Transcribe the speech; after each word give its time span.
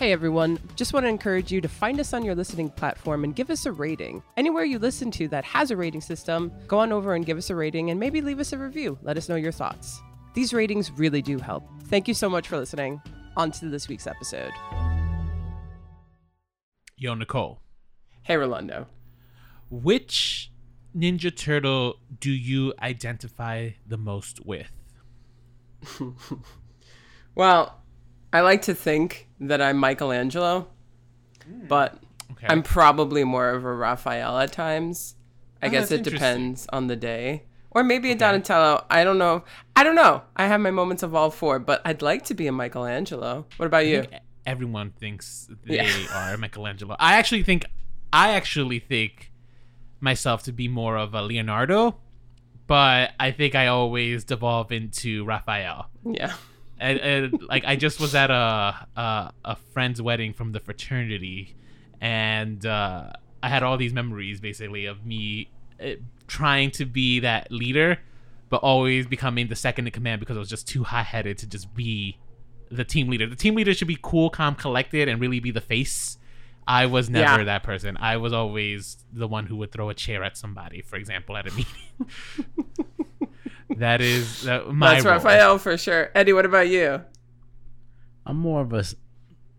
Hey 0.00 0.12
everyone, 0.12 0.58
just 0.76 0.94
want 0.94 1.04
to 1.04 1.10
encourage 1.10 1.52
you 1.52 1.60
to 1.60 1.68
find 1.68 2.00
us 2.00 2.14
on 2.14 2.24
your 2.24 2.34
listening 2.34 2.70
platform 2.70 3.22
and 3.22 3.36
give 3.36 3.50
us 3.50 3.66
a 3.66 3.72
rating. 3.72 4.22
Anywhere 4.38 4.64
you 4.64 4.78
listen 4.78 5.10
to 5.10 5.28
that 5.28 5.44
has 5.44 5.70
a 5.70 5.76
rating 5.76 6.00
system, 6.00 6.50
go 6.66 6.78
on 6.78 6.90
over 6.90 7.12
and 7.14 7.26
give 7.26 7.36
us 7.36 7.50
a 7.50 7.54
rating 7.54 7.90
and 7.90 8.00
maybe 8.00 8.22
leave 8.22 8.40
us 8.40 8.54
a 8.54 8.56
review. 8.56 8.98
Let 9.02 9.18
us 9.18 9.28
know 9.28 9.34
your 9.36 9.52
thoughts. 9.52 10.00
These 10.32 10.54
ratings 10.54 10.90
really 10.92 11.20
do 11.20 11.36
help. 11.38 11.68
Thank 11.82 12.08
you 12.08 12.14
so 12.14 12.30
much 12.30 12.48
for 12.48 12.56
listening. 12.56 13.02
On 13.36 13.50
to 13.50 13.68
this 13.68 13.88
week's 13.88 14.06
episode. 14.06 14.52
Yo, 16.96 17.12
Nicole, 17.12 17.60
Hey 18.22 18.38
Rolando. 18.38 18.86
which 19.68 20.50
Ninja 20.96 21.36
Turtle 21.36 21.96
do 22.20 22.30
you 22.30 22.72
identify 22.80 23.72
the 23.86 23.98
most 23.98 24.46
with? 24.46 24.72
Well, 27.34 27.82
I 28.32 28.40
like 28.40 28.62
to 28.62 28.74
think 28.74 29.28
that 29.40 29.60
I'm 29.60 29.78
Michelangelo, 29.78 30.68
hmm. 31.46 31.66
but 31.66 31.98
Okay. 32.32 32.46
I'm 32.48 32.62
probably 32.62 33.22
more 33.24 33.50
of 33.50 33.64
a 33.64 33.74
Raphael 33.74 34.38
at 34.38 34.52
times. 34.52 35.14
I 35.60 35.66
Oh, 35.66 35.70
guess 35.70 35.90
it 35.90 36.02
depends 36.04 36.66
on 36.72 36.86
the 36.86 36.96
day. 36.96 37.42
Or 37.72 37.84
maybe 37.84 38.10
a 38.12 38.14
Donatello. 38.14 38.84
I 38.88 39.04
don't 39.04 39.18
know. 39.18 39.44
I 39.76 39.82
don't 39.84 39.94
know. 39.94 40.22
I 40.36 40.46
have 40.46 40.60
my 40.60 40.70
moments 40.70 41.02
of 41.02 41.14
all 41.14 41.30
four, 41.30 41.58
but 41.58 41.82
I'd 41.84 42.00
like 42.02 42.24
to 42.26 42.34
be 42.34 42.46
a 42.46 42.52
Michelangelo. 42.52 43.46
What 43.58 43.66
about 43.66 43.78
I 43.80 43.82
you? 43.82 44.00
think 44.02 44.14
everyone 44.46 44.90
thinks 44.92 45.48
they 45.66 45.76
Yeah. 45.76 45.90
are 46.14 46.36
Michelangelo. 46.38 46.96
I 46.98 47.14
actually 47.16 47.42
think 47.42 47.66
I 48.12 48.30
actually 48.32 48.78
think 48.78 49.30
myself 50.00 50.42
to 50.44 50.52
be 50.52 50.66
more 50.66 50.96
of 50.96 51.12
a 51.14 51.20
Leonardo, 51.22 51.96
but 52.66 53.12
I 53.20 53.32
think 53.32 53.54
I 53.54 53.66
always 53.66 54.24
devolve 54.24 54.72
into 54.72 55.24
Raphael. 55.24 55.90
Yeah. 56.04 56.32
And, 56.80 56.98
and 56.98 57.42
like 57.42 57.64
I 57.66 57.76
just 57.76 58.00
was 58.00 58.14
at 58.14 58.30
a 58.30 58.86
a, 58.96 59.32
a 59.44 59.56
friend's 59.72 60.00
wedding 60.02 60.32
from 60.32 60.52
the 60.52 60.60
fraternity, 60.60 61.54
and 62.00 62.64
uh, 62.66 63.12
I 63.42 63.48
had 63.48 63.62
all 63.62 63.76
these 63.76 63.92
memories 63.92 64.40
basically 64.40 64.86
of 64.86 65.04
me 65.06 65.50
uh, 65.80 65.90
trying 66.26 66.70
to 66.72 66.84
be 66.86 67.20
that 67.20 67.50
leader, 67.52 67.98
but 68.48 68.56
always 68.62 69.06
becoming 69.06 69.48
the 69.48 69.56
second 69.56 69.86
in 69.86 69.92
command 69.92 70.20
because 70.20 70.36
I 70.36 70.40
was 70.40 70.48
just 70.48 70.66
too 70.66 70.84
high 70.84 71.02
headed 71.02 71.38
to 71.38 71.46
just 71.46 71.72
be 71.74 72.18
the 72.70 72.84
team 72.84 73.08
leader. 73.08 73.26
The 73.26 73.36
team 73.36 73.54
leader 73.54 73.74
should 73.74 73.88
be 73.88 73.98
cool, 74.00 74.30
calm, 74.30 74.54
collected, 74.54 75.08
and 75.08 75.20
really 75.20 75.40
be 75.40 75.50
the 75.50 75.60
face. 75.60 76.16
I 76.68 76.86
was 76.86 77.10
never 77.10 77.38
Yeah. 77.40 77.44
that 77.44 77.62
person. 77.64 77.96
I 77.98 78.16
was 78.18 78.32
always 78.32 78.98
the 79.12 79.26
one 79.26 79.46
who 79.46 79.56
would 79.56 79.72
throw 79.72 79.88
a 79.90 79.94
chair 79.94 80.22
at 80.22 80.36
somebody, 80.36 80.82
for 80.82 80.96
example, 80.96 81.36
at 81.36 81.48
a 81.48 81.52
meeting. 81.52 81.74
that 83.76 84.00
is 84.00 84.46
uh, 84.48 84.64
my 84.72 84.94
That's 84.94 85.04
role. 85.04 85.14
Raphael 85.14 85.58
for 85.58 85.76
sure. 85.78 86.10
Eddie, 86.14 86.32
what 86.32 86.44
about 86.44 86.68
you? 86.68 87.02
I'm 88.26 88.36
more 88.36 88.60
of 88.62 88.72
a 88.72 88.84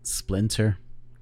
splinter 0.02 0.78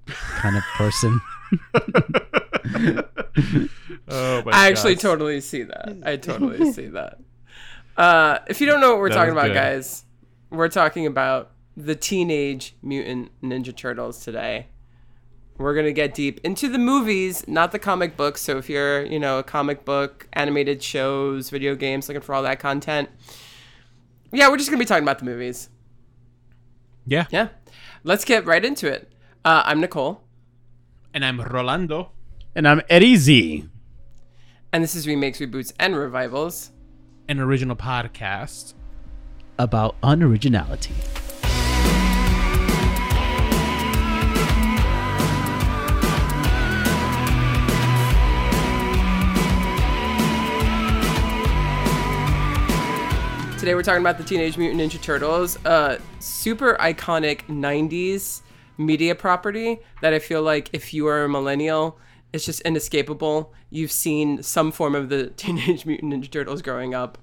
kind 0.06 0.56
of 0.56 0.62
person. 0.76 1.20
Oh 4.12 4.42
my 4.44 4.50
I 4.52 4.68
actually 4.68 4.94
gosh. 4.94 5.02
totally 5.02 5.40
see 5.40 5.62
that. 5.62 5.96
I 6.04 6.16
totally 6.16 6.72
see 6.72 6.88
that. 6.88 7.18
Uh, 7.96 8.38
if 8.48 8.60
you 8.60 8.66
don't 8.66 8.80
know 8.80 8.90
what 8.90 8.98
we're 8.98 9.08
That 9.10 9.14
talking 9.14 9.32
about, 9.32 9.46
good. 9.48 9.54
guys, 9.54 10.04
we're 10.50 10.68
talking 10.68 11.06
about 11.06 11.52
the 11.76 11.94
Teenage 11.94 12.74
Mutant 12.82 13.30
Ninja 13.40 13.74
Turtles 13.74 14.24
today. 14.24 14.66
We're 15.60 15.74
gonna 15.74 15.92
get 15.92 16.14
deep 16.14 16.40
into 16.42 16.70
the 16.70 16.78
movies, 16.78 17.46
not 17.46 17.70
the 17.70 17.78
comic 17.78 18.16
books. 18.16 18.40
So 18.40 18.56
if 18.56 18.70
you're, 18.70 19.04
you 19.04 19.18
know, 19.18 19.38
a 19.38 19.42
comic 19.42 19.84
book, 19.84 20.26
animated 20.32 20.82
shows, 20.82 21.50
video 21.50 21.74
games, 21.74 22.08
looking 22.08 22.22
for 22.22 22.34
all 22.34 22.42
that 22.44 22.58
content, 22.58 23.10
yeah, 24.32 24.48
we're 24.48 24.56
just 24.56 24.70
gonna 24.70 24.78
be 24.78 24.86
talking 24.86 25.04
about 25.04 25.18
the 25.18 25.26
movies. 25.26 25.68
Yeah. 27.06 27.26
Yeah, 27.30 27.48
let's 28.04 28.24
get 28.24 28.46
right 28.46 28.64
into 28.64 28.90
it. 28.90 29.12
Uh, 29.44 29.62
I'm 29.66 29.80
Nicole, 29.80 30.22
And 31.12 31.24
I'm 31.24 31.40
Rolando. 31.42 32.12
And 32.54 32.66
I'm 32.66 32.80
Eddie 32.88 33.16
Z. 33.16 33.68
and 34.72 34.82
this 34.82 34.94
is 34.94 35.06
remakes, 35.06 35.40
reboots, 35.40 35.74
and 35.78 35.94
revivals. 35.94 36.70
an 37.28 37.38
original 37.38 37.76
podcast. 37.76 38.72
About 39.58 39.94
unoriginality. 40.00 41.19
Today 53.60 53.74
we're 53.74 53.82
talking 53.82 54.00
about 54.00 54.16
the 54.16 54.24
Teenage 54.24 54.56
Mutant 54.56 54.80
Ninja 54.80 54.98
Turtles, 55.02 55.62
uh, 55.66 55.98
super 56.18 56.78
iconic 56.80 57.42
90s 57.46 58.40
media 58.78 59.14
property 59.14 59.80
that 60.00 60.14
I 60.14 60.18
feel 60.18 60.40
like 60.42 60.70
if 60.72 60.94
you 60.94 61.06
are 61.08 61.24
a 61.24 61.28
millennial, 61.28 61.98
it's 62.32 62.46
just 62.46 62.62
inescapable. 62.62 63.52
You've 63.68 63.92
seen 63.92 64.42
some 64.42 64.72
form 64.72 64.94
of 64.94 65.10
the 65.10 65.26
Teenage 65.36 65.84
Mutant 65.84 66.10
Ninja 66.10 66.30
Turtles 66.30 66.62
growing 66.62 66.94
up. 66.94 67.18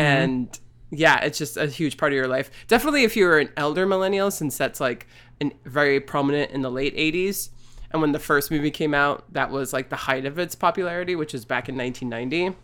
And 0.00 0.58
yeah, 0.92 1.22
it's 1.22 1.36
just 1.36 1.58
a 1.58 1.66
huge 1.66 1.98
part 1.98 2.10
of 2.10 2.16
your 2.16 2.26
life. 2.26 2.50
Definitely 2.68 3.04
if 3.04 3.14
you're 3.14 3.38
an 3.38 3.50
elder 3.58 3.84
millennial, 3.84 4.30
since 4.30 4.56
that's 4.56 4.80
like 4.80 5.06
an, 5.42 5.52
very 5.66 6.00
prominent 6.00 6.52
in 6.52 6.62
the 6.62 6.70
late 6.70 6.96
80s. 6.96 7.50
And 7.90 8.00
when 8.00 8.12
the 8.12 8.18
first 8.18 8.50
movie 8.50 8.70
came 8.70 8.94
out, 8.94 9.30
that 9.34 9.50
was 9.50 9.74
like 9.74 9.90
the 9.90 9.96
height 9.96 10.24
of 10.24 10.38
its 10.38 10.54
popularity, 10.54 11.14
which 11.16 11.34
is 11.34 11.44
back 11.44 11.68
in 11.68 11.76
1990. 11.76 12.56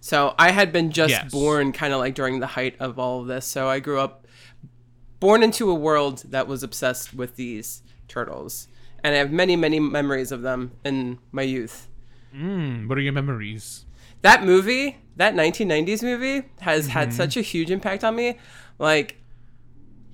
So 0.00 0.34
I 0.38 0.50
had 0.50 0.72
been 0.72 0.90
just 0.90 1.10
Yes. 1.10 1.30
born 1.30 1.72
kind 1.72 1.92
of 1.92 1.98
like 2.00 2.14
during 2.14 2.40
the 2.40 2.46
height 2.46 2.74
of 2.80 2.98
all 2.98 3.20
of 3.20 3.26
this. 3.26 3.46
So 3.46 3.68
I 3.68 3.80
grew 3.80 3.98
up 4.00 4.26
born 5.20 5.42
into 5.42 5.70
a 5.70 5.74
world 5.74 6.24
that 6.30 6.46
was 6.48 6.62
obsessed 6.62 7.12
with 7.14 7.36
these 7.36 7.82
turtles. 8.08 8.66
And 9.04 9.14
I 9.14 9.18
have 9.18 9.30
many, 9.30 9.56
many 9.56 9.78
memories 9.80 10.32
of 10.32 10.42
them 10.42 10.72
in 10.84 11.18
my 11.32 11.42
youth. 11.42 11.88
Mm, 12.34 12.88
what 12.88 12.96
are 12.96 13.02
your 13.02 13.12
memories? 13.12 13.84
That 14.22 14.44
movie, 14.44 14.98
that 15.16 15.34
1990s 15.34 16.02
movie, 16.02 16.46
has 16.60 16.86
had 16.88 17.12
such 17.12 17.36
a 17.36 17.40
huge 17.42 17.70
impact 17.70 18.04
on 18.04 18.14
me. 18.14 18.38
Like, 18.78 19.16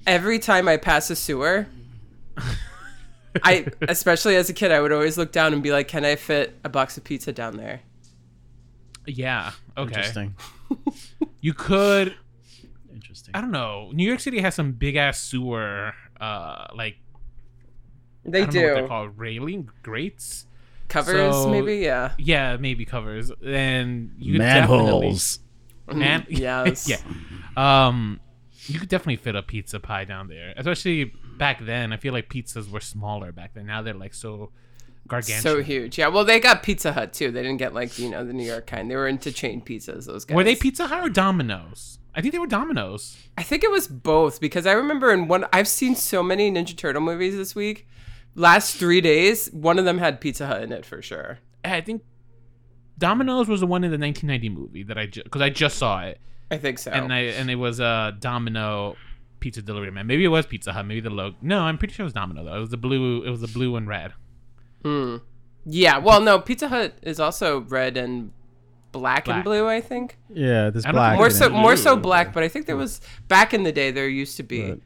every 0.06 0.38
time 0.38 0.68
I 0.68 0.76
pass 0.76 1.10
a 1.10 1.16
sewer, 1.16 1.66
I, 3.42 3.66
especially 3.82 4.36
as 4.36 4.48
a 4.48 4.52
kid, 4.54 4.72
I 4.72 4.80
would 4.80 4.92
always 4.92 5.18
look 5.18 5.32
down 5.32 5.52
and 5.52 5.62
be 5.62 5.72
like, 5.72 5.88
can 5.88 6.04
I 6.04 6.16
fit 6.16 6.56
a 6.64 6.68
box 6.68 6.96
of 6.96 7.04
pizza 7.04 7.32
down 7.32 7.56
there? 7.56 7.80
Yeah. 9.06 9.52
Okay. 9.76 9.88
Interesting. 9.94 10.34
You 11.40 11.54
could. 11.54 12.16
Interesting. 12.92 13.30
I 13.34 13.40
don't 13.40 13.52
know. 13.52 13.90
New 13.92 14.04
York 14.06 14.18
City 14.18 14.40
has 14.40 14.54
some 14.56 14.72
big 14.72 14.96
ass 14.96 15.20
sewer. 15.20 15.92
Uh, 16.20 16.66
like 16.74 16.96
They 18.24 18.42
I 18.42 18.46
don't 18.46 18.54
know 18.54 18.60
they're 18.60 18.88
called. 18.88 19.16
Railing 19.16 19.70
grates. 19.82 20.46
Covers, 20.88 21.34
So- 21.34 21.48
maybe? 21.50 21.76
Yeah. 21.76 22.12
Yeah, 22.18 22.56
maybe 22.56 22.84
covers. 22.84 23.30
And 23.44 24.12
you 24.18 24.38
definitely 24.38 24.76
Manholes. 24.84 25.38
man. 25.92 26.26
Yes. 26.30 26.88
yeah. 26.88 26.98
Um, 27.56 28.18
you 28.66 28.80
could 28.80 28.88
definitely 28.88 29.16
fit 29.16 29.36
a 29.36 29.42
pizza 29.42 29.78
pie 29.78 30.04
down 30.04 30.26
there, 30.28 30.52
especially 30.56 31.12
back 31.38 31.64
then. 31.64 31.92
I 31.92 31.96
feel 31.96 32.12
like 32.12 32.28
pizzas 32.28 32.68
were 32.70 32.80
smaller 32.80 33.30
back 33.30 33.54
then. 33.54 33.66
Now 33.66 33.82
they're 33.82 33.94
like 33.94 34.14
so 34.14 34.50
gargantuan. 35.06 35.42
So 35.42 35.62
huge. 35.62 35.98
Yeah. 35.98 36.08
Well, 36.08 36.24
they 36.24 36.40
got 36.40 36.62
Pizza 36.62 36.92
Hut 36.92 37.12
too. 37.12 37.30
They 37.30 37.42
didn't 37.42 37.58
get 37.58 37.74
like, 37.74 37.98
you 37.98 38.10
know, 38.10 38.24
the 38.24 38.32
New 38.32 38.46
York 38.46 38.66
kind. 38.66 38.90
They 38.90 38.96
were 38.96 39.08
into 39.08 39.32
chain 39.32 39.60
pizzas, 39.60 40.06
those 40.06 40.24
guys. 40.24 40.34
Were 40.34 40.44
they 40.44 40.56
Pizza 40.56 40.86
Hut 40.86 41.04
or 41.04 41.08
Domino's? 41.08 41.98
I 42.14 42.22
think 42.22 42.32
they 42.32 42.38
were 42.38 42.46
Domino's. 42.46 43.16
I 43.36 43.42
think 43.42 43.62
it 43.62 43.70
was 43.70 43.88
both 43.88 44.40
because 44.40 44.66
I 44.66 44.72
remember 44.72 45.12
in 45.12 45.28
one, 45.28 45.46
I've 45.52 45.68
seen 45.68 45.94
so 45.94 46.22
many 46.22 46.50
Ninja 46.50 46.76
Turtle 46.76 47.02
movies 47.02 47.36
this 47.36 47.54
week. 47.54 47.86
Last 48.34 48.76
three 48.76 49.00
days, 49.00 49.50
one 49.52 49.78
of 49.78 49.84
them 49.84 49.98
had 49.98 50.20
Pizza 50.20 50.46
Hut 50.46 50.62
in 50.62 50.72
it 50.72 50.84
for 50.84 51.02
sure. 51.02 51.38
I 51.64 51.80
think 51.80 52.02
Domino's 52.98 53.48
was 53.48 53.60
the 53.60 53.66
one 53.66 53.84
in 53.84 53.90
the 53.90 53.98
1990 53.98 54.48
movie 54.48 54.82
that 54.84 54.96
I 54.96 55.06
because 55.06 55.42
I 55.42 55.50
just 55.50 55.78
saw 55.78 56.02
it, 56.02 56.20
I 56.50 56.58
think 56.58 56.78
so. 56.78 56.90
and 56.90 57.12
I 57.12 57.20
and 57.20 57.50
it 57.50 57.56
was 57.56 57.80
a 57.80 57.84
uh, 57.84 58.10
Domino 58.12 58.96
pizza 59.40 59.62
delivery 59.62 59.90
man. 59.90 60.06
Maybe 60.06 60.24
it 60.24 60.28
was 60.28 60.46
Pizza 60.46 60.72
Hut. 60.72 60.86
Maybe 60.86 61.00
the 61.00 61.10
logo. 61.10 61.36
No, 61.42 61.60
I'm 61.62 61.78
pretty 61.78 61.94
sure 61.94 62.04
it 62.04 62.06
was 62.06 62.12
Domino 62.12 62.44
though. 62.44 62.56
It 62.56 62.60
was 62.60 62.70
the 62.70 62.76
blue. 62.76 63.22
It 63.24 63.30
was 63.30 63.40
the 63.40 63.48
blue 63.48 63.76
and 63.76 63.86
red. 63.86 64.12
Hmm. 64.86 65.16
yeah. 65.64 65.98
Well, 65.98 66.20
no, 66.20 66.38
Pizza 66.38 66.68
Hut 66.68 66.94
is 67.02 67.18
also 67.18 67.60
red 67.62 67.96
and 67.96 68.30
black, 68.92 69.28
and 69.28 69.42
blue. 69.44 69.66
I 69.68 69.80
think 69.80 70.16
Yeah, 70.30 70.70
there's 70.70 70.86
black. 70.86 71.16
more 71.18 71.28
so 71.30 71.46
it. 71.46 71.52
more 71.52 71.76
so 71.76 71.96
black, 71.96 72.32
but 72.32 72.42
I 72.42 72.48
think 72.48 72.66
there 72.66 72.76
was 72.76 73.00
back 73.28 73.52
in 73.52 73.62
the 73.64 73.72
day 73.72 73.90
there 73.90 74.08
used 74.08 74.36
to 74.38 74.42
be. 74.42 74.70
But- 74.70 74.80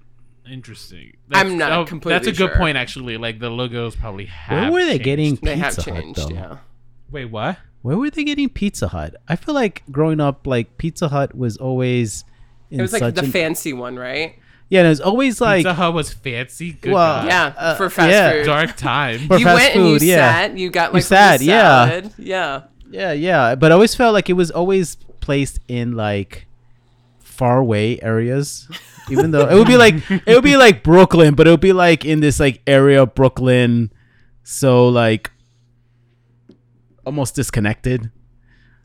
Interesting. 0.50 1.12
I'm 1.32 1.58
not 1.58 1.70
oh, 1.72 1.84
completely 1.84 2.16
That's 2.18 2.26
a 2.26 2.30
good 2.32 2.50
sure. 2.50 2.56
point 2.56 2.76
actually. 2.76 3.16
Like 3.18 3.38
the 3.38 3.50
logos 3.50 3.94
probably 3.94 4.24
have. 4.26 4.72
Where 4.72 4.72
were 4.72 4.84
they 4.84 4.98
changed. 4.98 5.04
getting 5.04 5.34
They 5.36 5.56
have 5.56 5.76
Pizza 5.76 5.92
Hut 5.94 6.02
changed. 6.02 6.18
though? 6.18 6.34
Yeah. 6.34 6.56
Wait, 7.10 7.26
what? 7.26 7.58
Where 7.82 7.96
were 7.96 8.10
they 8.10 8.24
getting 8.24 8.48
Pizza 8.48 8.88
Hut? 8.88 9.14
I 9.28 9.36
feel 9.36 9.54
like 9.54 9.84
growing 9.92 10.18
up, 10.18 10.46
like 10.48 10.76
Pizza 10.76 11.08
Hut 11.08 11.36
was 11.36 11.56
always. 11.56 12.24
In 12.70 12.80
It 12.80 12.82
was 12.82 12.92
like 12.92 13.00
such 13.00 13.14
the 13.14 13.22
an- 13.24 13.30
fancy 13.30 13.72
one, 13.72 13.96
right? 13.96 14.39
Yeah, 14.70 14.80
and 14.80 14.86
it 14.86 14.90
was 14.90 15.00
always 15.00 15.40
like 15.40 15.58
Pizza 15.58 15.74
Hut 15.74 15.92
was 15.92 16.12
fancy. 16.12 16.72
Good 16.72 16.92
Well, 16.92 17.22
God. 17.22 17.26
Yeah, 17.26 17.52
Uh, 17.56 17.74
for 17.74 17.90
fast 17.90 18.10
yeah. 18.10 18.30
food. 18.32 18.46
Dark 18.46 18.76
time. 18.76 19.18
For 19.26 19.36
you 19.36 19.44
fast 19.44 19.56
went 19.60 19.74
and 19.76 19.86
you 20.00 20.08
yeah. 20.08 20.32
sat. 20.32 20.56
You 20.56 20.70
got 20.70 20.94
like 20.94 21.00
You 21.00 21.04
sat, 21.04 21.40
the 21.40 21.46
yeah. 21.46 22.08
Yeah. 22.16 22.62
Yeah, 22.90 23.12
yeah, 23.12 23.54
but 23.56 23.70
I 23.70 23.74
always 23.74 23.94
felt 23.94 24.14
like 24.14 24.30
it 24.30 24.34
was 24.34 24.50
always 24.50 24.96
placed 25.20 25.60
in 25.68 25.92
like 25.96 26.46
far 27.18 27.58
away 27.58 28.00
areas. 28.00 28.68
Even 29.10 29.32
though 29.32 29.48
it 29.48 29.54
would 29.54 29.66
be 29.66 29.76
like 29.76 29.94
it 30.10 30.34
would 30.34 30.44
be 30.44 30.56
like 30.56 30.84
Brooklyn, 30.84 31.34
but 31.34 31.46
it 31.46 31.50
would 31.50 31.60
be 31.60 31.72
like 31.72 32.04
in 32.04 32.20
this 32.20 32.38
like 32.38 32.62
area 32.66 33.02
of 33.02 33.14
Brooklyn, 33.14 33.92
so 34.44 34.88
like 34.88 35.30
almost 37.04 37.34
disconnected. 37.34 38.10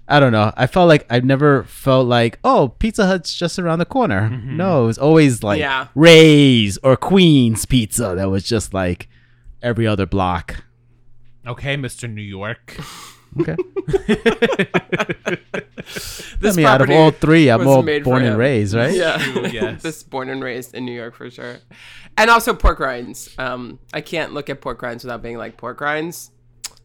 I 0.07 0.19
don't 0.19 0.31
know. 0.31 0.51
I 0.55 0.67
felt 0.67 0.87
like 0.87 1.05
I've 1.09 1.25
never 1.25 1.63
felt 1.63 2.07
like, 2.07 2.37
oh, 2.43 2.69
Pizza 2.79 3.07
Hut's 3.07 3.33
just 3.35 3.57
around 3.57 3.79
the 3.79 3.85
corner. 3.85 4.29
No, 4.29 4.83
it 4.83 4.85
was 4.87 4.97
always 4.97 5.41
like 5.41 5.59
Yeah. 5.59 5.87
Ray's 5.95 6.77
or 6.83 6.95
Queen's 6.95 7.65
Pizza 7.65 8.13
that 8.15 8.29
was 8.29 8.43
just 8.43 8.73
like 8.73 9.07
every 9.63 9.87
other 9.87 10.05
block. 10.05 10.63
Okay, 11.47 11.75
Mr. 11.75 12.11
New 12.11 12.21
York. 12.21 12.77
Okay. 13.39 13.55
This 16.39 16.55
I 16.55 16.57
mean, 16.57 16.65
out 16.65 16.81
of 16.81 16.89
all 16.89 17.11
three, 17.11 17.49
I'm 17.49 17.67
all 17.67 17.83
born 18.03 18.23
and 18.23 18.37
raised, 18.37 18.73
right? 18.73 18.93
Yeah. 18.93 19.17
True, 19.17 19.47
yes. 19.51 19.81
this 19.81 20.03
born 20.03 20.29
and 20.29 20.43
raised 20.43 20.73
in 20.73 20.85
New 20.85 20.91
York 20.93 21.15
for 21.15 21.29
sure. 21.29 21.57
And 22.17 22.29
also 22.29 22.53
pork 22.53 22.79
rinds. 22.79 23.29
Um, 23.37 23.79
I 23.93 24.01
can't 24.01 24.33
look 24.33 24.49
at 24.49 24.61
pork 24.61 24.81
rinds 24.81 25.03
without 25.03 25.21
being 25.21 25.37
like 25.37 25.57
pork 25.57 25.79
rinds. 25.81 26.31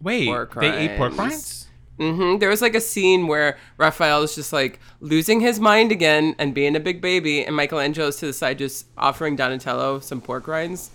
Wait, 0.00 0.26
Pork 0.26 0.55
rinds. 0.56 0.76
they 0.76 0.88
ate 0.88 0.99
pork 0.99 1.16
rinds. 1.16 1.66
Rinds? 2.00 2.19
hmm 2.19 2.38
There 2.38 2.49
was 2.49 2.62
like 2.62 2.75
a 2.75 2.81
scene 2.81 3.26
where 3.26 3.58
Raphael 3.76 4.23
is 4.23 4.35
just 4.35 4.52
like 4.52 4.81
losing 5.00 5.41
his 5.41 5.61
mind 5.61 5.93
again 5.93 6.35
and 6.38 6.55
being 6.55 6.76
a 6.76 6.81
big 6.81 7.00
baby, 7.00 7.44
and 7.44 7.55
Michelangelo's 7.56 8.17
to 8.17 8.26
the 8.26 8.32
side 8.32 8.58
just 8.58 8.87
offering 8.97 9.37
Donatello 9.37 10.00
some 10.00 10.20
pork 10.20 10.47
rinds. 10.49 10.91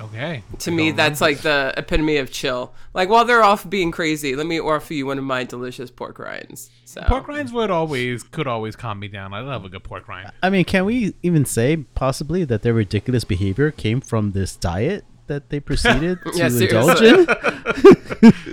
Okay. 0.00 0.42
To 0.60 0.70
I 0.70 0.74
me, 0.74 0.90
that's 0.92 1.20
remember. 1.20 1.34
like 1.36 1.42
the 1.42 1.74
epitome 1.76 2.16
of 2.16 2.30
chill. 2.30 2.72
Like 2.94 3.10
while 3.10 3.26
they're 3.26 3.42
off 3.42 3.68
being 3.68 3.90
crazy, 3.90 4.34
let 4.34 4.46
me 4.46 4.58
offer 4.58 4.94
you 4.94 5.04
one 5.04 5.18
of 5.18 5.24
my 5.24 5.44
delicious 5.44 5.90
pork 5.90 6.18
rinds. 6.18 6.70
So 6.86 7.02
pork 7.02 7.28
rinds 7.28 7.52
would 7.52 7.70
always 7.70 8.22
could 8.22 8.46
always 8.46 8.76
calm 8.76 8.98
me 8.98 9.08
down. 9.08 9.34
I 9.34 9.40
love 9.40 9.64
a 9.66 9.68
good 9.68 9.84
pork 9.84 10.08
rind. 10.08 10.30
I 10.42 10.48
mean, 10.48 10.64
can 10.64 10.86
we 10.86 11.14
even 11.22 11.44
say 11.44 11.76
possibly 11.94 12.44
that 12.44 12.62
their 12.62 12.72
ridiculous 12.72 13.24
behavior 13.24 13.70
came 13.70 14.00
from 14.00 14.32
this 14.32 14.56
diet 14.56 15.04
that 15.30 15.48
they 15.48 15.60
proceeded 15.60 16.18
to 16.26 16.32
Yeah, 16.34 16.46
indulge 16.48 17.00
in? 17.00 17.26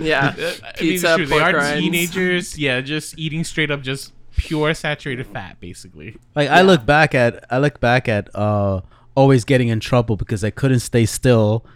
yeah, 0.00 0.32
pizza, 0.32 0.62
I 0.74 0.82
mean, 0.82 0.94
it's 0.94 1.02
true. 1.16 1.26
They 1.26 1.38
are 1.40 1.52
rinds. 1.54 1.80
teenagers. 1.82 2.58
Yeah, 2.58 2.80
just 2.80 3.18
eating 3.18 3.44
straight 3.44 3.70
up 3.70 3.82
just 3.82 4.12
pure 4.36 4.72
saturated 4.72 5.26
fat, 5.26 5.58
basically. 5.60 6.16
Like 6.34 6.48
I 6.48 6.62
look 6.62 6.86
back 6.86 7.14
at 7.14 7.44
I 7.50 7.58
look 7.58 7.80
back 7.80 8.08
at 8.08 8.30
uh 8.34 8.80
always 9.14 9.44
getting 9.44 9.68
in 9.68 9.80
trouble 9.80 10.16
because 10.16 10.44
I 10.44 10.50
couldn't 10.50 10.80
stay 10.80 11.04
still 11.04 11.66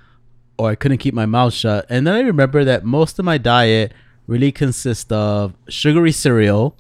or 0.57 0.71
I 0.71 0.75
couldn't 0.77 0.99
keep 0.99 1.13
my 1.15 1.27
mouth 1.27 1.53
shut. 1.53 1.85
And 1.89 2.07
then 2.07 2.15
I 2.15 2.21
remember 2.21 2.63
that 2.65 2.85
most 2.85 3.19
of 3.19 3.25
my 3.25 3.37
diet 3.37 3.93
really 4.29 4.53
consists 4.53 5.11
of 5.11 5.55
sugary 5.69 6.13
cereal 6.13 6.77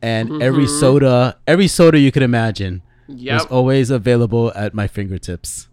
and 0.00 0.40
every 0.42 0.66
soda 0.66 1.36
every 1.46 1.66
soda 1.68 1.98
you 1.98 2.12
could 2.12 2.22
imagine 2.22 2.82
was 3.08 3.44
always 3.46 3.90
available 3.90 4.52
at 4.54 4.72
my 4.72 4.86
fingertips. 4.86 5.68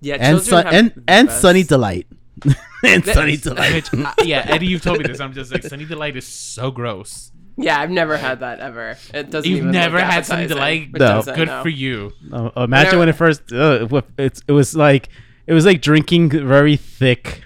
Yeah, 0.00 0.14
And 0.20 0.38
children 0.38 0.62
sun, 0.64 0.66
and 0.74 1.04
and 1.08 1.30
Sunny 1.30 1.62
Delight. 1.64 2.06
and 2.84 3.02
That- 3.02 3.14
Sunny 3.14 3.36
Delight. 3.36 3.74
Which, 3.74 3.92
uh, 3.94 4.12
yeah, 4.24 4.44
Eddie, 4.48 4.66
you've 4.66 4.82
told 4.82 4.98
me 4.98 5.04
this. 5.06 5.20
I'm 5.20 5.32
just 5.32 5.52
like 5.52 5.64
Sunny 5.64 5.84
Delight 5.84 6.16
is 6.16 6.26
so 6.26 6.70
gross. 6.70 7.32
Yeah, 7.56 7.80
I've 7.80 7.90
never 7.90 8.16
had 8.16 8.38
that 8.40 8.60
ever. 8.60 8.96
It 9.12 9.30
doesn't. 9.30 9.50
You've 9.50 9.58
even 9.58 9.70
never 9.72 9.98
had 10.00 10.24
Sunny. 10.24 10.46
Delight. 10.46 10.90
It 10.94 10.98
No. 11.00 11.22
Good 11.24 11.48
no. 11.48 11.62
for 11.62 11.68
you. 11.68 12.12
Oh, 12.32 12.52
imagine 12.62 12.70
Whenever- 12.70 12.98
when 12.98 13.08
it 13.08 13.16
first 13.16 13.52
uh, 13.52 13.88
it, 14.16 14.40
it 14.46 14.52
was 14.52 14.76
like 14.76 15.08
it 15.48 15.52
was 15.52 15.66
like 15.66 15.80
drinking 15.82 16.30
very 16.30 16.76
thick 16.76 17.42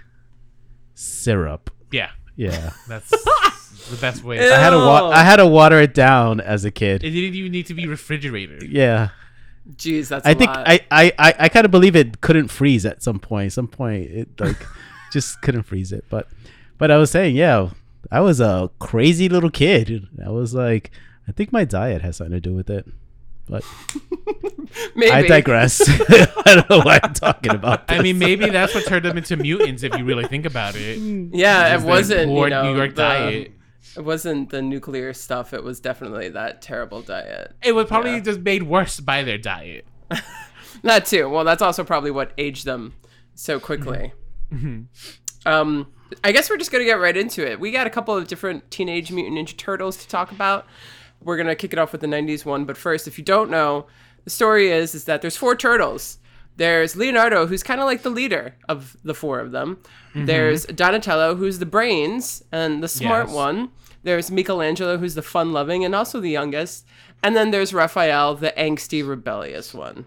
syrup. 0.95 1.71
Yeah, 1.91 2.11
Yeah. 2.37 2.73
that's 2.89 3.09
the 3.11 3.97
best 4.01 4.23
way. 4.25 4.39
I 4.53 4.59
had 4.59 4.71
to 4.71 4.77
wa- 4.79 5.09
I 5.09 5.23
had 5.23 5.37
to 5.37 5.47
water 5.47 5.81
it 5.81 5.95
down 5.95 6.41
as 6.41 6.65
a 6.67 6.71
kid. 6.71 7.03
It 7.05 7.11
didn't 7.11 7.35
even 7.35 7.53
need 7.53 7.67
to 7.67 7.75
be 7.75 7.87
refrigerated. 7.87 8.65
Yeah. 8.71 9.11
Jeez, 9.77 10.09
that's. 10.09 10.27
I 10.27 10.31
a 10.31 10.35
think 10.35 10.51
lot. 10.51 10.69
I 10.69 10.81
I 10.91 11.13
I, 11.19 11.35
I 11.41 11.49
kind 11.49 11.65
of 11.65 11.71
believe 11.71 11.95
it 11.97 12.21
couldn't 12.21 12.49
freeze 12.49 12.85
at 12.85 13.03
some 13.03 13.19
point. 13.19 13.53
Some 13.53 13.69
point 13.69 14.11
it 14.11 14.41
like 14.41 14.67
just 15.13 15.41
couldn't 15.43 15.63
freeze 15.63 15.93
it. 15.93 16.05
But 16.11 16.29
but 16.79 16.91
I 16.91 16.97
was 16.97 17.11
saying, 17.11 17.37
yeah, 17.37 17.71
I 18.11 18.21
was 18.21 18.41
a 18.41 18.71
crazy 18.79 19.29
little 19.29 19.51
kid. 19.51 20.09
I 20.25 20.31
was 20.31 20.55
like 20.55 20.91
I 21.29 21.33
think 21.33 21.53
my 21.53 21.65
diet 21.65 22.03
has 22.03 22.17
something 22.17 22.33
to 22.35 22.41
do 22.41 22.55
with 22.55 22.71
it. 22.71 22.87
But 23.49 23.65
Maybe. 24.95 25.11
I 25.13 25.27
digress. 25.27 25.83
I 25.89 26.55
don't 26.55 26.71
know 26.71 26.81
why 26.81 27.01
I'm 27.03 27.13
talking 27.15 27.53
about 27.53 27.89
this. 27.89 27.99
I 27.99 28.03
mean, 28.03 28.19
maybe 28.19 28.49
that's 28.49 28.75
what 28.75 28.87
turned 28.87 29.05
them 29.05 29.19
into 29.19 29.37
mutants 29.37 29.83
if 29.83 29.97
you 29.97 30.05
really 30.05 30.25
think 30.27 30.47
about 30.47 30.75
it. 30.77 30.99
Yeah, 30.99 31.75
it 31.77 31.83
wasn't. 31.83 32.31
You 32.31 32.37
poor 32.37 32.49
know, 32.49 32.71
New 32.71 32.77
York 32.77 32.91
the- 32.95 33.03
diet. 33.03 33.53
It 33.97 34.05
wasn't 34.05 34.51
the 34.51 34.63
nuclear 34.63 35.13
stuff. 35.13 35.53
It 35.53 35.63
was 35.63 35.81
definitely 35.81 36.29
that 36.31 36.63
terrible 36.63 37.03
diet. 37.03 37.55
It 37.63 37.73
was 37.73 37.87
probably 37.87 38.13
Yeah. 38.15 38.21
just 38.21 38.41
made 38.41 38.63
worse 38.65 39.01
by 39.01 39.23
their 39.23 39.39
diet. 39.39 39.87
That 40.83 41.05
too. 41.07 41.29
Well, 41.29 41.45
that's 41.45 41.63
also 41.63 41.85
probably 41.85 42.11
what 42.11 42.33
aged 42.39 42.65
them 42.65 42.95
so 43.35 43.61
quickly. 43.61 44.13
Mm-hmm. 44.53 44.83
Um, 45.49 45.87
I 46.23 46.31
guess 46.33 46.51
we're 46.51 46.59
just 46.59 46.71
gonna 46.71 46.85
get 46.85 47.01
right 47.01 47.17
into 47.17 47.47
it. 47.51 47.59
We 47.59 47.71
got 47.73 47.87
a 47.87 47.91
couple 47.91 48.15
of 48.15 48.29
different 48.29 48.71
Teenage 48.71 49.11
Mutant 49.11 49.39
Ninja 49.39 49.57
Turtles 49.57 49.97
to 49.99 50.09
talk 50.09 50.31
about. 50.31 50.67
We're 51.23 51.39
gonna 51.39 51.55
kick 51.57 51.73
it 51.73 51.79
off 51.79 51.91
with 51.93 52.03
the 52.03 52.07
'90s 52.07 52.45
one, 52.45 52.67
but 52.67 52.77
first, 52.77 53.09
if 53.09 53.17
you 53.17 53.25
don't 53.25 53.51
know, 53.51 53.87
the 54.25 54.31
story 54.31 54.71
is 54.71 54.95
is 54.95 55.05
that 55.05 55.23
there's 55.23 55.37
four 55.39 55.57
turtles. 55.57 56.19
There's 56.59 56.97
Leonardo, 56.97 57.47
who's 57.47 57.63
kind 57.63 57.81
of 57.81 57.87
like 57.87 58.03
the 58.03 58.11
leader 58.11 58.55
of 58.69 58.95
the 59.03 59.15
four 59.15 59.41
of 59.41 59.53
them. 59.53 59.79
There's 60.15 60.67
Donatello, 60.67 61.35
who's 61.37 61.59
the 61.59 61.65
brains 61.67 62.45
and 62.53 62.83
the 62.83 62.89
smart 62.89 63.29
Yes. 63.29 63.35
one. 63.35 63.71
There's 64.03 64.31
Michelangelo, 64.31 64.99
who's 64.99 65.15
the 65.15 65.23
fun-loving 65.23 65.85
and 65.85 65.95
also 65.95 66.21
the 66.21 66.31
youngest. 66.31 66.87
And 67.23 67.37
then 67.37 67.51
there's 67.53 67.73
Raphael, 67.73 68.35
the 68.35 68.53
angsty, 68.57 69.07
rebellious 69.07 69.73
one. 69.73 70.07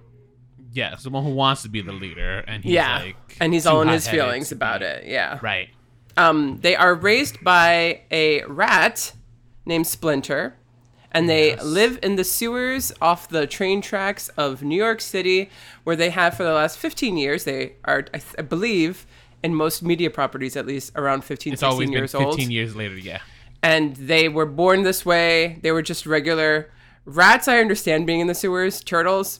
Yeah, 0.73 0.97
someone 0.97 1.23
who 1.23 1.29
wants 1.33 1.61
to 1.61 1.69
be 1.69 1.81
the 1.81 1.93
leader, 1.93 2.39
and 2.47 2.61
he's 2.63 2.73
yeah, 2.73 2.97
like, 2.99 3.15
and 3.39 3.53
he's 3.53 3.65
all 3.65 3.81
in 3.81 3.87
his 3.87 4.07
feelings 4.09 4.51
about 4.51 4.81
it. 4.81 5.05
Yeah. 5.05 5.39
Right. 5.41 5.69
Um, 6.17 6.59
they 6.61 6.75
are 6.75 6.93
raised 6.93 7.41
by 7.43 8.01
a 8.11 8.43
rat 8.43 9.13
named 9.65 9.87
Splinter, 9.87 10.57
and 11.13 11.29
they 11.29 11.51
Yes. 11.51 11.63
live 11.63 11.99
in 12.03 12.17
the 12.17 12.25
sewers 12.25 12.91
off 13.01 13.29
the 13.29 13.47
train 13.47 13.81
tracks 13.81 14.27
of 14.35 14.63
New 14.63 14.75
York 14.75 14.99
City, 14.99 15.49
where 15.85 15.95
they 15.95 16.09
have 16.09 16.35
for 16.35 16.43
the 16.43 16.51
last 16.53 16.77
15 16.77 17.15
years. 17.15 17.45
They 17.45 17.75
are, 17.85 17.99
I, 18.13 18.17
th- 18.17 18.35
I 18.37 18.41
believe, 18.41 19.05
in 19.41 19.55
most 19.55 19.81
media 19.81 20.09
properties, 20.09 20.57
at 20.57 20.65
least 20.65 20.91
around 20.97 21.23
15, 21.23 21.53
It's 21.53 21.61
16 21.61 21.71
always 21.71 21.87
been 21.87 21.93
years 21.93 22.11
15 22.11 22.27
old. 22.27 22.39
years 22.41 22.75
later. 22.75 22.97
Yeah. 22.97 23.19
And 23.65 23.95
they 23.95 24.29
were 24.29 24.45
born 24.45 24.83
this 24.83 25.05
way. 25.05 25.59
They 25.63 25.71
were 25.71 25.81
just 25.81 26.05
regular 26.05 26.69
rats. 27.05 27.47
I 27.47 27.57
understand 27.59 28.05
being 28.05 28.19
in 28.19 28.27
the 28.27 28.35
sewers. 28.35 28.83
Turtles, 28.83 29.39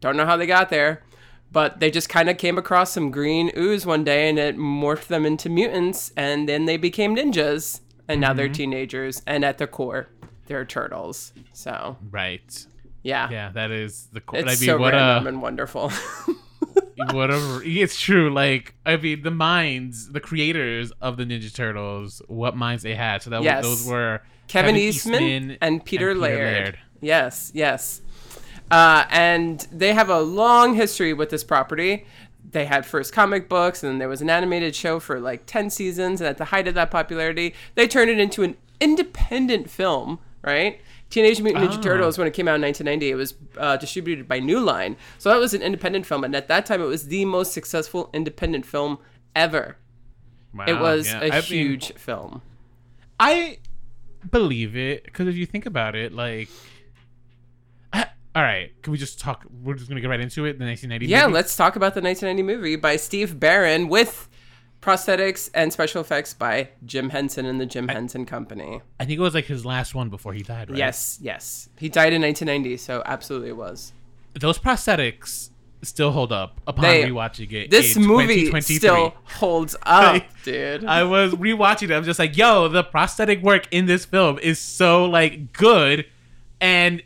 don't 0.00 0.16
know 0.16 0.26
how 0.26 0.36
they 0.36 0.46
got 0.46 0.68
there. 0.70 1.02
But 1.50 1.80
they 1.80 1.90
just 1.90 2.08
kind 2.08 2.28
of 2.30 2.36
came 2.38 2.56
across 2.58 2.92
some 2.92 3.10
green 3.10 3.50
ooze 3.56 3.84
one 3.86 4.04
day 4.04 4.28
and 4.28 4.38
it 4.38 4.56
morphed 4.56 5.06
them 5.08 5.24
into 5.26 5.48
mutants. 5.48 6.12
And 6.16 6.48
then 6.48 6.66
they 6.66 6.76
became 6.76 7.16
ninjas. 7.16 7.80
And 8.06 8.20
now 8.20 8.28
Mm-hmm. 8.28 8.36
they're 8.36 8.48
teenagers. 8.48 9.22
And 9.26 9.44
at 9.44 9.58
the 9.58 9.66
core, 9.66 10.08
they're 10.46 10.64
turtles. 10.64 11.32
So, 11.52 11.96
Right. 12.10 12.66
yeah. 13.02 13.28
Yeah, 13.30 13.50
that 13.52 13.70
is 13.70 14.08
the. 14.12 14.20
core. 14.20 14.38
It's 14.40 14.46
I 14.46 14.50
mean, 14.52 14.66
so 14.70 14.78
what 14.78 14.92
random 14.92 15.26
a 15.26 15.28
and 15.30 15.42
wonderful. 15.42 15.90
whatever. 17.12 17.62
It's 17.64 18.00
true. 18.00 18.32
Like, 18.32 18.74
I 18.84 18.96
mean, 18.96 19.22
the 19.22 19.30
minds, 19.30 20.10
the 20.10 20.20
creators 20.20 20.92
of 21.00 21.16
the 21.16 21.24
Ninja 21.24 21.52
Turtles, 21.54 22.22
what 22.28 22.56
minds 22.56 22.82
they 22.82 22.94
had. 22.94 23.22
So 23.22 23.30
that 23.30 23.42
Yes. 23.42 23.64
was, 23.64 23.84
those 23.84 23.90
were 23.92 24.20
Kevin, 24.48 24.76
Eastman, 24.76 25.58
and 25.60 25.84
Peter, 25.84 26.14
Laird. 26.14 26.38
Laird. 26.40 26.78
Yes, 27.00 27.50
yes. 27.54 28.00
Uh, 28.70 29.04
and 29.10 29.66
they 29.72 29.92
have 29.94 30.10
a 30.10 30.20
long 30.20 30.74
history 30.74 31.12
with 31.12 31.30
this 31.30 31.44
property. 31.44 32.06
They 32.50 32.64
had 32.66 32.84
first 32.86 33.12
comic 33.12 33.48
books, 33.48 33.82
and 33.82 33.90
then 33.92 33.98
there 33.98 34.08
was 34.08 34.20
an 34.22 34.30
animated 34.30 34.74
show 34.74 34.98
for 35.00 35.20
like 35.20 35.44
10 35.46 35.70
seasons. 35.70 36.20
And 36.20 36.28
at 36.28 36.38
the 36.38 36.46
height 36.46 36.66
of 36.66 36.74
that 36.74 36.90
popularity, 36.90 37.54
they 37.74 37.86
turned 37.86 38.10
it 38.10 38.18
into 38.18 38.42
an 38.42 38.56
independent 38.80 39.68
film, 39.70 40.18
right? 40.42 40.80
Teenage 41.10 41.40
Mutant 41.40 41.64
Ninja 41.64 41.78
Ah. 41.78 41.80
Turtles, 41.80 42.18
when 42.18 42.26
it 42.26 42.34
came 42.34 42.48
out 42.48 42.56
in 42.56 42.62
1990, 42.62 43.10
it 43.10 43.14
was 43.14 43.34
uh, 43.56 43.76
distributed 43.78 44.28
by 44.28 44.40
New 44.40 44.60
Line. 44.60 44.96
So 45.18 45.30
that 45.30 45.38
was 45.38 45.54
an 45.54 45.62
independent 45.62 46.04
film. 46.04 46.22
And 46.22 46.34
at 46.36 46.48
that 46.48 46.66
time, 46.66 46.82
it 46.82 46.86
was 46.86 47.06
the 47.08 47.24
most 47.24 47.52
successful 47.52 48.10
independent 48.12 48.66
film 48.66 48.98
ever. 49.34 49.76
It 50.66 50.78
was 50.78 51.06
yeah. 51.06 51.20
a 51.20 51.30
I 51.30 51.34
mean, 51.36 51.42
huge 51.42 51.92
film. 51.94 52.42
I 53.20 53.58
believe 54.30 54.76
it 54.76 55.04
because 55.04 55.28
if 55.28 55.36
you 55.36 55.46
think 55.46 55.66
about 55.66 55.94
it, 55.94 56.12
like, 56.12 56.48
all 57.94 58.42
right, 58.42 58.70
can 58.82 58.92
we 58.92 58.98
just 58.98 59.20
talk? 59.20 59.44
We're 59.62 59.74
just 59.74 59.88
gonna 59.88 60.00
get 60.00 60.08
right 60.08 60.20
into 60.20 60.44
it. 60.44 60.58
The 60.58 60.64
1990. 60.64 61.06
Yeah, 61.06 61.22
movie? 61.22 61.34
let's 61.34 61.56
talk 61.56 61.76
about 61.76 61.94
the 61.94 62.00
1990 62.00 62.42
movie 62.42 62.76
by 62.76 62.96
Steve 62.96 63.38
Barron 63.38 63.88
with 63.88 64.28
prosthetics 64.80 65.50
and 65.54 65.72
special 65.72 66.00
effects 66.00 66.34
by 66.34 66.68
Jim 66.84 67.10
Henson 67.10 67.46
and 67.46 67.60
the 67.60 67.66
Jim 67.66 67.88
Henson 67.88 68.24
Company. 68.26 68.80
I 69.00 69.04
think 69.04 69.18
it 69.18 69.22
was 69.22 69.34
like 69.34 69.46
his 69.46 69.64
last 69.64 69.94
one 69.94 70.08
before 70.08 70.32
he 70.32 70.42
died. 70.42 70.70
Right? 70.70 70.78
Yes, 70.78 71.18
yes. 71.20 71.68
He 71.78 71.88
died 71.88 72.12
in 72.12 72.22
1990, 72.22 72.76
so 72.76 73.02
absolutely 73.04 73.48
it 73.50 73.56
was. 73.56 73.92
Those 74.34 74.58
prosthetics 74.58 75.50
still 75.82 76.10
hold 76.12 76.32
up 76.32 76.60
upon 76.66 76.84
They- 76.84 77.04
rewatching 77.04 77.52
it. 77.52 77.70
This 77.70 77.96
movie 77.96 78.60
still 78.60 79.14
holds 79.24 79.76
up, 79.82 80.22
dude. 80.44 80.84
I 80.84 81.04
was 81.04 81.32
rewatching 81.34 81.90
it. 81.90 81.92
I'm 81.92 82.04
just 82.04 82.18
like, 82.18 82.36
yo, 82.36 82.68
the 82.68 82.84
prosthetic 82.84 83.42
work 83.42 83.66
in 83.70 83.86
this 83.86 84.04
film 84.04 84.38
is 84.38 84.58
so 84.58 85.04
like 85.04 85.52
good, 85.52 86.06
and 86.60 87.02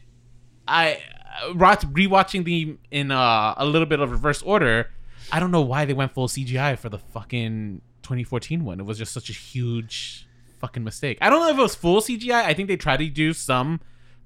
I 0.68 1.00
uh, 1.42 1.52
rewatching 1.54 2.44
the 2.44 2.76
in 2.90 3.10
uh, 3.10 3.54
a 3.56 3.64
little 3.66 3.86
bit 3.86 4.00
of 4.00 4.10
reverse 4.10 4.42
order, 4.42 4.90
I 5.32 5.40
don't 5.40 5.50
know 5.50 5.62
why 5.62 5.84
they 5.86 5.94
went 5.94 6.12
full 6.12 6.28
CGI 6.28 6.78
for 6.78 6.88
the 6.90 6.98
fucking 6.98 7.80
2014 8.02 8.64
one. 8.64 8.78
It 8.78 8.86
was 8.86 8.98
just 8.98 9.12
such 9.12 9.30
a 9.30 9.32
huge 9.32 10.26
fucking 10.60 10.84
mistake. 10.84 11.18
I 11.20 11.30
don't 11.30 11.40
know 11.40 11.48
if 11.48 11.58
it 11.58 11.62
was 11.62 11.74
full 11.74 12.00
CGI. 12.00 12.44
I 12.44 12.54
think 12.54 12.68
they 12.68 12.76
tried 12.76 12.98
to 12.98 13.08
do 13.08 13.32
some 13.32 13.80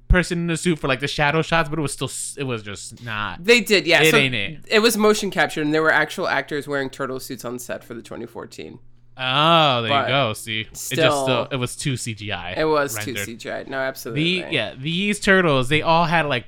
person 0.09 0.39
in 0.41 0.51
a 0.51 0.57
suit 0.57 0.79
for 0.79 0.89
like 0.89 1.01
the 1.01 1.09
shadow 1.09 1.43
shots, 1.43 1.69
but 1.69 1.79
it 1.79 1.83
was 1.83 1.93
still 1.93 2.11
it 2.37 2.45
was 2.45 2.63
just 2.63 3.05
not. 3.05 3.45
They 3.45 3.61
did, 3.61 3.87
yeah. 3.87 4.03
It 4.03 4.11
so 4.11 4.17
ain't 4.17 4.35
it. 4.35 4.59
It 4.69 4.81
was 4.81 4.97
motion 4.97 5.31
captured, 5.31 5.63
and 5.63 5.73
there 5.73 5.83
were 5.83 5.93
actual 5.93 6.27
actors 6.29 6.67
wearing 6.67 6.91
turtle 6.91 7.21
suits 7.21 7.45
on 7.45 7.59
set 7.59 7.85
for 7.85 7.95
the 7.95 8.03
2014. 8.03 8.79
Oh, 9.19 9.83
there 9.83 9.89
But 9.89 10.09
you 10.09 10.13
go. 10.13 10.33
See, 10.35 10.61
it 10.63 10.71
just 10.71 10.87
still- 10.87 11.23
still 11.25 11.49
it 11.51 11.57
was 11.57 11.75
too 11.77 11.95
CGI. 11.95 12.59
It 12.59 12.65
was 12.67 12.95
rendered. 12.97 13.25
too 13.25 13.37
CGI. 13.37 13.67
No, 13.67 13.79
absolutely. 13.79 14.43
The 14.43 14.53
yeah, 14.53 14.75
these 14.77 15.21
turtles 15.21 15.69
they 15.69 15.83
all 15.83 16.05
had 16.05 16.27
like, 16.27 16.47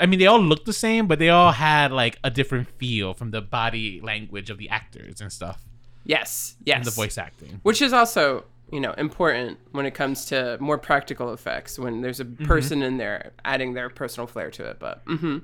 I 0.00 0.06
mean 0.06 0.18
they 0.18 0.26
all 0.26 0.40
looked 0.40 0.66
the 0.66 0.72
same, 0.72 1.06
but 1.06 1.18
they 1.18 1.28
all 1.28 1.52
had 1.52 1.92
like 1.92 2.18
a 2.24 2.30
different 2.30 2.68
feel 2.78 3.14
from 3.14 3.30
the 3.30 3.40
body 3.40 4.00
language 4.02 4.50
of 4.50 4.58
the 4.58 4.68
actors 4.68 5.20
and 5.20 5.32
stuff 5.32 5.62
Yes, 6.04 6.56
yes. 6.64 6.76
and 6.78 6.84
the 6.84 6.90
voice 6.90 7.16
acting. 7.18 7.60
which 7.62 7.80
is 7.80 7.92
also 7.92 8.44
you 8.72 8.80
know 8.80 8.92
important 8.98 9.58
when 9.72 9.86
it 9.86 9.92
comes 9.94 10.24
to 10.26 10.56
more 10.60 10.78
practical 10.78 11.32
effects 11.32 11.78
when 11.78 12.00
there's 12.00 12.20
a 12.20 12.24
Mm-hmm. 12.24 12.44
person 12.46 12.82
in 12.82 12.96
there 12.98 13.32
adding 13.44 13.74
their 13.74 13.88
personal 13.90 14.26
flair 14.26 14.50
to 14.50 14.64
it. 14.70 14.78
But 14.80 15.04
mm-hmm. 15.06 15.38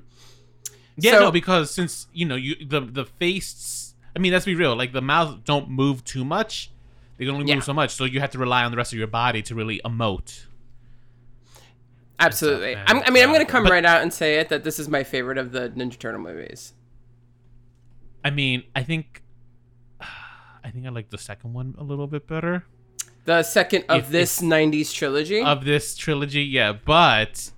Yeah, 0.97 1.13
So- 1.13 1.19
no, 1.21 1.31
because 1.31 1.71
since 1.71 2.07
you 2.13 2.25
know 2.25 2.35
you 2.35 2.55
the 2.65 2.81
the 2.81 3.05
face. 3.05 3.93
I 4.13 4.19
mean, 4.19 4.33
let's 4.33 4.43
be 4.45 4.55
real. 4.55 4.75
Like 4.75 4.91
the 4.91 5.01
mouth 5.01 5.45
don't 5.45 5.69
move 5.69 6.03
too 6.03 6.25
much. 6.25 6.69
They 7.17 7.23
can 7.25 7.33
only 7.35 7.47
Yeah. 7.47 7.55
move 7.55 7.63
so 7.63 7.73
much, 7.73 7.91
so 7.91 8.03
you 8.03 8.19
have 8.19 8.31
to 8.31 8.37
rely 8.39 8.65
on 8.65 8.71
the 8.71 8.77
rest 8.77 8.91
of 8.91 8.99
your 8.99 9.07
body 9.07 9.41
to 9.43 9.55
really 9.55 9.79
emote. 9.85 10.45
Absolutely. 12.21 12.75
I'm, 12.75 13.01
I 13.03 13.09
mean, 13.09 13.23
I'm 13.23 13.29
uh, 13.29 13.33
gonna 13.33 13.45
come 13.45 13.63
but- 13.63 13.71
right 13.71 13.85
out 13.85 14.01
and 14.01 14.13
say 14.13 14.35
it 14.39 14.49
that 14.49 14.63
this 14.63 14.79
is 14.79 14.87
my 14.87 15.03
favorite 15.03 15.37
of 15.37 15.51
the 15.51 15.69
Ninja 15.69 15.97
Turtle 15.99 16.21
movies. 16.21 16.73
I 18.23 18.29
mean, 18.29 18.63
I 18.75 18.83
think, 18.83 19.21
I 20.01 20.69
think 20.71 20.85
I 20.85 20.89
like 20.89 21.09
the 21.09 21.17
second 21.17 21.53
one 21.53 21.75
a 21.77 21.83
little 21.83 22.07
bit 22.07 22.27
better. 22.27 22.65
The 23.25 23.43
second 23.43 23.85
of 23.89 24.05
If- 24.05 24.09
this 24.09 24.41
'90s 24.41 24.93
trilogy. 24.93 25.41
of 25.41 25.65
this 25.65 25.95
trilogy, 25.95 26.43
yeah, 26.43 26.73
but 26.73 27.51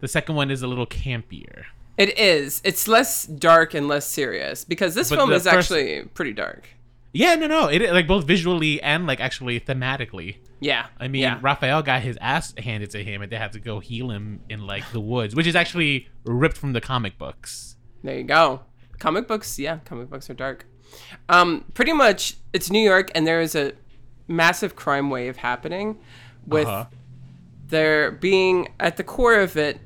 the 0.00 0.08
second 0.08 0.34
one 0.34 0.50
is 0.50 0.62
a 0.62 0.66
little 0.66 0.86
campier. 0.86 1.64
it 1.96 2.18
is. 2.18 2.60
It's 2.64 2.88
less 2.88 3.24
dark 3.26 3.74
and 3.74 3.86
less 3.86 4.06
serious 4.06 4.64
because 4.64 4.94
this 4.96 5.10
But 5.10 5.16
film 5.16 5.32
is 5.32 5.44
first- 5.44 5.70
actually 5.70 6.02
pretty 6.14 6.32
dark. 6.32 6.68
Yeah, 7.14 7.36
no, 7.36 7.46
no, 7.46 7.68
it 7.68 7.92
like 7.92 8.06
both 8.08 8.24
visually 8.26 8.82
and 8.82 9.06
like 9.06 9.20
actually 9.20 9.60
thematically. 9.60 10.36
Yeah. 10.60 10.86
I 10.98 11.08
mean, 11.08 11.22
yeah. 11.22 11.38
Raphael 11.40 11.82
got 11.82 12.02
his 12.02 12.18
ass 12.20 12.52
handed 12.58 12.90
to 12.90 13.04
him, 13.04 13.22
and 13.22 13.30
they 13.30 13.36
had 13.36 13.52
to 13.52 13.60
go 13.60 13.78
heal 13.80 14.10
him 14.10 14.40
in 14.48 14.66
like 14.66 14.90
the 14.92 15.00
woods, 15.00 15.34
which 15.36 15.46
is 15.46 15.54
actually 15.54 16.08
ripped 16.24 16.56
from 16.56 16.72
the 16.72 16.80
comic 16.80 17.16
books. 17.16 17.76
There 18.02 18.16
you 18.18 18.24
go. 18.24 18.62
Comic 18.98 19.28
books, 19.28 19.58
yeah, 19.58 19.78
comic 19.84 20.10
books 20.10 20.28
are 20.28 20.34
dark. 20.34 20.66
Um, 21.28 21.64
pretty 21.74 21.92
much, 21.92 22.36
it's 22.52 22.70
New 22.70 22.80
York, 22.82 23.10
and 23.14 23.26
there 23.26 23.40
is 23.40 23.54
a 23.54 23.72
massive 24.28 24.74
crime 24.74 25.08
wave 25.10 25.36
happening, 25.36 25.98
with 26.46 26.66
Uh-huh. 26.66 26.86
there 27.68 28.10
being 28.10 28.68
at 28.80 28.96
the 28.96 29.04
core 29.04 29.38
of 29.40 29.56
it 29.56 29.80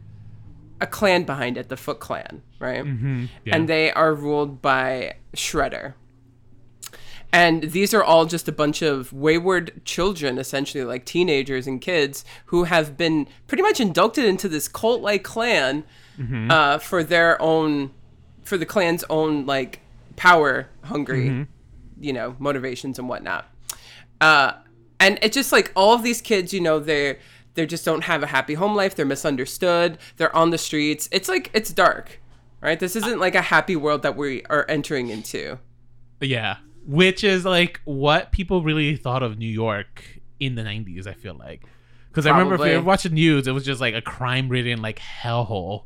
a 0.80 0.86
clan 0.86 1.24
behind 1.24 1.56
it, 1.58 1.68
the 1.68 1.76
Foot 1.76 1.98
Clan, 1.98 2.40
right? 2.60 2.84
Mm-hmm. 2.84 3.24
Yeah. 3.44 3.56
And 3.56 3.68
they 3.68 3.90
are 3.92 4.14
ruled 4.14 4.62
by 4.62 5.14
Shredder. 5.34 5.94
And 7.32 7.64
these 7.64 7.92
are 7.92 8.02
all 8.02 8.24
just 8.24 8.48
a 8.48 8.52
bunch 8.52 8.80
of 8.80 9.12
wayward 9.12 9.84
children, 9.84 10.38
essentially, 10.38 10.82
like 10.84 11.04
teenagers 11.04 11.66
and 11.66 11.80
kids, 11.80 12.24
who 12.46 12.64
have 12.64 12.96
been 12.96 13.28
pretty 13.46 13.62
much 13.62 13.80
inducted 13.80 14.24
into 14.24 14.48
this 14.48 14.66
cult 14.66 15.02
like 15.02 15.24
clan 15.24 15.84
uh, 16.50 16.78
for 16.78 17.04
their 17.04 17.40
own, 17.40 17.90
for 18.42 18.56
the 18.56 18.66
clan's 18.66 19.04
own, 19.10 19.44
like, 19.46 19.80
power 20.16 20.68
hungry, 20.82 21.46
you 22.00 22.12
know, 22.12 22.34
motivations 22.38 22.98
and 22.98 23.08
whatnot. 23.08 23.46
Uh, 24.20 24.52
and 24.98 25.18
it's 25.22 25.34
just 25.34 25.52
like 25.52 25.70
all 25.76 25.92
of 25.94 26.02
these 26.02 26.20
kids, 26.20 26.52
you 26.52 26.60
know, 26.60 26.80
they're, 26.80 27.18
they 27.54 27.66
just 27.66 27.84
don't 27.84 28.02
have 28.04 28.22
a 28.22 28.26
happy 28.26 28.54
home 28.54 28.74
life. 28.74 28.94
They're 28.96 29.06
misunderstood. 29.06 29.98
They're 30.16 30.34
on 30.34 30.50
the 30.50 30.58
streets. 30.58 31.08
It's 31.12 31.28
like, 31.28 31.50
it's 31.54 31.72
dark, 31.72 32.20
right? 32.60 32.80
This 32.80 32.96
isn't 32.96 33.20
like 33.20 33.34
a 33.36 33.42
happy 33.42 33.76
world 33.76 34.02
that 34.02 34.16
we 34.16 34.42
are 34.44 34.64
entering 34.68 35.08
into. 35.08 35.58
yeah, 36.28 36.56
which 36.88 37.22
is 37.22 37.44
like 37.44 37.80
what 37.84 38.32
people 38.32 38.62
really 38.64 38.96
thought 38.96 39.22
of 39.22 39.38
New 39.38 39.46
York 39.46 40.02
in 40.40 40.56
the 40.56 40.62
'90s. 40.62 41.06
I 41.06 41.12
feel 41.12 41.34
like 41.34 41.62
because 42.10 42.26
I 42.26 42.30
remember 42.30 42.54
if 42.56 42.70
you 42.72 42.78
were 42.78 42.82
watching 42.84 43.14
news, 43.14 43.46
it 43.46 43.52
was 43.52 43.64
just 43.64 43.80
like 43.80 43.94
a 43.94 44.02
crime-ridden 44.02 44.82
like 44.82 44.98
hellhole, 44.98 45.84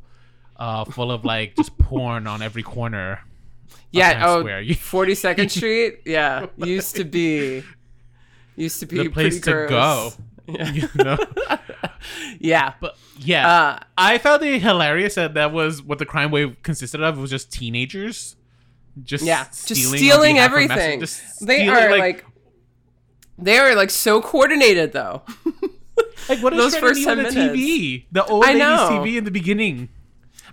uh, 0.57 0.85
full 0.87 1.11
of 1.13 1.25
like 1.25 1.57
just 1.57 1.77
porn 1.79 2.27
on 2.27 2.41
every 2.41 2.63
corner. 2.63 3.21
Yeah. 3.91 4.23
Oh, 4.27 4.41
Square. 4.41 4.63
42nd 4.65 5.51
Street. 5.59 6.01
Yeah. 6.07 6.47
Used 6.57 6.97
to 6.97 7.05
be, 7.05 7.63
used 8.57 8.81
to 8.81 8.87
be 8.87 8.99
the 8.99 9.09
place 9.11 9.41
pretty 9.41 9.67
to 9.67 9.67
gross. 9.69 10.17
go. 10.17 10.63
You 10.73 10.89
know? 10.97 11.19
Yeah. 12.39 12.75
But 12.81 12.97
yeah, 13.19 13.49
Uh, 13.49 13.79
I 13.99 14.19
found 14.19 14.43
it 14.43 14.63
hilarious 14.63 15.15
that 15.17 15.35
that 15.35 15.53
was 15.53 15.83
what 15.83 15.99
the 15.99 16.07
crime 16.07 16.31
wave 16.31 16.57
consisted 16.63 17.03
of. 17.03 17.19
It 17.19 17.21
was 17.21 17.31
just 17.31 17.53
teenagers, 17.53 18.37
just 19.03 19.25
yeah. 19.25 19.49
stealing, 19.51 19.83
Just 19.83 19.97
stealing 19.97 20.39
everything. 20.39 21.01
Just 21.01 21.47
they 21.47 21.61
stealing, 21.61 21.71
are 21.71 21.97
like, 21.99 22.25
they 23.39 23.59
are 23.59 23.75
like 23.75 23.91
so 23.91 24.21
coordinated 24.21 24.93
though. 24.93 25.23
like 26.29 26.43
what 26.43 26.55
those 26.55 26.77
first 26.77 27.03
10 27.05 27.17
the 27.17 27.23
minutes. 27.25 27.37
TV, 27.37 28.05
the 28.13 28.25
old. 28.25 28.45
TV 28.45 29.17
in 29.17 29.25
the 29.25 29.31
beginning. 29.31 29.89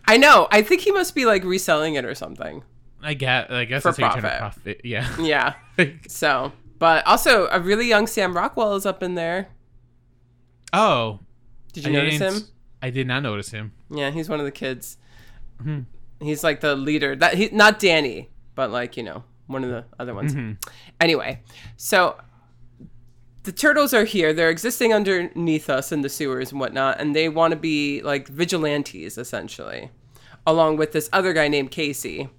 I 0.06 0.18
know. 0.18 0.48
I 0.52 0.62
think 0.62 0.82
he 0.82 0.92
must 0.92 1.14
be 1.16 1.26
like 1.26 1.44
reselling 1.44 1.96
it 1.96 2.06
or 2.06 2.16
something. 2.16 2.64
I 3.02 3.14
guess 3.14 3.50
I 3.50 3.66
guess 3.66 3.82
For 3.84 3.90
that's 3.90 4.00
how 4.00 4.16
you 4.16 4.22
trying 4.22 4.24
to 4.24 4.38
profit. 4.40 4.64
profit. 4.64 4.82
Yeah. 4.84 5.16
Yeah. 5.20 5.98
So, 6.08 6.52
but 6.80 7.06
also 7.06 7.48
a 7.52 7.60
really 7.60 7.88
young 7.88 8.08
Sam 8.08 8.36
Rockwell 8.36 8.76
is 8.76 8.86
up 8.86 9.04
in 9.04 9.16
there. 9.16 9.50
oh, 10.74 11.20
Did 11.74 11.86
you 11.86 11.90
I 11.92 11.94
notice 11.94 12.20
him? 12.20 12.48
I 12.82 12.90
did 12.90 13.08
not 13.08 13.24
notice 13.24 13.52
him. 13.52 13.74
Yeah, 13.90 14.12
he's 14.12 14.30
one 14.30 14.40
of 14.40 14.46
the 14.46 14.52
kids. 14.52 14.98
Mm-hmm. 15.62 15.82
He's 16.20 16.44
like 16.44 16.62
the 16.62 16.76
leader. 16.76 17.16
That 17.16 17.36
he 17.36 17.50
not 17.52 17.80
Danny, 17.80 18.30
but 18.56 18.72
like 18.72 18.98
you 18.98 19.04
know 19.04 19.24
one 19.48 19.64
of 19.64 19.70
the 19.70 19.86
other 20.00 20.14
ones. 20.14 20.34
Mm-hmm. 20.34 20.54
Anyway, 21.00 21.42
so 21.78 22.18
the 23.44 23.52
turtles 23.52 23.94
are 23.94 24.04
here. 24.04 24.34
They're 24.34 24.50
existing 24.50 24.94
underneath 24.94 25.70
us 25.70 25.92
in 25.92 26.02
the 26.02 26.10
sewers 26.10 26.52
and 26.52 26.60
whatnot, 26.60 27.00
and 27.00 27.16
they 27.16 27.30
want 27.30 27.52
to 27.52 27.58
be 27.58 28.02
like 28.02 28.28
vigilantes 28.28 29.18
essentially, 29.18 29.92
along 30.46 30.78
with 30.78 30.92
this 30.92 31.10
other 31.14 31.34
guy 31.34 31.48
named 31.48 31.72
Casey, 31.72 32.30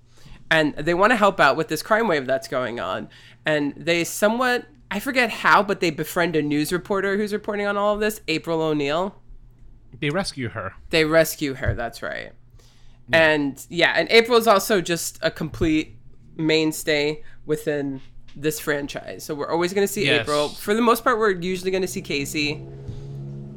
and 0.50 0.74
they 0.74 0.94
want 0.94 1.10
to 1.10 1.16
help 1.16 1.40
out 1.40 1.56
with 1.56 1.68
this 1.68 1.82
crime 1.82 2.06
wave 2.06 2.26
that's 2.26 2.48
going 2.48 2.78
on. 2.80 3.08
And 3.46 3.74
they 3.76 4.04
somewhat 4.04 4.66
I 4.90 4.98
forget 4.98 5.30
how, 5.30 5.62
but 5.62 5.80
they 5.80 5.90
befriend 5.90 6.34
a 6.34 6.42
news 6.42 6.72
reporter 6.72 7.16
who's 7.16 7.32
reporting 7.32 7.66
on 7.66 7.76
all 7.76 7.94
of 7.94 8.00
this, 8.00 8.20
April 8.26 8.60
O'Neil 8.60 9.14
They 10.00 10.10
rescue 10.10 10.48
her. 10.50 10.74
they 10.90 11.04
rescue 11.04 11.54
her 11.54 11.74
that's 11.74 12.02
right 12.02 12.32
and 13.12 13.66
yeah 13.68 13.92
and 13.96 14.08
april 14.10 14.36
is 14.38 14.46
also 14.46 14.80
just 14.80 15.18
a 15.22 15.30
complete 15.30 15.96
mainstay 16.36 17.22
within 17.46 18.00
this 18.36 18.60
franchise. 18.60 19.24
So 19.24 19.34
we're 19.34 19.50
always 19.50 19.72
going 19.74 19.86
to 19.86 19.92
see 19.92 20.06
Yes. 20.06 20.20
april. 20.22 20.48
For 20.50 20.72
the 20.72 20.80
most 20.82 21.02
part 21.02 21.18
we're 21.18 21.32
usually 21.32 21.70
going 21.72 21.82
to 21.82 21.88
see 21.88 22.00
casey 22.00 22.64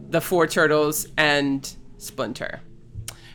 the 0.09 0.19
four 0.19 0.47
turtles 0.47 1.07
and 1.17 1.71
splinter. 1.97 2.59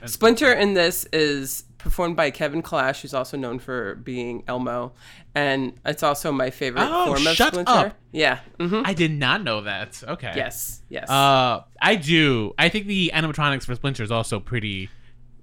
Splinter 0.04 0.52
in 0.52 0.74
this 0.74 1.04
is 1.12 1.64
performed 1.78 2.16
by 2.16 2.30
kevin 2.32 2.60
clash 2.60 3.02
who's 3.02 3.14
also 3.14 3.36
known 3.36 3.58
for 3.60 3.94
being 3.96 4.42
elmo. 4.48 4.92
And 5.34 5.74
it's 5.86 6.02
also 6.02 6.32
my 6.32 6.50
favorite 6.50 6.82
Oh, 6.90 7.06
form 7.06 7.26
of 7.26 7.34
shut 7.34 7.52
splinter. 7.54 7.70
up. 7.70 7.96
yeah. 8.10 8.40
Hmm 8.60 8.82
I 8.84 8.92
did 8.94 9.12
not 9.12 9.42
know 9.44 9.60
that. 9.62 10.02
Okay. 10.06 10.32
yes. 10.34 10.82
Yes. 10.88 11.08
Uh, 11.08 11.62
I 11.80 11.94
do. 11.94 12.52
I 12.58 12.68
think 12.68 12.86
the 12.86 13.12
animatronics 13.14 13.64
for 13.64 13.74
Splinter 13.76 14.02
is 14.02 14.10
also 14.10 14.40
pretty 14.40 14.90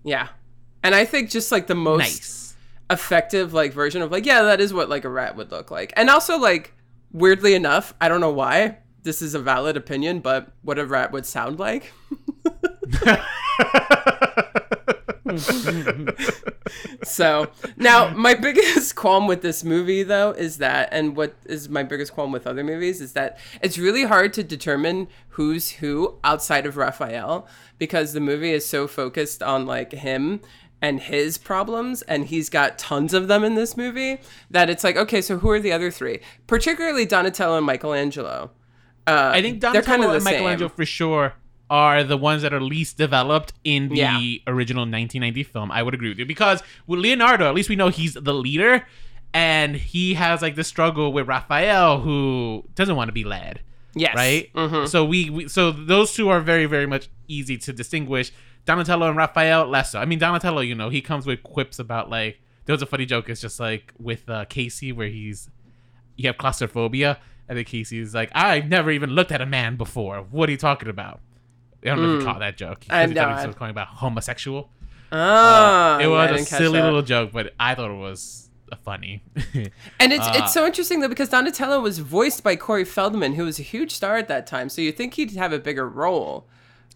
yeah 0.03 0.27
and 0.85 0.95
i 0.95 1.03
think 1.03 1.29
just 1.29 1.51
like 1.51 1.67
the 1.67 1.75
most 1.75 1.99
nice. 1.99 2.55
effective 2.89 3.53
like 3.53 3.73
version 3.73 4.01
of 4.01 4.11
like 4.11 4.25
yeah 4.25 4.43
that 4.43 4.61
is 4.61 4.73
what 4.73 4.87
like 4.89 5.03
a 5.03 5.09
rat 5.09 5.35
would 5.35 5.51
look 5.51 5.71
like 5.71 5.91
and 5.97 6.09
also 6.09 6.37
like 6.37 6.73
weirdly 7.11 7.55
enough 7.55 7.93
i 7.99 8.07
don't 8.07 8.21
know 8.21 8.31
why 8.31 8.77
this 9.03 9.21
is 9.21 9.33
a 9.33 9.39
valid 9.39 9.75
opinion 9.75 10.19
but 10.19 10.51
what 10.61 10.77
a 10.79 10.85
rat 10.85 11.11
would 11.11 11.25
sound 11.25 11.59
like 11.59 11.91
so 17.03 17.47
now 17.77 18.13
my 18.13 18.33
biggest 18.33 18.95
qualm 19.01 19.27
with 19.27 19.41
this 19.41 19.63
movie 19.63 20.03
though 20.03 20.31
is 20.31 20.57
that 20.57 20.87
and 20.91 21.15
what 21.15 21.35
is 21.45 21.67
my 21.67 21.83
biggest 21.83 22.13
qualm 22.13 22.31
with 22.31 22.45
other 22.45 22.63
movies 22.63 23.01
is 23.01 23.13
that 23.13 23.37
it's 23.61 23.77
really 23.77 24.03
hard 24.03 24.33
to 24.33 24.43
determine 24.43 25.07
who's 25.29 25.71
who 25.71 26.17
outside 26.23 26.65
of 26.65 26.77
raphael 26.77 27.47
because 27.77 28.13
the 28.13 28.19
movie 28.19 28.51
is 28.51 28.65
so 28.65 28.87
focused 28.87 29.41
on 29.41 29.65
like 29.65 29.91
him 29.91 30.39
and 30.81 30.99
his 30.99 31.37
problems 31.37 32.01
and 32.03 32.25
he's 32.25 32.49
got 32.49 32.77
tons 32.77 33.13
of 33.13 33.27
them 33.27 33.43
in 33.43 33.55
this 33.55 33.75
movie 33.77 34.19
that 34.51 34.69
it's 34.69 34.83
like 34.83 34.95
okay 34.97 35.21
so 35.21 35.37
who 35.37 35.49
are 35.49 35.59
the 35.59 35.71
other 35.71 35.89
three 35.89 36.19
particularly 36.47 37.05
donatello 37.05 37.57
and 37.57 37.65
michelangelo 37.65 38.51
uh, 39.07 39.31
I 39.35 39.41
think 39.43 39.59
Donatello 39.59 39.85
kind 39.85 40.03
of 40.03 40.15
and 40.15 40.23
Michelangelo 40.23 40.67
same. 40.69 40.75
for 40.75 40.85
sure 40.85 41.33
are 41.69 42.03
the 42.03 42.17
ones 42.17 42.41
that 42.41 42.53
are 42.55 42.59
least 42.61 42.97
developed 42.97 43.53
in 43.63 43.89
the 43.89 43.95
Yeah. 43.97 44.19
original 44.47 44.81
1990 44.81 45.43
film. 45.43 45.71
I 45.71 45.83
would 45.83 45.93
agree 45.93 46.09
with 46.09 46.17
you 46.17 46.25
because 46.25 46.63
with 46.87 46.99
Leonardo, 46.99 47.47
at 47.47 47.53
least 47.53 47.69
we 47.69 47.75
know 47.75 47.89
he's 47.89 48.15
the 48.15 48.33
leader, 48.33 48.85
and 49.33 49.75
he 49.75 50.15
has 50.15 50.41
like 50.41 50.55
this 50.55 50.67
struggle 50.67 51.13
with 51.13 51.27
Raphael, 51.27 51.99
who 52.01 52.63
doesn't 52.75 52.95
want 52.95 53.09
to 53.09 53.13
be 53.13 53.23
led 53.23 53.61
Yes. 53.93 54.15
right? 54.15 54.51
Mhm. 54.53 54.87
So 54.87 55.05
we, 55.05 55.29
we 55.29 55.47
so 55.49 55.71
those 55.71 56.13
two 56.13 56.29
are 56.29 56.39
very 56.41 56.65
very 56.65 56.87
much 56.87 57.07
easy 57.27 57.57
to 57.59 57.73
distinguish. 57.73 58.31
Donatello 58.65 59.07
and 59.07 59.17
Raphael 59.17 59.67
less 59.67 59.91
so. 59.91 59.99
I 59.99 60.05
mean 60.05 60.19
Donatello, 60.19 60.61
you 60.61 60.75
know, 60.75 60.89
he 60.89 61.01
comes 61.01 61.25
with 61.25 61.43
quips 61.43 61.79
about 61.79 62.09
like 62.09 62.39
there 62.65 62.73
was 62.73 62.81
a 62.81 62.87
funny 62.87 63.05
joke. 63.05 63.29
It's 63.29 63.41
just 63.41 63.59
like 63.59 63.93
with 63.97 64.29
uh, 64.29 64.45
Casey 64.45 64.91
where 64.91 65.07
he's 65.07 65.49
you 66.15 66.27
have 66.27 66.37
claustrophobia, 66.37 67.19
and 67.47 67.57
then 67.57 67.65
Casey's 67.65 68.15
like, 68.15 68.31
I've 68.33 68.67
never 68.67 68.91
even 68.91 69.11
looked 69.11 69.31
at 69.31 69.41
a 69.41 69.45
man 69.45 69.75
before. 69.75 70.19
What 70.19 70.49
are 70.49 70.51
you 70.51 70.57
talking 70.57 70.89
about? 70.89 71.19
I 71.83 71.87
don't 71.89 72.01
know 72.01 72.15
if 72.15 72.21
you 72.21 72.25
caught 72.25 72.39
that 72.39 72.57
joke. 72.57 72.81
Mm. 72.85 72.93
I 72.93 73.05
Because 73.05 73.09
he 73.09 73.15
thought 73.15 73.29
know, 73.29 73.41
he 73.41 73.47
was 73.47 73.55
talking 73.55 73.69
about 73.69 73.87
homosexual. 73.87 74.69
Ah, 75.11 75.99
it 75.99 76.03
yeah, 76.03 76.31
was 76.31 76.41
a 76.41 76.45
silly 76.45 76.81
little 76.81 77.03
joke, 77.03 77.31
but 77.31 77.53
I 77.59 77.75
thought 77.75 77.91
it 77.91 77.97
was 77.97 78.49
uh, 78.71 78.75
funny. 78.83 79.23
And 79.99 80.11
it's 80.11 80.25
Uh, 80.25 80.33
it's 80.35 80.53
so 80.53 80.65
interesting 80.65 80.99
though 80.99 81.07
because 81.07 81.29
Donatello 81.29 81.79
was 81.79 81.99
voiced 81.99 82.43
by 82.43 82.55
Corey 82.55 82.85
Feldman, 82.85 83.35
who 83.35 83.45
was 83.45 83.59
a 83.59 83.63
huge 83.63 83.91
star 83.91 84.17
at 84.17 84.27
that 84.29 84.47
time. 84.47 84.69
So 84.69 84.81
you 84.81 84.91
think 84.91 85.13
he'd 85.13 85.31
have 85.35 85.53
a 85.53 85.59
bigger 85.59 85.87
role. 85.87 86.47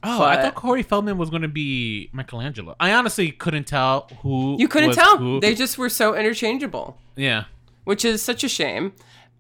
Oh, 0.02 0.24
I 0.24 0.42
thought 0.42 0.56
Corey 0.56 0.84
Feldman 0.84 1.18
was 1.18 1.30
going 1.30 1.42
to 1.42 1.50
be 1.50 2.10
Michelangelo. 2.14 2.76
I 2.80 2.94
honestly 2.94 3.32
couldn't 3.32 3.66
tell 3.66 4.10
who. 4.22 4.56
You 4.58 4.68
couldn't 4.68 4.94
tell. 4.94 5.18
who. 5.18 5.40
They 5.42 5.54
just 5.54 5.78
were 5.78 5.90
so 5.90 6.16
interchangeable, 6.16 6.98
yeah. 7.16 7.46
which 7.84 8.06
is 8.06 8.22
such 8.22 8.44
a 8.44 8.50
shame 8.50 8.94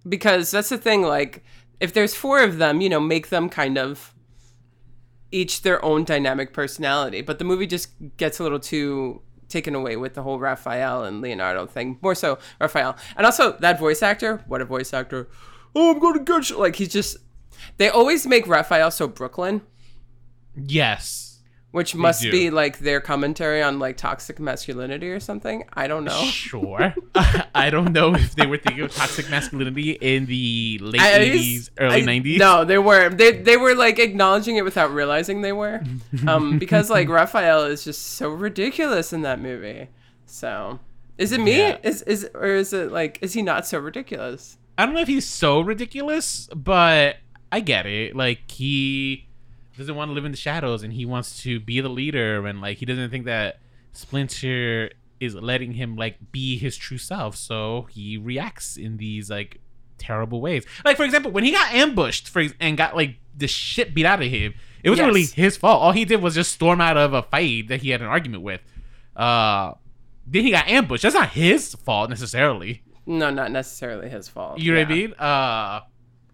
because 0.07 0.51
that's 0.51 0.69
the 0.69 0.77
thing. 0.77 1.01
Like, 1.03 1.43
if 1.79 1.93
there's 1.93 2.13
four 2.13 2.43
of 2.43 2.57
them, 2.57 2.81
you 2.81 2.89
know, 2.89 2.99
make 2.99 3.29
them 3.29 3.49
kind 3.49 3.77
of 3.77 4.13
each 5.31 5.61
their 5.61 5.83
own 5.83 6.03
dynamic 6.03 6.53
personality. 6.53 7.21
But 7.21 7.39
the 7.39 7.45
movie 7.45 7.67
just 7.67 7.89
gets 8.17 8.39
a 8.39 8.43
little 8.43 8.59
too 8.59 9.21
taken 9.47 9.75
away 9.75 9.95
with 9.95 10.13
the 10.13 10.23
whole 10.23 10.39
Raphael 10.39 11.03
and 11.03 11.21
Leonardo 11.21 11.65
thing. 11.65 11.97
More 12.01 12.15
so 12.15 12.37
Raphael, 12.59 12.97
and 13.15 13.25
also 13.25 13.53
that 13.59 13.79
voice 13.79 14.01
actor. 14.01 14.43
What 14.47 14.61
a 14.61 14.65
voice 14.65 14.93
actor! 14.93 15.29
Oh, 15.75 15.93
I'm 15.93 15.99
gonna 15.99 16.23
get 16.23 16.49
you. 16.49 16.57
Like 16.57 16.75
he's 16.75 16.89
just. 16.89 17.17
They 17.77 17.89
always 17.89 18.25
make 18.25 18.47
Raphael 18.47 18.91
so 18.91 19.07
Brooklyn. 19.07 19.61
Yes. 20.67 21.39
which 21.71 21.93
must 21.93 22.23
do. 22.23 22.31
be 22.31 22.49
like 22.49 22.79
their 22.79 22.99
commentary 22.99 23.61
on 23.61 23.77
like 23.77 23.95
toxic 23.95 24.39
masculinity 24.39 25.09
or 25.09 25.19
something. 25.19 25.63
I 25.73 25.87
don't 25.87 26.03
know. 26.03 26.23
Sure. 26.23 26.95
I 27.55 27.69
don't 27.69 27.93
know 27.93 28.15
if 28.15 28.33
they 28.35 28.47
were 28.47 28.57
thinking 28.57 28.83
of 28.85 28.95
toxic 28.95 29.29
masculinity 29.29 29.91
in 29.91 30.25
the 30.25 30.79
late 30.81 31.01
eighties, 31.01 31.69
early 31.77 32.01
nineties. 32.01 32.39
No, 32.39 32.65
they 32.65 32.79
weren't. 32.79 33.17
They 33.17 33.33
they 33.33 33.55
were 33.57 33.75
like 33.75 33.99
acknowledging 33.99 34.55
it 34.55 34.63
without 34.63 34.91
realizing 34.91 35.41
they 35.41 35.53
were, 35.53 35.81
um, 36.27 36.57
because 36.57 36.89
like 36.89 37.07
Raphael 37.07 37.65
is 37.65 37.83
just 37.83 38.01
so 38.01 38.29
ridiculous 38.29 39.13
in 39.13 39.21
that 39.21 39.39
movie. 39.39 39.89
So, 40.25 40.79
is 41.17 41.31
it 41.31 41.39
me? 41.39 41.57
Yeah. 41.57 41.77
Is 41.83 42.01
is 42.03 42.29
or 42.33 42.47
is 42.47 42.73
it 42.73 42.91
like 42.91 43.19
is 43.21 43.33
he 43.33 43.41
not 43.43 43.67
so 43.67 43.77
ridiculous? 43.79 44.57
I 44.77 44.85
don't 44.85 44.95
know 44.95 45.01
if 45.01 45.07
he's 45.07 45.27
so 45.27 45.59
ridiculous, 45.61 46.47
but 46.55 47.17
I 47.51 47.59
get 47.59 47.85
it. 47.85 48.15
Like 48.15 48.49
he 48.49 49.27
doesn't 49.79 49.95
want 49.95 50.09
to 50.09 50.13
live 50.13 50.25
in 50.25 50.31
the 50.31 50.37
shadows 50.37 50.83
and 50.83 50.93
he 50.93 51.05
wants 51.05 51.41
to 51.43 51.59
be 51.59 51.81
the 51.81 51.89
leader 51.89 52.45
and 52.45 52.61
like 52.61 52.77
he 52.77 52.85
doesn't 52.85 53.09
think 53.09 53.25
that 53.25 53.59
Splinter 53.93 54.91
is 55.19 55.35
letting 55.35 55.73
him 55.73 55.95
like 55.95 56.31
be 56.31 56.57
his 56.57 56.77
true 56.77 56.97
self. 56.97 57.35
So 57.35 57.87
he 57.89 58.17
reacts 58.17 58.77
in 58.77 58.97
these 58.97 59.29
like 59.29 59.59
terrible 59.97 60.39
ways. 60.41 60.65
Like 60.85 60.97
for 60.97 61.03
example, 61.03 61.31
when 61.31 61.43
he 61.43 61.51
got 61.51 61.73
ambushed 61.73 62.29
for 62.29 62.43
and 62.59 62.77
got 62.77 62.95
like 62.95 63.15
the 63.35 63.47
shit 63.47 63.93
beat 63.93 64.05
out 64.05 64.21
of 64.21 64.29
him, 64.29 64.53
it 64.83 64.89
wasn't 64.89 65.07
Yes. 65.07 65.13
really 65.15 65.25
his 65.25 65.57
fault. 65.57 65.81
All 65.81 65.91
he 65.91 66.05
did 66.05 66.21
was 66.21 66.35
just 66.35 66.51
storm 66.53 66.79
out 66.81 66.95
of 66.97 67.13
a 67.13 67.21
fight 67.23 67.67
that 67.67 67.81
he 67.81 67.89
had 67.89 68.01
an 68.01 68.07
argument 68.07 68.43
with. 68.43 68.61
Uh 69.15 69.73
then 70.25 70.43
he 70.43 70.51
got 70.51 70.67
ambushed. 70.67 71.03
That's 71.03 71.15
not 71.15 71.29
his 71.29 71.73
fault 71.75 72.09
necessarily. 72.09 72.83
No, 73.05 73.31
not 73.31 73.51
necessarily 73.51 74.07
his 74.09 74.27
fault. 74.29 74.59
You 74.59 74.73
know 74.73 74.79
Yeah. 74.79 74.83
what 74.85 74.91
I 74.91 74.95
mean? 74.95 75.13
Uh, 75.13 75.79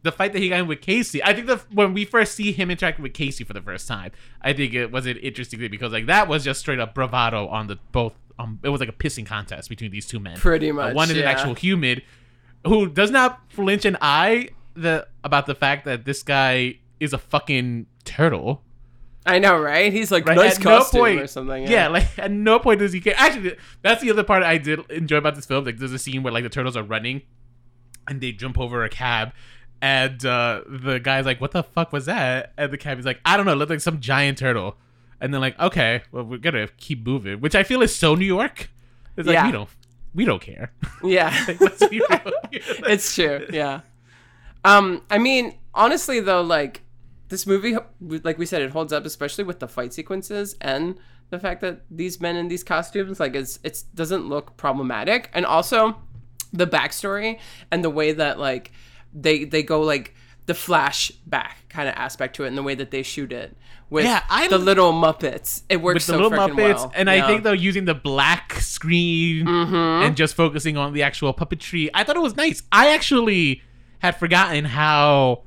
the 0.06 0.12
fight 0.12 0.32
that 0.34 0.40
he 0.40 0.48
got 0.50 0.60
in 0.62 0.68
with 0.68 0.82
Casey. 0.82 1.22
I 1.24 1.34
think 1.34 1.48
the 1.48 1.58
when 1.74 1.94
we 1.94 2.06
first 2.06 2.36
see 2.36 2.52
him 2.54 2.72
interacting 2.72 3.04
with 3.04 3.14
Casey 3.14 3.44
for 3.44 3.54
the 3.54 3.62
first 3.62 3.88
time, 3.88 4.12
I 4.42 4.54
think 4.54 4.74
it 4.74 4.92
was 4.92 5.06
an 5.06 5.18
interesting 5.18 5.60
thing 5.60 5.70
because 5.72 5.92
like 5.92 6.06
that 6.06 6.28
was 6.28 6.44
just 6.46 6.60
straight 6.62 6.80
up 6.80 6.94
bravado 6.94 7.48
on 7.48 7.68
the 7.68 7.78
both. 7.92 8.14
Um, 8.38 8.60
it 8.64 8.70
was 8.70 8.80
like 8.82 8.90
a 8.90 8.94
pissing 8.94 9.26
contest 9.26 9.68
between 9.70 9.92
these 9.92 10.06
two 10.06 10.20
men. 10.20 10.38
Pretty 10.38 10.70
Uh, 10.70 10.74
much, 10.76 10.96
one 10.96 11.10
is 11.10 11.18
an 11.18 11.24
actual 11.24 11.54
human 11.56 12.02
who 12.68 12.88
does 12.88 13.10
not 13.12 13.40
flinch 13.50 13.86
an 13.86 13.98
eye 14.02 14.50
the 14.76 15.08
about 15.24 15.46
the 15.46 15.56
fact 15.56 15.86
that 15.86 16.06
this 16.06 16.22
guy 16.22 16.80
is 17.00 17.14
a 17.14 17.18
fucking 17.18 17.86
turtle. 18.04 18.62
I 19.26 19.40
know, 19.40 19.58
right? 19.58 19.92
He's 19.92 20.12
like 20.12 20.28
Right? 20.28 20.36
nice 20.38 20.58
At 20.58 20.64
no 20.66 20.78
costume 20.78 21.00
point, 21.00 21.22
or 21.22 21.28
something. 21.28 21.66
Yeah. 21.68 21.88
like 21.88 22.20
at 22.20 22.30
no 22.30 22.60
point 22.60 22.80
does 22.80 22.94
he 22.94 23.02
care. 23.02 23.16
Actually, 23.18 23.56
that's 23.82 24.02
the 24.04 24.12
other 24.12 24.24
part 24.24 24.44
I 24.44 24.58
did 24.60 24.80
enjoy 24.92 25.18
about 25.18 25.34
this 25.36 25.46
film. 25.48 25.66
Like, 25.66 25.78
there's 25.78 25.94
a 25.94 25.98
scene 26.00 26.22
where 26.22 26.32
like 26.34 26.44
the 26.44 26.50
turtles 26.50 26.78
are 26.78 26.84
running, 26.84 27.24
and 28.08 28.22
they 28.22 28.32
jump 28.34 28.60
over 28.60 28.84
a 28.84 28.90
cab, 28.90 29.32
and 29.82 30.24
uh, 30.26 30.62
the 30.68 31.00
guy's 31.00 31.26
like, 31.26 31.40
"What 31.42 31.52
the 31.52 31.64
fuck 31.64 31.92
was 31.94 32.06
that?" 32.06 32.54
And 32.58 32.72
the 32.72 32.78
cab 32.78 33.00
is 33.00 33.06
like, 33.06 33.20
"I 33.26 33.38
don't 33.38 33.46
know. 33.46 33.54
It 33.54 33.56
looked 33.56 33.72
like 33.72 33.82
some 33.82 34.00
giant 34.00 34.38
turtle." 34.38 34.78
And 35.22 35.34
then 35.34 35.40
like, 35.42 35.58
okay, 35.60 36.02
well, 36.12 36.24
we're 36.26 36.38
gonna 36.40 36.68
keep 36.78 37.06
moving, 37.06 37.40
which 37.40 37.56
I 37.56 37.64
feel 37.64 37.82
is 37.82 37.96
so 37.96 38.16
New 38.16 38.26
York. 38.26 38.70
It's 39.18 39.26
like 39.28 39.34
Yeah. 39.36 39.46
we 39.46 39.52
don't, 39.54 39.70
we 40.14 40.26
don't 40.26 40.42
care. 40.42 40.74
yeah. 41.04 41.34
Let's 41.60 41.82
it's 42.52 43.16
true. 43.16 43.48
Yeah. 43.52 43.82
Um, 44.66 45.04
I 45.10 45.18
mean, 45.18 45.56
honestly 45.74 46.20
though, 46.20 46.42
like 46.42 46.82
this 47.30 47.48
movie, 47.48 47.78
like 48.02 48.38
we 48.38 48.46
said, 48.46 48.62
it 48.62 48.72
holds 48.72 48.92
up, 48.92 49.06
especially 49.06 49.46
with 49.46 49.60
the 49.60 49.68
fight 49.68 49.94
sequences 49.94 50.56
and 50.62 50.98
the 51.30 51.40
fact 51.40 51.62
that 51.62 51.82
these 51.90 52.20
men 52.22 52.36
in 52.36 52.50
these 52.50 52.64
costumes, 52.64 53.20
like, 53.20 53.36
it's 53.36 53.58
it's 53.64 53.82
doesn't 53.84 54.28
look 54.28 54.58
problematic, 54.58 55.30
and 55.34 55.46
also 55.46 55.96
the 56.54 56.68
backstory 56.68 57.40
and 57.72 57.84
the 57.84 57.90
way 57.90 58.12
that 58.12 58.38
like 58.38 58.72
they 59.16 59.46
they 59.46 59.64
go 59.64 59.82
like 59.82 60.14
the 60.46 60.54
flashback 60.54 61.54
kind 61.70 61.90
of 61.90 61.96
aspect 61.96 62.36
to 62.36 62.44
it 62.44 62.48
and 62.50 62.58
the 62.58 62.62
way 62.62 62.76
that 62.76 62.92
they 62.92 63.02
shoot 63.02 63.32
it 63.32 63.58
with 63.90 64.06
Yeah, 64.06 64.22
I'm- 64.30 64.52
the 64.52 64.58
little 64.60 64.94
Muppets. 64.94 65.64
It 65.70 65.78
works 65.82 65.96
with 65.96 66.06
the 66.18 66.24
so 66.24 66.30
little 66.30 66.38
Muppets, 66.50 66.76
well. 66.76 66.92
and 66.96 67.08
Yeah. 67.08 67.16
Mm-hmm. 67.16 67.24
I 67.24 67.28
think 67.28 67.44
though 67.44 67.52
using 67.54 67.86
the 67.86 67.96
black 67.96 68.54
screen 68.60 69.48
and 69.48 70.16
just 70.16 70.36
focusing 70.36 70.78
on 70.78 70.94
the 70.94 71.02
actual 71.02 71.34
puppetry, 71.34 71.90
I 71.94 72.04
thought 72.04 72.16
it 72.16 72.22
was 72.22 72.36
nice. 72.36 72.62
I 72.72 72.94
actually 72.94 73.64
had 74.00 74.18
forgotten 74.18 74.66
how 74.66 75.44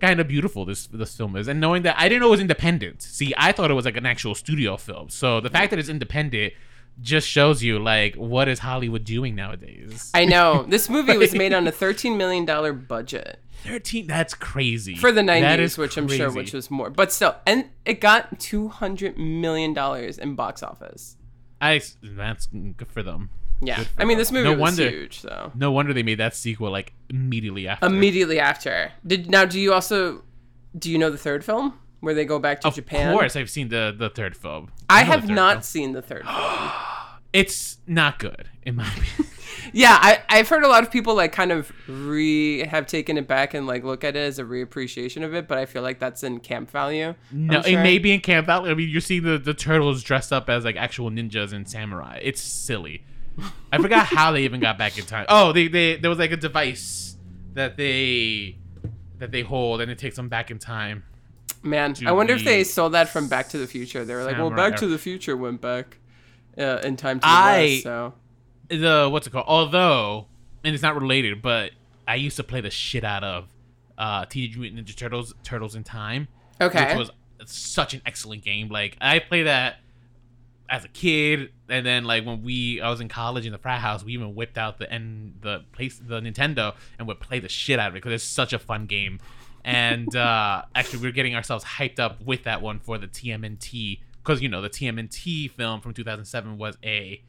kind 0.00 0.20
of 0.20 0.28
beautiful 0.28 0.64
this 0.64 0.86
this 0.86 1.16
film 1.16 1.34
is, 1.34 1.48
and 1.48 1.60
knowing 1.60 1.82
that 1.82 1.96
I 1.98 2.08
didn't 2.08 2.20
know 2.20 2.28
it 2.28 2.32
was 2.32 2.40
independent. 2.40 3.02
See, 3.02 3.32
I 3.36 3.52
thought 3.52 3.70
it 3.70 3.74
was 3.74 3.84
like 3.84 3.96
an 3.96 4.06
actual 4.06 4.34
studio 4.34 4.76
film. 4.76 5.08
So 5.08 5.40
the 5.40 5.50
fact 5.50 5.70
that 5.70 5.78
it's 5.78 5.88
independent 5.88 6.52
just 7.00 7.26
shows 7.28 7.62
you 7.62 7.78
like 7.78 8.14
what 8.14 8.48
is 8.48 8.60
Hollywood 8.60 9.04
doing 9.04 9.34
nowadays. 9.34 10.10
I 10.14 10.24
know 10.24 10.62
this 10.68 10.88
movie 10.88 11.16
was 11.16 11.34
made 11.34 11.52
on 11.52 11.66
a 11.66 11.72
thirteen 11.72 12.16
million 12.16 12.44
dollar 12.44 12.72
budget. 12.72 13.40
Thirteen, 13.62 14.06
that's 14.06 14.34
crazy 14.34 14.94
for 14.94 15.10
the 15.10 15.22
90s 15.22 15.58
is 15.58 15.78
which 15.78 15.96
i'm 15.96 16.06
sure 16.06 16.30
which 16.30 16.52
was 16.52 16.70
more 16.70 16.90
but 16.90 17.10
still 17.10 17.34
and 17.46 17.64
it 17.86 17.98
got 17.98 18.38
200 18.38 19.16
million 19.16 19.72
dollars 19.72 20.18
in 20.18 20.34
box 20.34 20.62
office 20.62 21.16
I 21.62 21.80
that's 22.02 22.46
good 22.48 22.88
for 22.88 23.02
them. 23.02 23.30
yeah 23.62 23.84
for 23.84 24.02
i 24.02 24.04
mean 24.04 24.16
them. 24.16 24.18
this 24.18 24.30
movie 24.32 24.44
No 24.44 24.52
was 24.52 24.60
wonder- 24.60 24.90
huge 24.90 25.18
so 25.20 25.50
No 25.54 25.72
wonder 25.72 25.94
they 25.94 26.02
made 26.02 26.18
that 26.18 26.34
sequel 26.36 26.70
like 26.70 26.92
immediately 27.08 27.66
after. 27.66 27.86
immediately 27.86 28.38
after 28.38 28.92
did 29.06 29.30
now 29.30 29.46
do 29.46 29.58
you 29.58 29.72
also 29.72 30.22
do 30.78 30.90
you 30.90 30.98
know 30.98 31.08
the 31.08 31.16
third 31.16 31.42
film 31.42 31.72
where 32.04 32.14
they 32.14 32.24
go 32.24 32.38
back 32.38 32.60
to 32.62 32.68
Of 32.68 32.74
japan 32.74 33.08
Of 33.10 33.18
course, 33.18 33.36
I've 33.36 33.50
seen 33.50 33.68
the 33.68 33.94
the 33.96 34.10
third 34.10 34.36
film. 34.36 34.70
i 34.88 35.00
the 35.02 35.06
have 35.10 35.28
not 35.28 35.52
film. 35.54 35.62
seen 35.62 35.92
the 35.92 36.02
third 36.02 36.24
film 36.24 36.70
It's 37.32 37.78
not 37.86 38.18
good 38.20 38.48
in 38.62 38.76
my 38.76 38.86
opinion. 38.86 39.30
yeah 39.72 39.98
I, 40.00 40.22
i've 40.28 40.48
heard 40.48 40.62
a 40.62 40.68
lot 40.68 40.82
of 40.84 40.90
people 40.90 41.14
like 41.16 41.32
kind 41.32 41.50
of 41.50 41.72
re 41.88 42.64
have 42.66 42.86
taken 42.86 43.16
it 43.18 43.26
back 43.26 43.54
and 43.54 43.66
like 43.66 43.82
look 43.82 44.04
at 44.04 44.14
it 44.14 44.20
as 44.20 44.38
a 44.38 44.44
reappreciation 44.44 45.24
of 45.24 45.34
it 45.34 45.48
but 45.48 45.58
i 45.58 45.64
feel 45.66 45.82
like 45.82 45.98
that's 45.98 46.22
in 46.22 46.38
camp 46.38 46.70
value 46.70 47.14
No, 47.32 47.60
sure. 47.62 47.72
it 47.80 47.82
may 47.82 47.98
be 47.98 48.12
in 48.12 48.20
Camp 48.20 48.46
Valley. 48.46 48.70
I 48.70 48.74
mean, 48.74 48.88
you're 48.88 49.00
seeing 49.00 49.22
the, 49.24 49.38
the 49.38 49.54
turtles 49.54 50.02
dressed 50.02 50.32
up 50.32 50.48
as 50.48 50.64
like 50.64 50.76
actual 50.76 51.10
ninjas 51.10 51.52
and 51.52 51.68
samurai. 51.68 52.20
It's 52.22 52.40
silly. 52.40 53.04
I 53.72 53.78
forgot 53.78 54.06
how 54.06 54.30
they 54.32 54.42
even 54.44 54.60
got 54.60 54.78
back 54.78 54.96
in 54.98 55.04
time. 55.06 55.26
Oh, 55.28 55.52
they, 55.52 55.66
they 55.66 55.96
there 55.96 56.10
was 56.10 56.18
like 56.20 56.30
a 56.30 56.36
device 56.36 57.16
that 57.54 57.76
they 57.76 58.58
that 59.18 59.32
they 59.32 59.42
hold 59.42 59.80
and 59.80 59.90
it 59.90 59.98
takes 59.98 60.14
them 60.16 60.28
back 60.28 60.50
in 60.52 60.58
time. 60.58 61.02
Man, 61.64 61.94
I 62.06 62.12
wonder 62.12 62.34
if 62.34 62.44
they 62.44 62.62
stole 62.62 62.90
that 62.90 63.08
from 63.08 63.28
Back 63.28 63.48
to 63.50 63.58
the 63.58 63.66
Future. 63.66 64.04
They 64.04 64.14
were 64.14 64.24
like, 64.24 64.36
"Well, 64.36 64.50
Back 64.50 64.76
to 64.76 64.86
the 64.86 64.98
Future 64.98 65.36
went 65.36 65.60
back 65.60 65.98
uh, 66.58 66.80
in 66.84 66.96
time 66.96 67.18
to 67.20 67.24
the 67.24 67.28
I- 67.28 67.58
West." 67.58 67.82
So 67.84 68.14
The 68.68 69.08
what's 69.10 69.26
it 69.26 69.30
called? 69.30 69.46
Although, 69.48 70.26
and 70.62 70.74
it's 70.74 70.82
not 70.82 70.94
related, 70.94 71.40
but 71.40 71.72
I 72.06 72.16
used 72.16 72.36
to 72.36 72.44
play 72.44 72.60
the 72.60 72.70
shit 72.70 73.02
out 73.02 73.24
of 73.24 73.48
uh, 73.96 74.26
Teenage 74.26 74.58
Mutant 74.58 74.86
Ninja 74.86 74.94
Turtles 74.94 75.34
Turtles 75.42 75.74
in 75.74 75.84
Time. 75.84 76.28
okay, 76.60 76.96
which 76.96 77.08
was 77.08 77.10
such 77.50 77.94
an 77.94 78.02
excellent 78.04 78.42
game. 78.44 78.68
Like 78.68 78.96
I 79.00 79.18
played 79.18 79.46
that 79.46 79.76
as 80.68 80.84
a 80.84 80.88
kid, 80.88 81.50
and 81.68 81.84
then 81.84 82.04
like 82.04 82.24
when 82.26 82.42
we 82.42 82.80
I 82.80 82.90
was 82.90 83.00
in 83.00 83.08
college 83.08 83.46
in 83.46 83.52
the 83.52 83.58
frat 83.58 83.80
house, 83.80 84.04
we 84.04 84.12
even 84.12 84.34
whipped 84.34 84.58
out 84.58 84.78
the 84.78 84.90
and 84.92 85.34
the 85.40 85.64
place 85.72 85.98
the 85.98 86.20
Nintendo 86.20 86.74
and 86.98 87.08
would 87.08 87.20
play 87.20 87.38
the 87.38 87.48
shit 87.48 87.78
out 87.78 87.88
of 87.88 87.94
it 87.94 88.02
because 88.02 88.12
it's 88.12 88.24
such 88.24 88.52
a 88.52 88.58
fun 88.58 88.86
game. 88.86 89.18
And 89.64 90.14
uh, 90.14 90.62
actually 90.74 91.00
we're 91.00 91.12
getting 91.12 91.34
ourselves 91.34 91.64
hyped 91.64 91.98
up 91.98 92.20
with 92.22 92.44
that 92.44 92.62
one 92.62 92.78
for 92.78 92.98
the 92.98 93.06
TMNT 93.06 94.00
because 94.22 94.40
you 94.40 94.48
know 94.48 94.62
the 94.62 94.70
TMNT 94.70 95.50
film 95.50 95.80
from 95.80 95.94
2007 95.94 96.58
was 96.58 96.76
a 96.84 97.22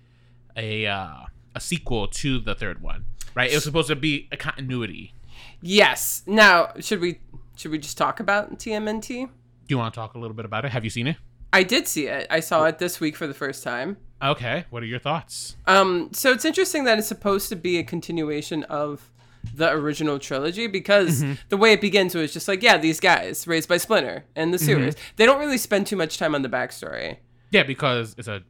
a 0.56 0.86
uh, 0.86 1.26
a 1.56 1.60
sequel 1.60 2.08
to 2.08 2.40
the 2.40 2.56
third 2.56 2.82
one, 2.82 3.06
right? 3.34 3.52
It 3.52 3.56
was 3.56 3.64
supposed 3.64 3.88
to 3.88 3.96
be 3.96 4.28
a 4.32 4.38
continuity. 4.38 5.14
Yes. 5.62 6.24
Now, 6.26 6.74
should 6.80 7.00
we 7.00 7.20
should 7.56 7.72
we 7.72 7.78
just 7.78 7.98
talk 7.98 8.20
about 8.20 8.60
TMNT? 8.60 9.08
Do 9.08 9.30
you 9.68 9.78
want 9.78 9.94
to 9.94 10.00
talk 10.00 10.14
a 10.14 10.20
little 10.20 10.36
bit 10.36 10.46
about 10.46 10.66
it? 10.66 10.72
Have 10.72 10.84
you 10.84 10.90
seen 10.90 11.08
it? 11.08 11.18
I 11.52 11.64
did 11.64 11.88
see 11.88 12.08
it. 12.08 12.28
I 12.30 12.42
saw 12.42 12.66
it 12.66 12.80
this 12.80 13.00
week 13.00 13.16
for 13.16 13.28
the 13.28 13.34
first 13.34 13.64
time. 13.64 13.98
Okay, 14.22 14.66
what 14.70 14.84
are 14.84 14.88
your 14.88 15.00
thoughts? 15.00 15.56
Um, 15.68 16.10
so 16.12 16.32
it's 16.32 16.46
interesting 16.46 16.84
that 16.86 16.98
it's 16.98 17.08
supposed 17.08 17.50
to 17.50 17.56
be 17.56 17.78
a 17.78 17.84
continuation 17.84 18.64
of 18.64 19.12
the 19.54 19.72
original 19.72 20.20
trilogy 20.20 20.68
because 20.68 21.24
the 21.50 21.58
way 21.58 21.74
it 21.74 21.82
begins 21.82 22.16
was 22.16 22.34
just 22.34 22.48
like, 22.48 22.64
yeah, 22.64 22.78
these 22.78 23.00
guys 23.00 23.48
raised 23.48 23.70
by 23.70 23.78
Splinter 23.78 24.26
in 24.36 24.52
the 24.52 24.60
sewers. 24.60 24.96
They 25.16 25.26
don't 25.26 25.40
really 25.40 25.58
spend 25.58 25.88
too 25.88 25.96
much 25.96 26.18
time 26.18 26.36
on 26.36 26.42
the 26.42 26.50
backstory. 26.50 27.18
Yeah, 27.52 27.64
because 27.64 28.16
it's 28.18 28.28
a 28.28 28.44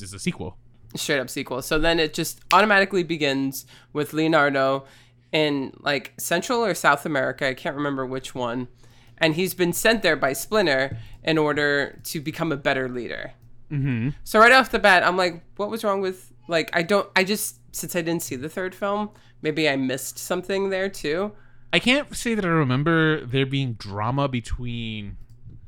it's 0.00 0.12
a 0.12 0.18
sequel. 0.18 0.56
Straight 0.94 1.18
up 1.18 1.30
sequel. 1.30 1.62
So 1.62 1.78
then 1.78 1.98
it 1.98 2.14
just 2.14 2.40
automatically 2.52 3.02
begins 3.02 3.66
with 3.92 4.12
Leonardo 4.12 4.84
in 5.32 5.72
like 5.80 6.12
Central 6.18 6.64
or 6.64 6.74
South 6.74 7.04
America. 7.06 7.48
I 7.48 7.54
can't 7.54 7.76
remember 7.76 8.06
which 8.06 8.34
one. 8.34 8.68
And 9.18 9.34
he's 9.34 9.54
been 9.54 9.72
sent 9.72 10.02
there 10.02 10.16
by 10.16 10.34
Splinter 10.34 10.98
in 11.24 11.38
order 11.38 11.98
to 12.04 12.20
become 12.20 12.52
a 12.52 12.56
better 12.56 12.88
leader. 12.88 13.32
Mm-hmm. 13.70 14.10
So 14.24 14.38
right 14.38 14.52
off 14.52 14.70
the 14.70 14.78
bat, 14.78 15.02
I'm 15.02 15.16
like, 15.16 15.42
what 15.56 15.70
was 15.70 15.82
wrong 15.82 16.00
with 16.00 16.32
like 16.48 16.70
I 16.74 16.82
don't 16.82 17.08
I 17.16 17.24
just 17.24 17.58
since 17.74 17.96
I 17.96 18.02
didn't 18.02 18.22
see 18.22 18.36
the 18.36 18.48
third 18.48 18.74
film, 18.74 19.10
maybe 19.42 19.68
I 19.68 19.76
missed 19.76 20.18
something 20.18 20.70
there 20.70 20.88
too. 20.88 21.32
I 21.72 21.78
can't 21.78 22.14
say 22.16 22.34
that 22.34 22.44
I 22.44 22.48
remember 22.48 23.24
there 23.26 23.46
being 23.46 23.74
drama 23.74 24.28
between 24.28 25.16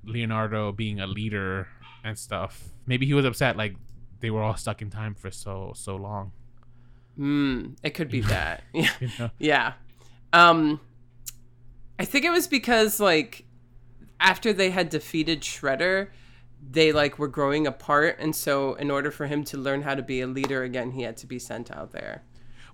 Leonardo 0.05 0.73
being 0.73 1.01
a 1.01 1.07
leader 1.07 1.69
and 2.05 2.19
stuff. 2.19 2.69
Maybe 2.87 3.07
he 3.07 3.15
was 3.15 3.25
upset 3.25 3.57
like 3.57 3.77
they 4.21 4.31
were 4.31 4.43
all 4.43 4.57
stuck 4.57 4.83
in 4.83 4.91
time 4.91 5.15
for 5.15 5.31
so 5.31 5.73
so 5.75 5.97
long. 5.97 6.33
Hmm, 7.17 7.73
it 7.83 7.91
could 7.91 8.11
be 8.11 8.21
that. 8.35 8.63
Yeah. 8.73 8.91
You 9.01 9.09
know? 9.19 9.31
Yeah. 9.39 9.73
Um 10.33 10.81
I 11.99 12.05
think 12.05 12.25
it 12.25 12.31
was 12.31 12.47
because 12.47 13.01
like 13.01 13.45
after 14.21 14.53
they 14.53 14.71
had 14.71 14.89
defeated 14.89 15.43
Shredder, 15.43 16.09
they 16.71 16.93
like 16.93 17.19
were 17.19 17.29
growing 17.29 17.67
apart 17.67 18.17
and 18.19 18.35
so 18.35 18.75
in 18.75 18.91
order 18.91 19.11
for 19.11 19.27
him 19.27 19.45
to 19.45 19.59
learn 19.59 19.83
how 19.83 19.95
to 19.95 20.03
be 20.03 20.21
a 20.21 20.27
leader 20.27 20.63
again, 20.63 20.93
he 20.93 21.03
had 21.03 21.17
to 21.19 21.27
be 21.27 21.39
sent 21.39 21.71
out 21.71 21.93
there. 21.93 22.23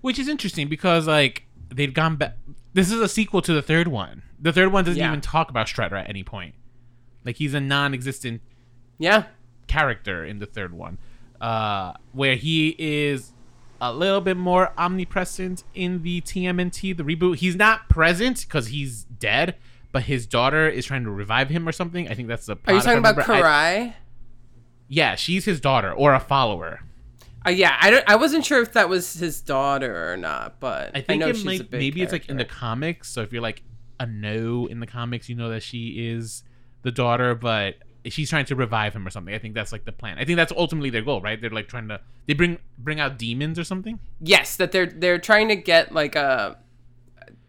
Which 0.05 0.19
is 0.19 0.27
interesting 0.27 0.67
because 0.67 1.07
like 1.07 1.47
they've 1.73 1.91
gone 1.93 2.15
back. 2.17 2.37
This 2.73 2.91
is 2.91 2.99
a 3.01 3.07
sequel 3.09 3.41
to 3.41 3.53
the 3.53 3.61
third 3.63 3.87
one. 3.87 4.21
The 4.39 4.53
third 4.53 4.71
one 4.71 4.83
doesn't 4.83 4.99
Yeah. 4.99 5.07
even 5.07 5.19
talk 5.21 5.49
about 5.49 5.65
Shredder 5.65 5.93
at 5.99 6.07
any 6.07 6.23
point. 6.23 6.53
Like 7.23 7.37
he's 7.37 7.55
a 7.55 7.59
non-existent 7.59 8.41
Yeah. 8.99 9.23
character 9.65 10.23
in 10.23 10.37
the 10.37 10.45
third 10.45 10.73
one, 10.73 10.99
uh, 11.41 11.93
where 12.11 12.35
he 12.35 12.75
is 12.77 13.31
a 13.81 13.91
little 13.91 14.21
bit 14.21 14.37
more 14.37 14.73
omnipresent 14.77 15.63
in 15.73 16.03
the 16.03 16.21
TMNT, 16.21 16.93
the 16.93 17.03
reboot. 17.03 17.37
He's 17.37 17.55
not 17.55 17.89
present 17.89 18.41
because 18.41 18.67
he's 18.67 19.05
dead, 19.05 19.55
but 19.91 20.03
his 20.03 20.27
daughter 20.27 20.69
is 20.69 20.85
trying 20.85 21.03
to 21.05 21.09
revive 21.09 21.49
him 21.49 21.67
or 21.67 21.71
something. 21.71 22.07
I 22.07 22.13
think 22.13 22.27
that's 22.27 22.45
the. 22.45 22.53
Are 22.67 22.73
you 22.75 22.79
plot, 22.79 22.81
if 22.81 22.81
I 22.81 22.85
talking 22.85 22.99
about 22.99 23.17
remember. 23.27 23.47
I- 23.47 23.79
Karai? 23.89 23.93
yeah, 24.87 25.15
she's 25.15 25.45
his 25.45 25.59
daughter 25.59 25.91
or 25.91 26.13
a 26.13 26.19
follower. 26.19 26.81
Uh, 27.45 27.49
yeah, 27.51 27.77
I 27.79 27.91
don't. 27.91 28.03
I 28.07 28.15
wasn't 28.15 28.45
sure 28.45 28.61
if 28.61 28.73
that 28.73 28.89
was 28.89 29.13
his 29.13 29.41
daughter 29.41 30.11
or 30.11 30.17
not, 30.17 30.59
but 30.59 30.91
I 30.95 31.01
think 31.01 31.19
know 31.21 31.29
it 31.29 31.35
she's 31.37 31.61
a 31.61 31.63
big 31.63 31.79
maybe 31.79 32.01
it's 32.01 32.11
like 32.11 32.27
in 32.29 32.37
the 32.37 32.45
comics. 32.45 33.09
So 33.09 33.21
if 33.21 33.31
you're 33.31 33.41
like 33.41 33.61
a 33.99 34.05
no 34.05 34.67
in 34.67 34.79
the 34.79 34.87
comics, 34.87 35.29
you 35.29 35.35
know 35.35 35.49
that 35.49 35.61
she 35.63 36.07
is 36.09 36.43
the 36.81 36.91
daughter, 36.91 37.35
but 37.35 37.75
she's 38.05 38.29
trying 38.29 38.45
to 38.45 38.55
revive 38.55 38.95
him 38.95 39.05
or 39.07 39.09
something. 39.09 39.33
I 39.33 39.37
think 39.39 39.53
that's 39.55 39.71
like 39.71 39.85
the 39.85 39.91
plan. 39.91 40.17
I 40.17 40.25
think 40.25 40.37
that's 40.37 40.51
ultimately 40.55 40.89
their 40.89 41.01
goal, 41.03 41.21
right? 41.21 41.39
They're 41.39 41.49
like 41.49 41.67
trying 41.67 41.87
to 41.89 41.99
they 42.27 42.33
bring 42.33 42.57
bring 42.77 42.99
out 42.99 43.17
demons 43.17 43.59
or 43.59 43.63
something. 43.63 43.99
yes, 44.19 44.55
that 44.57 44.71
they're 44.71 44.87
they're 44.87 45.19
trying 45.19 45.47
to 45.49 45.55
get 45.55 45.91
like 45.91 46.15
a 46.15 46.57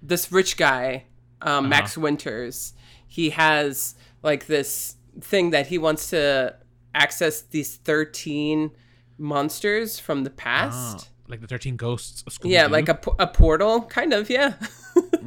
this 0.02 0.30
rich 0.30 0.56
guy, 0.56 1.04
Uh-huh. 1.40 1.58
um, 1.58 1.68
Max 1.68 1.96
Winters. 1.96 2.74
He 3.06 3.30
has 3.30 3.94
like 4.22 4.46
this 4.46 4.96
thing 5.20 5.50
that 5.50 5.68
he 5.68 5.78
wants 5.78 6.10
to 6.10 6.54
access 6.94 7.40
these 7.42 7.76
thirteen 7.76 8.70
monsters 9.18 9.98
from 9.98 10.24
the 10.24 10.30
past. 10.30 11.08
Ah, 11.08 11.12
like 11.28 11.40
the 11.40 11.46
thirteen 11.46 11.76
ghosts. 11.76 12.22
Of 12.26 12.38
Yeah, 12.44 12.66
like 12.66 12.88
a, 12.88 12.98
a 13.18 13.26
portal, 13.26 13.82
kind 13.82 14.12
of. 14.12 14.30
Yeah. 14.30 14.54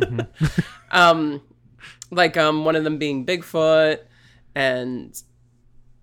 um, 0.92 1.42
like 2.12 2.38
um, 2.38 2.66
one 2.66 2.76
of 2.76 2.84
them 2.84 2.98
being 2.98 3.26
Bigfoot, 3.26 4.00
and 4.56 5.22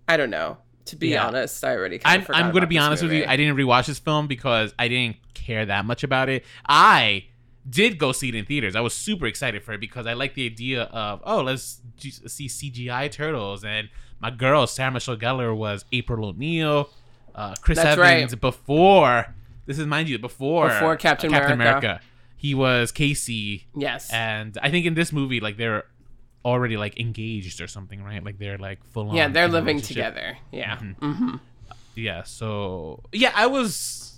I 0.09 0.17
don't 0.17 0.31
know. 0.31 0.59
To 0.87 0.97
be 0.97 1.09
Yeah. 1.09 1.27
honest, 1.27 1.65
I 1.65 1.75
already. 1.75 1.99
Kind 1.99 2.25
I'm 2.29 2.47
I'm 2.47 2.53
gonna 2.55 2.67
be 2.69 2.77
this 2.77 2.85
honest 2.85 3.03
with 3.03 3.13
you. 3.13 3.25
I 3.27 3.37
didn't 3.37 3.57
rewatch 3.57 3.87
this 3.87 3.99
film 3.99 4.29
because 4.29 4.73
I 4.79 4.87
didn't 4.89 5.17
care 5.35 5.67
that 5.67 5.85
much 5.85 6.05
about 6.05 6.29
it. 6.29 6.45
I 6.69 7.25
did 7.69 7.99
go 7.99 8.13
see 8.13 8.29
it 8.29 8.37
in 8.37 8.45
theaters. 8.45 8.77
I 8.77 8.81
was 8.81 8.95
super 8.95 9.27
excited 9.27 9.65
for 9.65 9.73
it 9.73 9.81
because 9.81 10.07
I 10.07 10.13
like 10.13 10.35
the 10.35 10.47
idea 10.47 10.83
of 10.85 11.21
oh 11.25 11.41
let's 11.43 11.81
see 11.99 12.47
CGI 12.47 13.11
turtles 13.11 13.65
and 13.65 13.89
my 14.21 14.31
girl 14.31 14.69
Sarah 14.69 14.93
Michelle 14.93 15.17
Gellar 15.17 15.57
was 15.57 15.85
April 15.91 16.25
O'Neil, 16.27 16.89
uh, 17.37 17.55
Chris 17.61 17.77
That's 17.79 17.99
Evans 17.99 18.33
right. 18.33 18.41
before 18.41 19.35
this 19.67 19.79
is 19.79 19.87
mind 19.87 20.09
you 20.09 20.19
before 20.19 20.69
Before 20.69 20.97
Captain 20.97 21.33
America. 21.33 22.01
He 22.37 22.55
was 22.55 22.93
Casey, 22.93 23.67
Yes. 23.77 24.11
and 24.13 24.57
I 24.63 24.71
think 24.71 24.87
in 24.87 24.95
this 24.95 25.13
movie 25.13 25.41
like 25.41 25.57
they're 25.57 25.85
already 26.45 26.77
like 26.77 26.99
engaged 27.01 27.61
or 27.61 27.67
something, 27.67 28.03
right? 28.03 28.23
Like 28.25 28.39
they're 28.39 28.59
like 28.59 28.85
full 28.93 29.11
on. 29.11 29.17
yeah, 29.17 29.29
they're 29.29 29.49
living 29.49 29.81
together. 29.81 30.39
Yeah. 30.53 30.77
Mm-hmm. 30.77 31.13
hmm 31.13 31.37
Yeah, 31.95 32.23
so 32.25 33.03
yeah, 33.13 33.33
I 33.35 33.47
was. 33.47 34.15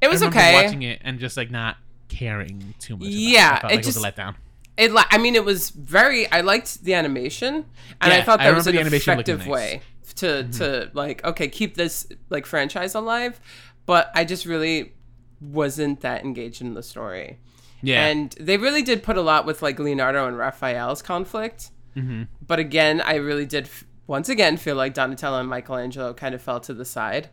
It 0.00 0.08
was 0.08 0.22
I 0.22 0.28
okay. 0.28 0.64
Watching 0.64 0.82
it 0.82 1.00
and 1.04 1.18
just 1.18 1.36
like 1.36 1.50
not 1.50 1.76
caring 2.08 2.74
too 2.78 2.96
much. 2.96 3.02
about 3.08 3.12
it. 3.14 3.18
Yeah, 3.18 3.60
I 3.62 3.66
it 3.66 3.70
like 3.70 3.78
it 3.80 3.86
was 3.86 3.96
a 3.96 4.00
letdown. 4.12 4.34
It, 4.78 4.92
I 4.94 5.18
mean, 5.18 5.34
it 5.34 5.44
was 5.44 5.70
very. 5.70 6.30
I 6.30 6.40
liked 6.42 6.84
the 6.84 6.94
animation, 6.94 7.66
and 8.00 8.12
I 8.12 8.18
Yeah, 8.18 8.24
thought 8.24 8.40
I 8.40 8.44
that 8.50 8.56
was 8.56 8.66
an 8.68 8.74
the 8.76 8.80
animation 8.80 9.16
looking 9.16 9.34
effective 9.34 9.38
nice. 9.40 9.44
Mm-hmm. 9.46 9.52
way 9.52 9.82
to 10.18 10.44
to 10.58 10.90
like 10.94 11.24
okay 11.24 11.48
keep 11.48 11.74
this 11.74 12.06
like 12.30 12.46
franchise 12.46 12.94
alive. 12.94 13.40
But 13.86 14.10
I 14.14 14.24
just 14.24 14.44
really 14.46 14.92
wasn't 15.40 16.00
that 16.00 16.24
engaged 16.24 16.60
in 16.60 16.74
the 16.74 16.82
story. 16.82 17.38
Yeah, 17.80 18.06
And 18.06 18.32
they 18.40 18.56
really 18.56 18.82
did 18.82 19.02
put 19.04 19.16
a 19.16 19.22
lot 19.22 19.46
with 19.46 19.62
like 19.62 19.78
Leonardo 19.78 20.26
and 20.26 20.36
Raphael's 20.36 21.00
conflict. 21.00 21.70
Mm-hmm. 21.96 22.24
But 22.46 22.58
again, 22.58 23.00
I 23.00 23.14
really 23.16 23.46
did 23.46 23.64
f- 23.64 23.84
once 24.08 24.28
again 24.28 24.56
feel 24.56 24.74
like 24.74 24.94
Donatello 24.94 25.38
and 25.38 25.48
Michelangelo 25.48 26.12
kind 26.12 26.34
of 26.34 26.42
fell 26.42 26.58
to 26.60 26.74
the 26.74 26.84
side. 26.84 27.28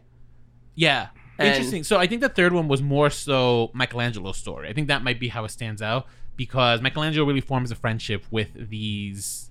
yeah. 0.75 1.07
and- 1.39 1.47
Interesting. 1.49 1.83
So 1.83 1.97
I 1.97 2.05
think 2.05 2.21
the 2.21 2.29
third 2.29 2.53
one 2.53 2.67
was 2.67 2.81
more 2.83 3.09
so 3.09 3.71
Michelangelo's 3.73 4.37
story. 4.37 4.69
I 4.69 4.73
think 4.73 4.87
that 4.89 5.03
might 5.03 5.19
be 5.19 5.29
how 5.29 5.43
it 5.45 5.49
stands 5.49 5.81
out 5.81 6.05
because 6.35 6.79
Michelangelo 6.81 7.25
really 7.25 7.41
forms 7.41 7.71
a 7.71 7.75
friendship 7.75 8.23
with 8.29 8.69
these 8.69 9.49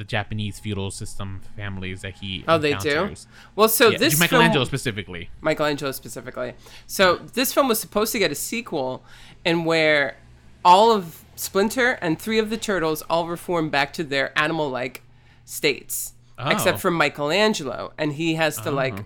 the 0.00 0.04
Japanese 0.04 0.58
feudal 0.58 0.90
system 0.90 1.42
families 1.56 2.00
that 2.00 2.14
he 2.14 2.42
Oh, 2.48 2.56
they 2.56 2.72
do? 2.72 3.14
Well, 3.54 3.68
so 3.68 3.90
Yeah, 3.90 3.98
this 3.98 4.18
Michelangelo 4.18 4.64
film, 4.64 4.66
specifically. 4.66 5.28
Michelangelo 5.42 5.92
specifically. 5.92 6.54
So 6.86 7.16
this 7.34 7.52
film 7.52 7.68
was 7.68 7.78
supposed 7.78 8.10
to 8.12 8.18
get 8.18 8.32
a 8.32 8.34
sequel, 8.34 9.04
and 9.44 9.66
where 9.66 10.16
all 10.64 10.90
of 10.90 11.22
Splinter 11.36 11.98
and 12.00 12.18
three 12.18 12.38
of 12.38 12.48
the 12.48 12.56
turtles 12.56 13.02
all 13.10 13.28
reform 13.28 13.68
back 13.68 13.92
to 13.92 14.02
their 14.02 14.36
animal-like 14.38 15.02
states, 15.44 16.14
Oh. 16.38 16.48
except 16.48 16.80
for 16.80 16.90
Michelangelo, 16.90 17.92
and 17.98 18.14
he 18.14 18.36
has 18.36 18.58
to 18.62 18.70
like 18.70 19.00
oh. 19.00 19.04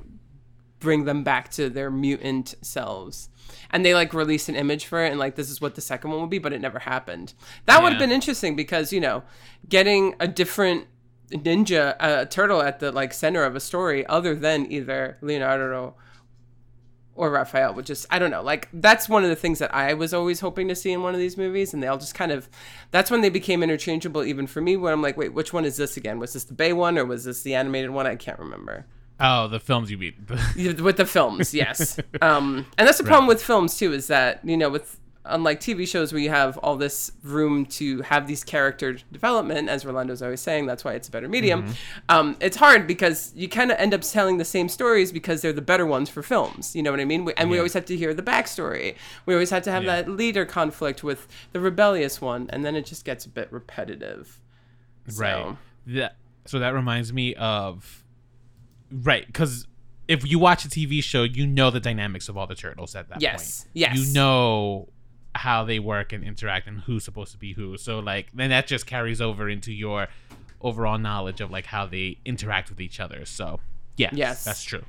bring 0.79 1.05
them 1.07 1.25
back 1.25 1.51
to 1.53 1.69
their 1.69 1.91
mutant 1.91 2.55
selves. 2.63 3.29
And 3.71 3.85
they 3.85 3.95
like 3.95 4.15
released 4.15 4.49
an 4.49 4.57
image 4.57 4.87
for 4.87 5.05
it, 5.05 5.11
and 5.11 5.19
like 5.19 5.35
this 5.35 5.51
is 5.51 5.61
what 5.61 5.75
the 5.75 5.81
second 5.81 6.11
one 6.11 6.21
would 6.21 6.31
be, 6.31 6.39
but 6.39 6.53
it 6.53 6.61
never 6.61 6.79
happened. 6.79 7.35
That 7.67 7.83
would 7.83 7.93
have 7.93 7.99
been 7.99 8.13
interesting 8.13 8.55
because 8.57 8.93
you 8.93 9.01
know, 9.01 9.23
getting 9.69 10.15
a 10.21 10.29
different 10.29 10.87
ninja 11.31 11.97
uh, 12.01 12.25
turtle 12.27 12.63
at 12.63 12.81
the 12.81 12.93
like 12.93 13.13
center 13.13 13.45
of 13.45 13.57
a 13.57 13.61
story 13.61 14.07
other 14.07 14.35
than 14.35 14.71
either 14.71 15.19
Leonardo 15.21 15.95
or 17.17 17.31
Raphael 17.31 17.75
would 17.75 17.87
just 17.87 18.07
I 18.11 18.19
don't 18.19 18.31
know 18.31 18.43
like 18.43 18.69
that's 18.73 19.09
one 19.09 19.25
of 19.25 19.31
the 19.31 19.37
things 19.37 19.59
that 19.61 19.75
I 19.75 19.95
was 19.95 20.13
always 20.13 20.41
hoping 20.41 20.69
to 20.69 20.75
see 20.75 20.93
in 20.93 21.03
one 21.03 21.15
of 21.15 21.21
these 21.21 21.37
movies 21.37 21.73
and 21.73 21.83
they 21.83 21.87
all 21.87 21.99
just 21.99 22.15
kind 22.15 22.33
of 22.33 22.49
that's 22.91 23.11
when 23.11 23.21
they 23.21 23.31
became 23.31 23.63
interchangeable 23.63 24.25
even 24.25 24.47
for 24.47 24.61
me 24.61 24.77
where 24.77 24.93
I'm 24.93 25.03
like 25.03 25.17
wait 25.17 25.33
which 25.33 25.53
one 25.53 25.65
is 25.65 25.77
this 25.77 25.97
again? 25.97 26.19
Was 26.19 26.33
this 26.33 26.45
the 26.45 26.55
Bay 26.55 26.73
one 26.73 26.99
or 26.99 27.05
was 27.05 27.25
this 27.25 27.43
the 27.43 27.55
animated 27.55 27.91
one? 27.91 28.07
I 28.07 28.17
can't 28.17 28.39
remember 28.39 28.87
Oh, 29.21 29.49
the 29.49 29.61
films 29.61 29.91
you 29.91 29.99
mean? 29.99 30.15
with 30.57 30.97
the 30.97 31.07
films 31.07 31.55
yes. 31.55 31.99
Um 32.23 32.67
and 32.79 32.87
that's 32.89 32.99
the 32.99 33.05
problem 33.05 33.27
with 33.29 33.43
films 33.43 33.77
too 33.79 33.93
is 33.93 34.09
that 34.09 34.41
you 34.45 34.57
know 34.57 34.69
with 34.71 34.99
unlike 35.27 35.59
tv 35.59 35.89
shows 35.89 36.13
where 36.13 36.21
you 36.21 36.29
have 36.29 36.59
all 36.59 36.77
this 36.77 37.11
room 37.23 37.65
to 37.65 38.03
have 38.03 38.27
these 38.27 38.45
character 38.45 38.93
development 39.11 39.71
as 39.71 39.83
rolando's 39.83 40.21
always 40.21 40.39
saying 40.43 40.67
that's 40.67 40.85
why 40.85 40.93
it's 40.93 41.09
a 41.09 41.11
better 41.11 41.31
medium 41.31 41.65
um 42.11 42.37
it's 42.41 42.59
hard 42.59 42.87
because 42.87 43.33
you 43.35 43.49
kind 43.49 43.73
of 43.73 43.79
end 43.79 43.95
up 43.95 44.03
telling 44.03 44.37
the 44.37 44.45
same 44.45 44.69
stories 44.69 45.13
because 45.13 45.41
they're 45.41 45.51
the 45.55 45.63
better 45.63 45.87
ones 45.87 46.11
for 46.11 46.23
films 46.23 46.77
you 46.77 46.83
know 46.83 46.91
what 46.91 47.01
i 47.01 47.07
mean? 47.07 47.25
We- 47.25 47.33
and 47.39 47.49
we 47.49 47.57
always 47.57 47.73
have 47.73 47.87
to 47.87 47.97
hear 47.97 48.13
the 48.13 48.23
backstory. 48.23 48.97
We 49.25 49.33
always 49.33 49.49
have 49.49 49.63
to 49.63 49.71
have 49.71 49.85
Yeah. 49.85 50.03
that 50.03 50.11
leader 50.11 50.45
conflict 50.45 51.03
with 51.03 51.27
the 51.53 51.61
rebellious 51.61 52.21
one 52.21 52.51
and 52.53 52.63
then 52.63 52.77
it 52.77 52.85
just 52.85 53.07
gets 53.07 53.25
a 53.25 53.31
bit 53.31 53.51
repetitive. 53.51 54.43
So, 55.09 55.23
Right. 55.23 55.57
That, 55.87 56.17
so 56.45 56.59
that 56.59 56.75
reminds 56.75 57.15
me 57.15 57.35
of 57.37 58.04
right 58.91 59.27
because 59.27 59.67
if 60.07 60.29
you 60.29 60.39
watch 60.39 60.65
a 60.65 60.69
TV 60.69 61.03
show, 61.03 61.23
you 61.23 61.47
know 61.47 61.71
the 61.71 61.81
dynamics 61.81 62.29
of 62.29 62.37
all 62.37 62.47
the 62.47 62.55
turtles 62.55 62.95
at 62.95 63.09
that 63.09 63.23
Yes, 63.23 63.63
point. 63.63 63.71
yes. 63.75 63.97
You 63.99 64.13
know 64.13 64.89
how 65.35 65.65
they 65.65 65.79
work 65.79 66.13
and 66.13 66.23
interact 66.23 66.67
and 66.69 66.81
who's 66.83 67.05
supposed 67.05 67.33
to 67.33 67.39
be 67.39 67.55
who. 67.55 67.77
So 67.79 67.99
like 68.01 68.29
then 68.35 68.51
that 68.51 68.67
just 68.67 68.87
carries 68.87 69.21
over 69.21 69.49
into 69.49 69.73
your 69.73 70.09
overall 70.61 70.99
knowledge 70.99 71.41
of 71.41 71.51
like 71.51 71.67
how 71.67 71.87
they 71.87 72.19
interact 72.25 72.69
with 72.71 72.81
each 72.81 73.01
other. 73.01 73.25
So 73.25 73.61
yeah, 73.97 74.11
Yes. 74.13 74.45
that's 74.45 74.63
true. 74.63 74.85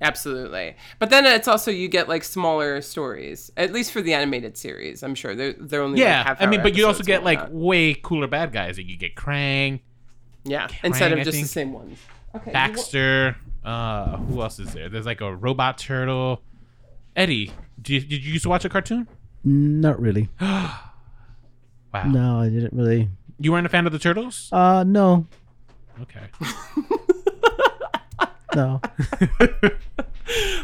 Absolutely. 0.00 0.76
But 1.00 1.10
then 1.10 1.26
it's 1.26 1.48
also 1.48 1.70
you 1.72 1.88
get 1.88 2.08
like 2.08 2.22
smaller 2.22 2.80
stories, 2.82 3.50
at 3.56 3.72
least 3.72 3.90
for 3.90 4.00
the 4.00 4.14
animated 4.14 4.56
series. 4.56 5.02
I'm 5.02 5.14
sure 5.14 5.34
they're 5.34 5.54
they're 5.54 5.82
only 5.82 5.98
Yeah, 6.00 6.22
half 6.22 6.40
I 6.40 6.46
mean, 6.46 6.62
but 6.62 6.76
you 6.76 6.86
also 6.86 7.02
get 7.02 7.24
like 7.24 7.40
way 7.50 7.94
cooler 7.94 8.28
bad 8.28 8.52
guys. 8.52 8.76
Like 8.78 8.86
you 8.88 8.96
get 8.96 9.16
Krang, 9.16 9.80
yeah, 10.44 10.68
instead 10.84 11.10
of 11.12 11.18
I 11.18 11.24
just 11.24 11.40
the 11.40 11.46
same 11.46 11.72
ones. 11.72 11.98
Okay. 12.36 12.52
Baxter. 12.52 13.36
Uh, 13.64 14.16
who 14.18 14.40
else 14.42 14.58
is 14.58 14.72
there? 14.72 14.88
There's 14.88 15.06
like 15.06 15.20
a 15.20 15.34
robot 15.34 15.78
turtle. 15.78 16.42
Eddie, 17.16 17.52
did 17.82 18.02
you, 18.04 18.08
did 18.08 18.24
you 18.24 18.32
used 18.34 18.44
to 18.44 18.48
watch 18.48 18.64
a 18.64 18.68
cartoon? 18.68 19.08
Not 19.44 20.00
really. 20.00 20.28
Wow. 21.94 22.04
No, 22.04 22.40
I 22.40 22.50
didn't 22.50 22.74
really. 22.74 23.08
You 23.40 23.50
weren't 23.50 23.64
a 23.64 23.70
fan 23.70 23.86
of 23.86 23.92
the 23.92 23.98
turtles? 23.98 24.50
Uh, 24.52 24.84
no, 24.86 25.26
Okay. 26.02 26.20
no. 28.54 28.78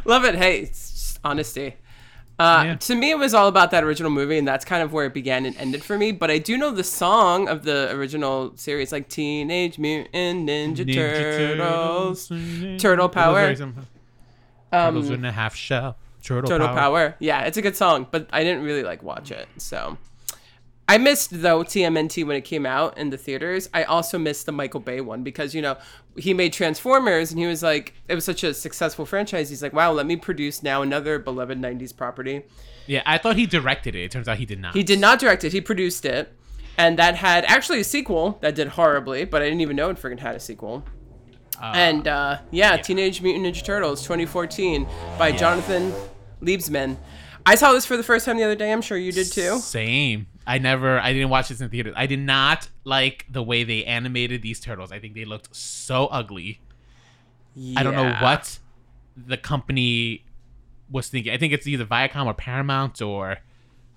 Love 0.05 0.25
it. 0.27 0.35
Hey, 0.35 0.61
it's 0.61 0.91
just 0.93 1.21
honesty. 1.25 1.77
Uh, 2.39 2.63
Yeah. 2.67 2.75
To 2.77 2.95
me, 2.97 3.11
it 3.11 3.19
was 3.19 3.33
all 3.35 3.47
about 3.49 3.71
that 3.71 3.85
original 3.85 4.11
movie, 4.11 4.39
and 4.39 4.47
that's 4.49 4.65
kind 4.65 4.83
of 4.83 4.93
where 4.93 5.07
it 5.07 5.15
began 5.15 5.47
and 5.47 5.57
ended 5.57 5.85
for 5.85 5.97
me. 5.97 6.11
But 6.13 6.31
I 6.31 6.39
do 6.39 6.57
know 6.59 6.71
the 6.73 6.83
song 6.85 7.49
of 7.49 7.63
the 7.65 7.91
original 7.93 8.53
series, 8.57 8.91
like 8.93 9.09
Teenage 9.09 9.79
Mutant 9.79 10.49
Ninja, 10.49 10.93
Turtles, 10.95 12.29
Turtle 12.83 13.09
Power. 13.09 13.55
Turtles 14.73 15.11
in 15.11 15.25
a 15.25 15.33
half 15.33 15.55
shell. 15.55 15.97
Turtle, 16.23 16.49
Turtle 16.49 16.69
power. 16.69 16.77
Power. 16.77 17.17
Yeah, 17.19 17.43
it's 17.43 17.59
a 17.59 17.63
good 17.63 17.77
song, 17.77 18.07
but 18.11 18.29
I 18.33 18.43
didn't 18.45 18.65
really 18.65 18.83
like 18.83 19.03
watch 19.03 19.31
it. 19.31 19.47
So 19.59 19.99
I 20.87 20.99
missed 20.99 21.31
though 21.43 21.65
TMNT 21.65 22.27
when 22.27 22.37
it 22.37 22.45
came 22.45 22.67
out 22.67 22.99
in 22.99 23.11
the 23.11 23.17
theaters. 23.17 23.71
I 23.73 23.85
also 23.85 24.19
missed 24.19 24.47
the 24.47 24.53
Michael 24.53 24.81
Bay 24.81 25.01
one 25.01 25.23
because 25.23 25.55
you 25.55 25.63
know 25.63 25.79
he 26.17 26.35
made 26.35 26.53
Transformers 26.53 27.31
and 27.31 27.41
he 27.41 27.47
was 27.47 27.63
like 27.63 27.95
it 28.09 28.15
was 28.15 28.25
such 28.25 28.45
a 28.45 28.53
successful 28.53 29.07
franchise. 29.07 29.49
He's 29.49 29.63
like, 29.63 29.73
wow, 29.73 29.93
let 29.93 30.07
me 30.07 30.17
produce 30.17 30.63
now 30.63 30.83
another 30.83 31.19
beloved 31.19 31.59
'90s 31.59 31.97
property. 31.97 32.43
Yeah, 32.87 33.03
I 33.07 33.17
thought 33.17 33.37
he 33.37 33.47
directed 33.47 33.95
it. 33.95 34.05
It 34.05 34.11
turns 34.11 34.29
out 34.29 34.37
he 34.37 34.45
did 34.45 34.61
not. 34.61 34.75
He 34.75 34.83
did 34.83 34.99
not 35.01 35.19
direct 35.19 35.43
it. 35.45 35.53
He 35.53 35.61
produced 35.63 36.05
it, 36.05 36.33
and 36.77 36.99
that 36.99 37.17
had 37.17 37.45
actually 37.47 37.81
a 37.81 37.85
sequel 37.85 38.39
that 38.43 38.55
did 38.55 38.69
horribly, 38.69 39.25
but 39.25 39.41
I 39.41 39.47
didn't 39.47 39.63
even 39.63 39.77
know 39.77 39.89
it 39.89 39.97
freaking 39.97 40.19
had 40.21 40.35
a 40.35 40.41
sequel. 40.41 40.85
and 41.63 42.07
uh, 42.07 42.39
yeah, 42.51 42.77
Teenage 42.77 43.23
Mutant 43.23 43.47
Ninja 43.47 43.65
Turtles 43.65 44.03
2014 44.03 44.87
by 45.19 45.33
Jonathan 45.33 45.95
Liebesman. 46.43 46.99
I 47.47 47.55
saw 47.55 47.73
this 47.73 47.87
for 47.87 47.97
the 47.97 48.03
first 48.03 48.27
time 48.27 48.37
the 48.37 48.45
other 48.45 48.55
day. 48.55 48.71
I'm 48.73 48.83
sure 48.83 48.99
you 48.99 49.13
did 49.13 49.33
too. 49.33 49.59
Same. 49.59 50.27
I 50.47 50.59
never. 50.59 50.99
I 50.99 51.13
didn't 51.13 51.31
watch 51.31 51.49
this 51.49 51.61
in 51.61 51.69
theaters. 51.71 51.95
I 51.97 52.07
did 52.07 52.19
not 52.21 52.69
like 52.85 53.27
the 53.31 53.43
way 53.43 53.65
they 53.65 53.85
animated 53.85 54.43
these 54.43 54.61
turtles. 54.61 54.93
I 54.93 54.99
think 54.99 55.15
they 55.15 55.25
looked 55.25 55.55
so 55.57 56.07
ugly. 56.07 56.61
I 57.77 57.83
don't 57.83 57.95
know 57.95 58.15
what 58.21 58.59
the 59.17 59.37
company 59.37 60.25
was 60.91 61.09
thinking. 61.09 61.33
I 61.33 61.39
think 61.39 61.53
it's 61.53 61.67
either 61.67 61.85
Viacom 61.85 62.27
or 62.27 62.35
Paramount 62.35 63.01
or 63.01 63.39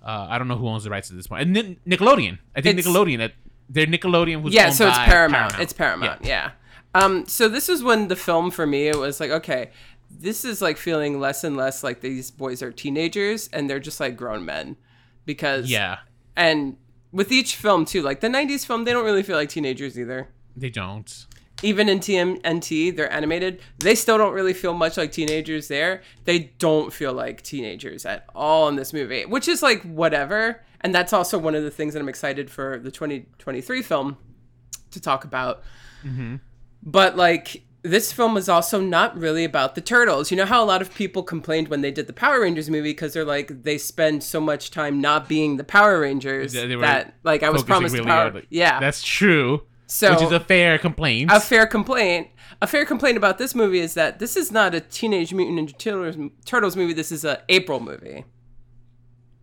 uh, 0.02 0.26
I 0.30 0.38
don't 0.38 0.48
know 0.48 0.56
who 0.56 0.68
owns 0.68 0.84
the 0.84 0.90
rights 0.90 1.10
at 1.10 1.16
this 1.16 1.26
point. 1.26 1.42
And 1.42 1.52
Ni- 1.52 1.96
Nickelodeon. 1.96 2.38
I 2.56 2.60
think 2.60 2.78
It's- 2.78 2.86
Nickelodeon. 2.86 3.32
They're 3.68 3.86
Nickelodeon. 3.86 4.42
Who's 4.42 4.54
Yeah, 4.54 4.70
so 4.70 4.88
it's 4.88 4.96
by 4.96 5.04
Paramount. 5.04 5.58
It's 5.58 5.72
Paramount. 5.74 6.24
Yeah. 6.24 6.52
Um. 6.94 7.26
So 7.26 7.48
this 7.48 7.68
is 7.68 7.82
when 7.82 8.08
the 8.08 8.16
film 8.16 8.50
for 8.50 8.66
me 8.66 8.88
it 8.88 8.96
was 8.96 9.20
like 9.20 9.30
okay, 9.30 9.70
this 10.10 10.44
is 10.46 10.62
like 10.62 10.78
feeling 10.78 11.20
less 11.20 11.44
and 11.44 11.54
less 11.56 11.84
like 11.84 12.00
these 12.00 12.30
boys 12.30 12.62
are 12.62 12.72
teenagers 12.72 13.48
and 13.52 13.68
they're 13.68 13.78
just 13.80 14.00
like 14.00 14.16
grown 14.16 14.46
men, 14.46 14.76
because 15.26 15.68
Yeah, 15.70 15.98
and 16.38 16.78
with 17.12 17.30
each 17.32 17.56
film 17.56 17.84
too, 17.84 18.00
like 18.00 18.20
the 18.20 18.28
'90s 18.28 18.64
film, 18.64 18.84
they 18.84 18.92
don't 18.92 19.04
really 19.04 19.22
feel 19.22 19.36
like 19.36 19.50
teenagers 19.50 19.98
either. 19.98 20.28
they 20.56 20.70
don't. 20.70 21.26
even 21.62 21.88
in 21.88 21.98
TMNT, 21.98 22.94
they're 22.96 23.12
animated. 23.12 23.60
They 23.80 23.96
still 23.96 24.16
don't 24.16 24.32
really 24.32 24.54
feel 24.54 24.74
much 24.74 24.96
like 24.96 25.10
teenagers 25.10 25.66
there. 25.68 26.02
They 26.24 26.38
don't 26.58 26.92
feel 26.92 27.12
like 27.12 27.42
teenagers 27.42 28.06
at 28.06 28.24
all 28.34 28.68
in 28.68 28.76
this 28.76 28.92
movie, 28.92 29.24
which 29.26 29.48
is 29.48 29.62
like 29.62 29.82
whatever. 29.82 30.62
And 30.80 30.94
that's 30.94 31.12
also 31.12 31.36
one 31.38 31.56
of 31.56 31.64
the 31.64 31.70
things 31.72 31.94
that 31.94 32.00
I'm 32.00 32.08
excited 32.08 32.48
for 32.50 32.78
the 32.78 32.92
2023 32.92 33.82
film 33.82 34.16
to 34.92 35.00
talk 35.00 35.24
about. 35.24 35.62
Mm-hmm. 36.04 36.36
But 36.84 37.16
like, 37.16 37.64
this 37.82 38.12
film 38.12 38.36
is 38.36 38.48
also 38.48 38.80
not 38.80 39.16
really 39.16 39.44
about 39.44 39.74
the 39.74 39.80
turtles. 39.80 40.30
You 40.30 40.36
know 40.36 40.46
how 40.46 40.62
a 40.62 40.66
lot 40.66 40.82
of 40.82 40.92
people 40.94 41.22
complained 41.22 41.68
when 41.68 41.80
they 41.80 41.90
did 41.90 42.06
the 42.06 42.12
Power 42.12 42.40
Rangers 42.40 42.68
movie 42.68 42.90
because 42.90 43.12
they're 43.12 43.24
like 43.24 43.62
they 43.62 43.78
spend 43.78 44.22
so 44.22 44.40
much 44.40 44.70
time 44.70 45.00
not 45.00 45.28
being 45.28 45.56
the 45.56 45.64
Power 45.64 46.00
Rangers 46.00 46.54
were 46.54 46.78
that 46.78 47.14
like 47.22 47.42
I 47.42 47.50
was 47.50 47.62
promised 47.62 47.94
really 47.94 48.06
power. 48.06 48.42
yeah, 48.50 48.80
that's 48.80 49.02
true. 49.02 49.62
So- 49.86 50.12
which 50.12 50.22
is 50.22 50.32
a 50.32 50.40
fair 50.40 50.76
complaint. 50.78 51.30
a 51.32 51.40
fair 51.40 51.66
complaint. 51.66 52.28
A 52.60 52.66
fair 52.66 52.84
complaint 52.84 53.16
about 53.16 53.38
this 53.38 53.54
movie 53.54 53.78
is 53.78 53.94
that 53.94 54.18
this 54.18 54.36
is 54.36 54.50
not 54.50 54.74
a 54.74 54.80
Teenage 54.80 55.32
Mutant 55.32 55.70
Ninja 55.70 55.78
Turtles, 55.78 56.30
Turtles 56.44 56.76
movie. 56.76 56.92
This 56.92 57.12
is 57.12 57.24
a 57.24 57.42
April 57.48 57.78
movie. 57.78 58.24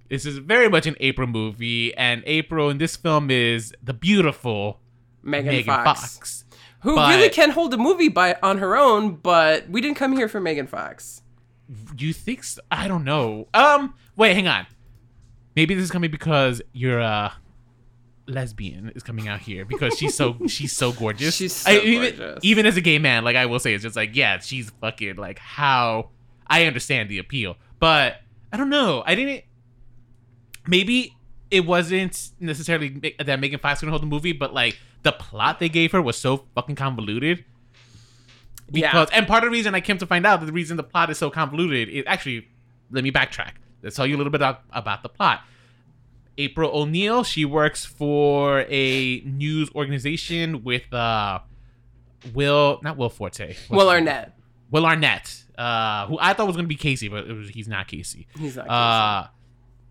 this 0.10 0.26
is 0.26 0.38
very 0.40 0.68
much 0.70 0.86
an 0.86 0.96
April 1.00 1.28
movie, 1.28 1.96
and 1.96 2.22
April 2.26 2.70
in 2.70 2.78
this 2.78 2.96
film 2.96 3.32
is 3.32 3.74
the 3.82 3.94
beautiful 3.94 4.80
Megan, 5.24 5.48
Megan 5.52 5.66
Fox, 5.66 6.18
Fox. 6.18 6.44
Who 6.86 6.96
but- 6.96 7.10
really 7.10 7.30
can 7.30 7.50
hold 7.50 7.74
a 7.74 7.78
movie 7.78 8.10
by 8.10 8.38
on 8.42 8.60
her 8.60 8.78
own, 8.78 9.16
but 9.16 9.68
we 9.68 9.82
didn't 9.82 9.98
come 9.98 10.16
here 10.16 10.30
for 10.30 10.40
Megan 10.40 10.68
Fox. 10.68 11.24
You 11.98 12.14
think? 12.14 12.44
So? 12.44 12.62
I 12.72 12.88
don't 12.88 13.04
know. 13.04 13.48
Um, 13.56 13.96
wait, 14.16 14.36
hang 14.36 14.48
on. 14.48 14.68
Maybe 15.56 15.74
this 15.74 15.84
is 15.86 15.92
coming 15.92 16.12
because 16.12 16.62
you're 16.74 17.00
a 17.00 17.34
lesbian 18.28 18.92
is 18.96 19.04
coming 19.04 19.28
out 19.28 19.40
here 19.40 19.66
because 19.66 19.98
she's 19.98 20.16
so 20.16 20.38
she's 20.48 20.74
so 20.74 20.92
gorgeous. 20.92 21.36
She's 21.36 21.54
so 21.54 21.72
I, 21.72 21.80
even, 21.80 22.16
gorgeous. 22.18 22.40
even 22.44 22.66
as 22.68 22.78
a 22.78 22.82
gay 22.82 23.00
man, 23.00 23.24
like 23.24 23.36
I 23.36 23.48
will 23.48 23.60
say, 23.60 23.74
it's 23.74 23.84
just 23.84 23.96
like 23.96 24.16
yeah, 24.16 24.38
she's 24.40 24.70
fucking 24.82 25.16
like 25.16 25.40
how 25.40 26.10
I 26.46 26.66
understand 26.66 27.10
the 27.10 27.18
appeal, 27.18 27.58
but 27.80 28.18
I 28.54 28.58
don't 28.58 28.70
know. 28.70 29.02
I 29.08 29.16
didn't. 29.16 29.44
Maybe 30.68 31.16
it 31.50 31.66
wasn't 31.66 32.32
necessarily 32.40 33.16
that 33.20 33.40
Megan 33.40 33.60
Fox 33.60 33.80
couldn't 33.80 33.92
hold 33.92 34.04
the 34.04 34.08
movie, 34.08 34.34
but 34.34 34.54
like 34.54 34.78
the 35.06 35.12
plot 35.14 35.60
they 35.60 35.70
gave 35.70 35.92
her 35.94 36.02
was 36.02 36.18
so 36.18 36.46
fucking 36.56 36.76
convoluted. 36.76 37.46
Yeah. 38.72 38.90
Because 38.90 39.10
and 39.14 39.28
part 39.28 39.44
of 39.44 39.52
the 39.52 39.52
reason 39.52 39.76
I 39.76 39.80
came 39.80 40.00
to 40.00 40.06
find 40.08 40.26
out 40.26 40.40
that 40.40 40.48
the 40.48 40.52
reason 40.52 40.76
the 40.76 40.84
plot 40.84 41.12
is 41.12 41.18
so 41.20 41.30
convoluted 41.30 41.88
is 41.88 42.04
actually 42.08 42.48
let 42.92 43.04
me 43.04 43.12
backtrack. 43.12 43.52
Let's 43.84 43.96
tell 43.96 44.08
you 44.08 44.16
a 44.16 44.18
little 44.18 44.32
bit 44.32 44.42
about, 44.42 44.62
about 44.72 45.04
the 45.04 45.10
plot. 45.10 45.42
April 46.40 46.72
O'Neil, 46.74 47.24
she 47.24 47.46
works 47.46 47.86
for 47.86 48.66
a 48.68 49.22
news 49.22 49.70
organization 49.76 50.64
with 50.64 50.92
uh 50.92 51.40
Will 52.34 52.80
not 52.82 52.98
Will 52.98 53.10
Forte. 53.10 53.56
Will? 53.70 53.88
Arnett. 53.88 54.36
Will 54.72 54.88
Arnett, 54.88 55.44
uh, 55.60 56.08
who 56.08 56.18
I 56.20 56.34
thought 56.34 56.48
was 56.48 56.56
gonna 56.56 56.68
be 56.68 56.76
Casey, 56.76 57.08
but 57.08 57.28
it 57.28 57.34
was, 57.34 57.50
he's 57.50 57.68
not 57.68 57.88
Casey. 57.88 58.28
He's 58.40 58.56
not. 58.56 58.68
Uh, 58.68 59.28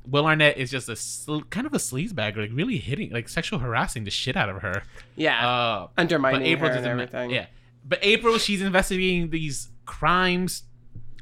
Will 0.06 0.26
Arnett 0.26 0.56
is 0.58 0.70
just 0.70 0.88
a 0.88 0.96
sl- 0.96 1.40
kind 1.50 1.66
of 1.66 1.72
a 1.72 1.78
sleazebag, 1.78 2.36
like 2.36 2.50
really 2.52 2.78
hitting, 2.78 3.10
like 3.10 3.28
sexual 3.28 3.58
harassing 3.58 4.04
the 4.04 4.10
shit 4.10 4.36
out 4.36 4.48
of 4.48 4.62
her. 4.62 4.82
yeah, 5.16 5.46
Uh, 5.48 5.88
undermining 5.96 6.40
but 6.40 6.46
April 6.46 6.70
her 6.70 6.76
and 6.76 6.86
everything. 6.86 7.30
Yeah, 7.30 7.46
but 7.84 7.98
April, 8.02 8.38
she's 8.38 8.60
investigating 8.62 9.30
these 9.30 9.68
crimes 9.86 10.64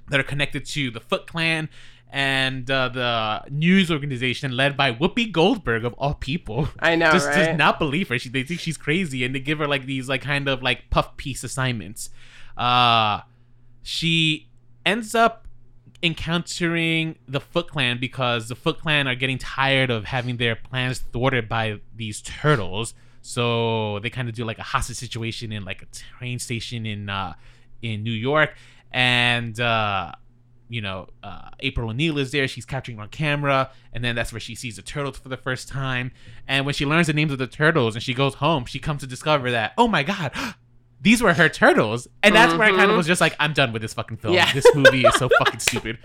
that 0.09 0.19
are 0.19 0.25
connected 0.25 0.65
to 0.67 0.91
the 0.91 1.01
Foot 1.01 1.27
Clan 1.27 1.69
and 2.11 2.71
uh, 2.71 2.89
the 2.91 3.43
news 3.51 3.91
organization 3.91 4.55
led 4.55 4.77
by 4.77 4.93
Whoopi 4.93 5.33
Goldberg 5.33 5.85
of 5.85 5.95
all 5.95 6.13
people. 6.15 6.69
I 6.79 6.95
know, 6.97 7.11
just 7.11 7.27
right? 7.29 7.37
does 7.47 7.57
not 7.57 7.79
believe 7.79 8.09
her. 8.11 8.19
She 8.19 8.29
they 8.29 8.43
think 8.43 8.61
she's 8.61 8.77
crazy, 8.77 9.25
and 9.25 9.35
they 9.35 9.41
give 9.41 9.61
her 9.61 9.67
like 9.67 9.87
these 9.87 10.09
like 10.09 10.21
kind 10.23 10.49
of 10.49 10.63
like 10.63 10.91
puff 10.91 11.17
piece 11.17 11.43
assignments. 11.45 12.11
Uh, 12.57 13.21
she 13.83 14.51
ends 14.85 15.15
up 15.15 15.47
encountering 16.03 17.17
the 17.29 17.41
Foot 17.41 17.69
Clan 17.69 17.99
because 17.99 18.49
the 18.49 18.57
Foot 18.57 18.81
Clan 18.81 19.07
are 19.07 19.15
getting 19.15 19.39
tired 19.39 19.91
of 19.91 20.05
having 20.05 20.37
their 20.37 20.57
plans 20.57 20.99
thwarted 20.99 21.49
by 21.49 21.81
these 21.95 22.21
turtles. 22.23 22.95
So 23.23 24.01
they 24.01 24.11
kind 24.11 24.29
of 24.29 24.35
do 24.35 24.45
like 24.45 24.59
a 24.59 24.65
hostage 24.65 24.97
situation 24.97 25.53
in 25.53 25.65
like 25.65 25.83
a 25.83 25.87
train 25.87 26.39
station 26.41 26.85
in 26.87 27.09
uh, 27.09 27.35
in 27.81 28.03
New 28.03 28.13
York, 28.13 28.57
and 28.91 29.59
uh, 29.61 30.13
you 30.69 30.81
know 30.81 31.07
uh, 31.23 31.51
April 31.61 31.91
O'Neil 31.91 32.19
is 32.19 32.33
there. 32.33 32.49
She's 32.49 32.65
capturing 32.65 32.99
on 32.99 33.09
camera, 33.09 33.71
and 33.93 34.03
then 34.03 34.17
that's 34.17 34.33
where 34.33 34.41
she 34.41 34.57
sees 34.57 34.75
the 34.75 34.83
turtles 34.83 35.19
for 35.19 35.29
the 35.29 35.37
first 35.37 35.69
time. 35.69 36.11
And 36.49 36.67
when 36.67 36.75
she 36.75 36.85
learns 36.85 37.07
the 37.07 37.13
names 37.13 37.31
of 37.31 37.39
the 37.39 37.47
turtles, 37.47 37.95
and 37.95 38.03
she 38.03 38.13
goes 38.13 38.35
home, 38.35 38.65
she 38.65 38.81
comes 38.81 39.03
to 39.03 39.07
discover 39.07 39.53
that 39.53 39.73
oh 39.79 39.87
my 39.87 40.03
god. 40.03 40.33
These 41.03 41.21
were 41.21 41.35
her 41.35 41.49
turtles, 41.49 42.07
and 42.23 42.35
that's 42.35 42.55
where 42.55 42.69
I 42.69 42.71
kind 42.71 42.91
of 42.91 42.97
was 42.97 43.07
just 43.09 43.21
like, 43.21 43.35
I'm 43.41 43.53
done 43.53 43.73
with 43.73 43.83
this 43.83 43.93
fucking 43.93 44.19
film. 44.19 44.35
Yeah. 44.35 44.53
This 44.53 44.67
movie 44.75 45.03
is 45.03 45.15
so 45.17 45.29
fucking 45.39 45.59
stupid. 45.69 45.99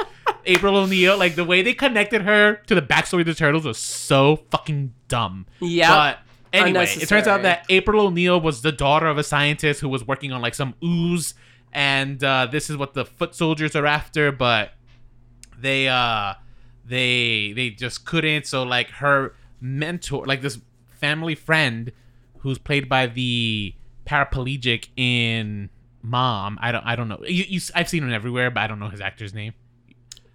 April 0.45 0.75
O'Neil, 0.75 1.17
like 1.17 1.35
the 1.35 1.45
way 1.45 1.61
they 1.61 1.73
connected 1.73 2.23
her 2.23 2.55
to 2.65 2.73
the 2.73 2.81
backstory 2.81 3.19
of 3.19 3.27
the 3.27 3.35
turtles 3.35 3.63
was 3.63 3.77
so 3.77 4.37
fucking 4.49 4.93
dumb. 5.07 5.45
Yeah. 5.59 5.89
But 5.89 6.19
Anyway, 6.53 6.85
it 6.85 7.07
turns 7.07 7.27
out 7.27 7.43
that 7.43 7.65
April 7.69 8.07
O'Neil 8.07 8.39
was 8.39 8.61
the 8.61 8.71
daughter 8.71 9.07
of 9.07 9.17
a 9.17 9.23
scientist 9.23 9.81
who 9.81 9.89
was 9.89 10.07
working 10.07 10.31
on 10.31 10.41
like 10.41 10.55
some 10.55 10.73
ooze, 10.83 11.33
and 11.73 12.23
uh, 12.23 12.47
this 12.49 12.69
is 12.69 12.77
what 12.77 12.93
the 12.93 13.05
foot 13.05 13.35
soldiers 13.35 13.75
are 13.75 13.85
after. 13.85 14.31
But 14.31 14.71
they 15.59 15.87
uh 15.87 16.35
they 16.85 17.53
they 17.53 17.69
just 17.69 18.05
couldn't. 18.05 18.45
So 18.47 18.63
like 18.63 18.89
her 18.91 19.35
mentor, 19.59 20.25
like 20.25 20.41
this 20.41 20.59
family 20.87 21.35
friend, 21.35 21.91
who's 22.39 22.57
played 22.57 22.87
by 22.87 23.07
the 23.07 23.75
paraplegic 24.07 24.87
in 24.95 25.69
Mom. 26.01 26.57
I 26.61 26.71
don't 26.71 26.85
I 26.85 26.95
don't 26.95 27.07
know. 27.09 27.19
You, 27.27 27.43
you 27.47 27.59
I've 27.75 27.89
seen 27.89 28.03
him 28.03 28.11
everywhere, 28.13 28.49
but 28.51 28.61
I 28.61 28.67
don't 28.67 28.79
know 28.79 28.89
his 28.89 29.01
actor's 29.01 29.33
name. 29.33 29.53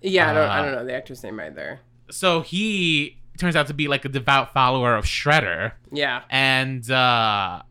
Yeah, 0.00 0.30
I 0.30 0.34
don't, 0.34 0.48
I 0.48 0.58
Uh, 0.58 0.62
don't 0.64 0.72
know 0.74 0.84
the 0.84 0.94
actor's 0.94 1.22
name 1.22 1.38
either. 1.40 1.80
So 2.10 2.40
he 2.42 3.18
turns 3.38 3.56
out 3.56 3.66
to 3.68 3.74
be 3.74 3.88
like 3.88 4.04
a 4.04 4.08
devout 4.08 4.52
follower 4.52 4.94
of 4.96 5.04
Shredder. 5.06 5.72
Yeah. 5.90 6.22
and 6.30 6.88
uh 6.90 7.62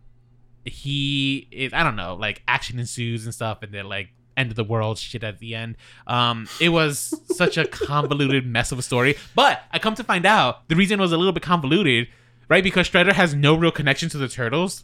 he 0.66 1.48
is 1.52 1.74
i 1.74 1.82
don't 1.84 1.96
know 1.96 2.14
like 2.16 2.44
action 2.48 2.78
ensues 2.78 3.26
and 3.26 3.34
stuff 3.34 3.64
and 3.64 3.74
then 3.74 3.90
like 3.90 4.10
end 4.38 4.52
of 4.52 4.56
the 4.56 4.64
world 4.64 4.98
shit 5.00 5.24
at 5.24 5.40
the 5.40 5.56
end 5.56 5.76
um 6.06 6.48
it 6.60 6.70
was 6.70 7.20
such 7.36 7.58
a 7.58 7.66
convoluted 7.66 8.46
mess 8.46 8.72
of 8.72 8.78
a 8.78 8.82
story 8.84 9.16
but 9.34 9.64
i 9.72 9.80
come 9.80 9.96
to 9.96 10.04
find 10.04 10.24
out 10.26 10.68
the 10.70 10.76
reason 10.76 11.00
it 11.00 11.02
was 11.02 11.12
a 11.12 11.18
little 11.18 11.34
bit 11.34 11.42
convoluted 11.42 12.08
right 12.48 12.64
because 12.64 12.88
shredder 12.88 13.12
has 13.12 13.34
no 13.34 13.56
real 13.56 13.72
connection 13.72 14.08
to 14.08 14.20
the 14.20 14.28
turtles 14.28 14.84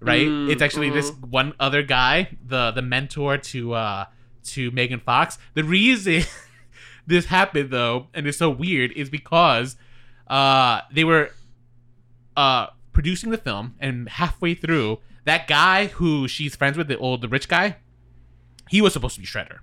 right? 0.00 0.26
Mm, 0.26 0.50
it's 0.50 0.62
actually 0.62 0.90
this 0.90 1.10
one 1.12 1.54
other 1.58 1.82
guy 1.82 2.28
the 2.44 2.70
the 2.72 2.82
mentor 2.82 3.38
to 3.38 3.72
uh 3.74 4.04
to 4.44 4.70
megan 4.70 5.00
fox. 5.00 5.38
The 5.54 5.64
reason 5.64 6.22
this 7.06 7.26
happened 7.26 7.70
though 7.70 8.08
and 8.14 8.26
it's 8.26 8.38
so 8.38 8.50
weird 8.50 8.92
is 8.92 9.08
because 9.10 9.76
uh 10.28 10.80
they 10.92 11.04
were 11.04 11.30
uh 12.36 12.66
producing 12.92 13.30
the 13.30 13.38
film 13.38 13.74
and 13.78 14.08
halfway 14.08 14.54
through 14.54 14.98
that 15.24 15.46
guy 15.46 15.86
who 15.86 16.28
she's 16.28 16.54
friends 16.56 16.76
with 16.76 16.88
the 16.88 16.98
old 16.98 17.20
the 17.22 17.28
rich 17.28 17.48
guy 17.48 17.76
he 18.68 18.80
was 18.80 18.92
supposed 18.92 19.14
to 19.14 19.20
be 19.20 19.26
shredder. 19.26 19.58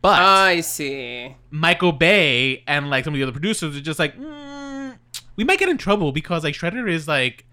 But 0.00 0.20
I 0.20 0.60
see. 0.60 1.34
michael 1.50 1.92
bay 1.92 2.62
and 2.66 2.90
like 2.90 3.04
some 3.04 3.14
of 3.14 3.18
the 3.18 3.22
other 3.22 3.32
producers 3.32 3.76
are 3.76 3.80
just 3.80 3.98
like 3.98 4.18
mm, 4.18 4.98
we 5.36 5.44
might 5.44 5.58
get 5.58 5.68
in 5.68 5.78
trouble 5.78 6.12
because 6.12 6.44
like 6.44 6.54
shredder 6.54 6.88
is 6.90 7.08
like 7.08 7.46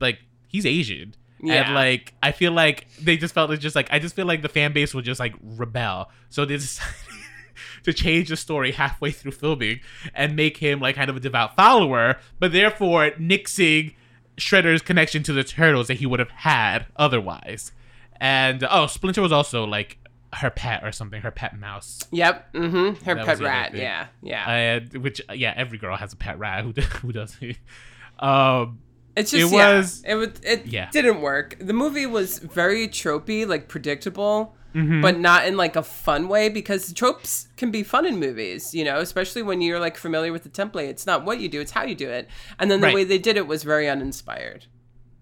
like 0.00 0.18
he's 0.46 0.64
asian 0.66 1.14
Yeah. 1.40 1.66
and 1.66 1.74
like 1.74 2.14
i 2.22 2.32
feel 2.32 2.52
like 2.52 2.86
they 3.00 3.16
just 3.16 3.32
felt 3.34 3.50
it's 3.50 3.62
just 3.62 3.76
like 3.76 3.88
i 3.92 3.98
just 3.98 4.16
feel 4.16 4.26
like 4.26 4.42
the 4.42 4.48
fan 4.48 4.72
base 4.72 4.92
would 4.94 5.04
just 5.04 5.20
like 5.20 5.34
rebel 5.42 6.10
so 6.30 6.44
they 6.44 6.56
decided 6.56 6.94
to 7.84 7.92
change 7.92 8.28
the 8.28 8.36
story 8.36 8.72
halfway 8.72 9.10
through 9.10 9.32
filming 9.32 9.80
and 10.14 10.34
make 10.36 10.56
him 10.56 10.80
like 10.80 10.96
kind 10.96 11.08
of 11.10 11.16
a 11.16 11.20
devout 11.20 11.54
follower 11.56 12.16
but 12.40 12.52
therefore 12.52 13.10
nixing 13.18 13.94
shredder's 14.36 14.82
connection 14.82 15.22
to 15.22 15.32
the 15.32 15.44
turtles 15.44 15.86
that 15.88 15.94
he 15.94 16.06
would 16.06 16.18
have 16.20 16.30
had 16.30 16.86
otherwise 16.96 17.72
and 18.20 18.66
oh 18.70 18.86
splinter 18.86 19.22
was 19.22 19.32
also 19.32 19.64
like 19.64 19.98
her 20.34 20.50
pet 20.50 20.84
or 20.84 20.92
something 20.92 21.22
her 21.22 21.30
pet 21.30 21.58
mouse 21.58 22.00
Yep. 22.10 22.52
Mm-hmm. 22.52 23.04
Her 23.04 23.14
That 23.14 23.24
pet 23.24 23.40
rat. 23.40 23.74
Yeah. 23.74 24.08
Yeah. 24.22 24.80
uh, 24.94 24.98
which 24.98 25.22
yeah 25.34 25.54
every 25.56 25.78
girl 25.78 25.96
has 25.96 26.12
a 26.12 26.16
pet 26.16 26.38
rat 26.38 26.64
who, 26.64 26.72
who 27.00 27.12
doesn't 27.12 27.56
um 28.18 28.78
It's 29.18 29.30
just 29.30 29.52
It 29.52 29.56
yeah, 29.56 29.76
was- 29.78 30.02
it 30.06 30.14
would 30.14 30.40
it 30.44 30.66
Yeah. 30.66 30.88
didn't 30.90 31.20
work. 31.20 31.56
The 31.60 31.72
movie 31.72 32.06
was 32.06 32.38
very 32.38 32.88
tropey, 32.88 33.46
like 33.46 33.68
predictable, 33.68 34.54
Mm-hmm. 34.74 35.00
but 35.00 35.18
not 35.18 35.46
in 35.46 35.56
like 35.56 35.76
a 35.76 35.82
fun 35.82 36.28
way 36.28 36.50
because 36.50 36.92
tropes 36.92 37.48
can 37.56 37.70
be 37.70 37.82
fun 37.82 38.04
in 38.04 38.18
movies, 38.20 38.74
you 38.74 38.84
know, 38.84 38.98
especially 39.00 39.42
when 39.42 39.62
you're 39.62 39.80
like 39.80 39.96
familiar 39.96 40.30
with 40.30 40.42
the 40.42 40.50
template. 40.50 40.88
It's 40.88 41.06
not 41.06 41.24
what 41.24 41.40
you 41.40 41.48
do, 41.48 41.58
it's 41.60 41.72
how 41.72 41.84
you 41.84 41.94
do 41.94 42.08
it. 42.10 42.28
And 42.58 42.70
then 42.70 42.80
the 42.80 42.88
Right. 42.88 42.94
way 42.94 43.04
they 43.04 43.18
did 43.18 43.36
it 43.38 43.46
was 43.46 43.62
very 43.64 43.88
uninspired. 43.88 44.66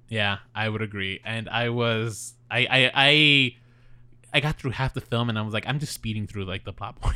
Yeah, 0.09 0.39
I 0.55 0.69
would 0.69 0.83
agree. 0.83 1.21
And 1.25 1.49
I 1.49 1.69
was 1.71 2.35
I 2.51 2.59
I 2.71 2.91
I 2.95 3.57
I 4.35 4.41
got 4.41 4.59
through 4.59 4.73
half 4.73 4.95
the 4.95 5.01
film 5.01 5.29
and 5.31 5.39
I 5.39 5.43
was 5.43 5.55
like, 5.55 5.67
I'm 5.67 5.79
just 5.79 5.95
speeding 5.95 6.27
through 6.27 6.45
like 6.45 6.65
the 6.65 6.73
plot 6.73 6.97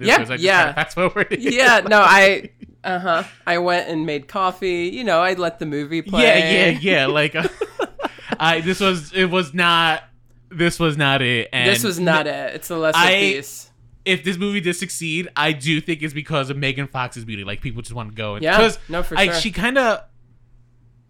Yeah, 0.00 0.16
point, 0.16 0.28
so 0.28 0.34
I 0.34 0.36
just 0.36 0.42
yeah. 0.42 0.64
kinda 0.72 0.74
Fast 0.74 0.94
forward. 0.94 1.36
Yeah, 1.38 1.80
no, 1.88 2.00
I 2.00 2.50
uh-huh. 2.84 3.24
I 3.46 3.58
went 3.58 3.88
and 3.88 4.06
made 4.06 4.28
coffee, 4.28 4.90
you 4.92 5.04
know, 5.04 5.20
I 5.20 5.34
let 5.34 5.58
the 5.58 5.66
movie 5.66 6.02
play. 6.02 6.22
yeah, 6.22 6.70
yeah, 6.70 6.78
yeah. 6.80 7.06
Like, 7.20 7.34
uh, 7.34 7.48
I 8.38 8.60
this 8.60 8.80
was 8.80 9.12
it 9.12 9.26
was 9.26 9.52
not 9.54 10.04
this 10.50 10.78
was 10.80 10.96
not 10.96 11.22
it. 11.22 11.48
And 11.52 11.68
This 11.70 11.84
was 11.84 12.00
not 12.00 12.26
it. 12.26 12.54
It's 12.54 12.70
a 12.70 12.76
lesser 12.76 12.98
I- 12.98 13.14
piece. 13.14 13.66
If 14.06 14.24
this 14.24 14.38
movie 14.38 14.60
did 14.60 14.74
succeed, 14.74 15.28
I 15.36 15.52
do 15.52 15.78
think 15.80 16.02
it's 16.02 16.14
because 16.14 16.48
of 16.48 16.56
Megan 16.56 16.86
Fox's 16.88 17.26
beauty. 17.26 17.44
Like 17.44 17.60
people 17.60 17.82
just 17.82 17.94
want 17.94 18.10
to 18.10 18.16
go. 18.16 18.34
And, 18.34 18.42
Yeah, 18.42 18.56
'cause 18.56 18.78
no, 18.88 19.02
for 19.02 19.16
I, 19.16 19.26
sure. 19.26 19.34
She 19.34 19.52
kind 19.52 19.76
of. 19.76 20.00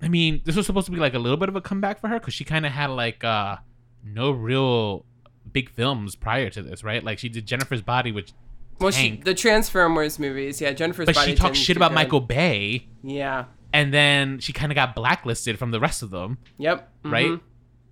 I 0.02 0.08
mean, 0.08 0.40
this 0.44 0.56
was 0.56 0.66
supposed 0.66 0.86
to 0.86 0.92
be 0.92 0.98
like 0.98 1.14
a 1.14 1.18
little 1.18 1.36
bit 1.36 1.48
of 1.48 1.54
a 1.56 1.60
comeback 1.60 2.00
for 2.00 2.08
her 2.08 2.18
because 2.18 2.34
she 2.34 2.44
kind 2.44 2.66
of 2.66 2.72
had 2.72 2.88
like 2.90 3.22
uh 3.22 3.56
no 4.04 4.32
real 4.32 5.04
big 5.52 5.70
films 5.70 6.16
prior 6.16 6.50
to 6.50 6.62
this, 6.62 6.82
right? 6.82 7.02
Like 7.04 7.18
she 7.20 7.28
did 7.28 7.46
Jennifer's 7.46 7.80
Body, 7.82 8.10
which 8.10 8.32
Well, 8.80 8.90
she, 8.90 9.16
the 9.24 9.34
Transformers 9.34 10.18
movies, 10.18 10.60
yeah, 10.60 10.72
Jennifer's 10.72 11.06
but 11.06 11.14
Body 11.14 11.32
she 11.32 11.36
talked 11.36 11.56
shit 11.56 11.76
about. 11.76 11.92
Michael 11.92 12.20
Bay, 12.20 12.86
Yeah. 13.02 13.44
and 13.72 13.92
then 13.92 14.38
she 14.38 14.52
kind 14.52 14.72
of 14.72 14.76
got 14.76 14.94
blacklisted 14.94 15.58
from 15.58 15.70
the 15.70 15.78
rest 15.80 16.02
of 16.02 16.10
them, 16.10 16.38
Yep. 16.58 16.88
right? 17.04 17.26
mhm. 17.26 17.40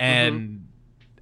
And 0.01 0.67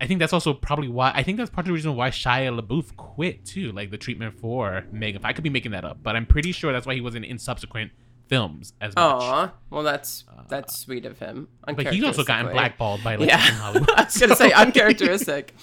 I 0.00 0.06
think 0.06 0.20
that's 0.20 0.32
also 0.34 0.52
probably 0.52 0.88
why 0.88 1.10
I 1.14 1.22
think 1.22 1.38
that's 1.38 1.50
part 1.50 1.64
of 1.64 1.68
the 1.68 1.72
reason 1.72 1.96
why 1.96 2.10
Shia 2.10 2.58
LaBeouf 2.60 2.94
quit 2.96 3.44
too, 3.44 3.72
like 3.72 3.90
the 3.90 3.96
treatment 3.98 4.38
for 4.38 4.84
Megan. 4.92 5.22
I 5.24 5.32
could 5.32 5.42
be 5.44 5.50
making 5.50 5.72
that 5.72 5.84
up, 5.84 5.98
but 6.02 6.14
I'm 6.16 6.26
pretty 6.26 6.52
sure 6.52 6.72
that's 6.72 6.86
why 6.86 6.94
he 6.94 7.00
wasn't 7.00 7.24
in 7.24 7.38
subsequent 7.38 7.92
films 8.28 8.74
as 8.80 8.94
much. 8.94 9.02
Aw, 9.02 9.52
well, 9.70 9.82
that's 9.82 10.24
that's 10.48 10.78
sweet 10.78 11.06
of 11.06 11.18
him. 11.18 11.48
But 11.66 11.86
he's 11.94 12.04
also 12.04 12.22
gotten 12.24 12.52
blackballed 12.52 13.02
by 13.02 13.16
like 13.16 13.28
Yeah, 13.28 13.38
Hollywood. 13.38 13.90
I 13.96 14.04
was 14.04 14.18
gonna 14.18 14.36
say 14.36 14.52
uncharacteristic. 14.52 15.54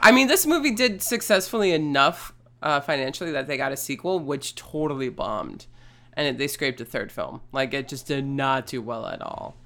I 0.00 0.10
mean, 0.12 0.26
this 0.28 0.44
movie 0.46 0.72
did 0.74 1.00
successfully 1.02 1.72
enough 1.72 2.32
uh, 2.62 2.80
financially 2.80 3.30
that 3.32 3.46
they 3.46 3.56
got 3.56 3.72
a 3.72 3.76
sequel, 3.76 4.18
which 4.20 4.54
totally 4.54 5.08
bombed, 5.08 5.66
and 6.14 6.38
they 6.38 6.48
scraped 6.48 6.80
a 6.80 6.84
third 6.84 7.12
film. 7.12 7.40
Like 7.52 7.72
it 7.74 7.88
just 7.88 8.06
did 8.06 8.24
not 8.26 8.66
do 8.66 8.82
well 8.82 9.06
at 9.06 9.20
all. 9.22 9.56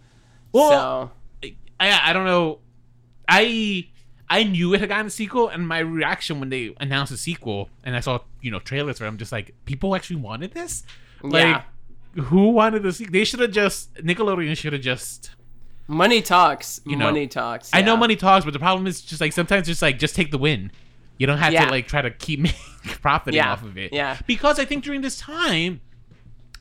Well, 0.53 1.13
so 1.43 1.51
I 1.81 2.11
I 2.11 2.13
don't 2.13 2.27
know. 2.27 2.59
I 3.29 3.89
I 4.29 4.45
knew 4.45 4.75
it 4.75 4.81
had 4.81 4.89
gotten 4.89 5.07
a 5.07 5.11
sequel, 5.11 5.49
and 5.49 5.67
my 5.67 5.79
reaction 5.79 6.41
when 6.41 6.49
they 6.49 6.75
announced 6.81 7.13
a 7.13 7.17
sequel 7.17 7.69
and 7.85 7.95
I 7.97 8.01
saw 8.01 8.21
you 8.41 8.51
know 8.51 8.59
trailers 8.59 8.99
for 8.99 9.05
it, 9.05 9.09
I'm 9.09 9.19
just 9.19 9.33
like, 9.33 9.55
people 9.65 9.95
actually 9.95 10.17
wanted 10.17 10.53
this. 10.53 10.85
Like, 11.23 11.63
Yeah. 12.17 12.23
who 12.25 12.51
wanted 12.51 12.83
this? 12.83 12.99
They 12.99 13.25
should 13.25 13.41
have 13.41 13.53
just 13.53 13.95
Nickelodeon 13.95 14.57
should 14.57 14.73
have 14.73 14.83
just. 14.83 15.31
money 15.87 16.21
talks. 16.23 16.81
You 16.85 16.97
know, 16.97 17.07
money 17.07 17.27
talks. 17.27 17.71
I 17.73 17.81
know 17.83 17.97
money 17.97 18.17
talks, 18.17 18.45
but 18.45 18.53
the 18.53 18.59
problem 18.59 18.87
is 18.87 19.01
just 19.01 19.21
like 19.21 19.33
sometimes 19.33 19.67
just 19.67 19.83
like 19.83 19.99
just 19.99 20.15
take 20.17 20.31
the 20.31 20.39
win. 20.39 20.71
You 21.19 21.27
don't 21.27 21.39
have 21.39 21.53
Yeah. 21.53 21.67
to 21.67 21.71
like 21.71 21.87
try 21.89 22.03
to 22.03 22.11
keep 22.11 22.41
making 22.47 22.59
profiting 23.01 23.37
Yeah. 23.39 23.53
off 23.53 23.63
of 23.63 23.77
it. 23.79 23.93
Yeah. 23.93 24.19
Because 24.27 24.59
I 24.59 24.65
think 24.65 24.85
during 24.85 25.01
this 25.03 25.19
time, 25.19 25.81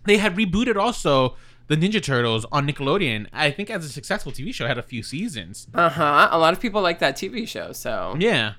they 0.05 0.17
had 0.17 0.35
rebooted 0.35 0.75
also 0.75 1.35
the 1.67 1.77
Ninja 1.77 2.01
Turtles 2.03 2.45
on 2.51 2.67
Nickelodeon. 2.67 3.27
I 3.31 3.49
think 3.51 3.69
as 3.69 3.85
a 3.85 3.89
successful 3.89 4.31
TV 4.31 4.53
show, 4.53 4.67
had 4.67 4.77
a 4.77 4.83
few 4.83 5.03
seasons. 5.03 5.67
Uh 5.73 5.89
huh. 5.89 6.27
A 6.31 6.37
lot 6.37 6.53
of 6.53 6.59
people 6.59 6.81
like 6.81 6.99
that 6.99 7.15
TV 7.15 7.47
show. 7.47 7.71
So 7.71 8.15
Yeah. 8.19 8.53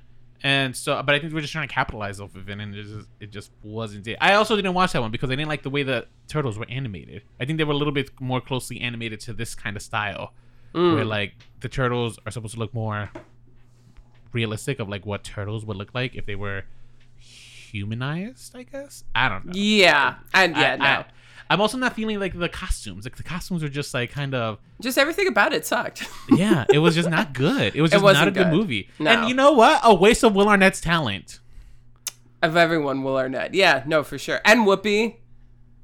And 0.44 0.74
so, 0.74 1.00
but 1.04 1.14
I 1.14 1.20
think 1.20 1.32
we're 1.32 1.40
just 1.40 1.52
trying 1.52 1.68
to 1.68 1.72
capitalize 1.72 2.18
off 2.20 2.34
of 2.34 2.48
it, 2.50 2.58
and 2.58 2.74
it 2.74 2.82
just, 2.82 3.08
it 3.20 3.30
just 3.30 3.52
wasn't 3.62 4.08
it. 4.08 4.18
I 4.20 4.34
also 4.34 4.56
didn't 4.56 4.74
watch 4.74 4.90
that 4.92 5.00
one 5.00 5.12
because 5.12 5.30
I 5.30 5.36
didn't 5.36 5.48
like 5.48 5.62
the 5.62 5.70
way 5.70 5.84
the 5.84 6.06
turtles 6.26 6.58
were 6.58 6.66
animated. 6.68 7.22
I 7.38 7.44
think 7.44 7.58
they 7.58 7.64
were 7.64 7.74
a 7.74 7.76
little 7.76 7.92
bit 7.92 8.10
more 8.20 8.40
closely 8.40 8.80
animated 8.80 9.20
to 9.20 9.32
this 9.34 9.54
kind 9.54 9.76
of 9.76 9.82
style, 9.82 10.32
Mm. 10.74 10.94
where 10.94 11.04
like 11.04 11.34
the 11.60 11.68
turtles 11.68 12.18
are 12.26 12.32
supposed 12.32 12.54
to 12.54 12.58
look 12.58 12.72
more 12.74 13.10
realistic 14.32 14.78
of 14.80 14.88
like 14.88 15.04
what 15.06 15.24
turtles 15.24 15.64
would 15.64 15.76
look 15.76 15.94
like 15.94 16.14
if 16.14 16.26
they 16.26 16.34
were 16.34 16.64
humanized. 17.18 18.54
I 18.56 18.64
guess 18.64 19.04
I 19.14 19.28
don't 19.28 19.46
know. 19.46 19.52
yeah, 19.54 20.16
and 20.34 20.56
yeah, 20.56 20.72
I, 20.72 20.76
no, 20.76 20.84
I, 20.84 21.04
I'm 21.50 21.60
also 21.60 21.76
not 21.78 21.94
feeling 21.94 22.18
like 22.18 22.38
the 22.38 22.48
costumes. 22.48 23.04
Like 23.04 23.16
the 23.16 23.22
costumes 23.22 23.62
are 23.62 23.68
just 23.68 23.92
like 23.94 24.10
kind 24.10 24.34
of 24.34 24.58
just 24.80 24.98
everything 24.98 25.26
about 25.28 25.52
it 25.52 25.66
sucked. 25.66 26.06
yeah. 26.30 26.64
It 26.72 26.78
was 26.78 26.94
just 26.94 27.10
not 27.10 27.34
good. 27.34 27.74
It 27.74 27.82
was 27.82 27.90
just 27.90 28.02
not 28.02 28.28
a 28.28 28.30
good 28.30 28.44
good. 28.44 28.52
movie. 28.52 28.88
No. 28.98 29.10
And 29.10 29.28
you 29.28 29.34
know 29.34 29.52
what? 29.52 29.80
A 29.84 29.94
waste 29.94 30.22
of 30.24 30.34
Will 30.34 30.48
Arnett's 30.48 30.80
talent. 30.80 31.40
of 32.42 32.56
everyone, 32.56 33.02
Will 33.02 33.16
Arnett. 33.16 33.54
Yeah, 33.54 33.82
no, 33.86 34.02
for 34.02 34.18
sure. 34.18 34.40
And 34.44 34.60
Whoopi. 34.60 35.16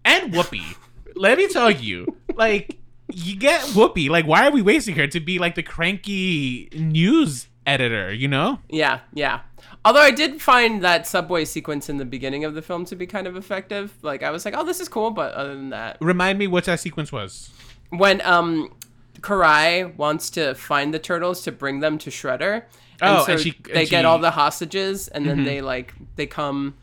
and 0.05 0.33
Whoopi. 0.33 0.77
Let 1.15 1.37
me 1.37 1.49
tell 1.49 1.71
you, 1.71 2.17
like, 2.35 2.79
you 3.13 3.37
get 3.37 3.61
Whoopi. 3.63 4.09
Like, 4.09 4.27
why 4.27 4.47
are 4.47 4.51
we 4.53 4.63
wasting 4.63 4.95
her 4.95 5.07
to 5.09 5.21
be 5.21 5.39
like 5.39 5.55
the 5.57 5.63
cranky 5.63 6.69
news 6.73 7.48
editor? 7.69 8.13
You 8.13 8.29
know? 8.29 8.59
Yeah, 8.69 9.01
yeah. 9.15 9.41
Although 9.85 10.01
I 10.01 10.11
did 10.11 10.41
find 10.43 10.83
that 10.83 11.07
subway 11.07 11.45
sequence 11.45 11.89
in 11.89 11.97
the 11.99 12.05
beginning 12.05 12.45
of 12.45 12.55
the 12.55 12.63
film 12.63 12.85
to 12.87 12.97
be 12.97 13.07
kind 13.07 13.27
of 13.27 13.37
effective. 13.37 13.95
Like 14.03 14.23
I 14.23 14.31
was 14.31 14.45
like, 14.45 14.55
oh, 14.57 14.65
this 14.65 14.81
is 14.81 14.89
cool, 14.89 15.11
but 15.11 15.33
other 15.35 15.55
than 15.55 15.71
that, 15.71 15.99
Remind 16.01 16.39
me 16.39 16.47
what 16.47 16.65
that 16.65 16.81
sequence 16.81 17.13
was. 17.13 17.51
when 17.91 18.21
um, 18.23 18.73
Karai 19.21 19.95
wants 19.97 20.31
to 20.31 20.55
find 20.55 20.93
the 20.93 20.99
turtles 20.99 21.43
to 21.43 21.53
bring 21.53 21.81
them 21.81 21.99
to 21.99 22.11
Shredder, 22.11 22.65
Oh, 23.01 23.25
and 23.29 23.41
she- 23.41 23.55
they 23.73 23.83
and 23.83 23.89
get 23.91 24.05
all 24.05 24.19
the 24.19 24.33
hostages, 24.33 25.07
and 25.09 25.25
then 25.29 25.45
they 25.45 25.61
like 25.61 25.95
they 26.17 26.27
come 26.27 26.75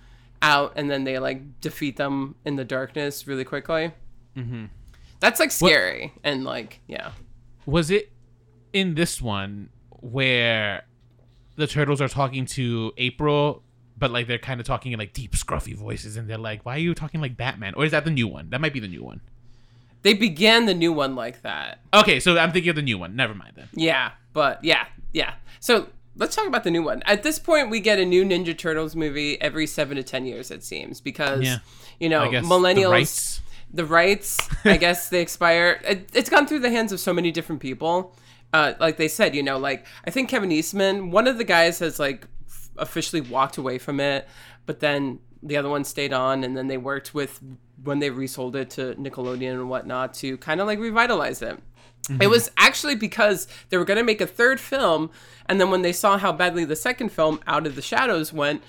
out, 0.41 0.71
and 0.77 0.89
then 0.89 1.03
they 1.03 1.19
like 1.19 1.59
defeat 1.59 1.97
them 1.97 2.35
in 2.45 2.55
the 2.55 2.63
darkness 2.63 3.27
really 3.27 3.43
quickly. 3.43 3.91
Mm-hmm. 4.37 4.65
That's 5.19 5.39
like 5.39 5.51
scary 5.51 6.13
and 6.23 6.45
like 6.45 6.79
yeah. 6.87 7.11
Was 7.65 7.91
it 7.91 8.11
in 8.71 8.95
this 8.95 9.21
one 9.21 9.69
where 10.11 10.83
the 11.55 11.67
turtles 11.67 12.01
are 12.01 12.07
talking 12.07 12.45
to 12.45 12.91
April, 12.97 13.63
but 13.97 14.11
like 14.11 14.27
they're 14.27 14.37
kind 14.37 14.59
of 14.59 14.65
talking 14.65 14.91
in 14.91 14.99
like 14.99 15.13
deep, 15.13 15.33
scruffy 15.33 15.75
voices, 15.75 16.17
and 16.17 16.29
they're 16.29 16.37
like, 16.37 16.65
"Why 16.65 16.75
are 16.75 16.79
you 16.79 16.93
talking 16.93 17.21
like 17.21 17.37
Batman?" 17.37 17.73
Or 17.75 17.85
is 17.85 17.91
that 17.91 18.05
the 18.05 18.11
new 18.11 18.27
one? 18.27 18.49
That 18.49 18.61
might 18.61 18.73
be 18.73 18.79
the 18.79 18.87
new 18.87 19.03
one. 19.03 19.21
They 20.01 20.13
began 20.13 20.65
the 20.65 20.73
new 20.75 20.93
one 20.93 21.15
like 21.15 21.41
that. 21.41 21.79
Okay, 21.93 22.19
so 22.19 22.37
I'm 22.37 22.51
thinking 22.51 22.69
of 22.69 22.75
the 22.75 22.81
new 22.81 22.97
one. 22.97 23.15
Never 23.15 23.33
mind 23.33 23.53
then. 23.55 23.69
Yeah, 23.73 24.11
but 24.33 24.63
yeah, 24.63 24.85
yeah. 25.13 25.35
So 25.59 25.87
let's 26.15 26.35
talk 26.35 26.45
about 26.47 26.63
the 26.63 26.71
new 26.71 26.83
one. 26.83 27.01
At 27.05 27.23
this 27.23 27.39
point, 27.39 27.69
we 27.71 27.79
get 27.79 27.97
a 27.99 28.05
new 28.05 28.23
Ninja 28.23 28.55
Turtles 28.57 28.95
movie 28.95 29.41
every 29.41 29.65
seven 29.65 29.97
to 29.97 30.03
ten 30.03 30.25
years, 30.25 30.51
it 30.51 30.63
seems, 30.63 31.01
because 31.01 31.41
Yeah. 31.43 31.57
you 31.99 32.09
know 32.09 32.29
guess 32.29 32.43
the 32.47 32.49
millennials. 32.53 32.91
rights. 32.91 33.41
the 33.73 33.83
rights 33.85 34.37
i 34.63 34.77
guess 34.85 35.09
they 35.09 35.21
expire 35.21 35.81
it, 35.83 36.09
it's 36.13 36.29
gone 36.29 36.45
through 36.47 36.59
the 36.59 36.69
hands 36.69 36.91
of 36.93 36.99
so 36.99 37.11
many 37.11 37.31
different 37.31 37.59
people 37.61 38.13
uh, 38.55 38.73
like 38.79 38.97
they 38.97 39.07
said 39.07 39.35
you 39.35 39.43
know 39.43 39.57
like 39.57 39.85
i 40.05 40.09
think 40.09 40.29
kevin 40.29 40.51
eastman 40.51 41.11
one 41.11 41.27
of 41.27 41.37
the 41.37 41.43
guys 41.43 41.79
has 41.79 41.99
like 41.99 42.27
f- 42.47 42.69
officially 42.77 43.21
walked 43.21 43.57
away 43.57 43.77
from 43.77 43.99
it 43.99 44.27
but 44.65 44.79
then 44.79 45.19
the 45.43 45.57
other 45.57 45.69
one 45.69 45.83
stayed 45.83 46.13
on 46.13 46.43
and 46.43 46.57
then 46.57 46.67
they 46.67 46.77
worked 46.77 47.13
with 47.13 47.39
when 47.83 47.99
they 47.99 48.09
resold 48.09 48.55
it 48.55 48.69
to 48.71 48.95
nickelodeon 48.95 49.53
and 49.53 49.69
whatnot 49.69 50.13
to 50.15 50.37
kind 50.37 50.59
of 50.59 50.67
like 50.67 50.79
revitalize 50.79 51.41
it. 51.41 51.59
It 52.21 52.27
was 52.27 52.51
actually 52.57 52.95
because 52.95 53.47
they 53.69 53.77
were 53.77 53.85
going 53.85 53.97
to 53.97 54.03
make 54.03 54.21
a 54.21 54.27
third 54.27 54.59
film 54.59 55.09
and 55.47 55.59
then 55.59 55.71
when 55.71 55.81
they 55.81 55.91
saw 55.91 56.17
how 56.19 56.31
badly 56.31 56.63
the 56.63 56.75
second 56.75 57.09
film 57.09 57.39
out 57.47 57.65
of 57.65 57.75
the 57.75 57.81
shadows 57.81 58.31
went 58.31 58.63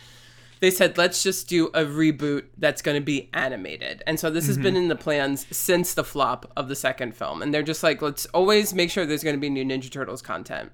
they 0.60 0.70
said 0.70 0.96
let's 0.96 1.22
just 1.22 1.48
do 1.48 1.66
a 1.68 1.84
reboot 1.84 2.44
that's 2.58 2.82
going 2.82 2.96
to 2.98 3.04
be 3.04 3.28
animated. 3.34 4.02
And 4.06 4.18
so 4.18 4.30
this 4.30 4.46
has 4.46 4.56
been 4.58 4.76
in 4.76 4.88
the 4.88 4.96
plans 4.96 5.46
since 5.50 5.94
the 5.94 6.04
flop 6.04 6.50
of 6.56 6.68
the 6.68 6.76
second 6.76 7.14
film. 7.14 7.42
And 7.42 7.52
they're 7.52 7.62
just 7.62 7.82
like 7.82 8.02
let's 8.02 8.26
always 8.26 8.74
make 8.74 8.90
sure 8.90 9.06
there's 9.06 9.24
going 9.24 9.36
to 9.36 9.40
be 9.40 9.50
new 9.50 9.64
ninja 9.64 9.90
turtles 9.90 10.22
content. 10.22 10.72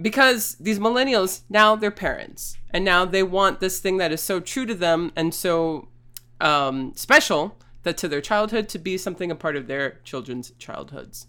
Because 0.00 0.54
these 0.60 0.78
millennials 0.78 1.42
now 1.48 1.76
they're 1.76 1.90
parents. 1.90 2.56
And 2.70 2.84
now 2.84 3.04
they 3.04 3.22
want 3.22 3.60
this 3.60 3.80
thing 3.80 3.98
that 3.98 4.12
is 4.12 4.20
so 4.20 4.40
true 4.40 4.66
to 4.66 4.74
them 4.74 5.12
and 5.16 5.34
so 5.34 5.88
um, 6.40 6.92
special 6.94 7.58
that 7.84 7.96
to 7.98 8.08
their 8.08 8.20
childhood 8.20 8.68
to 8.70 8.78
be 8.78 8.98
something 8.98 9.30
a 9.30 9.34
part 9.34 9.56
of 9.56 9.66
their 9.66 10.00
children's 10.04 10.52
childhoods 10.58 11.26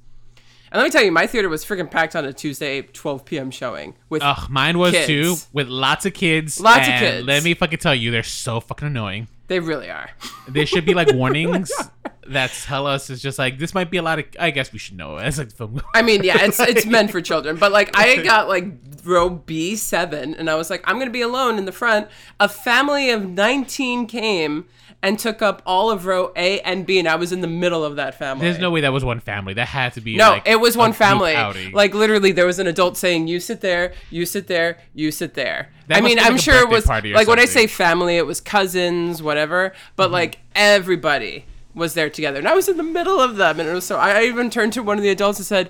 and 0.76 0.82
let 0.82 0.88
me 0.88 0.92
tell 0.92 1.04
you 1.04 1.12
my 1.12 1.26
theater 1.26 1.48
was 1.48 1.64
freaking 1.64 1.90
packed 1.90 2.18
on 2.18 2.26
a 2.26 2.34
tuesday 2.34 2.82
12 2.82 3.24
p.m 3.24 3.50
showing 3.50 3.96
with 4.10 4.22
Ugh, 4.22 4.50
mine 4.50 4.78
was 4.78 4.92
Kids. 4.92 5.08
too, 5.08 5.36
with 5.54 5.70
lots 5.70 6.06
of 6.06 6.14
kids. 6.14 6.60
Lots 6.60 6.86
of 6.86 6.96
kids. 6.96 7.26
Let 7.26 7.44
me 7.44 7.54
fucking 7.54 7.80
tell 7.80 7.96
you, 7.96 8.12
they're 8.12 8.24
so 8.24 8.60
fucking 8.60 8.86
annoying. 8.90 9.30
they 9.48 9.62
really 9.62 9.90
are 9.90 10.10
There 10.50 10.66
should 10.66 10.86
be 10.86 10.94
like 10.94 11.14
warnings 11.14 11.72
oh 11.80 11.90
that 12.28 12.52
tell 12.64 12.88
us 12.88 13.10
it's 13.10 13.22
just 13.22 13.40
like 13.40 13.58
this 13.58 13.74
might 13.74 13.90
be 13.90 13.98
a 13.98 14.02
lot 14.02 14.20
of. 14.20 14.26
I 14.40 14.50
guess 14.52 14.74
we 14.74 14.80
should 14.80 14.98
know. 14.98 15.18
It's 15.20 15.38
like 15.38 15.52
film. 15.52 15.82
I 15.94 16.02
mean, 16.02 16.24
yeah, 16.24 16.44
it's 16.44 16.60
it's 16.60 16.86
meant 16.86 17.12
for 17.12 17.22
children. 17.22 17.56
But 17.58 17.72
like, 17.72 17.96
I 17.96 18.16
got 18.24 18.48
like 18.48 18.66
row 19.04 19.30
B 19.30 19.76
seven, 19.76 20.34
and 20.34 20.50
I 20.50 20.56
was 20.56 20.70
like, 20.72 20.84
I'm 20.86 20.98
gonna 20.98 21.12
be 21.12 21.22
alone 21.22 21.58
in 21.58 21.66
the 21.66 21.72
front. 21.72 22.08
A 22.40 22.50
family 22.50 23.12
of 23.12 23.30
nineteen 23.30 24.08
came 24.08 24.66
and 25.06 25.20
took 25.20 25.44
up 25.44 25.62
all 25.68 25.92
of 25.92 26.08
row 26.08 26.32
A 26.36 26.60
and 26.62 26.84
B, 26.84 26.98
and 26.98 27.08
I 27.08 27.16
was 27.16 27.32
in 27.32 27.42
the 27.42 27.48
middle 27.48 27.86
of 27.86 27.98
that 27.98 28.18
family. 28.18 28.48
There's 28.48 28.60
no 28.60 28.72
way 28.72 28.82
that 28.82 28.92
was 28.92 29.06
one 29.06 29.20
family. 29.20 29.54
That 29.54 29.68
had 29.68 29.94
to 29.94 30.02
be. 30.02 30.18
No, 30.18 30.32
like, 30.32 30.48
it 30.48 30.60
was 30.60 30.76
one 30.76 30.94
family. 30.94 31.36
Like 31.72 31.94
literally, 31.94 32.32
there 32.32 32.48
was 32.48 32.58
an 32.58 32.66
adult 32.66 32.98
saying, 32.98 33.28
"You 33.28 33.40
sit 33.40 33.62
there, 33.62 33.94
you 34.10 34.26
sit 34.26 34.48
there, 34.48 34.80
you 34.96 35.12
sit 35.12 35.36
there." 35.36 35.70
That 35.88 36.00
I 36.00 36.02
mean, 36.02 36.18
like 36.18 36.26
I'm 36.26 36.38
sure 36.38 36.60
it 36.60 36.70
was 36.70 36.88
like 36.88 37.28
when 37.28 37.40
I 37.40 37.46
say 37.46 37.68
family, 37.68 38.18
it 38.18 38.26
was 38.26 38.42
cousins, 38.42 39.22
whatever. 39.22 39.74
But 39.96 40.06
mm-hmm. 40.06 40.14
like 40.14 40.40
everybody 40.56 41.46
was 41.76 41.94
there 41.94 42.10
together, 42.10 42.40
and 42.40 42.48
I 42.48 42.56
was 42.56 42.68
in 42.68 42.78
the 42.78 42.84
middle 42.84 43.20
of 43.20 43.36
them, 43.36 43.60
and 43.60 43.70
it 43.70 43.74
was 43.74 43.86
so. 43.86 43.98
I 43.98 44.24
even 44.24 44.50
turned 44.50 44.74
to 44.74 44.82
one 44.82 44.98
of 44.98 45.04
the 45.04 45.10
adults 45.10 45.38
and 45.38 45.46
said, 45.46 45.70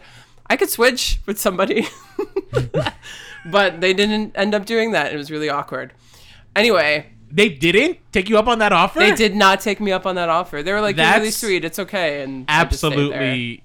"I 0.50 0.56
could 0.56 0.70
switch 0.70 1.20
with 1.26 1.38
somebody," 1.38 1.88
but 3.46 3.82
they 3.82 3.94
didn't 3.94 4.32
end 4.36 4.56
up 4.56 4.66
doing 4.66 4.92
that. 4.92 5.14
It 5.14 5.18
was 5.18 5.30
really 5.30 5.50
awkward. 5.50 5.92
Anyway, 6.56 7.08
they 7.32 7.50
didn't 7.50 8.00
take 8.12 8.30
you 8.30 8.38
up 8.38 8.48
on 8.48 8.60
that 8.60 8.72
offer. 8.72 9.00
they 9.00 9.14
did 9.14 9.36
not 9.36 9.60
take 9.60 9.80
me 9.80 9.92
up 9.92 10.06
on 10.06 10.16
that 10.16 10.30
offer. 10.30 10.64
They 10.64 10.72
were 10.72 10.82
like, 10.82 10.96
"You're 10.98 11.06
really 11.06 11.26
That's 11.26 11.38
sweet. 11.38 11.66
It's 11.66 11.80
okay." 11.80 12.22
And 12.22 12.46
I 12.48 12.66
just 12.66 12.80
stayed 12.80 12.92
there. 12.92 12.98
Absolutely, 13.00 13.64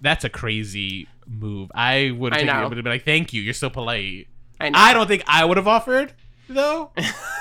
that's 0.00 0.24
a 0.24 0.28
crazy 0.28 1.08
move. 1.26 1.70
I 1.74 2.10
would 2.16 2.32
I 2.32 2.38
have 2.38 2.46
taken 2.46 2.60
know. 2.60 2.66
it, 2.66 2.68
but 2.68 2.78
it'd 2.78 2.86
like, 2.86 3.04
"Thank 3.04 3.32
you, 3.32 3.42
you're 3.42 3.54
so 3.54 3.70
polite." 3.70 4.28
I 4.60 4.70
know. 4.70 4.78
I 4.78 4.92
don't 4.92 5.06
think 5.06 5.24
I 5.26 5.44
would 5.44 5.56
have 5.56 5.68
offered 5.68 6.12
though. 6.48 6.90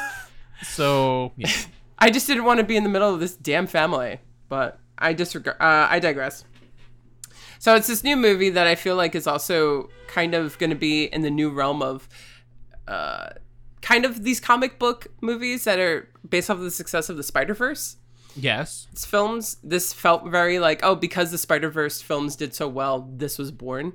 so 0.64 1.34
yeah. 1.36 1.51
I 1.97 2.10
just 2.10 2.28
didn't 2.28 2.45
want 2.45 2.60
to 2.60 2.64
be 2.64 2.78
in 2.78 2.84
the 2.84 2.89
middle 2.89 3.14
of 3.14 3.20
this 3.20 3.36
damn 3.36 3.68
family. 3.68 4.20
But 4.47 4.80
I 4.97 5.14
disregard. 5.14 5.57
Uh, 5.60 5.88
I 5.89 5.99
digress. 5.99 6.43
So 7.60 7.76
it's 7.76 7.88
this 7.88 8.03
new 8.03 8.16
movie 8.16 8.49
that 8.51 8.68
I 8.68 8.76
feel 8.76 8.95
like 8.95 9.16
is 9.16 9.28
also 9.28 9.89
kind 10.07 10.34
of 10.34 10.57
going 10.60 10.70
to 10.70 10.76
be 10.78 11.03
in 11.05 11.22
the 11.22 11.30
new 11.30 11.49
realm 11.49 11.82
of, 11.82 12.07
uh, 12.88 13.32
kind 13.89 14.03
of 14.05 14.23
these 14.23 14.39
comic 14.39 14.77
book 14.79 15.07
movies 15.21 15.63
that 15.63 15.79
are 15.79 16.07
based 16.33 16.49
off 16.49 16.57
of 16.57 16.63
the 16.63 16.71
success 16.81 17.09
of 17.09 17.17
the 17.17 17.23
Spider 17.23 17.53
Verse 17.55 17.97
yes, 18.35 18.87
It's 18.93 19.05
films. 19.05 19.57
This 19.63 19.91
felt 19.93 20.21
very 20.29 20.59
like 20.59 20.79
oh 20.83 20.95
because 20.95 21.31
the 21.31 21.37
Spider 21.37 21.69
Verse 21.69 21.97
films 22.09 22.35
did 22.35 22.53
so 22.53 22.67
well, 22.67 22.95
this 23.23 23.37
was 23.41 23.51
born, 23.51 23.93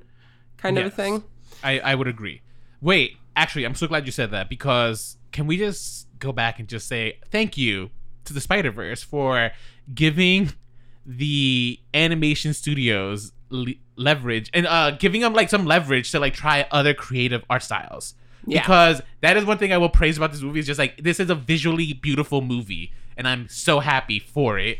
kind 0.57 0.77
of 0.79 0.85
a 0.85 0.89
Yes. 0.89 0.97
thing. 0.97 1.15
I 1.63 1.73
I 1.91 1.95
would 1.95 2.09
agree. 2.09 2.43
Wait, 2.81 3.11
actually, 3.37 3.65
I'm 3.65 3.77
so 3.83 3.87
glad 3.87 4.05
you 4.07 4.13
said 4.13 4.31
that 4.33 4.49
because 4.49 5.17
can 5.33 5.47
we 5.47 5.57
just 5.57 6.09
go 6.19 6.33
back 6.33 6.59
and 6.59 6.69
just 6.69 6.87
say 6.89 7.03
thank 7.31 7.57
you 7.57 7.91
to 8.27 8.33
the 8.35 8.41
Spider 8.41 8.73
Verse 8.73 9.03
for 9.03 9.51
giving 9.95 10.53
the 11.07 11.79
animation 11.93 12.53
studios 12.55 13.33
le- 13.51 13.75
leverage 13.97 14.51
and 14.55 14.67
uh 14.67 14.91
giving 14.93 15.21
them 15.21 15.33
like 15.35 15.49
some 15.51 15.65
leverage 15.67 16.11
to 16.11 16.19
like 16.19 16.35
try 16.35 16.67
other 16.71 16.93
creative 16.95 17.43
art 17.49 17.63
styles. 17.63 18.15
Yeah. 18.47 18.61
Because 18.61 19.01
that 19.23 19.37
is 19.37 19.45
one 19.45 19.59
thing 19.59 19.73
I 19.73 19.79
will 19.79 19.89
praise 19.89 20.17
about 20.17 20.33
this 20.33 20.43
movie 20.43 20.61
is 20.61 20.67
just 20.67 20.79
like 20.79 21.03
this 21.03 21.19
is 21.21 21.31
a 21.31 21.35
visually 21.35 21.93
beautiful 21.93 22.41
movie 22.43 22.93
and 23.17 23.27
I'm 23.29 23.49
so 23.49 23.81
happy 23.81 24.19
for 24.19 24.59
it. 24.59 24.79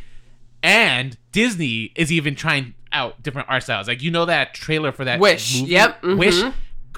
And 0.63 1.17
Disney 1.33 1.93
is 1.95 2.11
even 2.11 2.35
trying 2.35 2.75
out 2.93 3.23
different 3.23 3.49
art 3.49 3.63
styles. 3.63 3.89
Like 3.89 4.03
you 4.03 4.11
know 4.11 4.25
that 4.27 4.55
trailer 4.55 4.93
for 4.93 5.05
that 5.05 5.21
Wish. 5.21 5.61
movie? 5.61 5.73
Yep, 5.73 6.03
mhm. 6.03 6.19
Wish. 6.19 6.43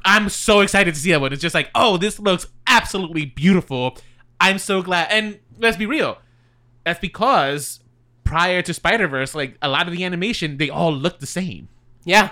I'm 0.05 0.29
so 0.29 0.61
excited 0.61 0.95
to 0.95 1.01
see 1.01 1.11
that 1.11 1.21
one. 1.21 1.33
It's 1.33 1.43
just 1.43 1.55
like, 1.55 1.71
oh, 1.75 1.97
this 1.97 2.21
looks 2.21 2.47
absolutely 2.67 3.25
beautiful. 3.27 3.97
I'm 4.41 4.59
so 4.59 4.83
glad. 4.83 5.09
And 5.11 5.39
let's 5.59 5.77
be 5.77 5.87
real. 5.87 6.19
That's 6.85 7.01
because 7.01 7.81
prior 8.23 8.63
to 8.63 8.73
Spider 8.75 9.09
Verse, 9.09 9.35
like 9.35 9.57
a 9.63 9.69
lot 9.69 9.89
of 9.89 9.93
the 9.93 10.05
animation, 10.05 10.59
they 10.59 10.71
all 10.71 10.93
look 10.93 11.19
the 11.19 11.27
same. 11.27 11.69
Yeah, 12.05 12.31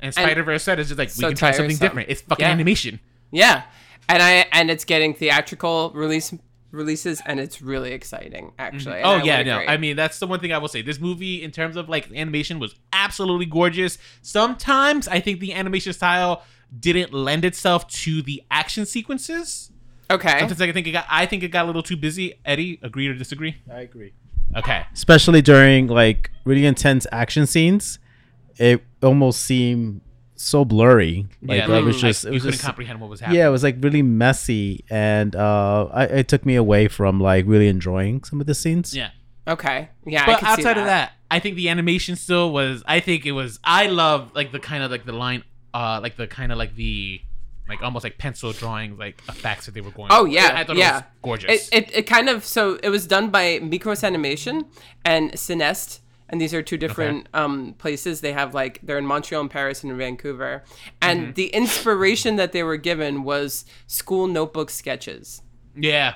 And 0.00 0.12
Spider 0.12 0.42
Verse 0.42 0.62
said 0.62 0.78
it's 0.78 0.90
just 0.90 0.98
like 0.98 1.08
so 1.08 1.26
we 1.28 1.30
can 1.30 1.38
try 1.38 1.52
something 1.52 1.78
different. 1.78 2.10
It's 2.10 2.20
fucking 2.20 2.44
Yeah. 2.44 2.50
animation. 2.52 3.00
Yeah, 3.34 3.64
and 4.08 4.22
I 4.22 4.46
and 4.52 4.70
it's 4.70 4.84
getting 4.84 5.14
theatrical 5.14 5.90
release 5.94 6.32
releases, 6.70 7.22
and 7.26 7.38
it's 7.38 7.62
really 7.62 7.92
exciting 7.92 8.52
actually. 8.58 8.96
Mm-hmm. 8.96 9.06
and 9.06 9.22
Oh 9.22 9.24
I 9.24 9.26
yeah, 9.26 9.42
no. 9.42 9.56
agree. 9.58 9.68
I 9.68 9.76
mean, 9.76 9.96
that's 9.96 10.18
the 10.18 10.26
one 10.26 10.40
thing 10.40 10.52
I 10.52 10.58
will 10.58 10.68
say. 10.68 10.82
This 10.82 10.98
movie, 11.00 11.42
in 11.42 11.50
terms 11.50 11.76
of 11.76 11.88
like 11.88 12.10
animation, 12.12 12.58
was 12.58 12.74
absolutely 12.92 13.46
gorgeous. 13.46 13.98
Sometimes 14.22 15.06
I 15.08 15.20
think 15.20 15.40
the 15.40 15.52
animation 15.54 15.92
style 15.92 16.42
didn't 16.80 17.12
lend 17.12 17.44
itself 17.44 17.86
to 17.88 18.22
the 18.22 18.42
action 18.50 18.86
sequences. 18.86 19.70
okay. 20.10 20.38
Sometimes 20.40 20.60
I 20.60 20.72
think 20.72 20.86
it 20.86 20.92
got. 20.92 21.06
I 21.10 21.26
think 21.26 21.42
it 21.42 21.48
got 21.48 21.64
a 21.64 21.66
little 21.66 21.82
too 21.82 21.96
busy. 21.96 22.34
Eddie, 22.44 22.80
agree 22.82 23.06
or 23.08 23.14
disagree? 23.14 23.56
I 23.70 23.80
agree. 23.82 24.12
Okay. 24.56 24.84
Especially 24.92 25.42
during 25.42 25.86
like 25.88 26.30
really 26.44 26.66
intense 26.66 27.06
action 27.12 27.46
scenes, 27.46 27.98
it 28.58 28.82
almost 29.02 29.42
seemed 29.42 30.00
so 30.36 30.64
blurry. 30.64 31.26
Like 31.42 31.58
yeah, 31.58 31.64
it 31.64 31.68
like, 31.70 31.84
was 31.84 31.96
like, 31.96 32.00
just, 32.02 32.24
it 32.24 32.28
you 32.28 32.34
was 32.34 32.42
couldn't 32.42 32.52
just 32.52 32.64
comprehend 32.64 33.00
what 33.00 33.10
was 33.10 33.20
happening. 33.20 33.38
yeah, 33.38 33.46
it 33.46 33.50
was 33.50 33.62
like 33.62 33.76
really 33.80 34.02
messy, 34.02 34.84
and 34.90 35.34
uh, 35.36 35.88
I, 35.92 36.04
it 36.04 36.28
took 36.28 36.44
me 36.44 36.54
away 36.56 36.88
from 36.88 37.20
like 37.20 37.44
really 37.46 37.68
enjoying 37.68 38.24
some 38.24 38.40
of 38.40 38.46
the 38.46 38.54
scenes. 38.54 38.94
yeah. 38.94 39.10
Okay. 39.46 39.90
Yeah. 40.06 40.22
I 40.22 40.26
But 40.26 40.38
can 40.40 40.56
see 40.56 40.62
outside 40.62 40.78
of 40.78 40.86
that, 40.86 41.12
I 41.30 41.38
think 41.38 41.56
the 41.56 41.68
animation 41.68 42.16
still 42.16 42.50
was. 42.50 42.82
I 42.86 43.00
think 43.00 43.26
it 43.26 43.32
was. 43.32 43.58
I 43.62 43.88
love 43.88 44.30
like 44.34 44.52
the 44.52 44.58
kind 44.58 44.82
of 44.82 44.90
like 44.90 45.04
the 45.04 45.12
line, 45.12 45.44
uh, 45.74 46.00
like 46.02 46.16
the 46.16 46.26
kind 46.26 46.50
of 46.50 46.56
like 46.56 46.74
the, 46.76 47.20
like 47.68 47.82
almost 47.82 48.04
like 48.04 48.16
pencil 48.16 48.52
drawing 48.52 48.96
like 48.96 49.20
effects 49.28 49.66
that 49.66 49.72
they 49.74 49.82
were 49.82 49.90
going. 49.90 50.08
Oh 50.10 50.24
for. 50.24 50.30
yeah, 50.30 50.52
I 50.54 50.64
thought 50.64 50.76
yeah. 50.76 50.90
it 50.90 50.94
was 50.94 51.02
gorgeous. 51.22 51.68
It, 51.68 51.90
it 51.90 51.94
it 51.94 52.02
kind 52.04 52.30
of 52.30 52.42
so 52.44 52.78
it 52.82 52.88
was 52.88 53.06
done 53.06 53.28
by 53.28 53.58
Mikros 53.58 54.02
Animation 54.02 54.64
and 55.04 55.32
Cinesite, 55.32 56.00
and 56.28 56.40
these 56.40 56.54
are 56.54 56.62
two 56.62 56.76
different 56.76 57.28
um 57.34 57.74
places. 57.78 58.20
They 58.20 58.32
have 58.32 58.54
like 58.54 58.80
they're 58.82 58.98
in 58.98 59.06
Montreal 59.06 59.42
and 59.42 59.50
Paris 59.50 59.82
and 59.82 59.92
in 59.92 59.98
Vancouver, 59.98 60.64
and 61.02 61.20
Mm-hmm. 61.20 61.32
the 61.32 61.46
inspiration 61.48 62.36
that 62.36 62.52
they 62.52 62.62
were 62.62 62.76
given 62.76 63.24
was 63.24 63.64
school 63.86 64.26
notebook 64.26 64.70
sketches, 64.70 65.42
yeah. 65.76 66.14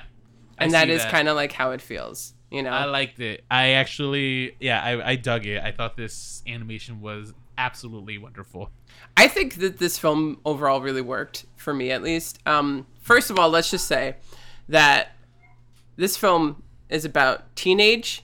I 0.57 0.65
and 0.65 0.73
that 0.73 0.89
is 0.89 1.03
kind 1.05 1.27
of 1.29 1.35
like 1.35 1.53
how 1.53 1.71
it 1.71 1.81
feels, 1.81 2.33
you 2.51 2.61
know. 2.63 2.71
I 2.71 2.85
liked 2.85 3.19
it. 3.21 3.45
I 3.49 3.69
actually, 3.71 4.55
yeah, 4.59 4.81
I, 4.83 5.11
I 5.11 5.15
dug 5.15 5.45
it. 5.45 5.63
I 5.63 5.71
thought 5.71 5.95
this 5.95 6.43
animation 6.47 6.99
was 6.99 7.33
absolutely 7.57 8.17
wonderful. 8.17 8.69
I 9.15 9.27
think 9.29 9.55
that 9.55 9.77
this 9.77 9.97
film 9.97 10.39
overall 10.43 10.81
really 10.81 11.01
worked 11.01 11.45
for 11.55 11.73
me, 11.73 11.91
at 11.91 12.01
least. 12.03 12.39
Um, 12.45 12.87
first 13.01 13.29
of 13.29 13.39
all, 13.39 13.49
let's 13.49 13.71
just 13.71 13.87
say 13.87 14.17
that 14.67 15.15
this 15.95 16.17
film 16.17 16.63
is 16.89 17.05
about 17.05 17.55
teenage 17.55 18.23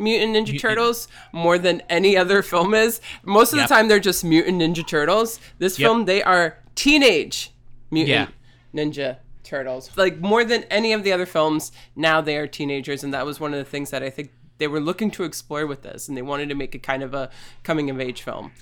Mutant 0.00 0.34
Ninja 0.36 0.58
Turtles 0.58 1.06
more 1.32 1.58
than 1.58 1.82
any 1.88 2.16
other 2.16 2.42
film 2.42 2.74
is. 2.74 3.00
Most 3.24 3.52
of 3.52 3.58
Yep. 3.58 3.68
the 3.68 3.74
time, 3.74 3.88
they're 3.88 4.00
just 4.00 4.24
Mutant 4.24 4.60
Ninja 4.60 4.86
Turtles. 4.86 5.38
This 5.58 5.78
Yep. 5.78 5.86
film, 5.86 6.04
they 6.06 6.22
are 6.22 6.58
teenage 6.74 7.52
Mutant 7.90 8.30
Yeah. 8.74 8.82
Ninja 8.84 9.16
Turtles. 9.44 9.90
Like 9.96 10.18
more 10.18 10.44
than 10.44 10.64
any 10.64 10.92
of 10.92 11.02
the 11.04 11.12
other 11.12 11.26
films, 11.26 11.70
now 11.94 12.20
they 12.20 12.36
are 12.36 12.46
teenagers, 12.46 13.04
and 13.04 13.12
that 13.14 13.26
was 13.26 13.38
one 13.40 13.52
of 13.52 13.58
the 13.58 13.64
things 13.70 13.90
that 13.90 14.02
I 14.02 14.10
think 14.10 14.30
they 14.58 14.66
were 14.68 14.80
looking 14.80 15.10
to 15.12 15.24
explore 15.24 15.66
with 15.66 15.82
this, 15.82 16.08
and 16.08 16.16
they 16.16 16.22
wanted 16.22 16.48
to 16.50 16.54
make 16.54 16.74
it 16.74 16.82
kind 16.82 17.02
of 17.02 17.14
a 17.14 17.30
coming 17.62 17.90
of 17.90 18.00
age 18.00 18.22
film. 18.22 18.52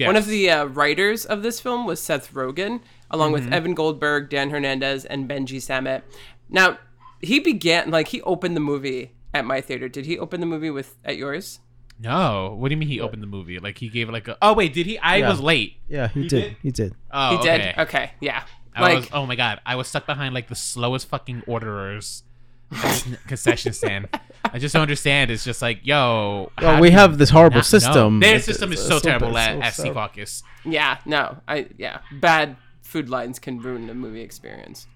One 0.00 0.16
of 0.16 0.26
the 0.26 0.50
uh, 0.50 0.64
writers 0.64 1.24
of 1.24 1.42
this 1.44 1.60
film 1.60 1.86
was 1.86 2.00
Seth 2.00 2.32
Rogen, 2.34 2.80
along 3.10 3.30
with 3.32 3.44
Mm-hmm. 3.44 3.52
Evan 3.52 3.74
Goldberg, 3.74 4.28
Dan 4.28 4.50
Hernandez, 4.50 5.04
and 5.04 5.28
Benji 5.28 5.62
Samit. 5.62 6.02
Now, 6.50 6.78
he 7.20 7.38
began 7.38 7.90
like 7.92 8.08
he 8.08 8.20
opened 8.22 8.56
the 8.56 8.60
movie 8.60 9.12
at 9.34 9.44
my 9.44 9.60
theater. 9.60 9.88
Did 9.88 10.06
he 10.06 10.18
open 10.18 10.40
the 10.40 10.46
movie 10.46 10.70
with 10.70 10.96
at 11.04 11.16
yours? 11.18 11.60
No, 12.00 12.56
what 12.58 12.68
do 12.68 12.72
you 12.74 12.76
mean 12.76 12.88
he 12.88 13.00
opened 13.00 13.22
the 13.22 13.26
movie? 13.26 13.58
Like 13.58 13.78
he 13.78 13.88
gave 13.88 14.08
it 14.08 14.12
like 14.12 14.26
a. 14.28 14.36
Oh 14.40 14.54
wait, 14.54 14.72
did 14.72 14.86
he? 14.86 14.98
I 14.98 15.16
Yeah. 15.16 15.28
was 15.30 15.40
late. 15.40 15.76
Yeah, 15.88 16.08
he, 16.08 16.22
He 16.22 16.28
did. 16.28 16.40
did? 16.42 16.56
He 16.62 16.70
did. 16.70 16.94
Oh, 17.12 17.36
he 17.36 17.42
did. 17.42 17.60
okay. 17.60 17.74
Okay, 17.82 18.10
yeah. 18.20 18.44
I 18.74 18.80
like 18.82 18.96
was. 19.00 19.08
Oh 19.12 19.26
my 19.26 19.36
god, 19.36 19.60
I 19.66 19.76
was 19.76 19.86
stuck 19.88 20.06
behind 20.06 20.34
like 20.34 20.48
the 20.48 20.54
slowest 20.56 21.08
fucking 21.08 21.42
orderers 21.46 22.24
at 22.72 22.80
the 23.08 23.16
concession 23.28 23.72
stand. 23.72 24.08
I 24.52 24.58
just 24.58 24.72
don't 24.72 24.82
understand. 24.82 25.30
It's 25.30 25.44
just 25.44 25.62
like, 25.62 25.80
yo. 25.86 26.50
how 26.58 26.66
Well, 26.72 26.80
we 26.80 26.88
you 26.88 26.94
have 26.94 27.16
this 27.18 27.30
horrible 27.30 27.56
not 27.58 27.72
know? 27.72 27.78
system. 27.78 28.20
Their 28.20 28.30
It's- 28.30 28.44
system 28.46 28.72
is 28.72 28.80
it's 28.80 28.88
so 28.88 28.98
so 28.98 29.08
terrible 29.08 29.32
bad, 29.32 29.60
at, 29.62 29.74
so 29.74 29.82
at 29.84 29.86
Sea. 29.88 29.92
Caucus. 29.92 30.42
yeah, 30.64 30.98
no, 31.06 31.36
I 31.46 31.66
yeah, 31.78 32.00
bad 32.20 32.56
food 32.82 33.08
lines 33.08 33.38
can 33.38 33.60
ruin 33.60 33.88
a 33.88 33.94
movie 33.94 34.20
experience. 34.22 34.86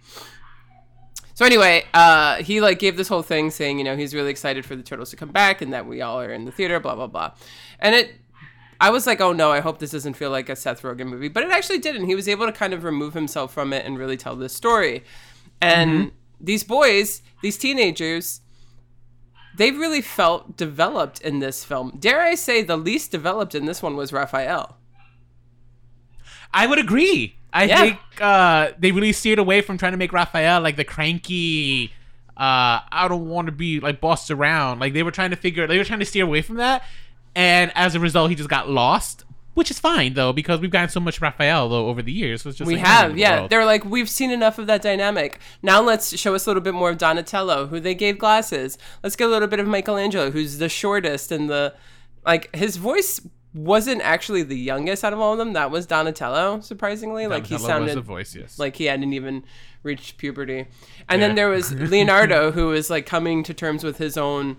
So 1.38 1.44
anyway, 1.44 1.84
uh, 1.94 2.42
he 2.42 2.60
like 2.60 2.80
gave 2.80 2.96
this 2.96 3.06
whole 3.06 3.22
thing 3.22 3.52
saying, 3.52 3.78
you 3.78 3.84
know, 3.84 3.96
he's 3.96 4.12
really 4.12 4.30
excited 4.30 4.66
for 4.66 4.74
the 4.74 4.82
turtles 4.82 5.10
to 5.10 5.16
come 5.16 5.30
back 5.30 5.62
and 5.62 5.72
that 5.72 5.86
we 5.86 6.02
all 6.02 6.20
are 6.20 6.32
in 6.32 6.46
the 6.46 6.50
theater, 6.50 6.80
blah 6.80 6.96
blah 6.96 7.06
blah, 7.06 7.30
and 7.78 7.94
it. 7.94 8.16
I 8.80 8.90
was 8.90 9.06
like, 9.06 9.20
oh 9.20 9.32
no, 9.32 9.52
I 9.52 9.60
hope 9.60 9.78
this 9.78 9.92
doesn't 9.92 10.14
feel 10.14 10.30
like 10.32 10.48
a 10.48 10.56
Seth 10.56 10.82
Rogen 10.82 11.06
movie, 11.06 11.28
but 11.28 11.44
it 11.44 11.52
actually 11.52 11.78
didn't. 11.78 12.06
He 12.06 12.16
was 12.16 12.26
able 12.26 12.46
to 12.46 12.50
kind 12.50 12.74
of 12.74 12.82
remove 12.82 13.14
himself 13.14 13.54
from 13.54 13.72
it 13.72 13.86
and 13.86 13.96
really 13.96 14.16
tell 14.16 14.34
this 14.34 14.52
story. 14.52 15.04
And 15.60 16.10
these 16.40 16.64
boys, 16.64 17.22
these 17.40 17.56
teenagers, 17.56 18.40
they 19.56 19.70
really 19.70 20.00
felt 20.00 20.56
developed 20.56 21.20
in 21.20 21.38
this 21.38 21.64
film. 21.64 21.98
Dare 22.00 22.20
I 22.20 22.34
say, 22.34 22.62
the 22.62 22.76
least 22.76 23.12
developed 23.12 23.54
in 23.54 23.64
this 23.64 23.80
one 23.80 23.94
was 23.94 24.12
Raphael. 24.12 24.76
I 26.52 26.66
would 26.66 26.80
agree. 26.80 27.37
I 27.52 27.64
Yeah. 27.64 27.80
think 27.80 27.98
uh, 28.20 28.70
they 28.78 28.92
really 28.92 29.12
steered 29.12 29.38
away 29.38 29.60
from 29.62 29.78
trying 29.78 29.92
to 29.92 29.98
make 29.98 30.12
Raphael 30.12 30.60
like 30.60 30.76
the 30.76 30.84
cranky. 30.84 31.92
Uh, 32.36 32.80
I 32.92 33.06
don't 33.08 33.28
want 33.28 33.46
to 33.46 33.52
be 33.52 33.80
like 33.80 34.00
bossed 34.00 34.30
around. 34.30 34.78
Like 34.80 34.92
they 34.92 35.02
were 35.02 35.10
trying 35.10 35.30
to 35.30 35.36
figure. 35.36 35.66
They 35.66 35.78
were 35.78 35.84
trying 35.84 35.98
to 36.00 36.04
steer 36.06 36.24
away 36.24 36.42
from 36.42 36.56
that, 36.56 36.84
and 37.34 37.72
as 37.74 37.94
a 37.94 38.00
result, 38.00 38.30
he 38.30 38.36
just 38.36 38.50
got 38.50 38.68
lost. 38.70 39.24
Which 39.54 39.72
is 39.72 39.80
fine 39.80 40.14
though, 40.14 40.32
because 40.32 40.60
we've 40.60 40.70
gotten 40.70 40.88
so 40.88 41.00
much 41.00 41.20
Raphael 41.20 41.68
though 41.68 41.88
over 41.88 42.00
the 42.00 42.12
years. 42.12 42.42
So 42.42 42.52
We 42.64 42.76
like 42.76 42.84
have, 42.84 43.14
the 43.14 43.18
yeah. 43.18 43.38
world. 43.40 43.50
They're 43.50 43.64
like, 43.64 43.84
we've 43.84 44.08
seen 44.08 44.30
enough 44.30 44.56
of 44.60 44.68
that 44.68 44.82
dynamic. 44.82 45.40
Now 45.62 45.80
let's 45.82 46.16
show 46.16 46.36
us 46.36 46.46
a 46.46 46.50
little 46.50 46.62
bit 46.62 46.74
more 46.74 46.90
of 46.90 46.98
Donatello, 46.98 47.66
who 47.66 47.80
they 47.80 47.96
gave 47.96 48.18
glasses. 48.18 48.78
Let's 49.02 49.16
get 49.16 49.26
a 49.26 49.30
little 49.30 49.48
bit 49.48 49.58
of 49.58 49.66
Michelangelo, 49.66 50.30
who's 50.30 50.58
the 50.58 50.68
shortest 50.68 51.32
and 51.32 51.50
the 51.50 51.74
like. 52.24 52.54
His 52.54 52.76
voice 52.76 53.20
wasn't 53.58 54.00
actually 54.02 54.42
the 54.42 54.56
youngest 54.58 55.02
out 55.04 55.12
of 55.12 55.18
all 55.20 55.32
of 55.32 55.38
them. 55.38 55.52
That 55.54 55.70
was 55.70 55.86
Donatello, 55.86 56.60
surprisingly. 56.60 57.26
like 57.26 57.46
he 57.46 57.56
Donatello 57.56 57.80
was 57.80 57.90
sounded 57.90 57.96
the 57.96 58.06
voice. 58.06 58.34
Yes. 58.34 58.58
like 58.58 58.76
he 58.76 58.84
hadn't 58.84 59.12
even 59.12 59.44
reached 59.82 60.16
puberty. 60.18 60.66
And 61.08 61.20
then 61.22 61.34
there 61.34 61.48
was 61.48 61.72
Leonardo, 61.90 62.50
who 62.52 62.68
was 62.68 62.90
like 62.90 63.06
coming 63.06 63.42
to 63.44 63.54
terms 63.54 63.82
with 63.84 63.98
his 63.98 64.16
own 64.16 64.56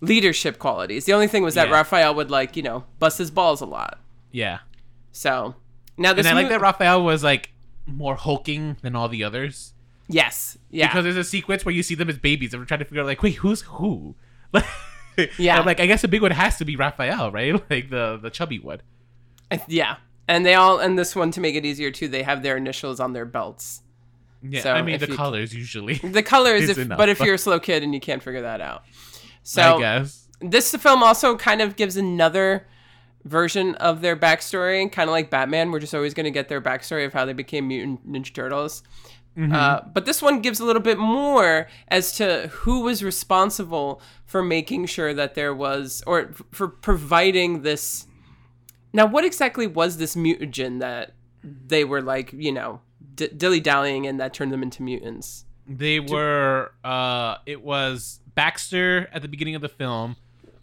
leadership 0.00 0.58
qualities. 0.58 1.04
The 1.06 1.12
only 1.14 1.26
thing 1.28 1.42
was 1.42 1.54
that 1.54 1.68
Yeah. 1.68 1.74
Raphael 1.74 2.14
would 2.14 2.30
like, 2.30 2.56
you 2.56 2.62
know, 2.62 2.84
bust 2.98 3.18
his 3.18 3.30
balls 3.30 3.60
a 3.60 3.66
lot. 3.66 3.98
yeah. 4.30 4.58
So 5.12 5.54
now 5.96 6.12
this 6.12 6.26
And 6.26 6.36
I 6.36 6.40
like 6.42 6.50
that 6.50 6.60
Raphael 6.60 7.04
was 7.04 7.22
like 7.22 7.52
more 7.86 8.16
hulking 8.16 8.76
than 8.82 8.96
all 8.96 9.08
the 9.08 9.22
others. 9.22 9.72
Yes. 10.08 10.58
Yeah. 10.70 10.88
Because 10.88 11.04
there's 11.04 11.16
a 11.16 11.24
sequence 11.24 11.64
where 11.64 11.74
you 11.74 11.82
see 11.84 11.94
them 11.94 12.08
as 12.10 12.18
babies 12.18 12.52
and 12.52 12.60
we're 12.60 12.66
trying 12.66 12.80
to 12.80 12.84
figure 12.84 13.00
out 13.00 13.06
like, 13.06 13.22
wait, 13.22 13.36
who's 13.36 13.60
who? 13.62 14.16
Yeah. 15.38 15.58
I'm 15.58 15.66
like, 15.66 15.80
I 15.80 15.86
guess 15.86 16.02
the 16.02 16.08
big 16.08 16.22
one 16.22 16.30
has 16.30 16.56
to 16.58 16.64
be 16.64 16.76
Raphael, 16.76 17.30
right? 17.30 17.54
Like 17.70 17.90
the 17.90 18.18
the 18.20 18.30
chubby 18.30 18.58
one. 18.58 18.80
Yeah. 19.68 19.96
And 20.26 20.44
they 20.46 20.54
all 20.54 20.78
and 20.78 20.98
this 20.98 21.14
one 21.14 21.30
to 21.32 21.40
make 21.40 21.54
it 21.54 21.64
easier 21.64 21.90
too, 21.90 22.08
they 22.08 22.22
have 22.22 22.42
their 22.42 22.56
initials 22.56 22.98
on 23.00 23.12
their 23.12 23.24
belts. 23.24 23.82
Yeah, 24.42 24.62
So 24.62 24.72
I 24.72 24.82
mean 24.82 24.98
the 24.98 25.08
you- 25.08 25.16
colors 25.16 25.54
usually. 25.54 25.94
The 26.02 26.22
colors, 26.22 26.64
Is 26.64 26.70
if 26.70 26.78
enough. 26.78 26.98
but 26.98 27.08
if 27.08 27.20
you're 27.20 27.34
a 27.34 27.38
slow 27.48 27.60
kid 27.60 27.82
and 27.82 27.94
you 27.94 28.00
can't 28.00 28.22
figure 28.22 28.42
that 28.42 28.60
out. 28.60 28.84
so 29.42 29.76
I 29.76 29.80
guess. 29.80 30.28
this 30.40 30.74
film 30.76 31.02
also 31.02 31.36
kind 31.36 31.60
of 31.62 31.76
gives 31.76 31.96
another 31.96 32.66
version 33.24 33.74
of 33.76 34.02
their 34.02 34.16
backstory, 34.16 34.90
kind 34.92 35.08
of 35.08 35.12
like 35.12 35.30
Batman. 35.30 35.70
We're 35.70 35.80
just 35.80 35.94
always 35.94 36.12
going 36.12 36.24
to 36.24 36.30
get 36.30 36.48
their 36.48 36.60
backstory 36.60 37.06
of 37.06 37.12
how 37.14 37.24
they 37.24 37.32
became 37.32 37.68
mutant 37.68 38.06
Ninja 38.10 38.34
Turtles. 38.34 38.82
Uh, 39.36 39.80
but 39.92 40.06
this 40.06 40.22
one 40.22 40.40
gives 40.40 40.60
a 40.60 40.64
little 40.64 40.82
bit 40.82 40.96
more 40.96 41.66
as 41.88 42.12
to 42.18 42.46
who 42.52 42.80
was 42.82 43.02
responsible 43.02 44.00
for 44.24 44.42
making 44.44 44.86
sure 44.86 45.12
that 45.12 45.34
there 45.34 45.52
was, 45.52 46.04
or 46.06 46.30
f- 46.30 46.42
for 46.52 46.68
providing 46.68 47.62
this. 47.62 48.06
Now, 48.92 49.06
what 49.06 49.24
exactly 49.24 49.66
was 49.66 49.96
this 49.96 50.14
mutagen 50.14 50.78
that 50.78 51.14
they 51.42 51.82
were 51.84 52.00
like, 52.00 52.32
you 52.32 52.52
know, 52.52 52.80
d- 53.16 53.26
dilly 53.36 53.58
dallying 53.58 54.06
and 54.06 54.20
that 54.20 54.32
turned 54.34 54.52
them 54.52 54.62
into 54.62 54.82
mutants? 54.84 55.44
They 55.66 55.98
were 55.98 56.70
uh 56.84 57.36
it 57.46 57.62
was 57.62 58.20
Baxter 58.34 59.08
at 59.12 59.22
the 59.22 59.28
beginning 59.28 59.54
of 59.54 59.62
the 59.62 59.68
film 59.68 60.16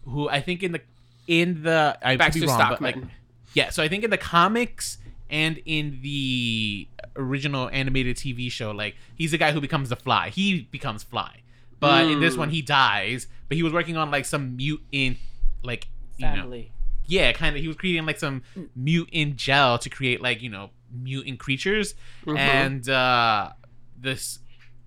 who 0.06 0.30
I 0.30 0.40
think 0.42 0.62
in 0.64 0.72
the 0.72 0.82
in 1.28 1.64
the 1.64 1.98
I 2.02 2.14
could 2.14 2.20
Baxter 2.20 2.40
be 2.42 2.48
wrong, 2.48 2.58
but 2.70 2.82
like 2.82 2.96
Stockman. 2.96 3.12
yeah, 3.54 3.70
so 3.70 3.82
I 3.84 3.88
think 3.88 4.04
in 4.04 4.12
the 4.12 4.18
comics 4.18 4.98
and 5.30 5.60
in 5.66 6.00
the 6.04 6.88
original 7.16 7.70
animated 7.74 8.16
TV 8.18 8.52
show 8.52 8.72
like 8.72 8.96
he's 9.16 9.32
the 9.32 9.38
guy 9.38 9.52
who 9.52 9.62
becomes 9.62 9.90
the 9.90 9.96
fly. 9.96 10.30
He 10.30 10.68
becomes 10.72 11.04
fly. 11.04 11.42
But 11.80 12.06
in 12.06 12.20
this 12.20 12.36
Mm. 12.36 12.40
one 12.40 12.50
he 12.52 12.62
dies, 12.62 13.28
but 13.48 13.58
he 13.58 13.64
was 13.64 13.74
working 13.74 13.98
on 13.98 14.12
like 14.12 14.26
some 14.26 14.56
mutant 14.56 15.18
like 15.64 15.88
you 16.18 16.26
know 16.28 16.36
Family. 16.36 16.72
yeah, 17.08 17.32
kind 17.34 17.56
of. 17.56 17.62
He 17.62 17.68
was 17.68 17.76
creating 17.78 18.06
like 18.06 18.20
some 18.20 18.44
mutant 18.76 19.36
gel 19.36 19.78
to 19.80 19.90
create 19.90 20.22
like 20.22 20.42
you 20.44 20.50
know 20.50 20.70
mutant 20.92 21.40
creatures, 21.40 21.96
Mhm. 22.26 22.38
and 22.38 22.90
uh, 22.90 23.54
this 24.00 24.40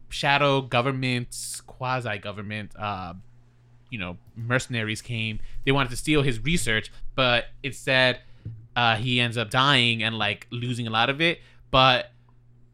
shadow 0.09 0.61
government, 0.61 1.37
quasi 1.67 2.19
government, 2.19 2.71
uh, 2.77 3.15
you 3.91 3.99
know, 3.99 4.17
mercenaries 4.37 5.03
came. 5.03 5.41
They 5.65 5.73
wanted 5.73 5.91
to 5.91 5.97
steal 5.97 6.23
his 6.23 6.39
research, 6.45 6.93
but 7.17 7.47
instead, 7.65 8.21
uh, 8.77 8.95
he 8.97 9.21
ends 9.21 9.37
up 9.37 9.51
dying 9.51 10.03
and 10.03 10.17
like 10.17 10.47
losing 10.51 10.87
a 10.87 10.91
lot 10.91 11.11
of 11.11 11.21
it. 11.21 11.41
But 11.73 12.13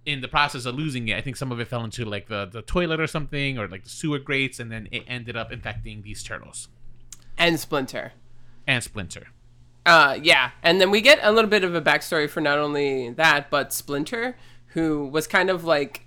in 0.06 0.20
the 0.22 0.28
process 0.28 0.64
of 0.64 0.74
losing 0.74 1.08
it, 1.08 1.16
I 1.16 1.20
think 1.20 1.36
some 1.36 1.52
of 1.52 1.60
it 1.60 1.68
fell 1.68 1.84
into 1.84 2.04
like 2.04 2.28
the 2.28 2.46
the 2.46 2.62
toilet 2.62 3.00
or 3.00 3.06
something, 3.06 3.58
or 3.58 3.68
like 3.68 3.84
the 3.84 3.90
sewer 3.90 4.18
grates, 4.18 4.58
and 4.60 4.70
then 4.72 4.88
it 4.90 5.04
ended 5.06 5.36
up 5.36 5.52
infecting 5.52 6.02
these 6.02 6.22
turtles 6.22 6.68
And 7.38 7.58
Splinter. 7.60 8.12
and 8.66 8.82
Splinter. 8.82 9.28
Uh, 9.86 10.18
yeah, 10.22 10.50
and 10.62 10.80
then 10.80 10.90
we 10.90 11.00
get 11.00 11.18
a 11.22 11.32
little 11.32 11.48
bit 11.50 11.64
of 11.64 11.74
a 11.74 11.80
backstory 11.80 12.28
for 12.28 12.40
not 12.40 12.58
only 12.58 13.10
that, 13.10 13.50
but 13.50 13.72
Splinter, 13.72 14.36
who 14.68 15.06
was 15.06 15.26
kind 15.26 15.48
of 15.50 15.64
like 15.64 16.02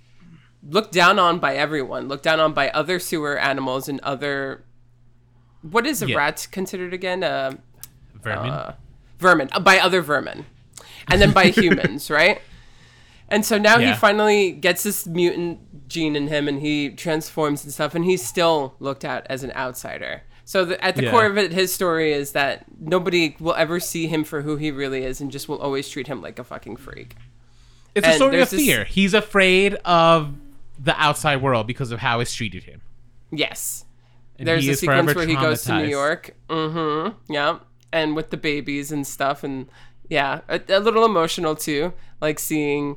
looked 0.66 0.92
down 0.92 1.18
on 1.18 1.38
by 1.38 1.56
everyone, 1.56 2.08
looked 2.08 2.22
down 2.24 2.40
on 2.40 2.52
by 2.52 2.70
other 2.70 2.98
sewer 2.98 3.36
animals 3.38 3.88
and 3.88 4.00
other. 4.00 4.64
What 5.62 5.86
is 5.86 6.02
a 6.02 6.08
Yeah. 6.08 6.16
rat 6.16 6.46
considered 6.50 6.92
again? 6.94 7.22
Uh, 7.24 7.56
Vermin. 8.22 8.50
uh, 8.50 8.74
vermin 9.18 9.48
uh, 9.52 9.60
by 9.60 9.78
other 9.78 10.00
vermin, 10.02 10.46
and 11.08 11.20
then 11.20 11.32
by 11.32 11.46
humans, 11.50 12.10
right? 12.10 12.40
And 13.28 13.44
so 13.44 13.58
now 13.58 13.78
he 13.78 13.92
finally 13.94 14.52
gets 14.52 14.82
this 14.82 15.06
mutant 15.06 15.88
gene 15.88 16.14
in 16.16 16.28
him, 16.28 16.46
and 16.48 16.60
he 16.60 16.90
transforms 16.90 17.64
and 17.64 17.72
stuff, 17.72 17.94
and 17.94 18.04
he's 18.04 18.24
still 18.24 18.74
looked 18.80 19.04
at 19.04 19.26
as 19.28 19.42
an 19.42 19.52
outsider. 19.52 20.22
So 20.44 20.64
the, 20.66 20.84
at 20.84 20.94
the 20.96 21.04
Yeah. 21.04 21.10
core 21.10 21.24
of 21.26 21.38
it, 21.38 21.52
his 21.52 21.72
story 21.72 22.12
is 22.12 22.32
that 22.32 22.64
nobody 22.78 23.34
will 23.40 23.54
ever 23.54 23.80
see 23.80 24.06
him 24.08 24.24
for 24.24 24.42
who 24.42 24.56
he 24.56 24.70
really 24.70 25.02
is, 25.04 25.20
and 25.20 25.30
just 25.30 25.48
will 25.48 25.58
always 25.58 25.88
treat 25.88 26.06
him 26.06 26.20
like 26.20 26.38
a 26.38 26.44
fucking 26.44 26.76
freak. 26.76 27.16
It's 27.94 28.06
a 28.06 28.10
And 28.10 28.16
story 28.16 28.40
of 28.40 28.50
this- 28.50 28.60
fear. 28.60 28.84
He's 28.84 29.14
afraid 29.14 29.74
of 29.84 30.34
the 30.78 30.94
outside 31.00 31.40
world 31.40 31.66
because 31.66 31.90
of 31.92 32.00
how 32.00 32.20
it's 32.20 32.34
treated 32.34 32.64
him. 32.64 32.82
Yes. 33.30 33.84
And 34.38 34.46
There's 34.48 34.66
a 34.66 34.74
sequence 34.74 35.14
where 35.14 35.26
he 35.26 35.34
goes 35.36 35.62
to 35.64 35.78
New. 35.78 35.88
York. 35.88 36.34
Mm-hmm. 36.50 37.32
Yeah. 37.32 37.60
And 37.92 38.16
with 38.16 38.30
the 38.30 38.36
babies 38.36 38.90
and 38.92 39.06
stuff, 39.06 39.44
and 39.44 39.68
yeah, 40.08 40.40
a, 40.48 40.60
a 40.68 40.80
little 40.80 41.04
emotional 41.04 41.54
too, 41.54 41.92
like 42.20 42.38
seeing 42.40 42.96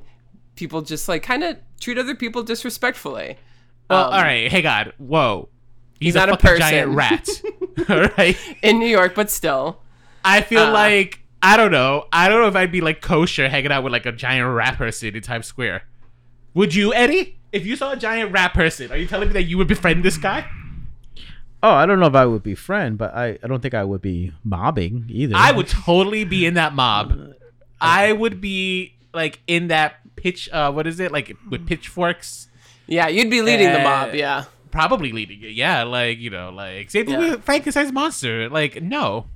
people 0.58 0.82
just 0.82 1.08
like 1.08 1.24
kind 1.24 1.43
of 1.43 1.58
treat 1.80 1.97
other 1.97 2.16
people 2.16 2.43
disrespectfully. 2.43 3.38
Well, 3.89 4.05
Um, 4.08 4.14
all 4.14 4.22
right. 4.22 4.51
Hey, 4.51 4.62
God. 4.62 4.93
Whoa. 4.97 5.47
He's, 5.99 6.14
not 6.16 6.30
a 6.30 6.34
a 6.34 6.38
fucking 6.38 6.58
giant 6.60 6.91
rat. 6.95 7.28
all 7.89 8.08
right. 8.18 8.38
in 8.62 8.78
New 8.80 8.88
York, 8.88 9.16
but 9.16 9.32
still. 9.32 9.82
I 10.26 10.41
feel 10.41 10.64
Uh. 10.64 10.72
like 10.74 11.22
I 11.41 11.55
don't 11.55 11.72
know. 11.72 12.05
I 12.12 12.28
don't 12.30 12.41
know 12.41 12.47
if 12.47 12.55
I'd 12.55 12.72
be 12.72 12.82
like 12.82 12.99
kosher 13.01 13.47
hanging 13.47 13.72
out 13.72 13.84
with 13.84 13.93
like 13.93 14.05
a 14.08 14.12
giant 14.12 14.53
rat 14.53 14.76
person 14.78 15.16
in 15.16 15.22
Times 15.22 15.45
Square. 15.45 15.84
Would 16.55 16.74
you, 16.76 16.93
Eddie? 16.93 17.39
If 17.51 17.66
you 17.66 17.76
saw 17.76 17.91
a 17.93 17.95
giant 17.95 18.32
rat 18.32 18.53
person, 18.53 18.91
are 18.91 18.97
you 18.97 19.05
telling 19.08 19.30
me 19.30 19.34
that 19.34 19.43
you 19.43 19.58
would 19.58 19.68
befriend 19.68 20.03
this 20.03 20.18
guy? 20.18 20.45
Oh, 21.64 21.72
I 21.72 21.86
don't 21.86 21.99
know 21.99 22.08
if 22.08 22.16
I 22.16 22.26
would 22.26 22.43
be 22.43 22.55
friend, 22.55 22.97
but 22.97 23.14
I, 23.16 23.38
I 23.43 23.47
don't 23.47 23.62
think 23.62 23.74
I 23.74 23.84
would 23.84 24.01
be 24.01 24.32
mobbing 24.43 25.05
either. 25.10 25.36
I 25.36 25.51
would 25.51 25.68
totally 25.68 26.24
be 26.24 26.45
in 26.45 26.55
that 26.55 26.74
mob. 26.74 27.34
I 27.80 28.12
would 28.12 28.41
be 28.41 28.95
like 29.14 29.39
in 29.47 29.68
that 29.70 29.95
pitch. 30.18 30.49
Uh, 30.51 30.72
what 30.72 30.86
is 30.88 30.99
it 30.99 31.11
like 31.11 31.36
with 31.49 31.65
pitchforks? 31.68 32.47
Yeah, 32.88 33.07
you'd 33.07 33.30
be 33.30 33.41
leading 33.41 33.68
the 33.72 33.80
Uh, 33.82 33.84
mob. 33.84 34.13
Yeah. 34.13 34.43
Probably 34.72 35.11
leading 35.13 35.41
it. 35.43 35.51
Yeah, 35.51 35.84
like 35.84 36.18
you 36.20 36.30
know, 36.30 36.49
like 36.49 36.91
save 36.91 37.07
Yeah. 37.07 37.20
the 37.32 37.38
Frankenstein's 37.41 37.91
monster. 37.93 38.49
Like 38.49 38.82
no, 38.82 39.28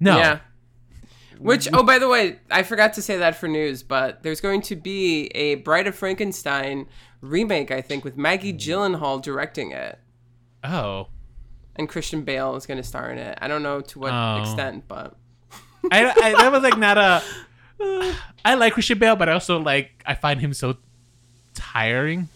no. 0.00 0.16
Yeah. 0.18 0.38
Which, 1.38 1.68
oh, 1.72 1.82
by 1.82 1.98
the 1.98 2.06
way, 2.06 2.38
I 2.50 2.62
forgot 2.62 2.92
to 2.94 3.02
say 3.02 3.16
that 3.16 3.34
for 3.34 3.48
news, 3.48 3.82
but 3.82 4.22
there's 4.22 4.42
going 4.42 4.60
to 4.62 4.76
be 4.76 5.28
a 5.28 5.54
Bride 5.54 5.86
of 5.86 5.94
Frankenstein 5.94 6.86
remake, 7.22 7.70
I 7.70 7.80
think, 7.80 8.04
with 8.04 8.14
Maggie 8.18 8.52
Gyllenhaal 8.52 9.22
directing 9.22 9.70
it. 9.70 9.98
Oh, 10.62 11.08
And 11.76 11.88
Christian 11.88 12.24
Bale 12.24 12.56
is 12.56 12.66
going 12.66 12.76
to 12.76 12.82
star 12.82 13.10
in 13.10 13.16
it. 13.16 13.38
I 13.40 13.48
don't 13.48 13.62
know 13.62 13.80
to 13.80 13.98
what 13.98 14.12
Oh. 14.12 14.42
extent, 14.42 14.84
but 14.86 15.16
I, 15.90 16.10
I 16.10 16.32
that 16.42 16.52
was 16.52 16.62
like 16.62 16.76
not 16.76 16.98
a. 16.98 17.22
I 18.44 18.54
like 18.54 18.74
Christian 18.74 18.98
Bale, 18.98 19.16
but 19.16 19.28
I 19.28 19.32
also 19.32 19.58
like 19.58 20.02
I 20.06 20.14
find 20.14 20.40
him 20.40 20.52
so 20.54 20.76
tiring. 21.54 22.28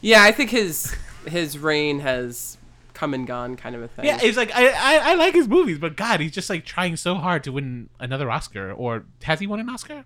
yeah, 0.00 0.22
I 0.22 0.32
think 0.32 0.50
his 0.50 0.94
his 1.26 1.58
reign 1.58 2.00
has 2.00 2.56
come 2.94 3.14
and 3.14 3.26
gone, 3.26 3.56
kind 3.56 3.76
of 3.76 3.82
a 3.82 3.88
thing. 3.88 4.04
Yeah, 4.06 4.18
it's 4.20 4.36
like 4.36 4.50
I, 4.54 4.68
I 4.70 5.12
I 5.12 5.14
like 5.14 5.34
his 5.34 5.48
movies, 5.48 5.78
but 5.78 5.96
God, 5.96 6.20
he's 6.20 6.32
just 6.32 6.50
like 6.50 6.64
trying 6.64 6.96
so 6.96 7.14
hard 7.14 7.44
to 7.44 7.52
win 7.52 7.88
another 8.00 8.30
Oscar. 8.30 8.72
Or 8.72 9.04
has 9.22 9.40
he 9.40 9.46
won 9.46 9.60
an 9.60 9.68
Oscar? 9.68 10.04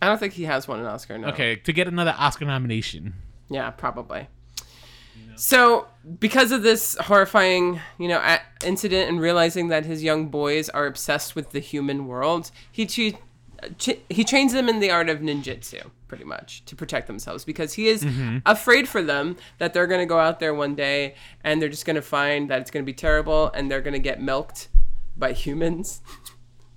I 0.00 0.06
don't 0.06 0.18
think 0.18 0.32
he 0.34 0.44
has 0.44 0.66
won 0.66 0.80
an 0.80 0.86
Oscar. 0.86 1.18
No. 1.18 1.28
Okay, 1.28 1.56
to 1.56 1.72
get 1.72 1.86
another 1.86 2.14
Oscar 2.18 2.44
nomination. 2.44 3.14
Yeah, 3.48 3.70
probably. 3.70 4.28
So, 5.34 5.86
because 6.20 6.52
of 6.52 6.62
this 6.62 6.96
horrifying, 6.96 7.80
you 7.98 8.08
know, 8.08 8.36
incident 8.64 9.08
and 9.08 9.20
realizing 9.20 9.68
that 9.68 9.86
his 9.86 10.02
young 10.02 10.28
boys 10.28 10.68
are 10.68 10.86
obsessed 10.86 11.34
with 11.34 11.50
the 11.50 11.58
human 11.60 12.06
world, 12.06 12.50
he 12.70 12.86
che- 12.86 13.18
ch- 13.78 13.98
he 14.08 14.24
trains 14.24 14.52
them 14.52 14.68
in 14.68 14.80
the 14.80 14.90
art 14.90 15.08
of 15.08 15.20
ninjutsu, 15.20 15.90
pretty 16.08 16.24
much, 16.24 16.64
to 16.66 16.76
protect 16.76 17.06
themselves 17.06 17.44
because 17.44 17.74
he 17.74 17.88
is 17.88 18.06
afraid 18.46 18.88
for 18.88 19.02
them 19.02 19.36
that 19.58 19.72
they're 19.74 19.86
going 19.86 20.00
to 20.00 20.06
go 20.06 20.18
out 20.18 20.40
there 20.40 20.54
one 20.54 20.74
day 20.74 21.14
and 21.44 21.60
they're 21.60 21.68
just 21.68 21.84
going 21.86 21.96
to 21.96 22.02
find 22.02 22.50
that 22.50 22.60
it's 22.60 22.70
going 22.70 22.84
to 22.84 22.86
be 22.86 22.92
terrible 22.94 23.50
and 23.54 23.70
they're 23.70 23.80
going 23.80 23.92
to 23.94 23.98
get 23.98 24.20
milked 24.20 24.68
by 25.16 25.32
humans, 25.32 26.00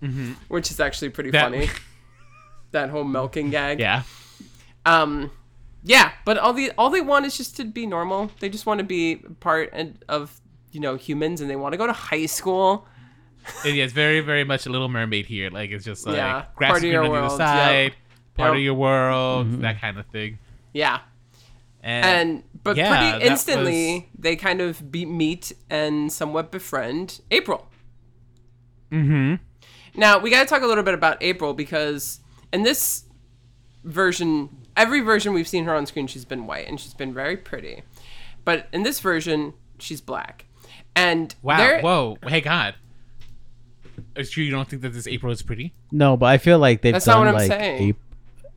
which 0.47 0.71
is 0.71 0.79
actually 0.79 1.09
pretty 1.09 1.31
That- 1.31 1.43
funny. 1.51 1.69
that 2.71 2.89
whole 2.89 3.03
milking 3.05 3.49
gag. 3.51 3.79
Yeah. 3.79 4.03
Um, 4.85 5.31
yeah, 5.83 6.11
but 6.25 6.37
all 6.37 6.51
the 6.53 6.71
all 6.77 6.89
they 6.89 7.01
want 7.01 7.25
is 7.25 7.37
just 7.37 7.55
to 7.57 7.63
be 7.63 7.85
normal. 7.85 8.31
They 8.39 8.49
just 8.49 8.65
want 8.65 8.79
to 8.79 8.83
be 8.83 9.17
part 9.39 9.69
and- 9.71 10.03
of 10.09 10.41
you 10.71 10.79
know 10.79 10.95
humans, 10.95 11.41
and 11.41 11.49
they 11.49 11.55
want 11.55 11.73
to 11.73 11.77
go 11.77 11.87
to 11.87 11.93
high 11.93 12.25
school. 12.25 12.87
And 13.65 13.75
yeah, 13.75 13.83
it's 13.83 13.93
very, 13.93 14.19
very 14.21 14.43
much 14.43 14.65
a 14.65 14.69
Little 14.69 14.89
Mermaid 14.89 15.25
here. 15.25 15.49
Like 15.49 15.71
it's 15.71 15.85
just 15.85 16.05
like 16.05 16.15
Yeah, 16.17 16.45
grass 16.55 16.69
part 16.69 16.77
of 16.77 16.81
green 16.81 16.93
your 16.93 17.01
on 17.03 17.07
the 17.07 17.11
world, 17.13 17.37
side, 17.37 17.83
yep. 17.83 17.93
part 18.35 18.49
Yep. 18.51 18.55
of 18.57 18.61
your 18.63 18.73
world, 18.73 19.61
that 19.61 19.79
kind 19.81 19.97
of 19.99 20.05
thing. 20.07 20.39
Yeah, 20.73 20.99
And, 21.83 22.05
and 22.05 22.43
but 22.63 22.75
yeah, 22.75 23.11
pretty 23.11 23.25
instantly 23.27 23.93
was- 23.93 24.03
they 24.19 24.35
kind 24.35 24.61
of 24.61 24.91
be, 24.91 25.05
meet 25.05 25.53
and 25.69 26.11
somewhat 26.11 26.51
befriend 26.51 27.21
April. 27.31 27.67
Mm-hmm. 28.91 29.35
Now 29.99 30.19
we 30.19 30.29
got 30.29 30.41
to 30.41 30.45
talk 30.47 30.61
a 30.61 30.67
little 30.67 30.83
bit 30.83 30.93
about 30.93 31.17
April 31.21 31.53
because 31.53 32.19
in 32.51 32.63
this 32.63 33.05
version, 33.83 34.49
every 34.75 35.01
version 35.01 35.33
we've 35.33 35.47
seen 35.47 35.65
her 35.65 35.73
on 35.75 35.85
screen, 35.85 36.07
she's 36.07 36.25
been 36.25 36.47
white 36.47 36.67
and 36.67 36.79
she's 36.79 36.93
been 36.93 37.13
very 37.13 37.37
pretty, 37.37 37.83
but 38.43 38.67
in 38.73 38.83
this 38.83 38.99
version, 38.99 39.53
she's 39.79 40.01
black. 40.01 40.45
And 40.95 41.33
Wow. 41.41 41.79
Whoa. 41.81 42.17
Hey 42.27 42.41
God. 42.41 42.75
It's 44.15 44.31
true. 44.31 44.43
You 44.43 44.51
don't 44.51 44.67
think 44.67 44.81
that 44.81 44.93
this 44.93 45.07
April 45.07 45.31
is 45.31 45.41
pretty? 45.41 45.73
No, 45.91 46.15
but 46.17 46.27
I 46.27 46.37
feel 46.37 46.59
like 46.59 46.81
they've 46.81 46.93
That's 46.93 47.07
not 47.07 47.15
done 47.15 47.25
what 47.25 47.27
I'm 47.29 47.33
like 47.35 47.47
saying. 47.47 47.89
Ap- 47.89 47.95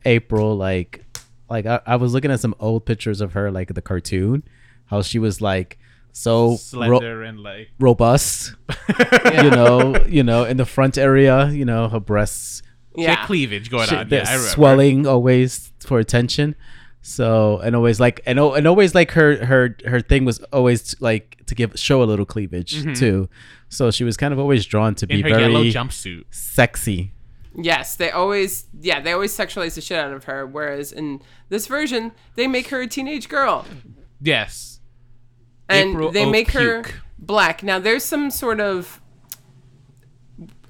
April, 0.05 0.55
like, 0.55 1.03
like 1.49 1.65
I, 1.65 1.81
I 1.85 1.95
was 1.97 2.13
looking 2.13 2.31
at 2.31 2.39
some 2.39 2.55
old 2.59 2.85
pictures 2.85 3.21
of 3.21 3.33
her, 3.33 3.51
like 3.51 3.73
the 3.73 3.81
cartoon, 3.81 4.43
how 4.85 5.01
she 5.01 5.19
was 5.19 5.41
like 5.41 5.77
so 6.11 6.51
ro- 6.51 6.55
Slender 6.55 7.23
and 7.23 7.39
like. 7.41 7.69
robust, 7.79 8.55
you 9.33 9.51
know, 9.51 9.95
you 10.07 10.23
know, 10.23 10.43
in 10.45 10.57
the 10.57 10.65
front 10.65 10.97
area, 10.97 11.49
you 11.49 11.65
know, 11.65 11.89
her 11.89 11.99
breasts 11.99 12.61
She 12.95 13.03
yeah, 13.03 13.25
cleavage 13.25 13.69
going 13.69 13.87
she- 13.87 13.95
on. 13.95 14.09
the 14.09 14.17
Yeah, 14.17 14.23
I 14.27 14.33
remember. 14.33 14.49
swelling 14.49 15.07
always 15.07 15.71
for 15.79 15.99
attention. 15.99 16.55
So 17.01 17.59
and 17.59 17.75
always 17.75 17.99
like 17.99 18.21
and 18.25 18.39
and 18.39 18.67
always 18.67 18.93
like 18.93 19.11
her 19.11 19.45
her 19.45 19.75
her 19.85 20.01
thing 20.01 20.25
was 20.25 20.39
always 20.51 20.99
like 20.99 21.41
to 21.45 21.55
give 21.55 21.79
show 21.79 22.03
a 22.03 22.05
little 22.05 22.25
cleavage 22.25 22.75
mm-hmm. 22.75 22.93
too. 22.93 23.29
So 23.69 23.91
she 23.91 24.03
was 24.03 24.17
kind 24.17 24.33
of 24.33 24.39
always 24.39 24.65
drawn 24.65 24.95
to 24.95 25.07
be 25.07 25.15
Mm-hmm. 25.19 25.27
In 25.27 25.33
her 25.33 25.39
yellow 25.39 25.59
very 25.61 25.71
jumpsuit. 25.73 26.23
sexy. 26.31 27.13
Yes, 27.55 27.95
they 27.95 28.11
always 28.11 28.65
yeah, 28.79 28.99
they 28.99 29.11
always 29.11 29.35
sexualize 29.35 29.75
the 29.75 29.81
shit 29.81 29.97
out 29.97 30.11
of 30.13 30.25
her 30.25 30.45
whereas 30.45 30.91
in 30.91 31.21
this 31.49 31.67
version 31.67 32.11
they 32.35 32.47
make 32.47 32.67
her 32.69 32.81
a 32.81 32.87
teenage 32.87 33.27
girl 33.29 33.65
Yes. 34.21 34.79
and 35.67 35.91
April 35.91 36.11
they 36.11 36.29
make 36.29 36.51
her 36.51 36.83
black. 37.17 37.63
Now 37.63 37.79
there's 37.79 38.03
some 38.03 38.29
sort 38.31 38.59
of 38.59 39.01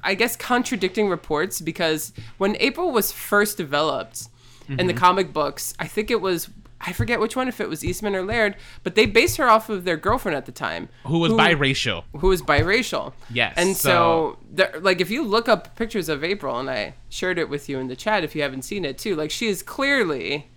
I 0.02 0.16
guess 0.16 0.36
contradicting 0.36 1.10
reports 1.10 1.60
because 1.62 2.14
when 2.38 2.56
April 2.60 2.92
was 2.92 3.12
first 3.12 3.58
developed 3.58 4.28
in 4.68 4.78
Mm-hmm. 4.78 4.88
the 4.88 4.94
comic 4.94 5.34
books, 5.34 5.74
I 5.80 5.88
think 5.88 6.12
it 6.12 6.22
was 6.22 6.48
I 6.82 6.94
forget 6.94 7.20
which 7.20 7.36
one 7.36 7.48
if 7.50 7.60
it 7.60 7.68
was 7.68 7.84
Eastman 7.84 8.16
or 8.16 8.24
Laird, 8.24 8.56
but 8.84 8.96
they 8.96 9.06
based 9.06 9.36
her 9.38 9.50
off 9.50 9.68
of 9.70 9.84
their 9.84 9.98
girlfriend 9.98 10.36
at 10.38 10.46
the 10.46 10.52
time 10.54 10.88
Who 11.06 11.20
was 11.20 11.34
biracial. 11.34 12.04
who 12.18 12.28
was 12.30 12.42
biracial. 12.42 13.12
Yes, 13.30 13.54
And 13.58 13.76
so, 13.76 13.90
so- 13.90 14.38
there, 14.52 14.74
like, 14.80 15.02
if 15.02 15.10
you 15.12 15.24
look 15.24 15.50
up 15.50 15.76
pictures 15.76 16.08
of 16.08 16.24
April, 16.24 16.58
and 16.58 16.70
I 16.70 16.96
shared 17.10 17.38
it 17.38 17.50
with 17.50 17.68
you 17.68 17.80
in 17.80 17.88
the 17.88 17.96
chat 17.98 18.24
if 18.24 18.34
you 18.36 18.42
haven't 18.44 18.62
seen 18.64 18.86
it 18.86 18.98
too, 18.98 19.16
like, 19.16 19.30
she 19.32 19.48
is 19.48 19.62
clearly 19.62 20.50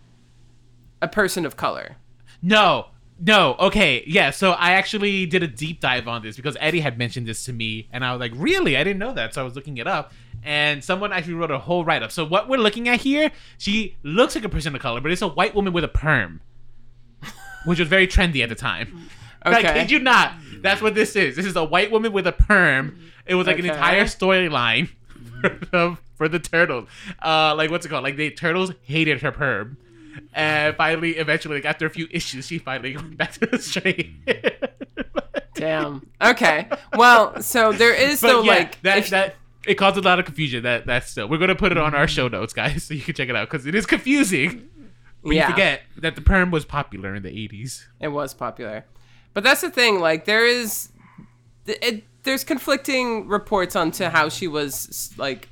a 1.01 1.09
person 1.09 1.45
of 1.45 1.57
color. 1.57 1.97
No, 2.41 2.87
no. 3.21 3.55
Okay, 3.59 4.05
yeah. 4.07 4.31
So 4.31 4.53
I 4.53 4.73
actually 4.73 5.27
did 5.27 5.43
a 5.43 5.49
deep 5.49 5.81
dive 5.81 6.07
on 6.09 6.23
this 6.23 6.37
because 6.37 6.57
Eddie 6.61 6.81
had 6.81 6.99
mentioned 6.99 7.27
this 7.27 7.45
to 7.47 7.53
me, 7.53 7.89
and 7.93 8.05
I 8.05 8.13
was 8.13 8.21
like, 8.21 8.33
"Really? 8.37 8.77
I 8.77 8.85
didn't 8.85 8.99
know 9.01 9.13
that." 9.13 9.35
So 9.35 9.41
I 9.41 9.45
was 9.45 9.55
looking 9.57 9.77
it 9.79 9.87
up, 9.87 10.13
and 10.43 10.83
someone 10.83 11.13
actually 11.13 11.35
wrote 11.35 11.51
a 11.51 11.59
whole 11.59 11.85
write 11.85 12.03
up. 12.03 12.11
So 12.13 12.25
what 12.25 12.49
we're 12.49 12.59
looking 12.59 12.89
at 12.89 13.01
here, 13.01 13.31
she 13.59 13.97
looks 14.03 14.35
like 14.35 14.45
a 14.45 14.49
person 14.49 14.75
of 14.75 14.81
color, 14.81 15.01
but 15.01 15.11
it's 15.13 15.23
a 15.23 15.29
white 15.29 15.55
woman 15.55 15.73
with 15.73 15.85
a 15.85 15.89
perm, 15.89 16.41
which 17.65 17.79
was 17.79 17.89
very 17.89 18.07
trendy 18.07 18.43
at 18.43 18.49
the 18.49 18.55
time. 18.55 19.09
Like, 19.45 19.65
Okay. 19.65 19.81
kid 19.81 19.91
you 19.91 19.99
not? 19.99 20.35
That's 20.61 20.81
what 20.81 20.95
this 20.95 21.17
is. 21.17 21.35
This 21.35 21.47
is 21.47 21.57
a 21.57 21.65
white 21.65 21.91
woman 21.91 22.13
with 22.13 22.29
a 22.29 22.33
perm. 22.33 23.01
It 23.27 23.35
was 23.35 23.49
like 23.49 23.59
an 23.59 23.65
entire 23.65 24.05
storyline 24.05 24.89
for 25.41 25.49
the, 25.73 25.99
for 26.15 26.29
the 26.29 26.39
turtles. 26.39 26.89
Uh, 27.21 27.53
like 27.57 27.69
what's 27.69 27.85
it 27.85 27.89
called? 27.89 28.05
Like 28.05 28.15
the 28.15 28.31
turtles 28.31 28.71
hated 28.83 29.21
her 29.23 29.33
perm, 29.33 29.79
and 30.33 30.77
finally, 30.77 31.17
eventually, 31.17 31.57
like 31.57 31.65
after 31.65 31.87
a 31.87 31.91
few 31.91 32.07
issues, 32.13 32.47
she 32.47 32.59
finally 32.59 32.95
went 32.97 33.17
back 33.17 33.33
to 33.33 33.47
the 33.47 33.59
straight. 33.59 34.13
Damn. 35.55 36.07
Okay. 36.21 36.69
Well, 36.95 37.43
so 37.43 37.73
there 37.73 37.95
is 37.95 38.21
but 38.21 38.29
still 38.29 38.45
yeah, 38.45 38.53
like 38.53 38.81
that 38.83 38.99
if- 38.99 39.11
that 39.11 39.35
it 39.67 39.75
caused 39.75 39.97
a 39.97 40.01
lot 40.01 40.19
of 40.19 40.25
confusion. 40.25 40.63
That 40.63 40.87
that's 40.87 41.11
still 41.11 41.29
we're 41.29 41.39
gonna 41.39 41.55
put 41.55 41.73
it 41.73 41.79
on 41.79 41.95
our 41.95 42.09
show 42.09 42.27
mm-hmm. 42.27 42.37
notes, 42.37 42.53
guys, 42.53 42.85
so 42.89 42.95
you 42.95 43.01
can 43.03 43.15
check 43.15 43.29
it 43.29 43.37
out 43.37 43.49
because 43.51 43.67
it 43.67 43.75
is 43.75 43.87
confusing. 43.87 44.51
Mm-hmm. 44.51 44.69
We 45.29 45.37
Yeah. 45.37 45.51
forget 45.51 45.83
that 45.99 46.17
the 46.17 46.21
perm 46.21 46.51
was 46.51 46.65
popular 46.65 47.15
in 47.15 47.23
the 47.23 47.31
'80s. 47.31 47.85
it 48.01 48.09
was 48.09 48.35
popular, 48.35 48.85
but 49.35 49.45
that's 49.45 49.61
the 49.61 49.71
thing. 49.71 50.01
Like, 50.01 50.25
there 50.25 50.45
is 50.45 50.89
it, 51.67 52.05
there's 52.25 52.43
conflicting 52.45 53.29
reports 53.29 53.77
onto 53.77 54.05
how 54.07 54.29
she 54.29 54.49
was 54.49 55.13
like 55.17 55.49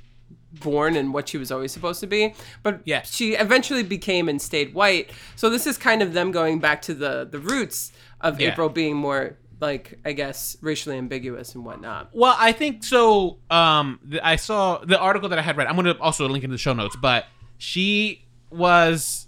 born 0.53 0.97
and 0.97 1.15
what 1.15 1.29
she 1.29 1.39
was 1.39 1.53
always 1.53 1.71
supposed 1.73 2.01
to 2.01 2.07
be. 2.09 2.35
But 2.65 2.81
Yeah. 2.85 3.03
she 3.03 3.35
eventually 3.35 3.85
became 3.85 4.29
and 4.29 4.43
stayed 4.43 4.75
white. 4.75 5.11
So 5.37 5.49
this 5.49 5.67
is 5.67 5.79
kind 5.79 6.03
of 6.03 6.13
them 6.13 6.33
going 6.33 6.59
back 6.59 6.83
to 6.83 6.95
the 6.95 7.25
the 7.31 7.39
roots 7.39 7.93
of 8.21 8.41
Yeah. 8.41 8.49
April 8.51 8.69
being 8.69 8.97
more 8.97 9.37
like 9.61 9.99
I 10.05 10.13
guess 10.13 10.57
racially 10.61 10.97
ambiguous 10.97 11.55
and 11.55 11.65
whatnot. 11.65 12.11
Well, 12.13 12.35
I 12.39 12.53
think 12.53 12.85
so. 12.85 13.39
Um, 13.51 14.01
th- 14.11 14.23
I 14.25 14.37
saw 14.37 14.79
the 14.79 14.99
article 14.99 15.29
that 15.29 15.39
I 15.39 15.43
had 15.43 15.57
read. 15.57 15.67
I'm 15.67 15.77
going 15.77 15.87
to 15.87 15.99
also 16.01 16.29
link 16.29 16.45
in 16.45 16.51
the 16.51 16.59
show 16.59 16.73
notes, 16.73 16.97
but 16.97 17.27
she 17.59 18.25
was 18.51 19.27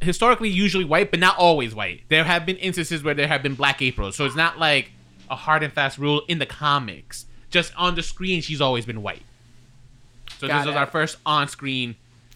historically 0.00 0.48
usually 0.48 0.84
white, 0.84 1.10
but 1.10 1.20
not 1.20 1.38
always 1.38 1.74
white. 1.74 2.02
There 2.08 2.24
have 2.24 2.44
been 2.44 2.56
instances 2.56 3.02
where 3.02 3.14
there 3.14 3.28
have 3.28 3.42
been 3.42 3.54
black 3.54 3.80
Aprils, 3.82 4.16
so 4.16 4.24
it's 4.24 4.36
not 4.36 4.58
like 4.58 4.90
a 5.30 5.36
hard 5.36 5.62
and 5.62 5.72
fast 5.72 5.98
rule 5.98 6.22
in 6.28 6.38
the 6.38 6.46
comics. 6.46 7.26
Just 7.50 7.72
on 7.76 7.94
the 7.94 8.02
screen, 8.02 8.42
she's 8.42 8.60
always 8.60 8.86
been 8.86 9.02
white. 9.02 9.22
So 10.38 10.48
Got 10.48 10.58
this 10.58 10.66
was 10.66 10.76
our 10.76 10.86
first 10.86 11.18
on-screen 11.24 11.94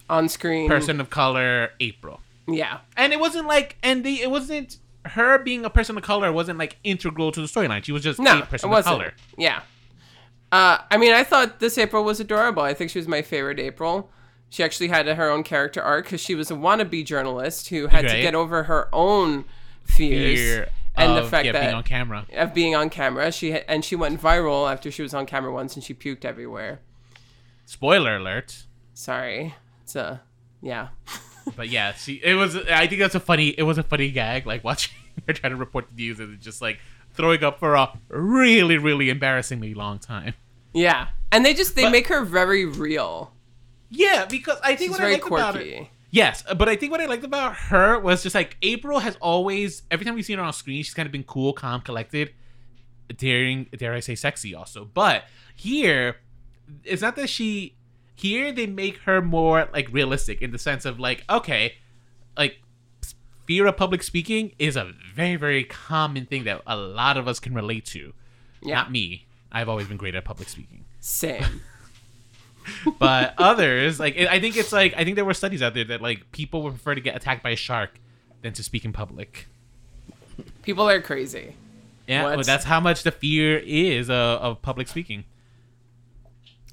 On 0.09 0.29
screen 0.29 0.69
person 0.69 1.01
of 1.01 1.09
color, 1.09 1.71
April. 1.79 2.21
Yeah. 2.47 2.79
And 2.95 3.11
it 3.11 3.19
wasn't 3.19 3.47
like, 3.47 3.75
and 3.83 4.03
the 4.05 4.21
it 4.21 4.31
wasn't 4.31 4.77
her 5.07 5.37
being 5.39 5.65
a 5.65 5.69
person 5.69 5.97
of 5.97 6.03
color 6.03 6.31
wasn't 6.31 6.59
like 6.59 6.77
integral 6.83 7.31
to 7.31 7.41
the 7.41 7.47
storyline. 7.47 7.83
She 7.83 7.91
was 7.91 8.03
just 8.03 8.19
No, 8.19 8.39
a 8.39 8.45
person 8.45 8.71
of 8.71 8.83
color. 8.85 9.13
Yeah. 9.37 9.61
Uh, 10.51 10.77
I 10.89 10.97
mean, 10.97 11.13
I 11.13 11.23
thought 11.23 11.59
this 11.59 11.77
April 11.77 12.03
was 12.03 12.19
adorable. 12.19 12.61
I 12.63 12.73
think 12.73 12.89
she 12.91 12.99
was 12.99 13.07
my 13.07 13.21
favorite 13.21 13.59
April. 13.59 14.09
She 14.49 14.63
actually 14.63 14.87
had 14.87 15.07
her 15.07 15.29
own 15.29 15.43
character 15.43 15.81
arc 15.81 16.05
because 16.05 16.21
she 16.21 16.33
was 16.35 16.49
a 16.49 16.53
wannabe 16.53 17.03
journalist 17.05 17.67
who 17.67 17.87
had 17.87 18.07
to 18.07 18.21
get 18.21 18.33
over 18.33 18.63
her 18.63 18.87
own 18.93 19.43
fears 19.83 20.39
Fear 20.39 20.67
and 20.95 21.11
of, 21.11 21.23
the 21.25 21.29
fact 21.29 21.45
yeah, 21.45 21.51
that 21.51 21.61
being 21.63 21.73
on 21.75 21.83
camera. 21.83 22.25
of 22.33 22.53
being 22.53 22.75
on 22.75 22.89
camera. 22.89 23.31
She 23.31 23.51
ha- 23.51 23.63
and 23.67 23.83
she 23.83 23.95
went 23.95 24.21
viral 24.21 24.71
after 24.71 24.89
she 24.89 25.01
was 25.01 25.13
on 25.13 25.25
camera 25.25 25.51
once 25.51 25.75
and 25.75 25.83
she 25.83 25.93
puked 25.93 26.23
everywhere. 26.23 26.79
Spoiler 27.65 28.15
alert. 28.15 28.65
Sorry, 28.93 29.53
it's 29.83 29.95
a 29.97 30.21
yeah. 30.61 30.87
But 31.55 31.69
yeah, 31.69 31.93
she 31.93 32.15
it 32.23 32.33
was. 32.35 32.55
I 32.55 32.87
think 32.87 32.99
that's 32.99 33.15
a 33.15 33.19
funny. 33.19 33.49
It 33.49 33.63
was 33.63 33.77
a 33.77 33.83
funny 33.83 34.11
gag, 34.11 34.45
like 34.45 34.63
watching 34.63 34.93
her 35.27 35.33
trying 35.33 35.51
to 35.51 35.57
report 35.57 35.87
the 35.89 35.95
news 36.03 36.19
and 36.19 36.39
just 36.39 36.61
like 36.61 36.79
throwing 37.13 37.43
up 37.43 37.59
for 37.59 37.75
a 37.75 37.91
really, 38.09 38.77
really 38.77 39.09
embarrassingly 39.09 39.73
long 39.73 39.99
time. 39.99 40.33
Yeah, 40.73 41.07
and 41.31 41.45
they 41.45 41.53
just 41.53 41.75
they 41.75 41.83
But- 41.83 41.91
make 41.91 42.07
her 42.07 42.23
very 42.25 42.65
real. 42.65 43.31
Yeah, 43.89 44.25
because 44.25 44.57
I 44.63 44.75
think 44.75 44.79
She's 44.79 44.91
what 44.91 44.99
I 44.99 45.03
very 45.03 45.13
liked 45.13 45.27
about 45.27 45.55
it. 45.55 45.87
Yes, 46.11 46.43
but 46.57 46.67
I 46.67 46.75
think 46.75 46.91
what 46.91 46.99
I 47.01 47.05
liked 47.05 47.23
about 47.23 47.55
her 47.55 47.99
was 47.99 48.23
just 48.23 48.35
like 48.35 48.57
April 48.61 48.99
has 48.99 49.15
always 49.21 49.83
every 49.89 50.05
time 50.05 50.15
we've 50.15 50.25
seen 50.25 50.37
her 50.37 50.43
on 50.43 50.51
screen, 50.53 50.83
she's 50.83 50.93
kind 50.93 51.05
of 51.05 51.11
been 51.11 51.23
cool, 51.23 51.53
calm, 51.53 51.81
collected, 51.81 52.33
daring, 53.15 53.67
dare 53.77 53.93
I 53.93 53.99
say, 54.01 54.15
sexy 54.15 54.53
also. 54.53 54.85
But 54.85 55.23
here, 55.55 56.17
it's 56.83 57.01
not 57.01 57.15
that 57.15 57.29
she. 57.29 57.76
Here 58.17 58.51
they 58.51 58.65
make 58.65 58.97
her 58.99 59.21
more 59.21 59.69
like 59.71 59.87
realistic 59.91 60.41
in 60.41 60.51
the 60.51 60.57
sense 60.59 60.83
of 60.85 60.99
like 60.99 61.23
okay, 61.29 61.75
like 62.35 62.57
fear 63.45 63.65
of 63.67 63.77
public 63.77 64.03
speaking 64.03 64.51
is 64.59 64.75
a 64.75 64.91
very 65.15 65.35
very 65.37 65.63
common 65.63 66.25
thing 66.25 66.43
that 66.43 66.61
a 66.67 66.75
lot 66.75 67.15
of 67.15 67.27
us 67.27 67.39
can 67.39 67.53
relate 67.53 67.85
to. 67.85 68.13
Yeah, 68.61 68.75
Not 68.75 68.91
me. 68.91 69.25
I've 69.51 69.69
always 69.69 69.87
been 69.87 69.97
great 69.97 70.15
at 70.15 70.25
public 70.25 70.49
speaking 70.49 70.83
same. 70.99 71.61
but 72.99 73.33
others 73.37 73.97
like 73.97 74.17
i 74.17 74.41
think 74.41 74.57
it's 74.57 74.73
like 74.73 74.93
i 74.97 75.05
think 75.05 75.15
there 75.15 75.23
were 75.23 75.33
studies 75.33 75.61
out 75.61 75.73
there 75.73 75.85
that 75.85 76.01
like 76.01 76.29
people 76.33 76.61
would 76.63 76.71
prefer 76.73 76.93
to 76.95 76.99
get 76.99 77.15
attacked 77.15 77.41
by 77.41 77.51
a 77.51 77.55
shark 77.55 77.97
than 78.41 78.51
to 78.51 78.61
speak 78.61 78.83
in 78.83 78.91
public 78.91 79.47
People 80.63 80.89
are 80.89 81.01
crazy. 81.01 81.55
yeah 82.07 82.25
well, 82.25 82.43
that's 82.43 82.65
how 82.65 82.81
much 82.81 83.03
the 83.03 83.11
fear 83.11 83.57
is 83.57 84.09
uh, 84.09 84.37
of 84.41 84.61
public 84.61 84.89
speaking 84.89 85.23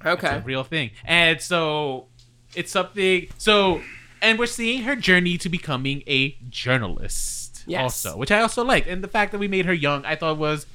it's 0.04 0.22
Okay. 0.24 0.36
a 0.36 0.40
real 0.40 0.64
thing 0.64 0.90
and 1.04 1.40
so 1.40 2.06
it's 2.54 2.70
something 2.70 3.28
so 3.38 3.80
and 4.22 4.38
we're 4.38 4.46
seeing 4.46 4.82
her 4.82 4.96
journey 4.96 5.36
to 5.38 5.48
becoming 5.48 6.02
a 6.06 6.36
journalist 6.50 7.62
Yes. 7.66 7.80
also 7.82 8.16
which 8.18 8.30
i 8.30 8.40
also 8.40 8.62
liked 8.64 8.86
and 8.86 9.02
the 9.02 9.08
fact 9.08 9.32
that 9.32 9.38
we 9.38 9.48
made 9.48 9.64
her 9.66 9.72
young 9.72 10.04
i 10.04 10.14
thought 10.16 10.36
was 10.36 10.66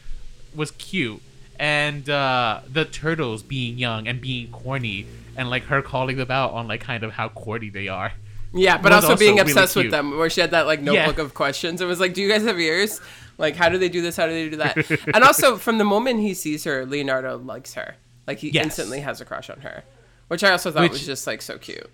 was 0.56 0.72
cute 0.72 1.22
and 1.60 2.10
uh 2.10 2.62
the 2.72 2.86
turtles 2.86 3.44
being 3.44 3.78
young 3.78 4.08
and 4.08 4.20
being 4.22 4.50
corny 4.52 5.06
and 5.38 5.50
like 5.50 5.64
her 5.66 5.82
calling 5.82 6.18
them 6.18 6.32
out 6.32 6.52
on 6.54 6.68
like 6.68 6.82
kind 6.82 7.04
of 7.04 7.12
how 7.14 7.30
corny 7.30 7.70
they 7.70 7.88
are 7.88 8.12
Yeah, 8.52 8.80
but 8.82 8.92
also, 8.92 9.10
also 9.10 9.20
being 9.20 9.36
really 9.36 9.52
obsessed 9.52 9.76
with 9.76 9.92
them, 9.92 10.18
where 10.18 10.28
she 10.28 10.42
had 10.42 10.50
that 10.52 10.66
like 10.66 10.82
notebook 10.82 11.18
Yeah. 11.18 11.24
of 11.26 11.36
questions. 11.36 11.82
It 11.82 11.86
was 11.86 12.00
like, 12.00 12.16
"Do 12.16 12.22
you 12.24 12.28
guys 12.28 12.42
have 12.50 12.60
ears? 12.60 13.00
Like, 13.38 13.56
how 13.56 13.70
do 13.70 13.78
they 13.78 13.90
do 13.90 14.02
this? 14.02 14.18
How 14.18 14.26
do 14.26 14.32
they 14.34 14.50
do 14.50 14.58
that?" 14.58 14.74
and 15.14 15.24
also, 15.24 15.56
from 15.58 15.78
the 15.78 15.86
moment 15.86 16.22
he 16.22 16.34
sees 16.34 16.64
her, 16.64 16.84
Leonardo 16.84 17.38
likes 17.38 17.76
her. 17.76 17.98
Like, 18.30 18.38
he 18.40 18.50
Yes. 18.50 18.66
instantly 18.66 19.00
has 19.00 19.20
a 19.22 19.26
crush 19.26 19.50
on 19.50 19.62
her, 19.62 19.84
which 20.28 20.44
I 20.44 20.52
also 20.52 20.72
thought 20.72 20.84
Which- 20.84 20.92
was 20.92 21.06
just 21.08 21.26
like 21.26 21.42
so 21.42 21.58
cute. 21.58 21.90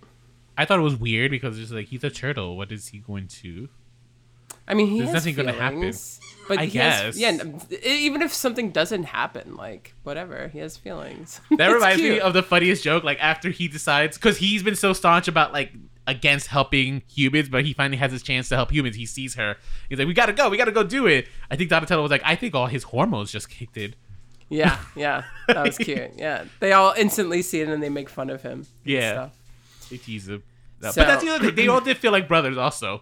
I 0.58 0.66
thought 0.66 0.80
it 0.80 0.84
was 0.84 0.98
weird 0.98 1.32
because 1.32 1.58
it's 1.58 1.72
like 1.72 1.88
he's 1.88 2.04
a 2.04 2.10
turtle. 2.10 2.58
What 2.58 2.72
is 2.74 2.90
he 2.90 2.98
going 3.00 3.28
to? 3.42 3.70
I 4.68 4.74
mean, 4.74 4.88
he 4.88 5.00
There's 5.00 5.14
nothing 5.14 5.36
gonna 5.36 5.52
happen. 5.54 5.94
But 6.50 6.60
I 6.60 6.66
he 6.66 6.78
has- 6.80 7.18
guess. 7.18 7.40
yeah. 7.72 7.80
Even 7.86 8.22
if 8.22 8.34
something 8.34 8.72
doesn't 8.72 9.04
happen, 9.06 9.56
like 9.56 9.94
whatever, 10.04 10.50
he 10.50 10.60
has 10.60 10.76
feelings. 10.76 11.40
That 11.58 11.68
reminds 11.72 12.02
me 12.02 12.20
of 12.20 12.34
the 12.34 12.44
funniest 12.44 12.84
joke. 12.84 13.04
Like 13.06 13.18
after 13.22 13.50
he 13.50 13.68
decides, 13.70 14.18
because 14.18 14.38
he's 14.40 14.62
been 14.64 14.76
so 14.76 14.92
staunch 14.94 15.28
about 15.30 15.54
like 15.54 15.72
against 16.08 16.48
helping 16.48 17.02
humans, 17.12 17.48
but 17.50 17.64
he 17.66 17.74
finally 17.74 17.98
has 17.98 18.12
his 18.12 18.22
chance 18.24 18.48
to 18.50 18.56
help 18.56 18.72
humans. 18.72 18.96
He 18.96 19.06
sees 19.06 19.36
her. 19.36 19.56
He's 19.90 19.98
like, 20.00 20.08
"We 20.08 20.14
gotta 20.14 20.34
go. 20.34 20.50
We 20.50 20.58
gotta 20.58 20.72
go 20.72 20.84
do 20.84 21.08
it." 21.08 21.28
I 21.50 21.56
think 21.56 21.70
Donatello 21.70 22.02
was 22.04 22.12
like, 22.12 22.22
"I 22.26 22.36
think 22.36 22.54
all 22.56 22.68
his 22.68 22.84
hormones 22.84 23.32
just 23.32 23.50
kicked 23.50 23.78
in." 23.78 23.96
Yeah, 24.50 24.78
yeah, 24.96 25.24
that 25.48 25.66
was 25.66 25.78
cute. 25.80 26.12
Yeah, 26.18 26.46
they 26.60 26.72
all 26.74 26.94
instantly 26.98 27.42
see 27.42 27.62
it 27.62 27.68
and 27.70 27.82
they 27.82 27.90
make 27.90 28.10
fun 28.10 28.30
of 28.30 28.42
him. 28.44 28.60
and 28.60 28.68
Yeah. 28.84 29.12
stuff. 29.14 29.38
They 29.90 29.98
tease 29.98 30.28
him. 30.28 30.44
No, 30.82 30.92
So- 30.92 31.02
but 31.02 31.08
that's 31.08 31.24
the 31.24 31.30
other 31.32 31.46
thing. 31.48 31.56
They 31.56 31.68
all 31.68 31.82
did 31.82 31.98
feel 31.98 32.12
like 32.12 32.28
brothers, 32.28 32.58
also. 32.58 33.02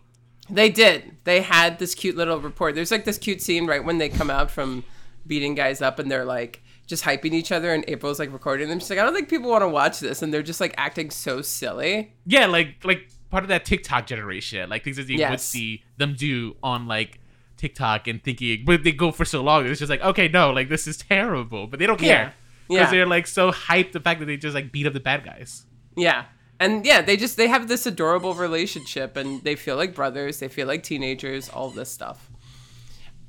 They 0.50 0.70
did. 0.70 1.18
They 1.24 1.42
had 1.42 1.80
this 1.80 1.96
cute 1.96 2.16
little 2.18 2.40
report. 2.40 2.76
There's 2.76 2.92
like 2.92 3.06
this 3.06 3.18
cute 3.18 3.42
scene 3.42 3.66
right 3.66 3.84
when 3.84 3.98
they 3.98 4.10
come 4.10 4.30
out 4.30 4.52
from 4.52 4.84
beating 5.26 5.56
guys 5.56 5.82
up 5.82 6.00
and 6.00 6.12
they're 6.12 6.26
like 6.26 6.62
just 6.86 7.06
hyping 7.06 7.32
each 7.34 7.50
other 7.52 7.74
and 7.74 7.86
April's 7.88 8.20
like 8.20 8.32
recording 8.34 8.68
them. 8.68 8.80
She's 8.80 8.90
like, 8.90 9.00
I 9.00 9.04
don't 9.04 9.14
think 9.14 9.30
people 9.30 9.50
want 9.50 9.62
to 9.62 9.70
watch 9.70 10.02
this 10.02 10.22
and 10.22 10.34
they're 10.34 10.44
just 10.44 10.60
like 10.60 10.74
acting 10.78 11.12
so 11.12 11.42
silly. 11.42 12.14
Yeah, 12.26 12.48
like 12.48 12.76
like 12.84 13.08
part 13.32 13.44
of 13.44 13.48
that 13.50 13.64
TikTok 13.64 14.06
generation, 14.06 14.70
like 14.70 14.84
things 14.84 14.98
that 14.98 15.08
you 15.08 15.26
would 15.28 15.40
see 15.40 15.84
them 15.98 16.14
do 16.18 16.58
on 16.62 16.88
like 16.88 17.20
TikTok 17.64 18.08
and 18.08 18.24
thinking, 18.24 18.64
but 18.66 18.84
they 18.84 18.92
go 18.92 19.12
for 19.12 19.26
so 19.26 19.42
long. 19.42 19.66
It's 19.66 19.80
just 19.80 19.90
like, 19.90 20.02
okay, 20.02 20.28
no, 20.28 20.52
like 20.52 20.68
this 20.70 20.86
is 20.88 20.98
terrible, 20.98 21.68
but 21.68 21.80
they 21.80 21.88
don't 21.88 22.00
care 22.00 22.34
because 22.68 22.88
Yeah. 22.88 22.92
they're 22.92 23.06
like 23.18 23.26
so 23.28 23.52
hyped 23.52 23.92
the 23.94 24.00
fact 24.00 24.20
that 24.20 24.26
they 24.28 24.38
just 24.38 24.54
like 24.56 24.72
beat 24.72 24.86
up 24.88 24.94
the 24.94 25.00
bad 25.00 25.24
guys. 25.24 25.66
Yeah. 25.96 26.26
And 26.60 26.86
yeah, 26.86 27.02
they 27.02 27.18
just 27.18 27.36
they 27.38 27.48
have 27.48 27.68
this 27.68 27.86
adorable 27.86 28.34
relationship 28.36 29.18
and 29.18 29.42
they 29.44 29.56
feel 29.56 29.76
like 29.76 29.96
brothers, 29.96 30.40
they 30.40 30.48
feel 30.48 30.68
like 30.68 30.84
teenagers, 30.84 31.50
all 31.50 31.70
this 31.70 31.90
stuff. 31.90 32.30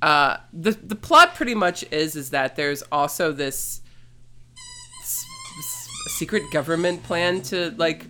Uh 0.02 0.36
the 0.52 0.72
the 0.72 0.96
plot 0.96 1.34
pretty 1.34 1.54
much 1.54 1.84
is 1.90 2.16
is 2.16 2.30
that 2.30 2.56
there's 2.56 2.82
also 2.92 3.32
this 3.32 3.80
s- 5.02 5.24
s- 5.58 5.88
secret 6.18 6.42
government 6.52 7.02
plan 7.02 7.40
to 7.42 7.72
like 7.76 8.06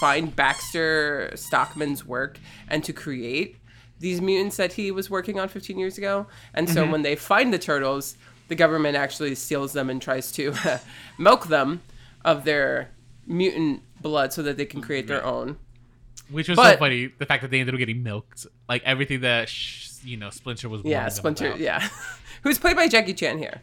find 0.00 0.34
Baxter 0.36 1.30
Stockman's 1.34 2.04
work 2.04 2.38
and 2.68 2.84
to 2.84 2.92
create 2.92 3.56
these 4.04 4.20
mutants 4.20 4.58
that 4.58 4.74
he 4.74 4.90
was 4.90 5.08
working 5.08 5.40
on 5.40 5.48
15 5.48 5.78
years 5.78 5.96
ago. 5.96 6.26
And 6.52 6.68
so 6.68 6.86
when 6.86 7.00
they 7.00 7.16
find 7.16 7.54
the 7.54 7.58
turtles, 7.58 8.16
the 8.48 8.54
government 8.54 8.96
actually 8.96 9.34
steals 9.34 9.72
them 9.72 9.88
and 9.88 10.00
tries 10.00 10.30
to 10.32 10.54
milk 11.18 11.46
them 11.46 11.80
of 12.22 12.44
their 12.44 12.90
mutant 13.26 13.82
blood 14.02 14.30
so 14.34 14.42
that 14.42 14.58
they 14.58 14.66
can 14.66 14.82
create 14.82 15.06
their 15.06 15.24
own. 15.24 15.56
Which 16.30 16.50
was 16.50 16.56
But- 16.56 16.74
so 16.74 16.78
funny, 16.78 17.06
the 17.18 17.24
fact 17.24 17.40
that 17.42 17.50
they 17.50 17.60
ended 17.60 17.74
up 17.74 17.78
getting 17.78 18.02
milked, 18.02 18.46
like 18.68 18.82
everything 18.84 19.20
that 19.22 19.48
sh- 19.48 19.88
you 20.04 20.18
know 20.18 20.28
Splinter 20.28 20.68
was. 20.68 20.82
Yeah, 20.84 21.08
Splinter. 21.08 21.54
Yeah, 21.56 21.86
who's 22.42 22.58
played 22.58 22.76
by 22.76 22.88
Jackie 22.88 23.14
Chan 23.14 23.38
here, 23.38 23.62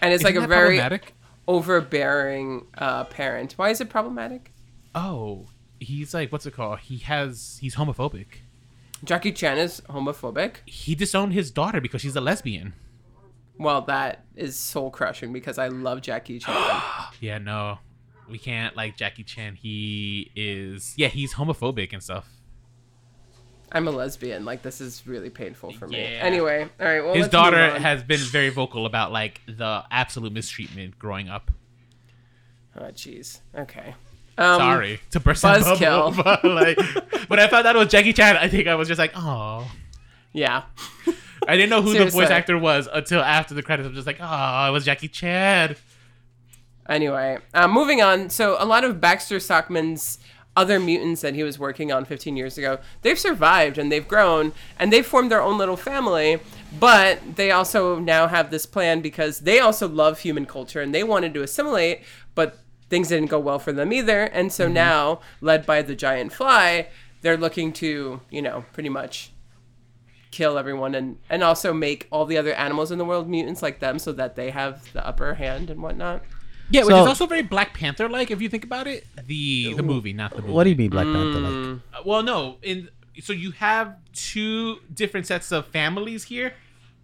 and 0.00 0.12
it's 0.12 0.22
Isn't 0.22 0.34
like 0.36 0.44
a 0.44 0.46
very 0.46 0.78
overbearing 1.46 2.66
uh, 2.76 3.04
parent. 3.04 3.52
Why 3.56 3.70
is 3.70 3.80
it 3.80 3.88
problematic? 3.88 4.52
Oh, 4.94 5.46
he's 5.80 6.12
like 6.14 6.32
what's 6.32 6.46
it 6.46 6.54
called? 6.54 6.80
He 6.80 6.98
has 6.98 7.58
he's 7.60 7.76
homophobic. 7.76 8.26
Jackie 9.04 9.32
Chan 9.32 9.58
is 9.58 9.80
homophobic. 9.88 10.56
He 10.66 10.94
disowned 10.94 11.32
his 11.32 11.50
daughter 11.50 11.80
because 11.80 12.00
she's 12.00 12.16
a 12.16 12.20
lesbian. 12.20 12.74
Well, 13.58 13.82
that 13.82 14.24
is 14.36 14.56
soul 14.56 14.90
crushing 14.90 15.32
because 15.32 15.58
I 15.58 15.68
love 15.68 16.02
Jackie 16.02 16.38
Chan. 16.40 16.82
Yeah, 17.20 17.38
no, 17.38 17.78
we 18.28 18.38
can't 18.38 18.76
like 18.76 18.96
Jackie 18.96 19.24
Chan. 19.24 19.56
He 19.56 20.30
is 20.34 20.94
yeah, 20.96 21.08
he's 21.08 21.34
homophobic 21.34 21.92
and 21.92 22.02
stuff. 22.02 22.28
I'm 23.70 23.86
a 23.86 23.90
lesbian. 23.90 24.44
Like 24.44 24.62
this 24.62 24.80
is 24.80 25.06
really 25.06 25.30
painful 25.30 25.72
for 25.72 25.86
me. 25.86 26.00
Yeah. 26.00 26.20
Anyway, 26.22 26.68
all 26.80 26.86
right. 26.86 27.04
Well, 27.04 27.14
His 27.14 27.28
daughter 27.28 27.78
has 27.78 28.02
been 28.02 28.20
very 28.20 28.48
vocal 28.48 28.86
about 28.86 29.12
like 29.12 29.42
the 29.46 29.84
absolute 29.90 30.32
mistreatment 30.32 30.98
growing 30.98 31.28
up. 31.28 31.50
Oh, 32.76 32.84
jeez. 32.84 33.40
Okay. 33.56 33.94
Um, 34.38 34.60
Sorry 34.60 35.00
to 35.10 35.20
burst 35.20 35.42
that 35.42 35.62
buzzkill. 35.62 36.16
bubble, 36.16 36.22
but 36.24 36.44
like 36.44 37.28
when 37.28 37.40
I 37.40 37.48
found 37.48 37.66
out 37.66 37.74
it 37.74 37.78
was 37.78 37.88
Jackie 37.88 38.12
Chan, 38.12 38.36
I 38.36 38.48
think 38.48 38.68
I 38.68 38.76
was 38.76 38.88
just 38.88 38.98
like, 38.98 39.12
oh. 39.16 39.70
Yeah. 40.32 40.62
I 41.46 41.56
didn't 41.56 41.70
know 41.70 41.82
who 41.82 41.92
the 41.92 42.04
voice 42.04 42.12
Seriously. 42.12 42.34
actor 42.34 42.58
was 42.58 42.88
until 42.92 43.20
after 43.20 43.54
the 43.54 43.62
credits. 43.62 43.88
I'm 43.88 43.94
just 43.94 44.06
like, 44.06 44.18
oh, 44.20 44.68
it 44.68 44.70
was 44.70 44.84
Jackie 44.84 45.08
Chan. 45.08 45.76
Anyway, 46.88 47.38
uh, 47.54 47.66
moving 47.66 48.00
on. 48.00 48.30
So 48.30 48.56
a 48.58 48.64
lot 48.64 48.84
of 48.84 49.00
Baxter 49.00 49.40
Stockman's 49.40 50.18
other 50.56 50.80
mutants 50.80 51.20
that 51.20 51.34
he 51.34 51.44
was 51.44 51.56
working 51.58 51.92
on 51.92 52.04
15 52.04 52.36
years 52.36 52.58
ago, 52.58 52.78
they've 53.02 53.18
survived 53.18 53.78
and 53.78 53.92
they've 53.92 54.08
grown 54.08 54.52
and 54.78 54.92
they've 54.92 55.06
formed 55.06 55.30
their 55.30 55.40
own 55.40 55.56
little 55.56 55.76
family. 55.76 56.40
But 56.78 57.36
they 57.36 57.52
also 57.52 57.98
now 57.98 58.26
have 58.26 58.50
this 58.50 58.66
plan 58.66 59.00
because 59.00 59.40
they 59.40 59.60
also 59.60 59.88
love 59.88 60.18
human 60.18 60.46
culture 60.46 60.80
and 60.80 60.92
they 60.94 61.04
wanted 61.04 61.32
to 61.34 61.42
assimilate, 61.42 62.02
but 62.34 62.58
things 62.90 63.08
didn't 63.08 63.28
go 63.30 63.38
well 63.38 63.58
for 63.58 63.72
them 63.72 63.92
either. 63.92 64.24
And 64.24 64.52
so 64.52 64.68
now, 64.68 65.20
led 65.40 65.66
by 65.66 65.82
the 65.82 65.94
giant 65.94 66.32
fly, 66.32 66.88
they're 67.22 67.36
looking 67.36 67.72
to, 67.74 68.20
you 68.30 68.42
know, 68.42 68.64
pretty 68.72 68.88
much 68.88 69.32
kill 70.30 70.58
everyone 70.58 70.94
and 70.94 71.16
and 71.30 71.42
also 71.42 71.72
make 71.72 72.06
all 72.12 72.26
the 72.26 72.36
other 72.36 72.52
animals 72.52 72.90
in 72.92 72.98
the 72.98 73.04
world 73.04 73.28
mutants 73.28 73.62
like 73.62 73.80
them 73.80 73.98
so 73.98 74.12
that 74.12 74.36
they 74.36 74.50
have 74.50 74.92
the 74.92 75.06
upper 75.06 75.34
hand 75.34 75.70
and 75.70 75.82
whatnot. 75.82 76.22
Yeah, 76.70 76.82
which 76.82 76.90
So- 76.90 77.02
is 77.02 77.08
also 77.08 77.26
very 77.26 77.42
Black 77.42 77.72
Panther 77.72 78.08
like 78.10 78.30
if 78.30 78.42
you 78.42 78.48
think 78.50 78.62
about 78.64 78.86
it. 78.86 79.06
The 79.26 79.72
the 79.74 79.82
movie, 79.82 80.12
not 80.12 80.32
the 80.34 80.42
movie. 80.42 80.52
What 80.52 80.64
do 80.64 80.70
you 80.70 80.76
mean 80.76 80.90
Black 80.90 81.06
Panther? 81.06 81.38
Mm. 81.40 81.72
Like, 81.74 81.82
Uh, 82.00 82.02
well, 82.04 82.22
no. 82.22 82.58
In 82.62 82.88
so 83.20 83.32
you 83.32 83.50
have 83.52 83.96
two 84.12 84.76
different 84.92 85.26
sets 85.26 85.50
of 85.50 85.66
families 85.68 86.24
here, 86.24 86.52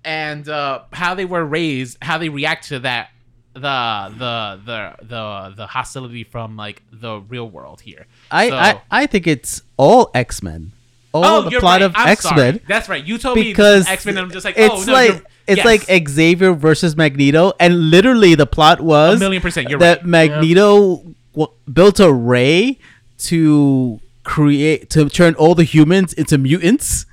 and 0.05 0.49
uh, 0.49 0.82
how 0.93 1.14
they 1.14 1.24
were 1.24 1.45
raised, 1.45 1.97
how 2.03 2.18
they 2.18 2.28
react 2.28 2.68
to 2.68 2.78
that, 2.80 3.09
the 3.55 4.13
the 4.19 4.61
the 4.67 5.07
the 5.07 5.55
the 5.57 5.67
hostility 5.67 6.25
from 6.25 6.57
like 6.57 6.83
the 6.93 7.21
real 7.21 7.49
world 7.49 7.81
here. 7.81 8.07
I, 8.31 8.49
So- 8.51 8.57
I 8.57 8.81
I 8.91 9.07
think 9.07 9.27
it's 9.27 9.63
all 9.77 10.11
X 10.15 10.43
Men. 10.43 10.73
all 11.13 11.25
oh, 11.25 11.43
the 11.49 11.61
plot 11.61 11.81
right. 11.81 11.83
of 11.83 11.95
X 11.97 12.27
Men. 12.35 12.61
That's 12.67 12.89
right. 12.89 13.05
You 13.05 13.17
told 13.19 13.37
me 13.39 13.45
because 13.45 13.87
X 13.89 14.05
Men, 14.07 14.19
I'm 14.19 14.31
just 14.31 14.45
like, 14.45 14.57
it's 14.59 14.75
oh 14.75 14.85
no, 14.85 14.93
like 14.93 15.25
it's 15.47 15.59
yes. 15.65 15.67
like 15.89 16.09
Xavier 16.09 16.53
versus 16.55 16.97
Magneto, 16.97 17.53
and 17.61 17.91
literally 17.91 18.35
the 18.35 18.47
plot 18.47 18.81
was 18.81 19.17
A 19.17 19.21
million 19.21 19.41
percent, 19.43 19.69
you're 19.71 19.79
that 19.79 19.99
right. 19.99 20.07
Magneto 20.07 21.03
w- 21.35 21.53
built 21.73 22.01
a 22.01 22.13
ray 22.13 22.79
to 23.19 24.01
create 24.25 24.91
to 24.91 25.09
turn 25.09 25.35
all 25.35 25.55
the 25.55 25.65
humans 25.65 26.13
into 26.15 26.39
mutants. 26.39 27.07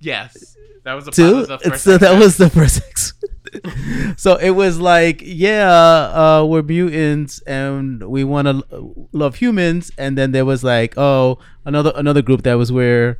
yes, 0.00 0.56
that 0.84 0.94
was 0.94 1.04
the 1.04 1.12
plot 1.12 1.50
of 1.50 1.62
the 1.62 1.70
first. 1.70 1.84
so 1.84 1.98
that 1.98 2.18
was 2.18 2.38
the 2.38 2.50
first 2.50 2.78
X. 2.88 3.12
so 4.16 4.36
it 4.36 4.50
was 4.50 4.78
like, 4.80 5.20
yeah, 5.24 5.68
uh, 5.68 6.44
we're 6.48 6.62
mutants 6.62 7.40
and 7.42 8.02
we 8.08 8.24
want 8.24 8.46
to 8.48 9.08
love 9.12 9.36
humans, 9.36 9.90
and 9.98 10.16
then 10.18 10.32
there 10.32 10.44
was 10.44 10.62
like, 10.64 10.94
oh, 10.96 11.38
another 11.64 11.92
another 11.96 12.22
group 12.22 12.42
that 12.42 12.54
was 12.54 12.70
where 12.72 13.18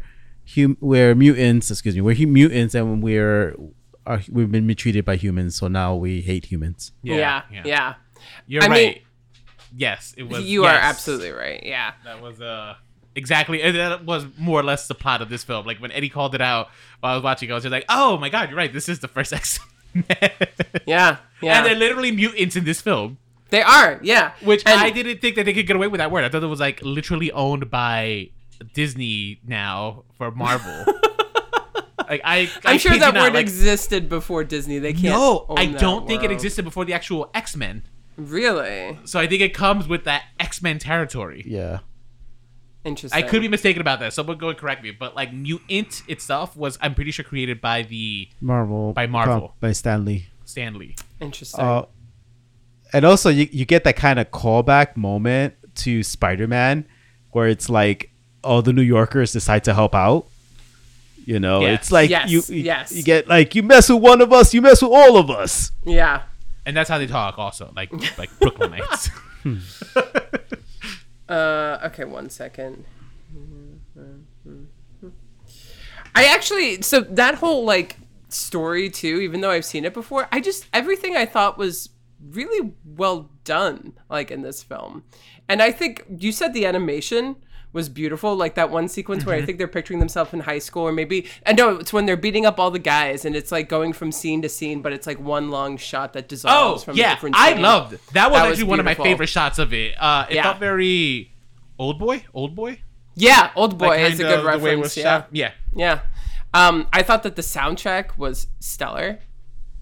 hum 0.55 0.77
we're 0.81 1.15
mutants. 1.15 1.71
Excuse 1.71 1.95
me, 1.95 2.01
we're 2.01 2.15
hu- 2.15 2.27
mutants 2.27 2.75
and 2.75 3.03
we're 3.03 3.57
are, 4.07 4.21
we've 4.31 4.51
been 4.53 4.67
mistreated 4.67 5.05
by 5.05 5.17
humans, 5.17 5.57
so 5.57 5.69
now 5.69 5.95
we 5.95 6.21
hate 6.21 6.47
humans. 6.47 6.93
Yeah, 7.03 7.43
yeah. 7.51 7.95
You're 8.47 8.63
I 8.65 8.67
right. 8.69 8.95
mean- 8.95 9.03
yes, 9.77 10.15
it 10.17 10.25
was. 10.25 10.45
You 10.45 10.65
are 10.65 10.75
absolutely 10.75 11.31
right. 11.31 11.63
Yeah. 11.65 11.93
That 12.05 12.23
was 12.23 12.41
uh 12.41 12.75
exactly 13.15 13.63
and 13.63 13.75
that 13.77 14.05
was 14.05 14.27
more 14.39 14.61
or 14.61 14.63
less 14.63 14.89
the 14.89 14.95
plot 14.95 15.23
of 15.23 15.29
this 15.29 15.43
film. 15.43 15.67
Like 15.67 15.79
when 15.79 15.91
Eddie 15.91 16.09
called 16.09 16.35
it 16.35 16.41
out 16.41 16.69
while 17.01 17.13
I 17.13 17.15
was 17.17 17.25
watching, 17.25 17.51
I 17.51 17.55
was 17.55 17.65
just 17.65 17.73
like, 17.73 17.85
"Oh 17.89 18.17
my 18.19 18.29
god, 18.29 18.49
you're 18.51 18.59
right. 18.59 18.73
This 18.73 18.89
is 18.89 19.01
the 19.01 19.09
first 19.09 19.33
X 19.41 19.59
Men." 19.59 19.69
Yeah. 20.87 21.19
Yeah. 21.43 21.59
And 21.59 21.67
they're 21.67 21.75
literally 21.75 22.13
mutants 22.13 22.57
in 22.57 22.65
this 22.65 22.81
film, 22.81 23.19
they 23.51 23.63
are. 23.63 24.01
Yeah. 24.03 24.33
which 24.43 24.63
And- 24.67 24.81
I 24.81 24.91
didn't 24.91 25.21
think 25.21 25.37
that 25.37 25.45
they 25.45 25.53
could 25.53 25.67
get 25.67 25.77
away 25.77 25.89
with 25.89 25.99
that 25.99 26.11
word. 26.11 26.25
I 26.25 26.29
thought 26.29 26.43
it 26.43 26.47
was 26.47 26.61
like 26.61 26.81
literally 26.83 27.31
owned 27.33 27.71
by 27.71 28.31
Disney 28.73 29.41
now 29.47 30.05
for 30.17 30.31
Marvel. 30.31 30.85
like 32.09 32.21
I, 32.25 32.51
I 32.65 32.73
I'm 32.73 32.79
sure 32.79 32.97
that 32.99 33.15
not, 33.15 33.23
word 33.23 33.35
like, 33.35 33.43
existed 33.43 34.09
before 34.09 34.45
Disney. 34.45 34.79
They 34.79 34.93
can't. 34.93 35.15
No, 35.15 35.47
own 35.49 35.59
I 35.59 35.67
don't 35.67 36.07
think 36.07 36.23
it 36.23 36.31
existed 36.31 36.65
before 36.65 36.85
the 36.85 36.95
actual 36.95 37.31
X 37.35 37.57
Men. 37.57 37.83
Really 38.17 38.99
So 39.05 39.21
I 39.21 39.27
think 39.27 39.43
it 39.43 39.53
comes 39.53 39.87
with 39.87 40.05
that 40.05 40.25
X 40.41 40.63
Men 40.63 40.79
territory. 40.79 41.45
Yeah. 41.47 41.81
Interesting. 42.87 43.19
I 43.25 43.27
could 43.27 43.43
be 43.43 43.49
mistaken 43.49 43.81
about 43.81 43.99
that. 44.01 44.13
Someone 44.13 44.39
go 44.39 44.49
and 44.49 44.57
correct 44.57 44.83
me. 44.83 44.93
But 44.93 45.15
like 45.17 45.33
Mutant 45.33 46.03
itself 46.09 46.57
was, 46.57 46.79
I'm 46.81 46.95
pretty 46.95 47.11
sure, 47.11 47.25
created 47.25 47.61
by 47.61 47.83
the 47.83 48.29
Marvel 48.41 48.93
By 48.93 49.07
Marvel. 49.09 49.55
by 49.61 49.73
Stan 49.73 50.05
Lee. 50.05 50.29
Stanley. 50.45 50.95
interesting. 51.21 51.61
Uh, 51.65 51.87
and 52.93 53.05
also 53.05 53.29
you, 53.29 53.49
you 53.51 53.65
get 53.65 53.83
that 53.85 53.97
kind 53.97 54.19
of 54.21 54.31
callback 54.31 54.97
moment 54.97 55.55
to 55.77 56.03
spider-man 56.05 56.87
where 57.33 57.49
it's 57.49 57.69
like 57.69 58.11
all 58.45 58.63
the 58.63 58.73
new 58.73 58.81
yorkers 58.81 59.33
decide 59.33 59.65
to 59.65 59.75
help 59.75 59.93
out 59.95 60.27
you 61.27 61.39
know 61.41 61.61
Yes. 61.63 61.81
it's 61.81 61.93
like 61.93 62.09
Yes, 62.09 62.31
you, 62.31 62.43
you 62.49 62.63
yes. 62.63 62.93
you 62.93 63.03
get 63.03 63.27
like 63.27 63.55
you 63.57 63.63
mess 63.65 63.89
with 63.91 64.01
one 64.01 64.21
of 64.23 64.33
us 64.33 64.55
you 64.55 64.63
mess 64.63 64.81
with 64.81 64.93
all 64.93 65.17
of 65.19 65.29
us 65.31 65.73
yeah. 65.85 66.23
And 66.65 66.77
that's 66.77 66.89
how 66.91 66.99
they 66.99 67.07
talk, 67.07 67.39
also, 67.39 67.73
like 67.77 67.93
like 68.19 68.29
Brooklynites. 68.41 69.11
Uh, 71.29 71.79
okay, 71.85 72.05
one 72.05 72.31
second. 72.31 72.85
I 76.15 76.25
actually, 76.25 76.83
so 76.83 77.01
that 77.01 77.37
whole 77.37 77.65
like 77.65 77.97
story 78.29 78.89
too, 78.91 79.21
even 79.21 79.41
though 79.41 79.51
I've 79.51 79.65
seen 79.65 79.85
it 79.85 79.93
before, 79.93 80.29
I 80.33 80.41
just 80.41 80.67
everything 80.73 81.17
I 81.17 81.27
thought 81.27 81.59
was 81.59 81.91
really 82.31 82.73
well 82.85 83.31
done, 83.45 83.95
like 84.09 84.31
in 84.31 84.43
this 84.43 84.63
film. 84.63 85.05
And 85.49 85.63
I 85.63 85.71
think 85.71 86.05
you 86.19 86.33
said 86.33 86.55
the 86.55 86.67
animation 86.67 87.37
was 87.77 87.89
beautiful, 87.89 88.35
like 88.35 88.57
that 88.57 88.71
one 88.71 88.89
sequence 88.89 89.25
where 89.25 89.37
I 89.37 89.45
think 89.47 89.59
they're 89.59 89.69
picturing 89.69 90.01
themselves 90.01 90.33
in 90.33 90.41
high 90.41 90.59
school, 90.59 90.83
or 90.83 90.91
maybe 90.93 91.29
I 91.47 91.53
know 91.53 91.77
it's 91.77 91.93
when 91.93 92.07
they're 92.07 92.17
beating 92.17 92.45
up 92.45 92.59
all 92.59 92.73
the 92.73 92.81
guys, 92.81 93.25
and 93.25 93.37
it's 93.37 93.53
like 93.53 93.69
going 93.69 93.93
from 93.93 94.11
scene 94.11 94.43
to 94.43 94.49
scene, 94.49 94.83
but 94.83 94.93
it's 94.93 95.07
like 95.07 95.21
one 95.21 95.51
long 95.53 95.77
shot 95.77 96.13
that 96.15 96.25
oh 96.25 96.27
dissolves 96.27 96.83
from 96.83 96.95
a 96.95 96.99
yeah. 96.99 97.17
I 97.33 97.53
loved 97.53 97.93
that. 97.93 98.01
Was 98.01 98.13
That 98.15 98.31
was 98.33 98.41
actually 98.41 98.65
one 98.65 98.81
of 98.81 98.85
my 98.85 98.95
favorite 98.95 99.29
shots 99.29 99.61
of 99.61 99.73
it. 99.73 99.95
Uh, 99.97 100.27
it 100.29 100.35
Yeah. 100.35 100.43
felt 100.43 100.59
very 100.59 101.31
old 101.79 102.01
boy, 102.01 102.25
old 102.35 102.57
boy. 102.57 102.81
Yeah, 103.19 103.51
Old 103.57 103.79
Boy 103.79 103.87
Like, 104.03 104.13
is 104.13 104.21
a 104.21 104.25
good 104.25 104.41
the 104.41 104.45
way 104.47 104.53
it 104.55 104.57
reference. 104.77 104.83
was 104.83 104.97
Yeah. 104.99 105.25
Yeah. 105.33 105.53
Yeah. 105.75 106.01
Um, 106.53 106.87
I 106.93 107.03
thought 107.03 107.23
that 107.23 107.35
the 107.37 107.43
soundtrack 107.43 108.19
was 108.19 108.47
stellar. 108.61 109.21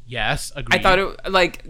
Yes, 0.06 0.52
agreed. 0.54 0.78
I 0.78 0.82
thought 0.82 0.98
it 0.98 1.32
like 1.32 1.64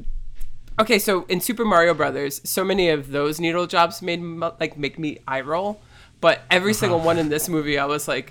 okay. 0.80 0.98
So 0.98 1.24
in 1.28 1.40
Super 1.40 1.64
Mario 1.64 1.94
Brothers, 1.94 2.40
so 2.44 2.64
many 2.64 2.88
of 2.90 3.12
those 3.12 3.40
needle 3.40 3.66
jobs 3.66 4.02
made 4.02 4.20
like 4.60 4.76
make 4.76 4.98
me 4.98 5.18
eye 5.26 5.40
roll, 5.40 5.80
but 6.24 6.40
every 6.50 6.70
Uh-huh. 6.72 6.80
single 6.80 7.00
one 7.00 7.18
in 7.18 7.28
this 7.28 7.48
movie, 7.50 7.76
I 7.78 7.84
was 7.84 8.08
like, 8.08 8.28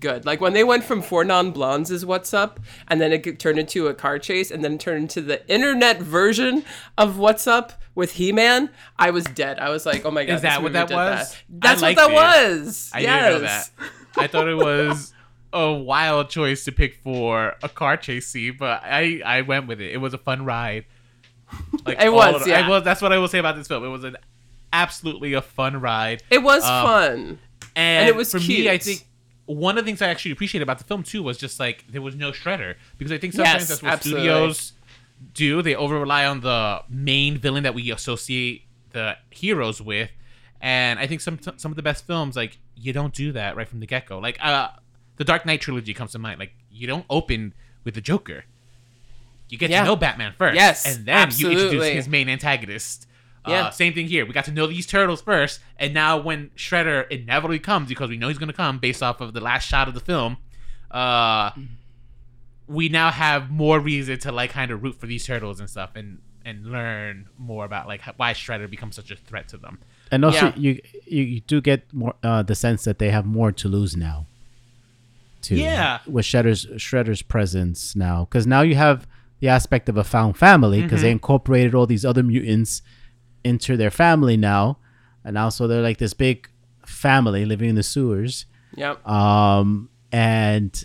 good. 0.00 0.24
Like 0.26 0.40
when 0.40 0.54
they 0.54 0.64
went 0.64 0.82
from 0.82 1.02
four 1.02 1.24
non 1.24 1.52
blondes 1.52 1.90
is 1.90 2.04
what's 2.04 2.34
up, 2.34 2.58
and 2.88 3.00
then 3.00 3.12
it 3.12 3.38
turned 3.38 3.58
into 3.60 3.86
a 3.86 3.94
car 3.94 4.18
chase, 4.18 4.50
and 4.50 4.64
then 4.64 4.76
turned 4.78 5.02
into 5.02 5.20
the 5.20 5.38
internet 5.48 6.02
version 6.02 6.64
of 6.96 7.16
what's 7.18 7.46
up 7.46 7.72
with 7.94 8.12
He 8.12 8.32
Man. 8.32 8.70
I 8.98 9.10
was 9.10 9.24
dead. 9.24 9.58
I 9.60 9.70
was 9.70 9.86
like, 9.86 10.04
oh 10.04 10.10
my 10.10 10.24
god, 10.24 10.34
Is 10.34 10.42
that 10.42 10.62
what 10.64 10.72
that 10.72 10.90
was? 10.90 11.32
I 11.32 11.36
That's 11.48 11.80
what 11.82 11.94
that 11.96 12.10
it. 12.10 12.14
was. 12.14 12.90
I 12.92 13.00
yes. 13.00 13.06
didn't 13.06 13.32
know 13.32 13.48
that. 13.48 13.70
I 14.16 14.26
thought 14.26 14.48
it 14.48 14.56
was 14.56 15.12
a 15.52 15.72
wild 15.72 16.30
choice 16.30 16.64
to 16.64 16.72
pick 16.72 16.96
for 17.04 17.54
a 17.62 17.68
car 17.68 17.96
chase 17.96 18.26
scene, 18.26 18.56
but 18.58 18.82
I 18.84 19.22
I 19.24 19.42
went 19.42 19.68
with 19.68 19.80
it. 19.80 19.92
It 19.92 19.98
was 19.98 20.12
a 20.12 20.18
fun 20.18 20.44
ride. 20.44 20.86
Like 21.86 22.02
It 22.02 22.12
was, 22.12 22.42
of 22.42 22.48
yeah. 22.48 22.66
I 22.66 22.68
was. 22.68 22.82
That's 22.84 23.00
what 23.00 23.12
I 23.12 23.18
will 23.18 23.28
say 23.28 23.38
about 23.38 23.56
this 23.56 23.68
film. 23.68 23.84
It 23.84 23.88
was 23.88 24.04
an 24.04 24.16
absolutely 24.72 25.32
a 25.34 25.42
fun 25.42 25.80
ride. 25.80 26.22
It 26.30 26.42
was 26.42 26.64
Um, 26.64 26.84
fun. 26.86 27.38
and, 27.76 28.08
it 28.08 28.14
was 28.16 28.30
for 28.32 28.40
me, 28.40 28.68
I 28.68 28.78
think 28.78 29.04
one 29.46 29.78
of 29.78 29.84
the 29.84 29.88
things 29.88 30.02
I 30.02 30.08
actually 30.08 30.32
appreciated 30.32 30.62
about 30.62 30.78
the 30.78 30.84
film 30.84 31.02
too 31.02 31.22
was 31.22 31.38
just 31.38 31.58
like 31.58 31.84
there 31.90 32.02
was 32.02 32.14
no 32.14 32.32
shredder 32.32 32.74
because 32.98 33.12
I 33.12 33.18
think 33.18 33.32
sometimes 33.32 33.62
Yes, 33.62 33.68
that's 33.68 33.82
what 33.82 33.92
absolutely. 33.94 34.24
studios 34.28 34.72
do. 35.34 35.62
They 35.62 35.74
over 35.74 35.98
rely 35.98 36.26
on 36.26 36.40
the 36.40 36.82
main 36.88 37.38
villain 37.38 37.62
that 37.62 37.74
we 37.74 37.90
associate 37.90 38.64
the 38.92 39.16
heroes 39.30 39.80
with, 39.80 40.10
and 40.60 40.98
I 40.98 41.06
think 41.06 41.20
some 41.20 41.38
some 41.56 41.72
of 41.72 41.76
the 41.76 41.82
best 41.82 42.06
films 42.06 42.36
like 42.36 42.58
you 42.76 42.92
don't 42.92 43.14
do 43.14 43.32
that 43.32 43.56
right 43.56 43.66
from 43.68 43.80
the 43.80 43.86
get 43.86 44.06
go. 44.06 44.18
Like 44.18 44.38
uh, 44.44 44.68
the 45.16 45.24
Dark 45.24 45.44
Knight 45.46 45.60
trilogy 45.60 45.94
comes 45.94 46.12
to 46.12 46.18
mind. 46.18 46.38
Like 46.38 46.52
you 46.70 46.86
don't 46.86 47.06
open 47.10 47.54
with 47.84 47.94
the 47.94 48.00
Joker. 48.00 48.44
You 49.48 49.56
get 49.56 49.70
Yeah. 49.70 49.80
to 49.80 49.86
know 49.86 49.96
Batman 49.96 50.34
first, 50.36 50.56
Yes, 50.56 50.84
and 50.84 51.06
then 51.06 51.30
you 51.34 51.50
introduce 51.50 51.86
his 51.86 52.06
main 52.08 52.28
antagonist. 52.28 53.06
Yeah. 53.48 53.64
Uh, 53.66 53.70
same 53.70 53.92
thing 53.94 54.06
here. 54.08 54.24
We 54.26 54.32
got 54.32 54.44
to 54.46 54.52
know 54.52 54.66
these 54.66 54.86
turtles 54.86 55.20
first, 55.20 55.60
and 55.78 55.92
now 55.94 56.18
when 56.18 56.50
Shredder 56.56 57.08
inevitably 57.10 57.58
comes, 57.58 57.88
because 57.88 58.08
we 58.10 58.16
know 58.16 58.28
he's 58.28 58.38
going 58.38 58.48
to 58.50 58.54
come 58.56 58.78
based 58.78 59.02
off 59.02 59.20
of 59.20 59.32
the 59.32 59.40
last 59.40 59.66
shot 59.68 59.88
of 59.88 59.94
the 59.94 60.00
film, 60.00 60.36
uh, 60.90 61.50
we 62.66 62.88
now 62.88 63.10
have 63.10 63.50
more 63.50 63.80
reason 63.80 64.18
to 64.20 64.32
like 64.32 64.50
kind 64.50 64.70
of 64.70 64.82
root 64.82 64.94
for 65.00 65.06
these 65.06 65.26
turtles 65.26 65.60
and 65.60 65.68
stuff, 65.70 65.90
and 65.94 66.18
and 66.44 66.66
learn 66.66 67.28
more 67.38 67.64
about 67.64 67.86
like 67.86 68.06
h- 68.06 68.14
why 68.16 68.32
Shredder 68.32 68.70
becomes 68.70 68.96
such 68.96 69.10
a 69.10 69.16
threat 69.16 69.48
to 69.48 69.56
them. 69.58 69.78
and 70.10 70.24
also 70.24 70.46
Yeah. 70.46 70.52
you, 70.56 70.80
you 71.06 71.22
you 71.22 71.40
do 71.40 71.60
get 71.60 71.92
more 71.92 72.14
uh, 72.22 72.42
the 72.42 72.54
sense 72.54 72.84
that 72.84 72.98
they 72.98 73.10
have 73.10 73.26
more 73.26 73.52
to 73.52 73.68
lose 73.68 73.94
now 73.96 74.26
too 75.42 75.56
Yeah. 75.56 75.98
with 76.06 76.24
shredder's 76.24 76.64
shredder's 76.76 77.20
presence 77.20 77.94
now 77.94 78.24
because 78.24 78.46
now 78.46 78.62
you 78.62 78.74
have 78.76 79.06
the 79.40 79.48
aspect 79.48 79.88
of 79.90 79.96
a 79.98 80.04
found 80.04 80.36
family 80.38 80.80
because 80.82 80.98
Mm-hmm. 81.00 81.02
they 81.04 81.10
incorporated 81.10 81.74
all 81.74 81.86
these 81.86 82.04
other 82.06 82.22
mutants 82.22 82.80
into 83.48 83.76
their 83.76 83.90
family 83.90 84.36
now 84.36 84.78
and 85.24 85.34
now 85.34 85.48
so 85.48 85.66
they're 85.68 85.82
like 85.82 85.98
this 85.98 86.14
big 86.14 86.48
family 86.86 87.44
living 87.44 87.68
in 87.70 87.74
the 87.74 87.82
sewers 87.82 88.46
Yep. 88.76 89.06
um 89.08 89.88
and 90.12 90.84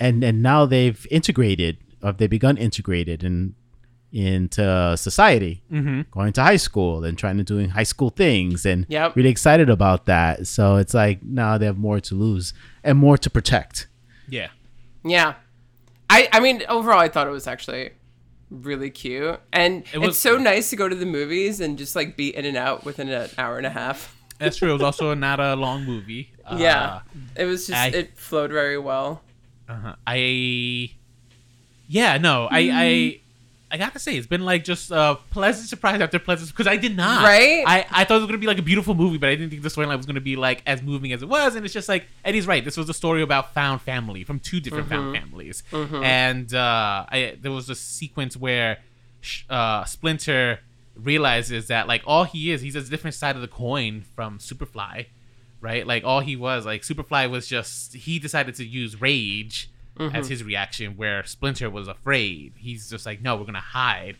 and 0.00 0.22
and 0.24 0.42
now 0.42 0.66
they've 0.66 1.06
integrated 1.10 1.76
or 2.02 2.12
they've 2.12 2.30
begun 2.30 2.56
integrated 2.56 3.22
in 3.24 3.54
into 4.10 4.96
society 4.96 5.62
Mm-hmm. 5.70 6.02
going 6.10 6.32
to 6.32 6.42
high 6.42 6.56
school 6.56 7.04
and 7.04 7.18
trying 7.18 7.36
to 7.36 7.44
doing 7.44 7.70
high 7.70 7.82
school 7.94 8.10
things 8.10 8.64
and 8.64 8.86
Yep. 8.88 9.16
really 9.16 9.28
excited 9.30 9.68
about 9.68 10.06
that 10.06 10.46
so 10.46 10.76
it's 10.76 10.94
like 10.94 11.22
now 11.22 11.58
they 11.58 11.66
have 11.66 11.76
more 11.78 12.00
to 12.00 12.14
lose 12.14 12.54
and 12.82 12.96
more 12.98 13.18
to 13.18 13.28
protect 13.30 13.86
Yeah. 14.28 14.48
Yeah. 15.04 15.34
I 16.10 16.28
I 16.32 16.40
mean 16.40 16.62
overall 16.68 16.98
I 17.00 17.08
thought 17.08 17.26
it 17.26 17.30
was 17.30 17.46
actually 17.46 17.90
really 18.50 18.90
cute. 18.90 19.40
And 19.52 19.84
It 19.92 19.98
was 19.98 20.10
it's 20.10 20.18
so 20.18 20.36
nice 20.38 20.70
to 20.70 20.76
go 20.76 20.88
to 20.88 20.94
the 20.96 21.06
movies 21.06 21.60
and 21.60 21.76
just 21.78 21.94
like 21.96 22.16
be 22.16 22.34
in 22.34 22.44
and 22.44 22.56
out 22.56 22.84
within 22.84 23.08
an 23.08 23.30
hour 23.38 23.56
and 23.58 23.66
a 23.66 23.70
half. 23.70 24.14
That's 24.38 24.56
true. 24.56 24.70
It 24.70 24.74
was 24.74 24.82
also 24.82 25.14
not 25.14 25.40
a 25.40 25.54
long 25.56 25.84
movie. 25.84 26.32
Uh, 26.48 26.56
yeah. 26.58 27.00
It 27.36 27.44
was 27.44 27.66
just 27.66 27.78
I- 27.78 27.88
it 27.88 28.16
flowed 28.16 28.50
very 28.50 28.78
well. 28.78 29.20
Uh-huh. 29.68 29.96
I 30.06 30.92
yeah, 31.86 32.16
no, 32.16 32.48
I 32.50 32.70
I 32.72 33.20
I 33.70 33.76
gotta 33.76 33.98
say 33.98 34.16
it's 34.16 34.26
been 34.26 34.44
like 34.44 34.64
just 34.64 34.90
a 34.90 35.18
pleasant 35.30 35.68
surprise 35.68 36.00
after 36.00 36.18
pleasant 36.18 36.50
because 36.50 36.66
I 36.66 36.76
did 36.76 36.96
not 36.96 37.22
Right? 37.22 37.64
I 37.66 37.86
I 37.90 38.04
thought 38.04 38.14
it 38.16 38.20
was 38.20 38.26
gonna 38.26 38.38
be 38.38 38.46
like 38.46 38.58
a 38.58 38.62
beautiful 38.62 38.94
movie, 38.94 39.18
but 39.18 39.28
I 39.28 39.34
didn't 39.34 39.50
think 39.50 39.62
the 39.62 39.68
storyline 39.68 39.96
was 39.96 40.06
gonna 40.06 40.20
be 40.20 40.36
like 40.36 40.62
as 40.66 40.82
moving 40.82 41.12
as 41.12 41.22
it 41.22 41.28
was. 41.28 41.54
And 41.54 41.64
it's 41.64 41.74
just 41.74 41.88
like 41.88 42.06
Eddie's 42.24 42.46
right. 42.46 42.64
This 42.64 42.76
was 42.76 42.88
a 42.88 42.94
story 42.94 43.20
about 43.22 43.52
found 43.52 43.82
family 43.82 44.24
from 44.24 44.40
two 44.40 44.60
different 44.60 44.88
found 44.88 45.14
families, 45.16 45.62
and 46.02 46.52
uh, 46.54 47.04
I 47.10 47.36
there 47.40 47.52
was 47.52 47.68
a 47.68 47.74
sequence 47.74 48.36
where 48.36 48.78
uh, 49.50 49.84
Splinter 49.84 50.60
realizes 50.96 51.68
that 51.68 51.86
like 51.86 52.02
all 52.06 52.24
he 52.24 52.50
is, 52.52 52.60
he's 52.60 52.74
a 52.74 52.82
different 52.82 53.14
side 53.14 53.36
of 53.36 53.42
the 53.42 53.48
coin 53.48 54.02
from 54.14 54.38
Superfly. 54.38 55.06
right? 55.60 55.86
Like 55.86 56.04
all 56.04 56.20
he 56.20 56.36
was, 56.36 56.64
like 56.66 56.82
Superfly 56.82 57.28
was 57.30 57.46
just 57.46 57.94
he 57.94 58.18
decided 58.18 58.54
to 58.56 58.64
use 58.64 59.00
rage 59.00 59.70
as 59.98 60.28
his 60.28 60.44
reaction, 60.44 60.96
where 60.96 61.24
Splinter 61.24 61.70
was 61.70 61.88
afraid. 61.88 62.52
He's 62.56 62.90
just 62.90 63.06
like, 63.06 63.20
no, 63.20 63.36
we're 63.36 63.44
gonna 63.44 63.60
hide, 63.60 64.16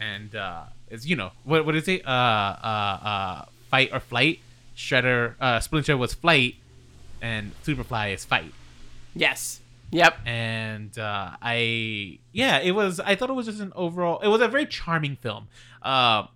and 0.00 0.34
uh, 0.34 0.64
it's 0.88 1.06
you 1.06 1.16
know 1.16 1.32
what 1.44 1.64
what 1.66 1.74
is 1.74 1.88
it? 1.88 2.06
Uh, 2.06 2.10
uh, 2.10 2.98
uh, 3.02 3.44
fight 3.70 3.90
or 3.92 4.00
flight. 4.00 4.40
Shredder, 4.76 5.34
uh, 5.40 5.60
Splinter 5.60 5.96
was 5.96 6.12
flight, 6.12 6.56
and 7.22 7.52
Superfly 7.64 8.12
is 8.12 8.24
fight 8.26 8.52
Yes. 9.14 9.60
Yep. 9.92 10.18
and 10.26 10.98
uh, 10.98 11.30
I 11.40 12.18
yeah, 12.32 12.58
it 12.58 12.72
was. 12.72 12.98
I 13.00 13.14
thought 13.14 13.30
it 13.30 13.34
was 13.34 13.46
just 13.46 13.60
an 13.60 13.72
overall. 13.76 14.18
It 14.18 14.28
was 14.28 14.40
a 14.40 14.48
very 14.48 14.66
charming 14.66 15.16
film. 15.16 15.48
Uh, 15.80 16.26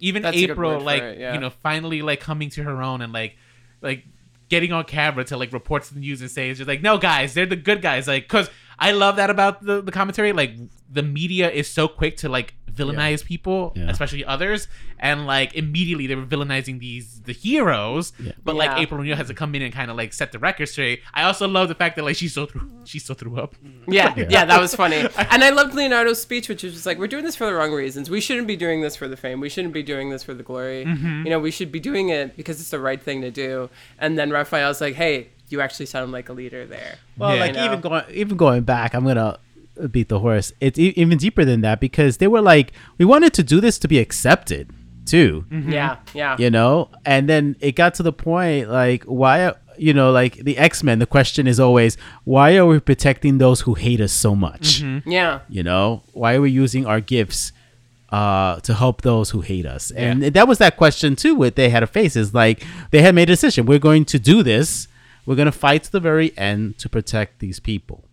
even 0.00 0.22
That's 0.22 0.36
April, 0.36 0.80
like 0.80 1.02
it, 1.02 1.18
yeah. 1.18 1.34
you 1.34 1.40
know, 1.40 1.50
finally 1.50 2.02
like 2.02 2.20
coming 2.20 2.50
to 2.50 2.64
her 2.64 2.82
own 2.82 3.00
and 3.00 3.12
like 3.12 3.36
like 3.80 4.04
getting 4.48 4.72
on 4.72 4.84
camera 4.84 5.24
to 5.24 5.36
like 5.36 5.52
report 5.52 5.82
to 5.84 5.94
the 5.94 6.00
news 6.00 6.20
and 6.20 6.30
say 6.30 6.50
it's 6.50 6.58
just 6.58 6.68
like 6.68 6.82
no 6.82 6.98
guys, 6.98 7.34
they're 7.34 7.46
the 7.46 7.56
good 7.56 7.82
guys. 7.82 8.08
Like 8.08 8.24
because 8.24 8.50
I 8.78 8.92
love 8.92 9.16
that 9.16 9.30
about 9.30 9.64
the 9.64 9.80
the 9.82 9.92
commentary. 9.92 10.32
Like 10.32 10.52
the 10.90 11.02
media 11.02 11.50
is 11.50 11.68
so 11.68 11.88
quick 11.88 12.16
to 12.18 12.28
like 12.28 12.54
villainize 12.72 13.24
people, 13.24 13.72
Yeah. 13.74 13.90
especially 13.90 14.24
others, 14.24 14.68
and 15.00 15.26
like 15.26 15.52
immediately 15.54 16.06
they 16.06 16.14
were 16.14 16.24
villainizing 16.24 16.78
these 16.78 17.20
the 17.22 17.32
heroes. 17.32 18.12
Yeah. 18.20 18.32
But 18.44 18.54
like 18.54 18.70
Yeah. 18.70 18.78
April 18.78 19.00
O'Neil 19.00 19.16
has 19.16 19.26
to 19.28 19.34
come 19.34 19.54
in 19.56 19.62
and 19.62 19.72
kind 19.74 19.90
of 19.90 19.96
like 19.96 20.12
set 20.12 20.30
the 20.30 20.38
record 20.38 20.66
straight. 20.68 21.02
I 21.12 21.24
also 21.24 21.48
love 21.48 21.66
the 21.68 21.74
fact 21.74 21.96
that 21.96 22.04
like 22.04 22.14
she 22.16 22.28
so 22.28 22.46
threw 22.46 22.70
she 22.84 23.00
so 23.00 23.14
threw 23.14 23.38
up. 23.40 23.56
Yeah, 23.88 24.14
yeah, 24.28 24.44
that 24.44 24.60
was 24.60 24.74
funny. 24.74 24.96
And 25.30 25.42
I 25.42 25.50
loved 25.50 25.74
Leonardo's 25.74 26.20
speech, 26.22 26.48
which 26.48 26.62
was 26.62 26.74
just 26.74 26.86
like, 26.86 26.98
we're 26.98 27.06
doing 27.08 27.24
this 27.24 27.34
for 27.36 27.46
the 27.46 27.54
wrong 27.54 27.72
reasons. 27.72 28.08
We 28.10 28.20
shouldn't 28.20 28.46
be 28.46 28.56
doing 28.56 28.80
this 28.82 28.94
for 28.96 29.08
the 29.08 29.16
fame. 29.16 29.40
We 29.40 29.48
shouldn't 29.48 29.74
be 29.74 29.82
doing 29.82 30.10
this 30.10 30.22
for 30.22 30.34
the 30.34 30.42
glory. 30.44 30.84
Mm-hmm. 30.84 31.24
You 31.24 31.30
know, 31.30 31.38
we 31.40 31.50
should 31.50 31.72
be 31.72 31.80
doing 31.80 32.10
it 32.10 32.36
because 32.36 32.60
it's 32.60 32.70
the 32.70 32.78
right 32.80 33.02
thing 33.02 33.22
to 33.22 33.30
do. 33.30 33.70
And 33.98 34.16
then 34.18 34.30
Raphael's 34.30 34.80
like, 34.80 34.94
hey, 34.94 35.30
you 35.50 35.60
actually 35.60 35.86
sound 35.86 36.12
like 36.12 36.28
a 36.28 36.32
leader 36.32 36.66
there. 36.66 36.96
Well, 37.16 37.34
Yeah. 37.34 37.40
like 37.40 37.50
You 37.54 37.60
know? 37.60 37.64
even 37.66 37.80
going 37.80 38.04
even 38.12 38.36
going 38.36 38.62
back, 38.62 38.94
I'm 38.94 39.04
gonna 39.04 39.38
beat 39.90 40.08
the 40.08 40.18
horse. 40.18 40.52
It's 40.60 40.78
e- 40.78 40.92
even 40.96 41.18
deeper 41.18 41.44
than 41.44 41.60
that 41.62 41.80
because 41.80 42.16
they 42.18 42.26
were 42.26 42.40
like, 42.42 42.72
we 42.98 43.04
wanted 43.04 43.32
to 43.34 43.42
do 43.42 43.60
this 43.60 43.78
to 43.78 43.88
be 43.88 43.98
accepted 43.98 44.70
too, 45.06 45.44
Yeah, 45.50 45.96
yeah. 46.14 46.36
you 46.38 46.50
know. 46.50 46.90
And 47.06 47.28
then 47.28 47.56
it 47.60 47.72
got 47.76 47.94
to 47.94 48.02
the 48.02 48.12
point 48.12 48.68
like, 48.70 49.04
why? 49.04 49.54
You 49.78 49.94
know, 49.94 50.10
like 50.10 50.34
the 50.34 50.58
X 50.58 50.82
Men. 50.82 50.98
The 50.98 51.06
question 51.06 51.46
is 51.46 51.60
always, 51.60 51.96
why 52.24 52.56
are 52.56 52.66
we 52.66 52.80
protecting 52.80 53.38
those 53.38 53.60
who 53.60 53.74
hate 53.74 54.00
us 54.00 54.12
so 54.12 54.34
much? 54.34 54.82
Yeah. 55.06 55.38
You 55.48 55.62
know, 55.62 56.02
why 56.12 56.34
are 56.34 56.40
we 56.40 56.50
using 56.50 56.84
our 56.84 57.00
gifts 57.00 57.52
uh, 58.10 58.58
to 58.60 58.74
help 58.74 59.02
those 59.02 59.30
who 59.30 59.40
hate 59.40 59.66
us? 59.66 59.92
And 59.92 60.22
that 60.24 60.48
was 60.48 60.58
that 60.58 60.76
question 60.76 61.14
too. 61.14 61.34
What 61.36 61.54
they 61.56 61.68
had 61.70 61.80
to 61.80 61.86
face 61.86 62.16
is 62.16 62.34
like 62.34 62.64
they 62.90 63.02
had 63.02 63.14
made 63.14 63.28
a 63.30 63.32
decision. 63.34 63.66
We're 63.66 63.78
going 63.78 64.04
to 64.06 64.18
do 64.18 64.42
this. 64.42 64.88
We're 65.28 65.34
going 65.34 65.44
to 65.44 65.52
fight 65.52 65.82
to 65.82 65.92
the 65.92 66.00
very 66.00 66.36
end 66.38 66.78
to 66.78 66.88
protect 66.88 67.40
these 67.40 67.60
people. 67.60 68.06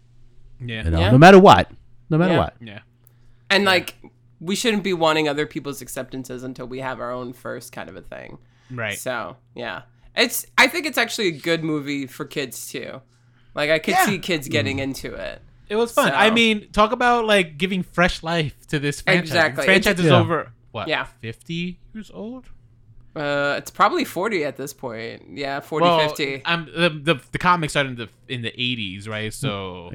Yeah. 0.59 0.83
You 0.83 0.89
know, 0.89 0.99
Yeah. 0.99 1.11
no 1.11 1.17
matter 1.17 1.39
what, 1.39 1.71
no 2.09 2.17
matter 2.17 2.33
Yeah. 2.33 2.39
what. 2.39 2.55
Yeah. 2.59 2.79
And 3.49 3.63
like, 3.63 3.95
we 4.41 4.53
shouldn't 4.53 4.83
be 4.83 4.91
wanting 4.91 5.29
other 5.29 5.45
people's 5.45 5.81
acceptances 5.81 6.43
until 6.43 6.65
we 6.65 6.79
have 6.81 6.99
our 6.99 7.13
own 7.13 7.31
first 7.31 7.71
kind 7.71 7.87
of 7.87 7.95
a 7.95 8.01
thing. 8.01 8.37
Right. 8.69 8.99
So, 8.99 9.37
yeah. 9.55 9.83
It's, 10.13 10.45
I 10.57 10.67
think 10.67 10.85
it's 10.85 10.97
actually 10.97 11.29
a 11.29 11.39
good 11.39 11.63
movie 11.63 12.05
for 12.05 12.25
kids 12.25 12.69
too. 12.69 13.01
Like, 13.53 13.69
I 13.69 13.79
could 13.79 13.93
Yeah. 13.93 14.07
see 14.07 14.19
kids 14.19 14.49
getting 14.49 14.79
mm. 14.79 14.81
into 14.81 15.13
it. 15.13 15.41
It 15.69 15.77
was 15.77 15.93
fun. 15.93 16.09
So- 16.09 16.15
I 16.15 16.31
mean, 16.31 16.69
talk 16.73 16.91
about 16.91 17.23
like 17.23 17.57
giving 17.57 17.81
fresh 17.81 18.23
life 18.23 18.67
to 18.67 18.77
this 18.77 18.99
franchise. 18.99 19.29
Exactly. 19.29 19.61
The 19.61 19.65
franchise 19.65 19.99
is 19.99 20.05
Yeah. 20.07 20.19
over 20.19 20.51
what? 20.71 20.89
Yeah. 20.89 21.05
Fifty 21.21 21.79
years 21.93 22.11
old. 22.13 22.49
Uh, 23.15 23.55
it's 23.57 23.71
probably 23.71 24.03
40 24.03 24.43
at 24.43 24.57
this 24.57 24.73
point. 24.73 25.23
Yeah, 25.31 25.61
40, 25.61 25.83
Well, 25.83 25.99
50. 26.09 26.41
I'm 26.45 26.65
the, 26.65 26.89
the 26.89 27.21
the 27.31 27.37
comic 27.37 27.69
started 27.69 27.91
in 27.91 27.95
the 27.95 28.09
in 28.33 28.41
the 28.41 28.49
eighties, 28.61 29.07
right? 29.07 29.33
So, 29.33 29.93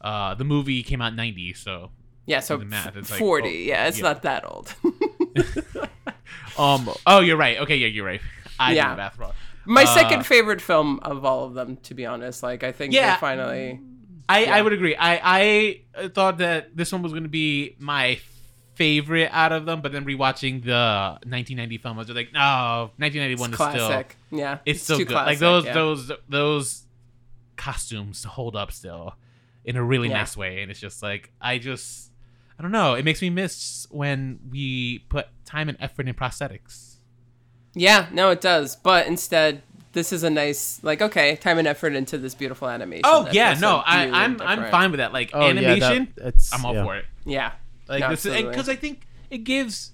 uh, 0.00 0.34
the 0.34 0.44
movie 0.44 0.82
came 0.84 1.02
out 1.02 1.08
in 1.12 1.16
ninety. 1.16 1.52
So, 1.54 1.90
Yeah, 2.26 2.40
so 2.40 2.58
math, 2.58 2.94
it's 2.96 3.10
like, 3.10 3.18
40. 3.18 3.48
oh, 3.48 3.50
yeah, 3.52 3.86
it's 3.88 3.98
yeah. 3.98 4.02
not 4.04 4.22
that 4.22 4.44
old. 4.48 4.72
um, 6.58 6.88
oh, 7.06 7.20
you're 7.20 7.36
right. 7.36 7.58
Okay, 7.58 7.76
yeah, 7.76 7.86
you're 7.88 8.04
right. 8.06 8.20
I 8.58 8.72
Yeah. 8.74 8.84
did 8.84 8.92
the 8.92 8.96
math 8.96 9.18
wrong. 9.18 9.32
My 9.64 9.82
Uh, 9.82 9.86
second 9.94 10.26
favorite 10.26 10.60
film 10.60 11.00
of 11.02 11.24
all 11.24 11.44
of 11.44 11.54
them, 11.54 11.76
to 11.84 11.94
be 11.94 12.06
honest. 12.06 12.42
Like, 12.42 12.62
I 12.64 12.72
think 12.72 12.92
Yeah. 12.92 13.16
finally. 13.16 13.80
I, 14.28 14.44
Yeah. 14.44 14.56
I 14.56 14.62
would 14.62 14.72
agree. 14.72 14.94
I, 14.96 15.80
I 15.98 16.08
thought 16.08 16.38
that 16.38 16.76
this 16.76 16.92
one 16.92 17.02
was 17.02 17.12
going 17.12 17.24
to 17.24 17.28
be 17.28 17.74
my 17.78 18.16
favorite 18.80 19.28
out 19.30 19.52
of 19.52 19.66
them, 19.66 19.82
but 19.82 19.92
then 19.92 20.04
rewatching 20.06 20.64
the 20.64 21.18
1990 21.28 21.78
film, 21.78 21.96
I 21.96 21.98
was 21.98 22.06
just 22.06 22.16
like, 22.16 22.32
no, 22.32 22.90
1991 22.96 23.50
It's 23.50 23.60
is 23.60 23.66
still 23.68 23.86
classic. 23.88 24.16
yeah. 24.30 24.58
it's, 24.64 24.82
still 24.82 24.96
too 24.98 25.04
good. 25.04 25.14
like 25.14 25.38
those 25.38 25.66
yeah. 25.66 25.74
those 25.74 26.12
those 26.28 26.82
costumes 27.56 28.24
hold 28.24 28.56
up 28.56 28.72
still 28.72 29.14
in 29.64 29.76
a 29.76 29.82
really 29.84 30.08
Yeah. 30.08 30.18
nice 30.18 30.36
way, 30.36 30.62
and 30.62 30.70
it's 30.70 30.80
just 30.80 31.02
like 31.02 31.30
I 31.40 31.58
just 31.58 32.10
I 32.58 32.62
don't 32.62 32.72
know. 32.72 32.94
It 32.94 33.04
makes 33.04 33.20
me 33.22 33.28
miss 33.30 33.86
when 33.90 34.38
we 34.50 35.00
put 35.08 35.26
time 35.44 35.68
and 35.68 35.76
effort 35.80 36.08
in 36.08 36.14
prosthetics. 36.14 36.96
Yeah, 37.74 38.06
no, 38.12 38.30
it 38.30 38.40
does. 38.40 38.76
But 38.76 39.06
instead, 39.06 39.62
this 39.92 40.12
is 40.12 40.24
a 40.24 40.30
nice, 40.30 40.80
like, 40.82 41.00
okay, 41.00 41.36
time 41.36 41.58
and 41.58 41.68
effort 41.68 41.94
into 41.94 42.18
this 42.18 42.34
beautiful 42.34 42.68
animation. 42.68 43.02
Oh 43.04 43.28
yeah, 43.32 43.54
no, 43.60 43.82
I, 43.84 44.06
new 44.06 44.12
and 44.14 44.42
I'm 44.42 44.62
I'm 44.62 44.70
fine 44.70 44.90
with 44.90 44.98
that. 44.98 45.12
Like 45.12 45.30
Oh, 45.32 45.46
yeah, 45.46 45.52
that- 45.52 45.64
animation, 45.64 46.14
it's- 46.16 46.50
I'm 46.52 46.64
all 46.64 46.74
yeah. 46.74 46.84
for 46.84 46.96
it. 46.96 47.04
Yeah. 47.24 47.52
Like 47.90 48.00
No, 48.00 48.10
this 48.10 48.24
is 48.24 48.32
because 48.50 48.68
I 48.68 48.76
think 48.76 49.06
it 49.30 49.38
gives 49.38 49.92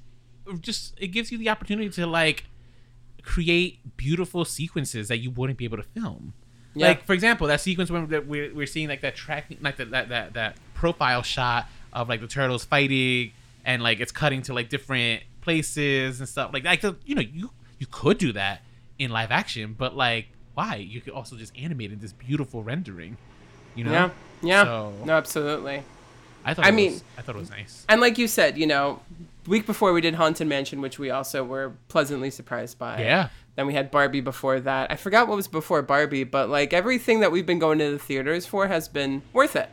just 0.60 0.94
it 0.98 1.08
gives 1.08 1.32
you 1.32 1.38
the 1.38 1.48
opportunity 1.48 1.88
to 1.90 2.06
like 2.06 2.44
create 3.22 3.96
beautiful 3.96 4.44
sequences 4.44 5.08
that 5.08 5.18
you 5.18 5.30
wouldn't 5.30 5.58
be 5.58 5.64
able 5.64 5.76
to 5.78 5.82
film. 5.82 6.32
Yeah. 6.74 6.88
Like 6.88 7.04
for 7.04 7.12
example, 7.14 7.46
that 7.48 7.60
sequence 7.60 7.90
when 7.90 8.06
we're, 8.08 8.52
we're 8.54 8.66
seeing 8.66 8.88
like 8.88 9.00
that 9.00 9.16
track 9.16 9.46
like 9.60 9.76
that, 9.78 9.90
that 9.90 10.08
that 10.10 10.34
that 10.34 10.56
profile 10.74 11.22
shot 11.22 11.66
of 11.92 12.08
like 12.08 12.20
the 12.20 12.26
turtles 12.26 12.64
fighting 12.64 13.32
and 13.64 13.82
like 13.82 13.98
it's 14.00 14.12
cutting 14.12 14.42
to 14.42 14.52
like 14.54 14.68
different 14.68 15.22
places 15.40 16.20
and 16.20 16.28
stuff 16.28 16.52
like 16.52 16.64
like 16.64 16.82
the, 16.82 16.96
you 17.04 17.14
know 17.14 17.22
you 17.22 17.50
you 17.78 17.86
could 17.90 18.18
do 18.18 18.32
that 18.32 18.62
in 18.98 19.10
live 19.10 19.30
action, 19.30 19.74
but 19.76 19.96
like 19.96 20.28
why? 20.54 20.76
You 20.76 21.00
could 21.00 21.12
also 21.12 21.36
just 21.36 21.52
animate 21.58 21.92
in 21.92 21.98
this 21.98 22.12
beautiful 22.12 22.62
rendering. 22.62 23.16
You 23.74 23.84
know? 23.84 23.92
Yeah. 23.92 24.10
Yeah. 24.42 24.64
So- 24.64 24.94
No, 25.04 25.12
absolutely. 25.14 25.82
I 26.46 26.54
thought 26.54 26.64
I 26.64 26.68
it 26.68 26.72
mean- 26.72 26.92
was, 26.92 27.04
I 27.18 27.22
thought 27.22 27.34
it 27.36 27.40
was 27.40 27.50
nice. 27.50 27.84
And 27.88 28.00
like 28.00 28.16
you 28.16 28.28
said, 28.28 28.56
you 28.56 28.66
know, 28.66 29.00
week 29.46 29.66
before 29.66 29.92
we 29.92 30.00
did 30.00 30.14
Haunted 30.14 30.46
Mansion, 30.46 30.80
which 30.80 30.98
we 30.98 31.10
also 31.10 31.44
were 31.44 31.72
pleasantly 31.88 32.30
surprised 32.30 32.78
by. 32.78 33.00
Yeah. 33.02 33.28
Then 33.56 33.66
we 33.66 33.74
had 33.74 33.90
Barbie 33.90 34.20
before 34.20 34.60
that. 34.60 34.90
I 34.92 34.96
forgot 34.96 35.28
what 35.28 35.36
was 35.36 35.48
before 35.48 35.82
Barbie, 35.82 36.24
but 36.24 36.48
like 36.48 36.72
everything 36.72 37.20
that 37.20 37.32
we've 37.32 37.46
been 37.46 37.58
going 37.58 37.78
to 37.78 37.90
the 37.90 37.98
theaters 37.98 38.46
for 38.46 38.66
has 38.68 38.86
been 38.88 39.22
worth 39.32 39.56
it. 39.56 39.68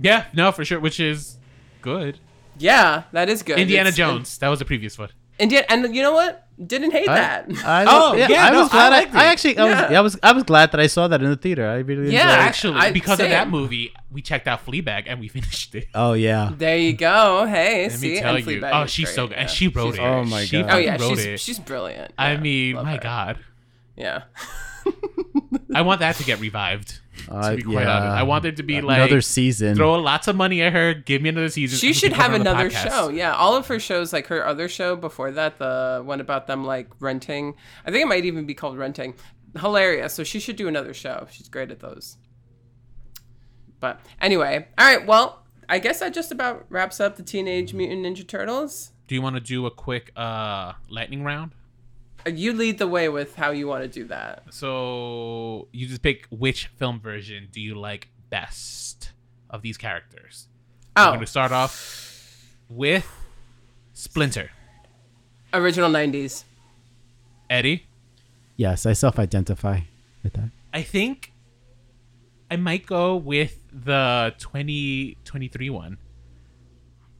Yeah, 0.00 0.26
no, 0.32 0.52
for 0.52 0.64
sure, 0.64 0.78
which 0.80 1.00
is 1.00 1.38
good. 1.82 2.18
Yeah, 2.58 3.04
that 3.12 3.28
is 3.28 3.42
good. 3.42 3.58
Indiana 3.58 3.88
It's- 3.88 3.96
Jones, 3.96 4.38
that 4.38 4.48
was 4.48 4.58
the 4.58 4.64
previous 4.64 4.98
one. 4.98 5.10
Indiana, 5.38 5.66
and 5.68 5.94
you 5.94 6.02
know 6.02 6.12
what? 6.12 6.44
Didn't 6.66 6.90
hate 6.90 7.06
that. 7.06 7.46
I, 7.64 7.84
Oh, 7.88 8.14
yeah, 8.14 8.26
yeah, 8.28 8.46
I 8.46 8.50
no, 8.50 8.62
was 8.62 8.68
glad. 8.70 8.92
I 8.92 9.02
I, 9.16 9.22
I, 9.22 9.26
actually, 9.26 9.56
I 9.58 9.64
was, 9.64 9.90
Yeah. 9.92 9.98
I 9.98 10.00
was, 10.00 10.18
I 10.24 10.32
was 10.32 10.42
glad 10.42 10.72
that 10.72 10.80
I 10.80 10.88
saw 10.88 11.06
that 11.06 11.22
in 11.22 11.30
the 11.30 11.36
theater. 11.36 11.68
I 11.68 11.76
really, 11.76 12.12
Yeah, 12.12 12.22
enjoyed. 12.22 12.38
Actually, 12.48 12.74
I- 12.80 12.90
because 12.90 13.20
of 13.20 13.28
that 13.28 13.48
movie, 13.48 13.92
we 14.10 14.22
checked 14.22 14.48
out 14.48 14.66
Fleabag 14.66 15.04
and 15.06 15.20
we 15.20 15.28
finished 15.38 15.72
it. 15.76 15.86
Oh 15.94 16.14
yeah, 16.14 16.50
there 16.56 16.76
you 16.76 16.94
go. 16.94 17.46
Hey, 17.46 17.84
Let 17.84 17.92
see, 17.92 18.14
me 18.14 18.20
tell 18.20 18.34
and 18.34 18.44
you. 18.44 18.60
Fleabag 18.60 18.70
Oh, 18.82 18.86
she's 18.86 19.04
great, 19.06 19.14
so 19.14 19.26
good. 19.28 19.36
And 19.36 19.48
she 19.48 19.68
wrote 19.68 19.92
She's 19.94 19.98
it. 20.00 20.02
Oh 20.04 20.24
my 20.24 20.44
She 20.44 20.62
God. 20.62 20.70
Oh 20.72 20.76
yeah, 20.78 20.96
wrote 21.00 21.10
she's 21.10 21.26
it. 21.26 21.40
she's 21.40 21.58
brilliant. 21.60 22.12
I 22.18 22.36
mean, 22.38 22.74
my 22.74 22.94
her. 22.94 22.98
God. 22.98 23.38
Yeah. 23.96 24.22
I 25.74 25.82
want 25.82 26.00
that 26.00 26.16
to 26.16 26.24
get 26.24 26.40
revived. 26.40 27.00
Uh, 27.28 27.50
to 27.50 27.56
be 27.56 27.62
quite 27.62 27.82
yeah. 27.82 27.96
honest. 27.96 28.16
I 28.16 28.22
want 28.22 28.42
there 28.42 28.52
to 28.52 28.62
be 28.62 28.80
like 28.80 28.98
another 28.98 29.20
season. 29.20 29.74
throw 29.74 29.94
lots 29.94 30.28
of 30.28 30.36
money 30.36 30.62
at 30.62 30.72
her, 30.72 30.94
give 30.94 31.20
me 31.20 31.28
another 31.28 31.48
season. 31.48 31.78
She 31.78 31.92
should 31.92 32.12
have 32.12 32.30
her 32.30 32.34
on 32.34 32.44
the 32.44 32.50
another 32.50 32.70
show. 32.70 33.08
Yeah, 33.08 33.34
all 33.34 33.56
of 33.56 33.66
her 33.66 33.78
shows, 33.78 34.12
like 34.12 34.28
her 34.28 34.46
other 34.46 34.68
show 34.68 34.96
before 34.96 35.32
that, 35.32 35.58
the 35.58 36.02
one 36.04 36.20
about 36.20 36.46
them 36.46 36.64
like 36.64 36.88
renting. 37.00 37.54
I 37.84 37.90
think 37.90 38.02
it 38.02 38.08
might 38.08 38.24
even 38.24 38.46
be 38.46 38.54
called 38.54 38.78
Renting. 38.78 39.14
Hilarious. 39.58 40.14
So 40.14 40.24
she 40.24 40.40
should 40.40 40.56
do 40.56 40.68
another 40.68 40.94
show. 40.94 41.26
She's 41.30 41.48
great 41.48 41.70
at 41.70 41.80
those. 41.80 42.16
But 43.80 44.00
anyway, 44.20 44.66
all 44.76 44.86
right. 44.86 45.06
Well, 45.06 45.44
I 45.68 45.78
guess 45.78 46.00
that 46.00 46.14
just 46.14 46.32
about 46.32 46.66
wraps 46.68 47.00
up 47.00 47.16
the 47.16 47.22
Teenage 47.22 47.74
Mutant 47.74 48.04
Ninja 48.04 48.26
Turtles. 48.26 48.92
Do 49.06 49.14
you 49.14 49.22
want 49.22 49.36
to 49.36 49.40
do 49.40 49.66
a 49.66 49.70
quick 49.70 50.12
uh 50.16 50.72
lightning 50.88 51.24
round? 51.24 51.52
Uh, 52.26 52.30
You 52.30 52.52
lead 52.52 52.78
the 52.78 52.86
way 52.88 53.08
with 53.08 53.34
how 53.36 53.50
you 53.50 53.66
want 53.66 53.82
to 53.82 53.88
do 53.88 54.04
that. 54.08 54.42
So 54.50 55.68
you 55.72 55.86
just 55.86 56.02
pick 56.02 56.26
which 56.30 56.66
film 56.66 57.00
version 57.00 57.48
do 57.52 57.60
you 57.60 57.74
like 57.74 58.08
best 58.30 59.12
of 59.50 59.62
these 59.62 59.76
characters? 59.78 60.48
I'm 60.96 61.08
Oh, 61.08 61.10
going 61.12 61.20
to 61.20 61.26
start 61.26 61.52
off 61.52 62.44
with 62.68 63.06
Splinter. 63.94 64.50
original 65.52 65.90
'90s. 65.90 66.44
Eddie, 67.50 67.86
Yes, 68.56 68.84
I 68.84 68.92
self-identify 68.92 69.80
with 70.22 70.32
that. 70.34 70.50
I 70.74 70.82
think 70.82 71.32
I 72.50 72.56
might 72.56 72.84
go 72.84 73.16
with 73.16 73.60
the 73.72 74.34
2023 74.38 75.70
one. 75.70 75.96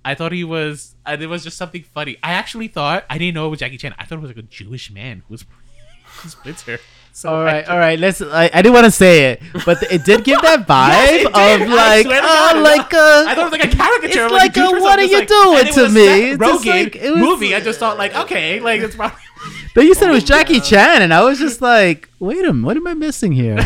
I 0.08 0.14
thought 0.14 0.32
he 0.32 0.44
was. 0.44 0.94
Uh, 1.04 1.16
there 1.16 1.28
was 1.28 1.44
just 1.44 1.56
something 1.56 1.82
funny. 1.82 2.16
I 2.22 2.32
actually 2.32 2.68
thought 2.68 3.04
I 3.10 3.18
didn't 3.18 3.34
know 3.34 3.46
it 3.46 3.50
was 3.50 3.60
Jackie 3.60 3.76
Chan. 3.78 3.94
I 3.98 4.04
thought 4.04 4.16
it 4.18 4.22
was 4.22 4.30
like 4.30 4.38
a 4.38 4.48
Jewish 4.60 4.90
man 4.90 5.22
who 5.28 5.32
was. 5.34 5.44
Splinter. 6.26 6.78
So 7.12 7.28
All 7.34 7.44
right, 7.44 7.68
all 7.68 7.78
right. 7.78 7.98
Let's. 7.98 8.20
I, 8.22 8.44
I 8.52 8.62
didn't 8.62 8.74
want 8.74 8.84
to 8.86 8.90
say 8.90 9.32
it, 9.32 9.42
but 9.66 9.82
it 9.84 10.04
did 10.04 10.24
give 10.24 10.40
that 10.42 10.60
vibe 10.72 11.24
Yes, 11.24 11.62
of 11.62 11.68
like, 11.68 12.06
oh, 12.06 12.10
God. 12.10 12.62
like 12.62 12.94
uh, 12.94 13.24
I 13.28 13.34
thought 13.34 13.38
it 13.38 13.50
was 13.50 13.52
like 13.60 13.72
a 13.72 13.76
caricature. 13.76 14.24
It's 14.24 14.32
like, 14.32 14.56
like 14.56 14.56
a, 14.56 14.60
Goosebumps. 14.60 14.80
what 14.80 14.98
are 14.98 15.02
you 15.02 15.26
just 15.26 15.28
doing 15.28 15.74
to 15.74 15.82
was 15.82 15.94
me? 15.94 16.30
It's 16.30 16.40
like- 16.66 16.96
it 16.96 17.10
was- 17.10 17.20
movie. 17.20 17.54
I 17.54 17.60
just 17.60 17.78
thought 17.80 17.98
like, 17.98 18.14
okay, 18.14 18.60
like 18.60 18.80
it's 18.80 18.96
probably. 18.96 19.18
But 19.74 19.84
you 19.84 19.94
said 19.94 20.08
it 20.08 20.12
was 20.12 20.24
Jackie 20.24 20.58
Chan, 20.60 21.02
and 21.02 21.14
I 21.14 21.22
was 21.22 21.38
just 21.38 21.60
like, 21.60 22.08
wait 22.18 22.38
a 22.44 22.52
minute, 22.52 22.64
what 22.66 22.76
am 22.76 22.86
I 22.88 22.94
missing 22.94 23.30
here? 23.30 23.56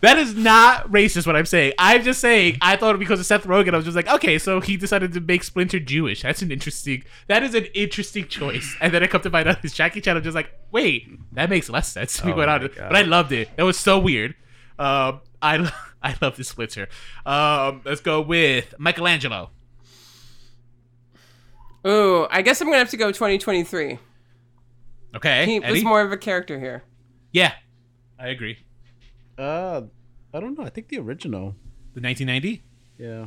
That 0.00 0.18
is 0.18 0.34
not 0.36 0.90
racist. 0.90 1.26
What 1.26 1.36
I'm 1.36 1.46
saying. 1.46 1.72
I'm 1.78 2.02
just 2.02 2.20
saying. 2.20 2.58
I 2.60 2.76
thought 2.76 2.98
because 2.98 3.18
of 3.20 3.26
Seth 3.26 3.44
Rogen, 3.44 3.74
I 3.74 3.76
was 3.76 3.84
just 3.84 3.96
like, 3.96 4.08
okay, 4.08 4.38
so 4.38 4.60
he 4.60 4.76
decided 4.76 5.12
to 5.12 5.20
make 5.20 5.42
Splinter 5.42 5.80
Jewish. 5.80 6.22
That's 6.22 6.42
an 6.42 6.52
interesting. 6.52 7.04
That 7.26 7.42
is 7.42 7.54
an 7.54 7.66
interesting 7.74 8.28
choice. 8.28 8.76
And 8.80 8.92
then 8.94 9.02
I 9.02 9.06
come 9.06 9.22
to 9.22 9.30
find 9.30 9.48
out 9.48 9.64
it's 9.64 9.74
Jackie 9.74 10.00
Chan. 10.00 10.16
I'm 10.16 10.22
just 10.22 10.34
like, 10.34 10.50
wait, 10.70 11.08
that 11.32 11.50
makes 11.50 11.68
less 11.68 11.92
sense 11.92 12.16
to 12.18 12.26
me 12.26 12.32
Oh 12.32 12.36
going 12.36 12.48
on. 12.48 12.68
But 12.76 12.96
I 12.96 13.02
loved 13.02 13.32
it. 13.32 13.50
It 13.56 13.62
was 13.64 13.78
so 13.78 13.98
weird. 13.98 14.34
Um, 14.78 15.20
I 15.40 15.72
I 16.02 16.16
love 16.20 16.36
the 16.36 16.44
Splinter. 16.44 16.88
Um, 17.26 17.82
let's 17.84 18.00
go 18.00 18.20
with 18.20 18.74
Michelangelo. 18.78 19.50
Ooh, 21.86 22.26
I 22.30 22.42
guess 22.42 22.60
I'm 22.60 22.68
gonna 22.68 22.78
have 22.78 22.90
to 22.90 22.96
go 22.96 23.08
2023. 23.08 23.98
Okay, 25.14 25.44
He 25.46 25.60
was 25.60 25.84
more 25.84 26.00
of 26.00 26.12
a 26.12 26.16
character 26.16 26.58
here. 26.58 26.84
Yeah, 27.32 27.52
I 28.18 28.28
agree. 28.28 28.58
Uh, 29.38 29.82
I 30.34 30.40
don't 30.40 30.58
know. 30.58 30.64
I 30.64 30.70
think 30.70 30.88
the 30.88 30.98
original. 30.98 31.54
The 31.94 32.00
1990. 32.00 32.62
Yeah. 32.98 33.26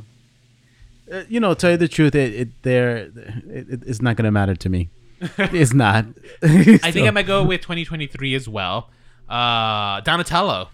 Uh, 1.10 1.24
you 1.28 1.38
know, 1.38 1.54
tell 1.54 1.70
you 1.70 1.76
the 1.76 1.88
truth, 1.88 2.14
it, 2.14 2.34
it 2.34 2.62
there, 2.62 2.96
it, 2.96 3.12
it, 3.46 3.82
it's 3.86 4.02
not 4.02 4.16
gonna 4.16 4.32
matter 4.32 4.56
to 4.56 4.68
me. 4.68 4.90
it's 5.38 5.72
not. 5.72 6.06
I 6.42 6.90
think 6.90 7.06
I 7.06 7.10
might 7.10 7.26
go 7.26 7.44
with 7.44 7.60
2023 7.60 8.34
as 8.34 8.48
well. 8.48 8.90
Uh, 9.28 10.00
Donatello. 10.00 10.68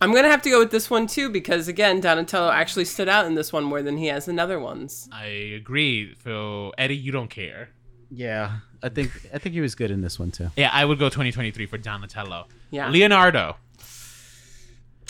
I'm 0.00 0.12
gonna 0.12 0.28
have 0.28 0.42
to 0.42 0.50
go 0.50 0.60
with 0.60 0.70
this 0.70 0.90
one 0.90 1.06
too 1.06 1.28
because 1.28 1.66
again, 1.66 2.00
Donatello 2.00 2.50
actually 2.50 2.84
stood 2.84 3.08
out 3.08 3.26
in 3.26 3.34
this 3.34 3.52
one 3.52 3.64
more 3.64 3.82
than 3.82 3.96
he 3.96 4.06
has 4.06 4.28
in 4.28 4.38
other 4.38 4.60
ones. 4.60 5.08
I 5.12 5.26
agree. 5.26 6.14
So 6.22 6.72
Eddie, 6.78 6.96
you 6.96 7.10
don't 7.10 7.30
care. 7.30 7.70
Yeah, 8.10 8.58
I 8.82 8.88
think 8.88 9.10
I 9.34 9.38
think 9.38 9.54
he 9.54 9.60
was 9.60 9.74
good 9.74 9.90
in 9.90 10.00
this 10.00 10.18
one 10.18 10.30
too. 10.30 10.50
Yeah, 10.56 10.70
I 10.72 10.84
would 10.84 10.98
go 10.98 11.06
2023 11.08 11.66
for 11.66 11.78
Donatello. 11.78 12.46
Yeah. 12.70 12.90
Leonardo. 12.90 13.56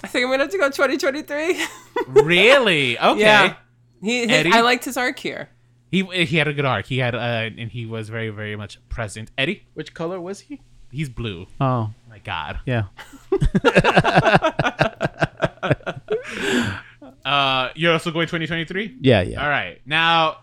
I 0.03 0.07
think 0.07 0.24
I'm 0.24 0.30
gonna 0.30 0.44
have 0.44 0.53
to 0.53 0.59
go 0.59 0.68
2023. 0.68 1.64
Really? 2.09 2.99
Okay. 2.99 3.20
yeah, 3.20 3.55
he. 4.03 4.20
His, 4.22 4.30
Eddie? 4.30 4.53
I 4.53 4.61
liked 4.62 4.84
his 4.84 4.96
arc 4.96 5.18
here. 5.18 5.51
He 5.90 6.03
he 6.24 6.36
had 6.36 6.49
a 6.49 6.53
good 6.53 6.64
arc. 6.64 6.86
He 6.86 6.99
had 6.99 7.14
uh, 7.14 7.51
and 7.59 7.70
he 7.70 7.86
was 7.86 8.09
very 8.09 8.30
very 8.30 8.57
much 8.57 8.78
present. 8.88 9.30
Eddie, 9.36 9.66
Which 9.74 9.94
color 9.94 10.20
was 10.20 10.40
he? 10.40 10.61
he's 10.90 11.09
blue. 11.09 11.46
Oh, 11.61 11.90
My 12.09 12.18
God. 12.18 12.61
yeah. 12.66 12.84
Uh, 17.24 17.68
you're 17.74 17.92
also 17.92 18.11
going 18.11 18.26
2023. 18.26 18.96
Yeah, 19.03 19.20
yeah. 19.20 19.42
All 19.42 19.51
right. 19.51 19.82
Now 19.84 20.38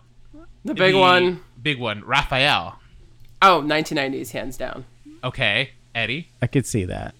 The 0.64 0.76
big 0.76 0.94
the 0.94 1.00
one. 1.00 1.42
Big 1.66 1.80
one. 1.80 2.04
Raphael. 2.06 2.78
Oh, 3.42 3.60
1990s, 3.60 4.30
hands 4.30 4.56
down. 4.56 4.86
Okay. 5.24 5.72
Eddie. 5.96 6.30
I 6.40 6.46
could 6.46 6.68
see 6.68 6.86
that. 6.86 7.16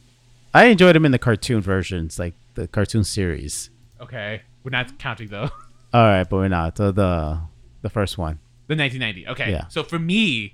I 0.54 0.66
enjoyed 0.66 0.96
him 0.96 1.04
in 1.04 1.12
the 1.12 1.18
cartoon 1.18 1.62
versions, 1.62 2.20
like 2.20 2.36
the 2.54 2.68
cartoon 2.68 3.04
series. 3.04 3.72
Okay. 4.00 4.44
We're 4.64 4.70
not 4.70 5.00
counting 5.00 5.30
though. 5.30 5.50
All 5.96 6.04
right, 6.04 6.30
but 6.30 6.36
we're 6.36 6.48
not. 6.48 6.78
So 6.78 6.92
the 6.92 7.42
the 7.82 7.90
first 7.90 8.20
one. 8.20 8.38
The 8.68 8.76
1990. 8.76 9.30
Okay. 9.30 9.52
Yeah. 9.52 9.68
So 9.68 9.82
for 9.82 9.98
me, 9.98 10.54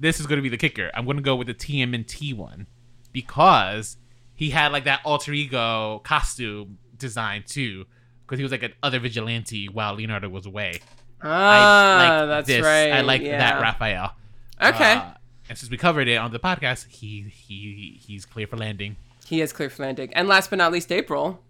this 0.00 0.18
is 0.18 0.26
going 0.26 0.38
to 0.38 0.42
be 0.42 0.48
the 0.48 0.56
kicker. 0.56 0.90
I'm 0.94 1.04
going 1.04 1.18
to 1.18 1.22
go 1.22 1.36
with 1.36 1.48
the 1.48 1.54
TMNT 1.54 2.34
one 2.34 2.66
because 3.12 3.98
he 4.34 4.48
had 4.48 4.72
like 4.72 4.84
that 4.84 5.02
alter 5.04 5.34
ego 5.34 6.00
costume 6.04 6.78
design 6.96 7.44
too. 7.46 7.84
Because 8.24 8.38
he 8.38 8.42
was 8.42 8.52
like 8.52 8.62
an 8.62 8.72
other 8.82 8.98
vigilante 8.98 9.68
while 9.68 9.92
Leonardo 9.92 10.30
was 10.30 10.46
away. 10.46 10.80
Ah, 11.24 11.98
I 11.98 12.20
like 12.20 12.28
that's 12.28 12.46
this. 12.46 12.62
right. 12.64 12.90
I 12.92 13.00
like 13.00 13.22
yeah. 13.22 13.38
that 13.38 13.60
Raphael. 13.60 14.12
Okay. 14.62 14.92
Uh, 14.94 15.10
and 15.48 15.58
since 15.58 15.70
we 15.70 15.76
covered 15.76 16.06
it 16.08 16.16
on 16.16 16.30
the 16.32 16.38
podcast, 16.38 16.88
he 16.88 17.22
he 17.32 18.00
he's 18.06 18.24
clear 18.26 18.46
for 18.46 18.56
landing. 18.56 18.96
he 19.26 19.40
is 19.40 19.52
clear 19.52 19.70
for 19.70 19.82
landing. 19.82 20.12
And 20.14 20.28
last 20.28 20.50
but 20.50 20.56
not 20.56 20.70
least, 20.72 20.92
April. 20.92 21.42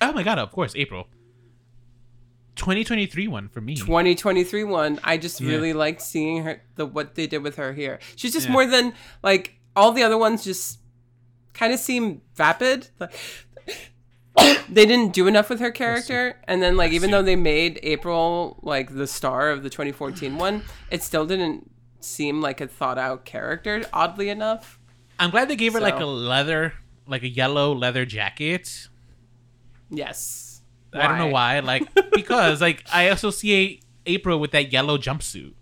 Oh 0.00 0.12
my 0.12 0.22
god! 0.22 0.38
Of 0.38 0.52
course, 0.52 0.72
April. 0.76 1.08
2023 2.56 3.28
one 3.28 3.48
for 3.48 3.60
me. 3.60 3.76
2023 3.76 4.64
one. 4.64 4.98
I 5.04 5.18
just 5.18 5.40
Yeah. 5.40 5.50
really 5.50 5.72
liked 5.72 6.00
seeing 6.00 6.42
her 6.44 6.62
the 6.76 6.86
what 6.86 7.14
they 7.14 7.26
did 7.26 7.42
with 7.42 7.56
her 7.56 7.72
here. 7.74 7.98
She's 8.16 8.32
just 8.32 8.46
Yeah. 8.46 8.52
more 8.52 8.66
than 8.66 8.94
like 9.22 9.58
all 9.74 9.92
the 9.92 10.02
other 10.02 10.16
ones. 10.18 10.42
Just 10.44 10.78
kind 11.52 11.72
of 11.72 11.78
seem 11.80 12.22
vapid. 12.34 12.88
They 14.68 14.84
didn't 14.84 15.12
do 15.12 15.26
enough 15.26 15.48
with 15.48 15.60
her 15.60 15.70
character, 15.70 16.36
and 16.44 16.60
then 16.62 16.76
like 16.76 16.92
even 16.92 17.10
though 17.10 17.22
they 17.22 17.36
made 17.36 17.78
April 17.82 18.58
like 18.62 18.94
the 18.94 19.06
star 19.06 19.50
of 19.50 19.62
the 19.62 19.70
2014 19.70 20.36
one, 20.36 20.62
it 20.90 21.02
still 21.02 21.24
didn't 21.26 21.70
seem 22.00 22.40
like 22.40 22.60
a 22.60 22.66
thought 22.66 22.98
out 22.98 23.24
character. 23.24 23.84
Oddly 23.92 24.28
enough. 24.28 24.78
I'm 25.18 25.30
glad 25.30 25.48
they 25.48 25.56
gave 25.56 25.72
her 25.72 25.80
like 25.80 25.98
a 26.00 26.04
leather, 26.04 26.74
like 27.06 27.22
a 27.22 27.28
yellow 27.28 27.74
leather 27.74 28.04
jacket. 28.04 28.88
Yes. 29.90 30.60
I 30.92 31.06
don't 31.08 31.18
know 31.18 31.26
why. 31.28 31.60
Like 31.60 31.82
because 32.12 32.60
like 32.60 32.84
I 32.92 33.04
associate 33.04 33.82
April 34.06 34.38
with 34.38 34.50
that 34.52 34.72
yellow 34.72 34.98
jumpsuit, 34.98 35.52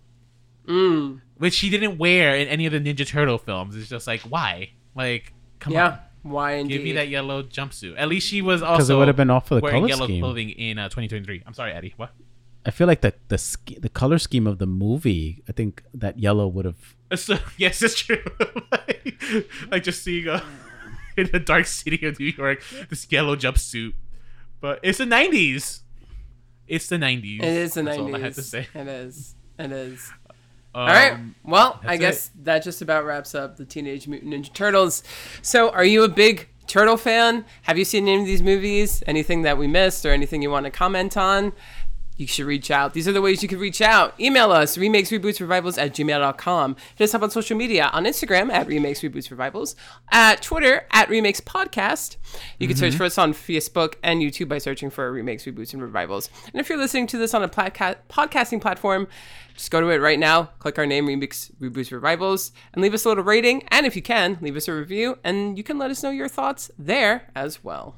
Mm. 0.67 1.21
which 1.37 1.53
she 1.53 1.69
didn't 1.69 1.97
wear 1.99 2.35
in 2.35 2.47
any 2.47 2.65
of 2.65 2.73
the 2.73 2.79
Ninja 2.79 3.05
Turtle 3.07 3.37
films. 3.37 3.75
It's 3.75 3.87
just 3.89 4.07
like 4.07 4.21
why? 4.21 4.71
Like 4.95 5.33
come 5.59 5.73
Yeah. 5.73 5.85
on, 5.87 5.99
Why 6.25 6.53
indeed? 6.53 6.77
give 6.77 6.83
me 6.83 6.91
that 6.93 7.07
yellow 7.09 7.43
jumpsuit. 7.43 7.95
At 7.97 8.07
least 8.09 8.27
she 8.27 8.41
was 8.41 8.61
Because 8.61 8.89
also 8.89 8.95
it 8.95 8.99
would 8.99 9.07
have 9.09 9.15
been 9.15 9.29
off 9.29 9.51
of 9.51 9.57
the 9.57 9.61
wearing 9.61 9.81
color 9.81 9.87
yellow 9.89 10.05
scheme. 10.07 10.21
clothing 10.21 10.49
in 10.49 10.79
uh, 10.79 10.85
2023. 10.89 11.43
I'm 11.45 11.53
sorry, 11.53 11.71
Eddie. 11.71 11.93
What? 11.97 12.11
I 12.65 12.71
feel 12.71 12.87
like 12.87 13.01
the 13.01 13.13
the 13.27 13.37
sch- 13.37 13.77
the 13.79 13.89
color 13.89 14.17
scheme 14.17 14.47
of 14.47 14.57
the 14.57 14.65
movie. 14.65 15.43
I 15.47 15.51
think 15.51 15.83
that 15.93 16.17
yellow 16.17 16.47
would 16.47 16.65
have. 16.65 16.95
So, 17.15 17.37
yes, 17.57 17.81
it's 17.83 17.93
true. 17.99 18.23
like, 18.71 19.15
like 19.71 19.83
just 19.83 20.01
seeing 20.03 20.27
a 20.27 20.41
in 21.17 21.29
the 21.31 21.39
dark 21.39 21.67
city 21.67 22.03
of 22.07 22.19
New 22.19 22.33
York, 22.35 22.63
this 22.89 23.05
yellow 23.11 23.35
jumpsuit. 23.35 23.93
But 24.61 24.79
it's 24.81 24.97
the 24.97 25.05
'90s. 25.05 25.81
It's 26.67 26.87
the 26.87 26.95
'90s. 26.97 27.37
It 27.37 27.43
is 27.43 27.73
the 27.75 27.83
That's 27.83 27.97
90s. 27.99 28.01
all 28.01 28.15
I 28.15 28.19
had 28.19 28.33
to 28.33 28.41
say. 28.41 28.67
It 28.73 28.87
is. 28.87 29.35
It 29.59 29.71
is. 29.71 30.11
Um, 30.75 30.81
All 30.81 30.87
right. 30.87 31.17
Well, 31.45 31.79
I 31.85 31.95
guess 31.95 32.31
that 32.43 32.61
just 32.61 32.81
about 32.81 33.05
wraps 33.05 33.33
up 33.33 33.55
the 33.55 33.63
Teenage 33.63 34.09
Mutant 34.09 34.33
Ninja 34.33 34.53
Turtles. 34.53 35.03
So, 35.41 35.69
are 35.69 35.85
you 35.85 36.03
a 36.03 36.09
big 36.09 36.49
turtle 36.67 36.97
fan? 36.97 37.45
Have 37.61 37.77
you 37.77 37.85
seen 37.85 38.09
any 38.09 38.19
of 38.19 38.27
these 38.27 38.41
movies? 38.43 39.01
Anything 39.07 39.43
that 39.43 39.57
we 39.57 39.67
missed 39.67 40.05
or 40.05 40.11
anything 40.11 40.41
you 40.41 40.49
want 40.49 40.65
to 40.65 40.71
comment 40.71 41.15
on? 41.15 41.53
You 42.17 42.27
should 42.27 42.45
reach 42.45 42.71
out. 42.71 42.93
These 42.93 43.07
are 43.07 43.11
the 43.11 43.21
ways 43.21 43.43
you 43.43 43.49
can 43.49 43.59
reach 43.59 43.81
out. 43.81 44.17
Email 44.19 44.51
us, 44.51 44.77
remakes, 44.77 45.09
reboots, 45.11 45.41
revivals 45.41 45.77
at 45.77 45.93
gmail.com. 45.93 46.75
Hit 46.95 47.03
us 47.03 47.13
up 47.13 47.21
on 47.21 47.29
social 47.29 47.57
media 47.57 47.89
on 47.91 48.05
Instagram 48.05 48.49
at 48.51 48.67
remakes, 48.67 49.01
reboots, 49.01 49.29
revivals, 49.29 49.75
at 50.11 50.41
Twitter 50.41 50.87
at 50.91 51.09
remakes 51.09 51.41
podcast. 51.41 52.15
You 52.57 52.67
can 52.67 52.77
search 52.77 52.91
mm-hmm. 52.91 52.99
for 52.99 53.03
us 53.03 53.17
on 53.17 53.33
Facebook 53.33 53.95
and 54.01 54.21
YouTube 54.21 54.47
by 54.47 54.59
searching 54.59 54.89
for 54.89 55.11
remakes, 55.11 55.43
reboots, 55.43 55.73
and 55.73 55.81
revivals. 55.81 56.29
And 56.45 56.61
if 56.61 56.69
you're 56.69 56.77
listening 56.77 57.07
to 57.07 57.17
this 57.17 57.33
on 57.33 57.43
a 57.43 57.49
podca- 57.49 57.97
podcasting 58.09 58.61
platform, 58.61 59.09
just 59.53 59.71
go 59.71 59.81
to 59.81 59.89
it 59.89 59.97
right 59.97 60.19
now, 60.19 60.43
click 60.59 60.77
our 60.77 60.85
name, 60.85 61.07
Remakes 61.07 61.51
Reboots 61.61 61.91
Revivals, 61.91 62.51
and 62.73 62.81
leave 62.81 62.93
us 62.93 63.05
a 63.05 63.09
little 63.09 63.23
rating. 63.23 63.63
And 63.69 63.85
if 63.85 63.95
you 63.95 64.01
can, 64.01 64.37
leave 64.41 64.55
us 64.55 64.67
a 64.67 64.73
review, 64.73 65.17
and 65.23 65.57
you 65.57 65.63
can 65.63 65.77
let 65.77 65.91
us 65.91 66.03
know 66.03 66.11
your 66.11 66.27
thoughts 66.27 66.71
there 66.77 67.29
as 67.35 67.63
well. 67.63 67.95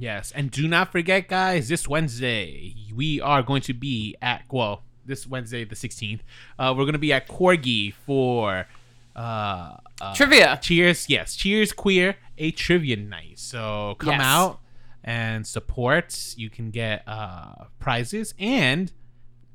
Yes, 0.00 0.32
and 0.32 0.50
do 0.50 0.66
not 0.66 0.90
forget, 0.90 1.28
guys. 1.28 1.68
This 1.68 1.86
Wednesday 1.86 2.74
we 2.94 3.20
are 3.20 3.42
going 3.42 3.60
to 3.62 3.74
be 3.74 4.16
at 4.22 4.42
well, 4.50 4.82
this 5.04 5.26
Wednesday 5.26 5.64
the 5.64 5.74
16th. 5.74 6.20
Uh, 6.58 6.74
we're 6.76 6.84
going 6.84 6.94
to 6.94 6.98
be 6.98 7.12
at 7.12 7.28
Corgi 7.28 7.92
for 8.06 8.66
uh, 9.14 9.76
uh, 10.00 10.14
Trivia. 10.14 10.58
Cheers, 10.62 11.08
yes, 11.10 11.36
Cheers 11.36 11.72
Queer, 11.72 12.16
a 12.38 12.50
trivia 12.52 12.96
night. 12.96 13.38
So 13.38 13.96
come 13.98 14.12
Yes. 14.14 14.20
out 14.22 14.60
and 15.04 15.46
support. 15.46 16.34
You 16.36 16.48
can 16.48 16.70
get 16.70 17.02
uh, 17.06 17.64
prizes 17.78 18.32
and 18.38 18.92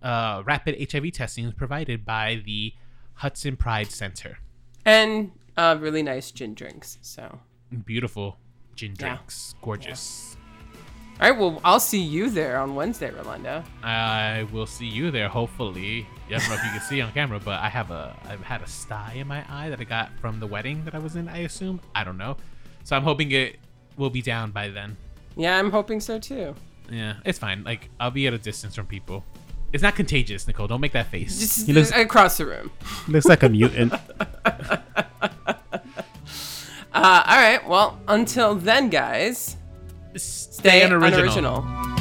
uh, 0.03 0.43
rapid 0.45 0.75
HIV 0.91 1.11
testing 1.13 1.45
is 1.45 1.53
provided 1.55 2.05
by 2.05 2.41
the 2.45 2.73
Hudson 3.15 3.55
Pride 3.57 3.91
Center. 3.91 4.37
And 4.85 5.31
uh, 5.57 5.77
really 5.79 6.03
nice 6.03 6.29
gin 6.29 6.53
drinks. 6.53 6.99
So, 7.01 7.39
Beautiful 7.85 8.37
gin 8.75 8.91
Yeah. 8.99 9.15
drinks, 9.15 9.55
gorgeous. 9.61 10.34
All 11.21 11.29
right. 11.31 11.37
Well, 11.39 11.61
I'll 11.63 11.79
see 11.79 12.01
you 12.01 12.29
there 12.29 12.57
on 12.59 12.75
Wednesday, 12.75 13.09
Rolando. 13.11 13.63
I 13.83 14.45
will 14.51 14.65
see 14.65 14.85
you 14.85 15.11
there. 15.11 15.27
Hopefully, 15.29 16.05
I 16.27 16.31
don't 16.31 16.49
know 16.49 16.55
if 16.55 16.63
you 16.63 16.71
can 16.71 16.81
see 16.81 17.01
on 17.01 17.11
camera, 17.13 17.39
but 17.43 17.59
I 17.61 17.69
have 17.69 17.91
a 17.91 18.15
I've 18.27 18.41
had 18.43 18.61
a 18.61 18.67
sty 18.67 19.13
in 19.15 19.27
my 19.27 19.43
eye 19.49 19.69
that 19.69 19.79
I 19.79 19.83
got 19.85 20.09
from 20.19 20.39
the 20.39 20.47
wedding 20.47 20.83
that 20.85 20.93
I 20.95 20.99
was 20.99 21.15
in. 21.15 21.27
I 21.29 21.39
assume 21.39 21.79
I 21.93 22.03
don't 22.03 22.17
know, 22.17 22.35
so 22.83 22.95
I'm 22.95 23.03
hoping 23.03 23.31
it 23.31 23.57
will 23.97 24.09
be 24.09 24.21
down 24.21 24.51
by 24.51 24.67
then. 24.69 24.97
Yeah, 25.37 25.57
I'm 25.57 25.71
hoping 25.71 25.99
so 25.99 26.19
too. 26.19 26.53
Yeah, 26.91 27.15
it's 27.25 27.39
fine. 27.39 27.63
Like 27.63 27.89
I'll 27.99 28.11
be 28.11 28.27
at 28.27 28.33
a 28.33 28.37
distance 28.37 28.75
from 28.75 28.85
people. 28.87 29.23
It's 29.73 29.83
not 29.83 29.95
contagious, 29.95 30.47
Nicole. 30.47 30.67
Don't 30.67 30.79
make 30.81 30.93
that 30.93 31.07
face. 31.07 31.39
Just 31.39 31.65
He 31.67 31.73
looks- 31.73 31.91
across 31.91 32.37
the 32.37 32.45
room. 32.45 32.71
Looks 33.07 33.25
like 33.25 33.43
a 33.43 33.49
mutant. 33.49 33.93
Uh, 36.93 37.23
all 37.27 37.35
right. 37.35 37.67
Well, 37.67 37.99
until 38.07 38.55
then, 38.55 38.89
guys, 38.89 39.57
stay, 40.17 40.79
stay 40.79 40.81
unoriginal. 40.83 41.19
unoriginal. 41.19 41.94